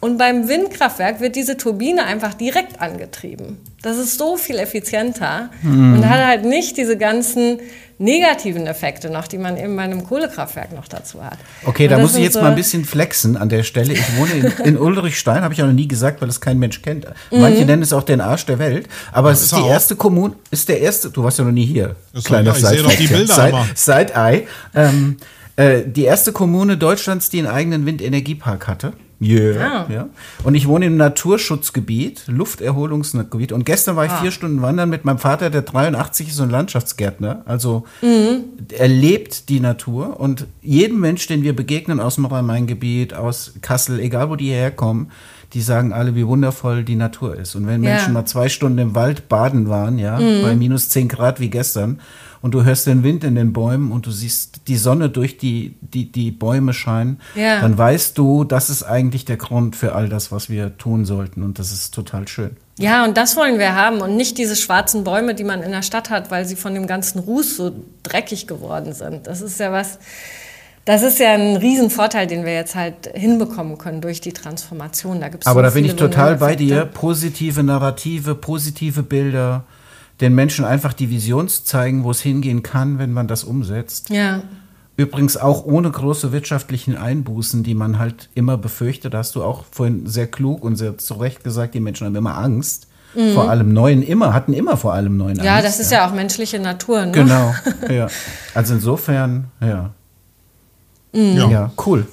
Und 0.01 0.19
beim 0.19 0.49
Windkraftwerk 0.49 1.21
wird 1.21 1.35
diese 1.35 1.57
Turbine 1.57 2.05
einfach 2.05 2.35
direkt 2.35 2.79
angetrieben. 2.83 3.59
Das 3.81 3.97
ist 3.97 4.19
so 4.19 4.37
viel 4.37 4.59
effizienter 4.59 5.49
und 5.63 6.07
hat 6.07 6.23
halt 6.23 6.45
nicht 6.45 6.77
diese 6.77 6.99
ganzen 6.99 7.59
negativen 7.99 8.67
Effekte 8.67 9.09
noch, 9.11 9.27
die 9.29 9.39
man 9.39 9.57
eben 9.57 9.77
bei 9.77 9.83
einem 9.83 10.05
Kohlekraftwerk 10.05 10.73
noch 10.73 10.89
dazu 10.89 11.23
hat. 11.25 11.39
Okay, 11.65 11.85
Und 11.85 11.91
da 11.91 11.97
das 11.97 12.03
muss 12.03 12.17
ich 12.17 12.25
jetzt 12.25 12.35
so- 12.35 12.41
mal 12.43 12.51
ein 12.51 12.57
bisschen 12.57 12.85
flexen 12.85 13.37
an 13.37 13.49
der 13.49 13.63
Stelle. 13.63 13.93
Ich 13.93 14.17
wohne 14.17 14.33
in, 14.33 14.65
in 14.65 14.79
Ulrichstein, 14.79 15.43
habe 15.43 15.55
ich 15.55 15.63
auch 15.63 15.67
noch 15.67 15.73
nie 15.73 15.89
gesagt, 15.89 16.21
weil 16.21 16.29
das 16.29 16.41
kein 16.41 16.59
Mensch 16.59 16.83
kennt. 16.83 17.07
Manche 17.31 17.61
Mhm. 17.61 17.67
nennen 17.67 17.83
es 17.83 17.93
auch 17.93 18.03
den 18.03 18.21
Arsch 18.21 18.47
der 18.47 18.59
Welt. 18.59 18.89
Aber 19.13 19.31
es 19.31 19.39
ist 19.41 19.45
ist 19.53 19.57
die 19.59 19.63
auch. 19.63 19.69
erste 19.71 19.97
Kommune, 19.97 20.35
ist 20.51 20.69
der 20.69 20.81
erste, 20.81 21.11
du 21.11 21.23
warst 21.23 21.39
ja 21.39 21.45
noch 21.45 21.53
nie 21.53 21.67
hier. 21.67 21.97
Ist 22.13 22.29
doch- 22.31 22.43
ja, 22.43 22.53
ich 22.53 22.65
sehe 22.65 22.83
doch 22.83 22.93
die 22.95 23.07
Bilder 23.07 23.35
Side- 23.35 23.49
immer. 23.51 23.67
Side-Eye. 23.75 24.47
Ähm, 24.75 25.17
äh, 25.57 25.83
die 25.87 26.03
erste 26.05 26.33
Kommune 26.33 26.77
Deutschlands, 26.77 27.31
die 27.31 27.39
einen 27.39 27.49
eigenen 27.49 27.87
Windenergiepark 27.87 28.67
hatte. 28.67 28.93
Yeah, 29.21 29.61
Ah. 29.87 29.87
ja. 29.93 30.09
Und 30.43 30.55
ich 30.55 30.67
wohne 30.69 30.87
im 30.87 30.97
Naturschutzgebiet, 30.97 32.25
Lufterholungsgebiet. 32.27 33.53
Und 33.53 33.65
gestern 33.65 33.97
war 33.97 34.05
ich 34.07 34.13
vier 34.13 34.31
Stunden 34.31 34.61
wandern 34.63 34.91
mit 34.91 35.05
meinem 35.05 35.19
Vater, 35.19 35.51
der 35.51 35.63
83 35.63 36.29
ist 36.29 36.41
und 36.41 36.51
Landschaftsgärtner. 36.51 37.43
Also 37.47 37.85
er 38.03 38.89
lebt 38.89 39.49
die 39.49 39.61
Natur. 39.61 40.19
Und 40.21 40.47
jedem 40.63 41.01
Mensch, 41.01 41.27
den 41.27 41.43
wir 41.43 41.55
begegnen 41.55 42.01
aus 42.01 42.17
dem 42.17 42.27
Rhein-Main-Gebiet, 42.27 43.15
aus 43.15 43.55
Kassel, 43.63 44.01
egal 44.01 44.31
wo 44.31 44.37
die 44.37 44.51
herkommen, 44.51 45.11
die 45.53 45.61
sagen 45.63 45.93
alle, 45.93 46.15
wie 46.17 46.27
wundervoll 46.27 46.83
die 46.83 46.97
Natur 46.97 47.37
ist. 47.37 47.55
Und 47.55 47.67
wenn 47.67 47.83
Ja. 47.85 47.91
Menschen 47.91 48.13
mal 48.13 48.25
zwei 48.27 48.49
Stunden 48.49 48.79
im 48.79 48.95
Wald 48.95 49.29
baden 49.29 49.69
waren, 49.69 49.99
ja, 49.99 50.17
bei 50.19 50.57
minus 50.57 50.89
10 50.89 51.09
Grad 51.09 51.39
wie 51.39 51.49
gestern, 51.51 52.01
und 52.45 52.53
du 52.53 52.63
hörst 52.63 52.87
den 52.87 53.03
Wind 53.03 53.25
in 53.25 53.37
den 53.37 53.55
Bäumen 53.55 53.91
und 53.91 54.05
du 54.05 54.11
siehst 54.11 54.69
die 54.69 54.77
Sonne 54.77 55.09
durch 55.09 55.39
die, 55.39 55.77
die, 55.81 56.13
die 56.13 56.31
Bäume 56.31 56.75
scheinen, 56.75 57.19
Ja. 57.35 57.63
dann 57.63 57.79
weißt 57.79 58.19
du, 58.19 58.45
das 58.45 58.69
ist 58.69 58.83
eigentlich 58.83 59.25
der 59.25 59.39
Grund 59.39 59.77
für 59.77 59.95
all 59.95 60.11
das, 60.11 60.31
was 60.31 60.51
wir 60.51 60.77
tun 60.77 61.07
sollten. 61.07 61.43
Und 61.43 61.59
das 61.59 61.73
ist 61.73 61.95
total 61.95 62.29
schön. 62.29 62.51
Ja, 62.79 63.07
und 63.07 63.17
das 63.17 63.35
wollen 63.39 63.59
wir 63.59 63.75
haben 63.75 64.03
und 64.03 64.19
nicht 64.19 64.37
diese 64.37 64.57
schwarzen 64.57 65.05
Bäume, 65.05 65.35
die 65.35 65.43
man 65.43 65.63
in 65.63 65.71
der 65.71 65.81
Stadt 65.81 66.11
hat, 66.11 66.31
weil 66.31 66.45
sie 66.45 66.55
von 66.55 66.75
dem 66.75 66.87
ganzen 66.87 67.21
Ruß 67.21 67.57
so 67.57 67.73
dreckig 68.03 68.47
geworden 68.47 68.93
sind. 68.93 69.27
Das 69.27 69.41
ist 69.41 69.59
ja 69.59 69.73
was, 69.73 69.99
das 70.85 71.01
ist 71.03 71.19
ja 71.21 71.33
ein 71.33 71.57
Riesenvorteil, 71.57 72.27
den 72.27 72.45
wir 72.45 72.53
jetzt 72.53 72.75
halt 72.75 73.11
hinbekommen 73.15 73.79
können 73.79 74.03
durch 74.03 74.21
die 74.21 74.35
Transformation. 74.35 75.19
Da 75.23 75.31
gibt's 75.31 75.47
Aber 75.47 75.61
so 75.61 75.69
da 75.69 75.71
bin 75.71 75.87
ich 75.87 75.97
total 75.97 76.37
bei 76.37 76.57
dir. 76.57 76.85
Positive 76.85 77.63
Narrative, 77.63 78.35
positive 78.35 79.03
Bilder, 79.03 79.65
den 80.25 80.35
Menschen 80.35 80.65
einfach 80.65 80.95
die 80.95 81.11
Vision 81.11 81.49
zeigen, 81.49 82.03
wo 82.03 82.11
es 82.11 82.21
hingehen 82.23 82.63
kann, 82.63 82.99
wenn 82.99 83.13
man 83.13 83.29
das 83.29 83.45
umsetzt. 83.45 84.09
Ja. 84.09 84.41
Übrigens 84.97 85.37
auch 85.37 85.67
ohne 85.67 85.91
große 85.91 86.33
wirtschaftlichen 86.33 86.97
Einbußen, 86.97 87.63
die 87.63 87.75
man 87.75 87.99
halt 87.99 88.31
immer 88.35 88.57
befürchtet. 88.57 89.13
Da 89.13 89.19
hast 89.19 89.35
du 89.35 89.43
auch 89.45 89.65
vorhin 89.71 90.07
sehr 90.07 90.27
klug 90.27 90.65
und 90.65 90.77
sehr 90.77 90.97
zu 90.97 91.15
Recht 91.15 91.45
gesagt, 91.45 91.75
die 91.75 91.81
Menschen 91.81 92.07
haben 92.07 92.17
immer 92.17 92.39
Angst. 92.39 92.87
Vor 93.35 93.49
allem 93.49 93.73
Neuen 93.73 94.03
immer, 94.03 94.33
hatten 94.35 94.55
immer 94.55 94.77
vor 94.77 94.93
allem 94.95 95.17
Neuen 95.17 95.37
Mhm. 95.37 95.45
Ja, 95.45 95.55
Angst. 95.57 95.67
das 95.69 95.79
ist 95.81 95.93
ja 95.93 96.09
auch 96.09 96.13
menschliche 96.13 96.59
Natur. 96.59 97.05
Ne? 97.07 97.13
Genau, 97.13 97.55
ja. 97.89 98.09
Also 98.55 98.75
insofern, 98.75 99.45
ja. 99.61 99.91
Ja. 101.13 101.49
Ja, 101.51 101.73
cool. 101.87 102.07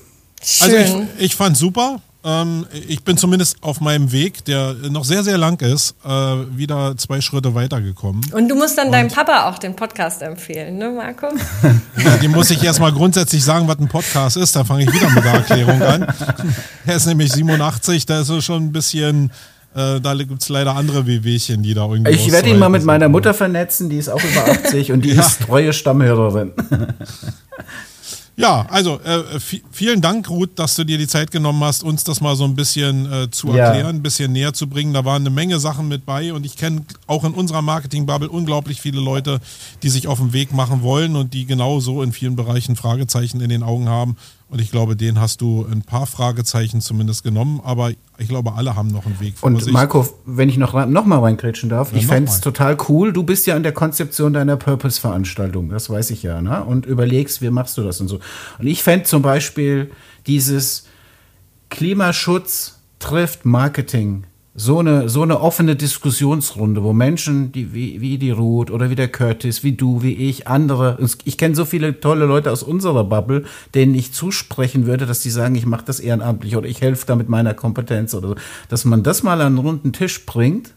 Also 0.62 0.76
ich, 0.76 0.88
Schön. 0.90 1.08
ich 1.18 1.36
fand 1.36 1.56
super. 1.58 2.02
Ähm, 2.24 2.68
ich 2.88 3.04
bin 3.04 3.18
zumindest 3.18 3.58
auf 3.62 3.82
meinem 3.82 4.12
Weg, 4.12 4.46
der 4.46 4.76
noch 4.92 5.04
sehr, 5.06 5.24
sehr 5.24 5.40
lang 5.40 5.60
ist, 5.62 5.96
äh, 6.06 6.10
wieder 6.56 6.96
zwei 6.98 7.20
Schritte 7.20 7.56
weitergekommen. 7.56 8.22
und 8.34 8.48
du 8.48 8.56
musst 8.56 8.78
dann 8.78 8.92
deinem 8.92 9.10
Papa 9.10 9.50
auch 9.50 9.58
den 9.58 9.76
Podcast 9.76 10.22
empfehlen, 10.22 10.78
ne, 10.78 10.92
Marco? 10.92 11.28
Ja, 12.04 12.18
dem 12.18 12.32
muss 12.32 12.52
ich 12.52 12.64
erstmal 12.64 12.92
grundsätzlich 12.92 13.44
sagen, 13.44 13.68
was 13.68 13.80
ein 13.80 13.88
Podcast 13.88 14.38
ist. 14.38 14.56
Da 14.56 14.64
fange 14.64 14.84
ich 14.84 14.94
wieder 14.94 15.10
mit 15.10 15.24
der 15.24 15.34
Erklärung 15.34 15.82
an. 15.82 16.08
Er 16.86 16.96
ist 16.96 17.06
nämlich 17.08 17.32
87, 17.32 18.06
da 18.06 18.22
ist 18.22 18.30
er 18.30 18.42
schon 18.42 18.66
ein 18.66 18.72
bisschen, 18.72 19.32
äh, 19.76 20.00
da 20.00 20.14
gibt 20.16 20.42
es 20.44 20.50
leider 20.50 20.76
andere 20.76 21.08
Wehwehchen, 21.08 21.64
die 21.64 21.74
da 21.74 21.88
irgendwie. 21.88 22.12
Ich 22.12 22.32
werde 22.32 22.50
ihn 22.50 22.60
mal 22.60 22.70
mit 22.70 22.84
meiner. 22.84 23.10
Mutter 23.10 23.34
vernetzen, 23.34 23.90
die 23.90 23.98
ist 23.98 24.10
auch 24.10 24.22
über 24.24 24.46
80 24.52 24.92
und 24.92 25.04
die 25.06 25.14
Ja. 25.14 25.22
ist 25.22 25.42
treue 25.42 25.74
Stammhörerin. 25.74 26.52
Ja, 28.42 28.66
also 28.70 29.00
äh, 29.04 29.38
vi- 29.38 29.62
vielen 29.72 30.02
Dank, 30.02 30.30
Ruth, 30.30 30.52
dass 30.58 30.76
du 30.76 30.84
dir 30.84 30.98
die 30.98 31.08
Zeit 31.08 31.32
genommen 31.32 31.64
hast, 31.64 31.84
uns 31.84 32.04
das 32.04 32.22
mal 32.22 32.36
so 32.36 32.44
ein 32.44 32.56
bisschen 32.56 33.12
äh, 33.12 33.30
zu 33.32 33.48
Ja. 33.50 33.66
erklären, 33.68 33.98
ein 33.98 34.02
bisschen 34.02 34.32
näher 34.34 34.54
zu 34.54 34.68
bringen. 34.68 34.94
Da 34.94 35.06
waren 35.06 35.22
eine 35.22 35.30
Menge 35.30 35.60
Sachen 35.60 35.88
mit 35.88 36.06
bei 36.06 36.34
und 36.34 36.46
ich 36.46 36.58
kenne 36.58 36.84
auch 37.08 37.24
in 37.24 37.34
unserer 37.34 37.62
Marketing-Bubble 37.62 38.30
unglaublich 38.30 38.82
viele 38.82 39.00
Leute, 39.00 39.40
die 39.84 39.90
sich 39.90 40.08
auf 40.08 40.20
den 40.20 40.34
Weg 40.34 40.54
machen 40.54 40.82
wollen 40.82 41.16
und 41.16 41.34
die 41.34 41.46
genauso 41.46 42.02
in 42.02 42.12
vielen 42.12 42.36
Bereichen 42.36 42.76
Fragezeichen 42.76 43.42
in 43.42 43.50
den 43.50 43.64
Augen 43.64 43.88
haben. 43.90 44.18
Und 44.52 44.60
ich 44.60 44.70
glaube, 44.70 44.98
den 44.98 45.18
hast 45.18 45.40
du 45.40 45.66
ein 45.72 45.82
paar 45.82 46.06
Fragezeichen 46.06 46.82
zumindest 46.82 47.24
genommen, 47.24 47.62
aber 47.64 47.92
ich 48.18 48.28
glaube, 48.28 48.52
alle 48.52 48.76
haben 48.76 48.90
noch 48.90 49.06
einen 49.06 49.18
Weg 49.22 49.38
vor 49.38 49.48
Und 49.48 49.64
sich. 49.64 49.72
Marco, 49.72 50.06
wenn 50.26 50.50
ich 50.50 50.58
noch, 50.58 50.74
noch 50.88 51.06
mal 51.06 51.20
reingrätschen 51.20 51.70
darf, 51.70 51.94
ja, 51.94 52.00
ich 52.00 52.06
fände 52.06 52.30
es 52.30 52.42
total 52.42 52.76
cool. 52.90 53.14
Du 53.14 53.24
bist 53.24 53.48
ja 53.48 53.56
an 53.56 53.64
der 53.64 53.72
Konzeption 53.72 54.34
deiner 54.34 54.58
Purpose-Veranstaltung, 54.58 55.70
das 55.70 55.90
weiß 55.90 56.10
ich 56.10 56.22
ja, 56.22 56.42
ne? 56.42 56.66
Und 56.66 56.86
überlegst, 56.86 57.42
wie 57.42 57.50
machst 57.50 57.78
du 57.78 57.84
das 57.84 58.02
und 58.02 58.10
so. 58.10 58.20
Und 58.60 58.68
ich 58.68 58.84
fände 58.84 59.06
zum 59.06 59.22
Beispiel 59.22 59.90
dieses 60.28 60.86
Klimaschutz 61.70 62.82
trifft 63.00 63.46
Marketing 63.46 64.26
so 64.54 64.80
eine, 64.80 65.08
so 65.08 65.22
eine 65.22 65.40
offene 65.40 65.78
Diskussionsrunde, 65.78 66.84
wo 66.84 66.92
Menschen, 66.92 67.54
die, 67.54 67.74
wie, 67.74 68.02
wie 68.02 68.18
die 68.18 68.32
Ruth 68.32 68.70
oder 68.70 68.90
wie 68.90 68.96
der 68.96 69.08
Curtis, 69.08 69.64
wie 69.64 69.72
du, 69.72 70.04
wie 70.04 70.14
ich, 70.14 70.48
andere, 70.48 70.98
ich 71.24 71.38
kenne 71.38 71.56
so 71.56 71.64
viele 71.64 72.02
tolle 72.02 72.26
Leute 72.26 72.52
aus 72.52 72.62
unserer 72.62 73.06
Bubble, 73.06 73.46
denen 73.74 73.96
ich 73.96 74.12
zusprechen 74.12 74.86
würde, 74.86 75.06
dass 75.06 75.22
die 75.22 75.30
sagen, 75.30 75.56
ich 75.56 75.66
mache 75.66 75.86
das 75.86 76.02
ehrenamtlich 76.02 76.58
oder 76.58 76.68
ich 76.68 76.82
helfe 76.82 77.06
da 77.06 77.16
mit 77.16 77.30
meiner 77.30 77.54
Kompetenz 77.54 78.14
oder 78.14 78.30
so. 78.30 78.36
Dass 78.68 78.84
man 78.84 79.04
das 79.04 79.24
mal 79.24 79.40
an 79.40 79.48
einen 79.48 79.58
runden 79.58 79.94
Tisch 79.94 80.26
bringt 80.26 80.72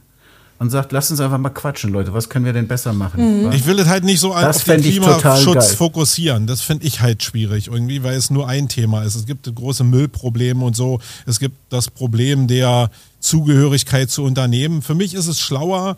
und 0.60 0.70
sagt, 0.70 0.92
lass 0.92 1.10
uns 1.10 1.18
einfach 1.20 1.38
mal 1.38 1.50
quatschen, 1.50 1.92
Leute, 1.92 2.14
was 2.14 2.28
können 2.28 2.44
wir 2.44 2.52
denn 2.52 2.68
besser 2.68 2.92
machen? 2.92 3.46
Mhm. 3.46 3.52
Ich 3.52 3.66
will 3.66 3.78
es 3.80 3.88
halt 3.88 4.04
nicht 4.04 4.20
so 4.20 4.32
das 4.32 4.58
auf 4.58 4.64
den 4.64 4.82
Klimaschutz 4.82 5.74
fokussieren. 5.74 6.46
Das 6.46 6.60
finde 6.60 6.86
ich 6.86 7.00
halt 7.00 7.24
schwierig 7.24 7.66
irgendwie, 7.66 8.04
weil 8.04 8.16
es 8.16 8.30
nur 8.30 8.46
ein 8.46 8.68
Thema 8.68 9.02
ist. 9.02 9.16
Es 9.16 9.26
gibt 9.26 9.52
große 9.52 9.82
Müllprobleme 9.82 10.64
und 10.64 10.76
so. 10.76 11.00
Es 11.26 11.40
gibt 11.40 11.56
das 11.70 11.90
Problem 11.90 12.46
der 12.46 12.90
Zugehörigkeit 13.24 14.10
zu 14.10 14.22
Unternehmen. 14.22 14.82
Für 14.82 14.94
mich 14.94 15.14
ist 15.14 15.28
es 15.28 15.40
schlauer, 15.40 15.96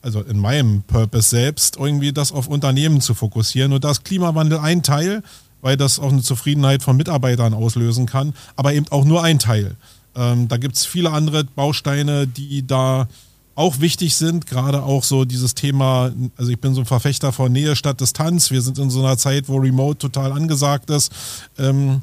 also 0.00 0.22
in 0.22 0.38
meinem 0.38 0.82
Purpose 0.82 1.28
selbst, 1.28 1.76
irgendwie 1.76 2.12
das 2.12 2.30
auf 2.30 2.46
Unternehmen 2.46 3.00
zu 3.00 3.14
fokussieren. 3.14 3.72
Und 3.72 3.82
da 3.82 3.90
ist 3.90 4.04
Klimawandel 4.04 4.58
ein 4.60 4.84
Teil, 4.84 5.22
weil 5.60 5.76
das 5.76 5.98
auch 5.98 6.12
eine 6.12 6.22
Zufriedenheit 6.22 6.84
von 6.84 6.96
Mitarbeitern 6.96 7.52
auslösen 7.52 8.06
kann, 8.06 8.32
aber 8.54 8.74
eben 8.74 8.86
auch 8.90 9.04
nur 9.04 9.24
ein 9.24 9.40
Teil. 9.40 9.76
Ähm, 10.14 10.46
da 10.46 10.56
gibt 10.56 10.76
es 10.76 10.86
viele 10.86 11.10
andere 11.10 11.44
Bausteine, 11.44 12.28
die 12.28 12.64
da 12.64 13.08
auch 13.56 13.80
wichtig 13.80 14.14
sind, 14.14 14.46
gerade 14.46 14.84
auch 14.84 15.02
so 15.02 15.24
dieses 15.24 15.56
Thema, 15.56 16.12
also 16.36 16.52
ich 16.52 16.60
bin 16.60 16.74
so 16.74 16.82
ein 16.82 16.86
Verfechter 16.86 17.32
von 17.32 17.50
Nähe 17.50 17.74
statt 17.74 18.00
Distanz. 18.00 18.52
Wir 18.52 18.62
sind 18.62 18.78
in 18.78 18.88
so 18.88 19.00
einer 19.00 19.18
Zeit, 19.18 19.48
wo 19.48 19.56
Remote 19.56 19.98
total 19.98 20.30
angesagt 20.30 20.90
ist. 20.90 21.10
Ähm, 21.58 22.02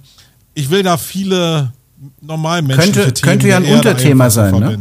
ich 0.53 0.69
will 0.69 0.83
da 0.83 0.97
viele 0.97 1.71
normal 2.21 2.61
menschliche 2.61 3.01
könnte, 3.01 3.13
Themen 3.13 3.29
Könnte 3.29 3.47
ja 3.47 3.57
ein 3.57 3.65
Unterthema 3.65 4.29
sein, 4.29 4.59
ne? 4.59 4.79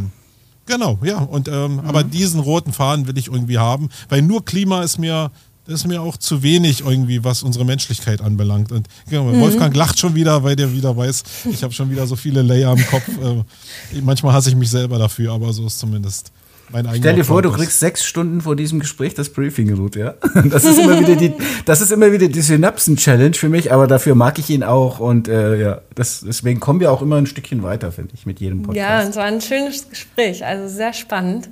Genau, 0.65 0.97
ja. 1.03 1.19
Und 1.19 1.47
ähm, 1.47 1.73
mhm. 1.73 1.79
aber 1.81 2.03
diesen 2.03 2.39
roten 2.39 2.73
Faden 2.73 3.07
will 3.07 3.17
ich 3.17 3.27
irgendwie 3.27 3.59
haben, 3.59 3.89
weil 4.09 4.21
nur 4.21 4.43
Klima 4.45 4.81
ist 4.81 4.97
mir 4.97 5.31
das 5.67 5.81
ist 5.81 5.87
mir 5.87 6.01
auch 6.01 6.17
zu 6.17 6.43
wenig 6.43 6.81
irgendwie, 6.81 7.23
was 7.23 7.41
unsere 7.41 7.65
Menschlichkeit 7.65 8.21
anbelangt. 8.21 8.71
Und 8.71 8.87
genau, 9.09 9.23
mhm. 9.23 9.41
Wolfgang 9.41 9.75
lacht 9.75 9.97
schon 9.99 10.13
wieder, 10.13 10.43
weil 10.43 10.55
der 10.55 10.71
wieder 10.71 10.95
weiß, 10.95 11.23
ich 11.51 11.63
habe 11.63 11.73
schon 11.73 11.89
wieder 11.89 12.05
so 12.05 12.15
viele 12.15 12.43
Layer 12.43 12.71
im 12.71 12.85
Kopf. 12.85 13.07
Äh, 13.07 14.01
manchmal 14.01 14.33
hasse 14.33 14.49
ich 14.49 14.55
mich 14.55 14.69
selber 14.69 14.99
dafür, 14.99 15.33
aber 15.33 15.51
so 15.53 15.65
ist 15.65 15.79
zumindest 15.79 16.31
mein 16.71 16.87
Stell 16.95 17.15
dir 17.15 17.25
vor, 17.25 17.41
du 17.41 17.51
kriegst 17.51 17.79
sechs 17.79 18.03
Stunden 18.05 18.41
vor 18.41 18.55
diesem 18.55 18.79
Gespräch 18.79 19.13
das 19.13 19.29
Briefing 19.29 19.75
gut, 19.75 19.95
ja. 19.95 20.15
Das 20.45 20.65
ist 20.65 20.79
immer 20.79 20.99
wieder 20.99 21.15
die, 21.15 21.33
das 21.65 21.81
ist 21.81 21.91
immer 21.91 22.11
wieder 22.11 22.27
die 22.27 22.41
Synapsen-Challenge 22.41 23.33
für 23.35 23.49
mich, 23.49 23.71
aber 23.71 23.87
dafür 23.87 24.15
mag 24.15 24.39
ich 24.39 24.49
ihn 24.49 24.63
auch 24.63 24.99
und 24.99 25.27
äh, 25.27 25.59
ja, 25.61 25.81
das, 25.93 26.23
deswegen 26.25 26.59
kommen 26.59 26.79
wir 26.79 26.91
auch 26.91 27.01
immer 27.01 27.17
ein 27.17 27.27
Stückchen 27.27 27.63
weiter, 27.63 27.91
finde 27.91 28.13
ich, 28.15 28.25
mit 28.25 28.39
jedem 28.39 28.63
Podcast. 28.63 28.77
Ja, 28.77 29.01
es 29.01 29.15
war 29.15 29.25
ein 29.25 29.41
schönes 29.41 29.89
Gespräch, 29.89 30.45
also 30.45 30.67
sehr 30.67 30.93
spannend. 30.93 31.49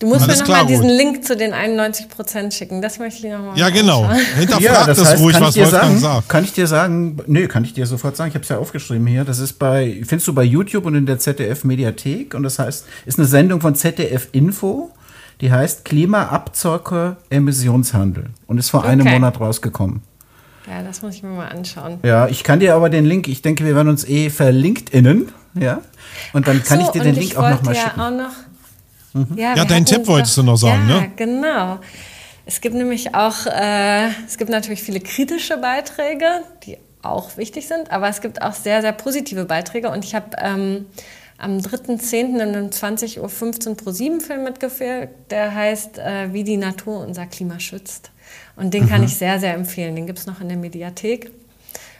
Du 0.00 0.08
musst 0.08 0.22
Alles 0.22 0.40
mir 0.40 0.48
nochmal 0.48 0.66
diesen 0.66 0.88
Link 0.88 1.24
zu 1.24 1.36
den 1.36 1.52
91 1.52 2.08
Prozent 2.08 2.52
schicken. 2.52 2.82
Das 2.82 2.98
möchte 2.98 3.26
ich 3.26 3.32
nochmal. 3.32 3.56
Ja, 3.56 3.70
genau. 3.70 4.10
Hinterfrag 4.10 4.60
ja, 4.60 4.86
das, 4.86 5.04
heißt, 5.04 5.22
ruhig, 5.22 5.40
was 5.40 5.56
Wolfgang 5.56 5.70
sagen, 5.70 5.98
sagt. 5.98 6.28
Kann 6.28 6.44
ich 6.44 6.52
dir 6.52 6.66
sagen, 6.66 7.18
nee, 7.26 7.46
kann 7.46 7.64
ich 7.64 7.74
dir 7.74 7.86
sofort 7.86 8.16
sagen. 8.16 8.28
Ich 8.28 8.34
habe 8.34 8.42
es 8.42 8.48
ja 8.48 8.58
aufgeschrieben 8.58 9.06
hier. 9.06 9.24
Das 9.24 9.38
ist 9.38 9.54
bei, 9.54 10.02
findest 10.04 10.26
du 10.26 10.34
bei 10.34 10.42
YouTube 10.42 10.86
und 10.86 10.96
in 10.96 11.06
der 11.06 11.20
ZDF 11.20 11.62
Mediathek. 11.62 12.34
Und 12.34 12.42
das 12.42 12.58
heißt, 12.58 12.86
ist 13.06 13.18
eine 13.18 13.28
Sendung 13.28 13.60
von 13.60 13.76
ZDF 13.76 14.28
Info. 14.32 14.90
Die 15.40 15.52
heißt 15.52 15.84
Klimaabzocke 15.84 17.16
Emissionshandel. 17.30 18.30
Und 18.48 18.58
ist 18.58 18.70
vor 18.70 18.80
okay. 18.80 18.90
einem 18.90 19.06
Monat 19.06 19.38
rausgekommen. 19.38 20.02
Ja, 20.68 20.82
das 20.82 21.02
muss 21.02 21.14
ich 21.14 21.22
mir 21.22 21.30
mal 21.30 21.48
anschauen. 21.48 21.98
Ja, 22.02 22.26
ich 22.26 22.42
kann 22.42 22.58
dir 22.58 22.74
aber 22.74 22.90
den 22.90 23.04
Link, 23.04 23.28
ich 23.28 23.42
denke, 23.42 23.64
wir 23.64 23.76
werden 23.76 23.88
uns 23.88 24.08
eh 24.08 24.30
verlinkt 24.30 24.90
innen. 24.90 25.28
Ja. 25.54 25.82
Und 26.32 26.48
dann 26.48 26.60
Ach 26.62 26.68
kann 26.68 26.80
ich 26.80 26.88
dir 26.88 27.02
den 27.02 27.14
Link 27.14 27.36
auch 27.36 27.48
nochmal 27.48 27.74
schicken. 27.74 28.00
Auch 28.00 28.10
noch 28.10 28.32
Mhm. 29.14 29.38
Ja, 29.38 29.54
ja 29.54 29.64
deinen 29.64 29.86
Tipp 29.86 30.06
wolltest 30.06 30.36
du 30.36 30.42
noch 30.42 30.56
sagen, 30.56 30.88
ja, 30.88 31.00
ne? 31.00 31.12
genau. 31.16 31.78
Es 32.46 32.60
gibt 32.60 32.74
nämlich 32.74 33.14
auch, 33.14 33.46
äh, 33.46 34.08
es 34.26 34.36
gibt 34.36 34.50
natürlich 34.50 34.82
viele 34.82 35.00
kritische 35.00 35.56
Beiträge, 35.56 36.26
die 36.64 36.76
auch 37.02 37.36
wichtig 37.36 37.66
sind, 37.66 37.90
aber 37.90 38.08
es 38.08 38.20
gibt 38.20 38.42
auch 38.42 38.52
sehr, 38.52 38.82
sehr 38.82 38.92
positive 38.92 39.44
Beiträge 39.46 39.90
und 39.90 40.04
ich 40.04 40.14
habe 40.14 40.36
ähm, 40.38 40.86
am 41.38 41.58
3.10. 41.58 42.34
in 42.34 42.40
einem 42.40 42.66
20.15 42.68 43.68
Uhr 43.68 43.76
Pro 43.76 43.90
7 43.90 44.20
Film 44.20 44.44
mitgefilmt, 44.44 45.10
der 45.30 45.54
heißt 45.54 45.98
äh, 45.98 46.32
Wie 46.32 46.44
die 46.44 46.56
Natur 46.56 47.00
unser 47.00 47.26
Klima 47.26 47.60
schützt. 47.60 48.10
Und 48.56 48.74
den 48.74 48.84
mhm. 48.84 48.88
kann 48.88 49.02
ich 49.02 49.16
sehr, 49.16 49.40
sehr 49.40 49.54
empfehlen. 49.54 49.96
Den 49.96 50.06
gibt 50.06 50.18
es 50.18 50.26
noch 50.26 50.40
in 50.40 50.48
der 50.48 50.56
Mediathek. 50.56 51.30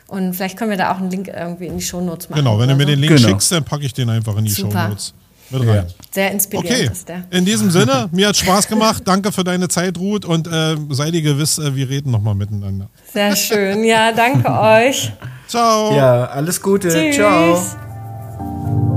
Und 0.07 0.35
vielleicht 0.35 0.57
können 0.57 0.71
wir 0.71 0.79
da 0.79 0.93
auch 0.93 0.99
einen 0.99 1.11
Link 1.11 1.29
irgendwie 1.29 1.67
in 1.67 1.77
die 1.79 1.83
Shownotes 1.83 2.29
machen. 2.29 2.45
Genau, 2.45 2.59
wenn 2.59 2.69
du 2.69 2.77
mir 2.77 2.85
so. 2.85 2.89
den 2.91 3.01
Link 3.01 3.17
genau. 3.17 3.29
schickst, 3.29 3.53
dann 3.53 3.65
packe 3.65 3.85
ich 3.85 3.93
den 3.93 4.09
einfach 4.11 4.37
in 4.37 4.45
die 4.45 4.51
Super. 4.51 4.83
Shownotes 4.85 5.15
mit 5.55 5.69
rein. 5.69 5.77
Ja. 5.77 5.85
Sehr 6.11 6.31
inspirierend 6.33 6.81
okay. 6.81 6.93
ist 6.93 7.09
der. 7.09 7.25
In 7.31 7.45
diesem 7.45 7.71
Sinne, 7.71 8.09
mir 8.13 8.29
hat 8.29 8.37
Spaß 8.37 8.69
gemacht. 8.69 9.03
Danke 9.07 9.33
für 9.33 9.45
deine 9.45 9.69
Zeit, 9.69 9.99
Ruth. 9.99 10.25
Und 10.25 10.47
äh, 10.47 10.77
sei 10.91 11.11
dir 11.11 11.23
gewiss, 11.23 11.59
äh, 11.59 11.75
wir 11.75 11.89
reden 11.89 12.11
nochmal 12.11 12.35
miteinander. 12.35 12.89
Sehr 13.13 13.35
schön. 13.37 13.85
Ja, 13.85 14.13
danke 14.13 14.51
euch. 14.51 15.13
Ciao. 15.47 15.95
Ja, 15.97 16.27
alles 16.27 16.61
Gute. 16.61 16.89
Tschüss. 16.89 17.17
Ciao. 17.17 18.94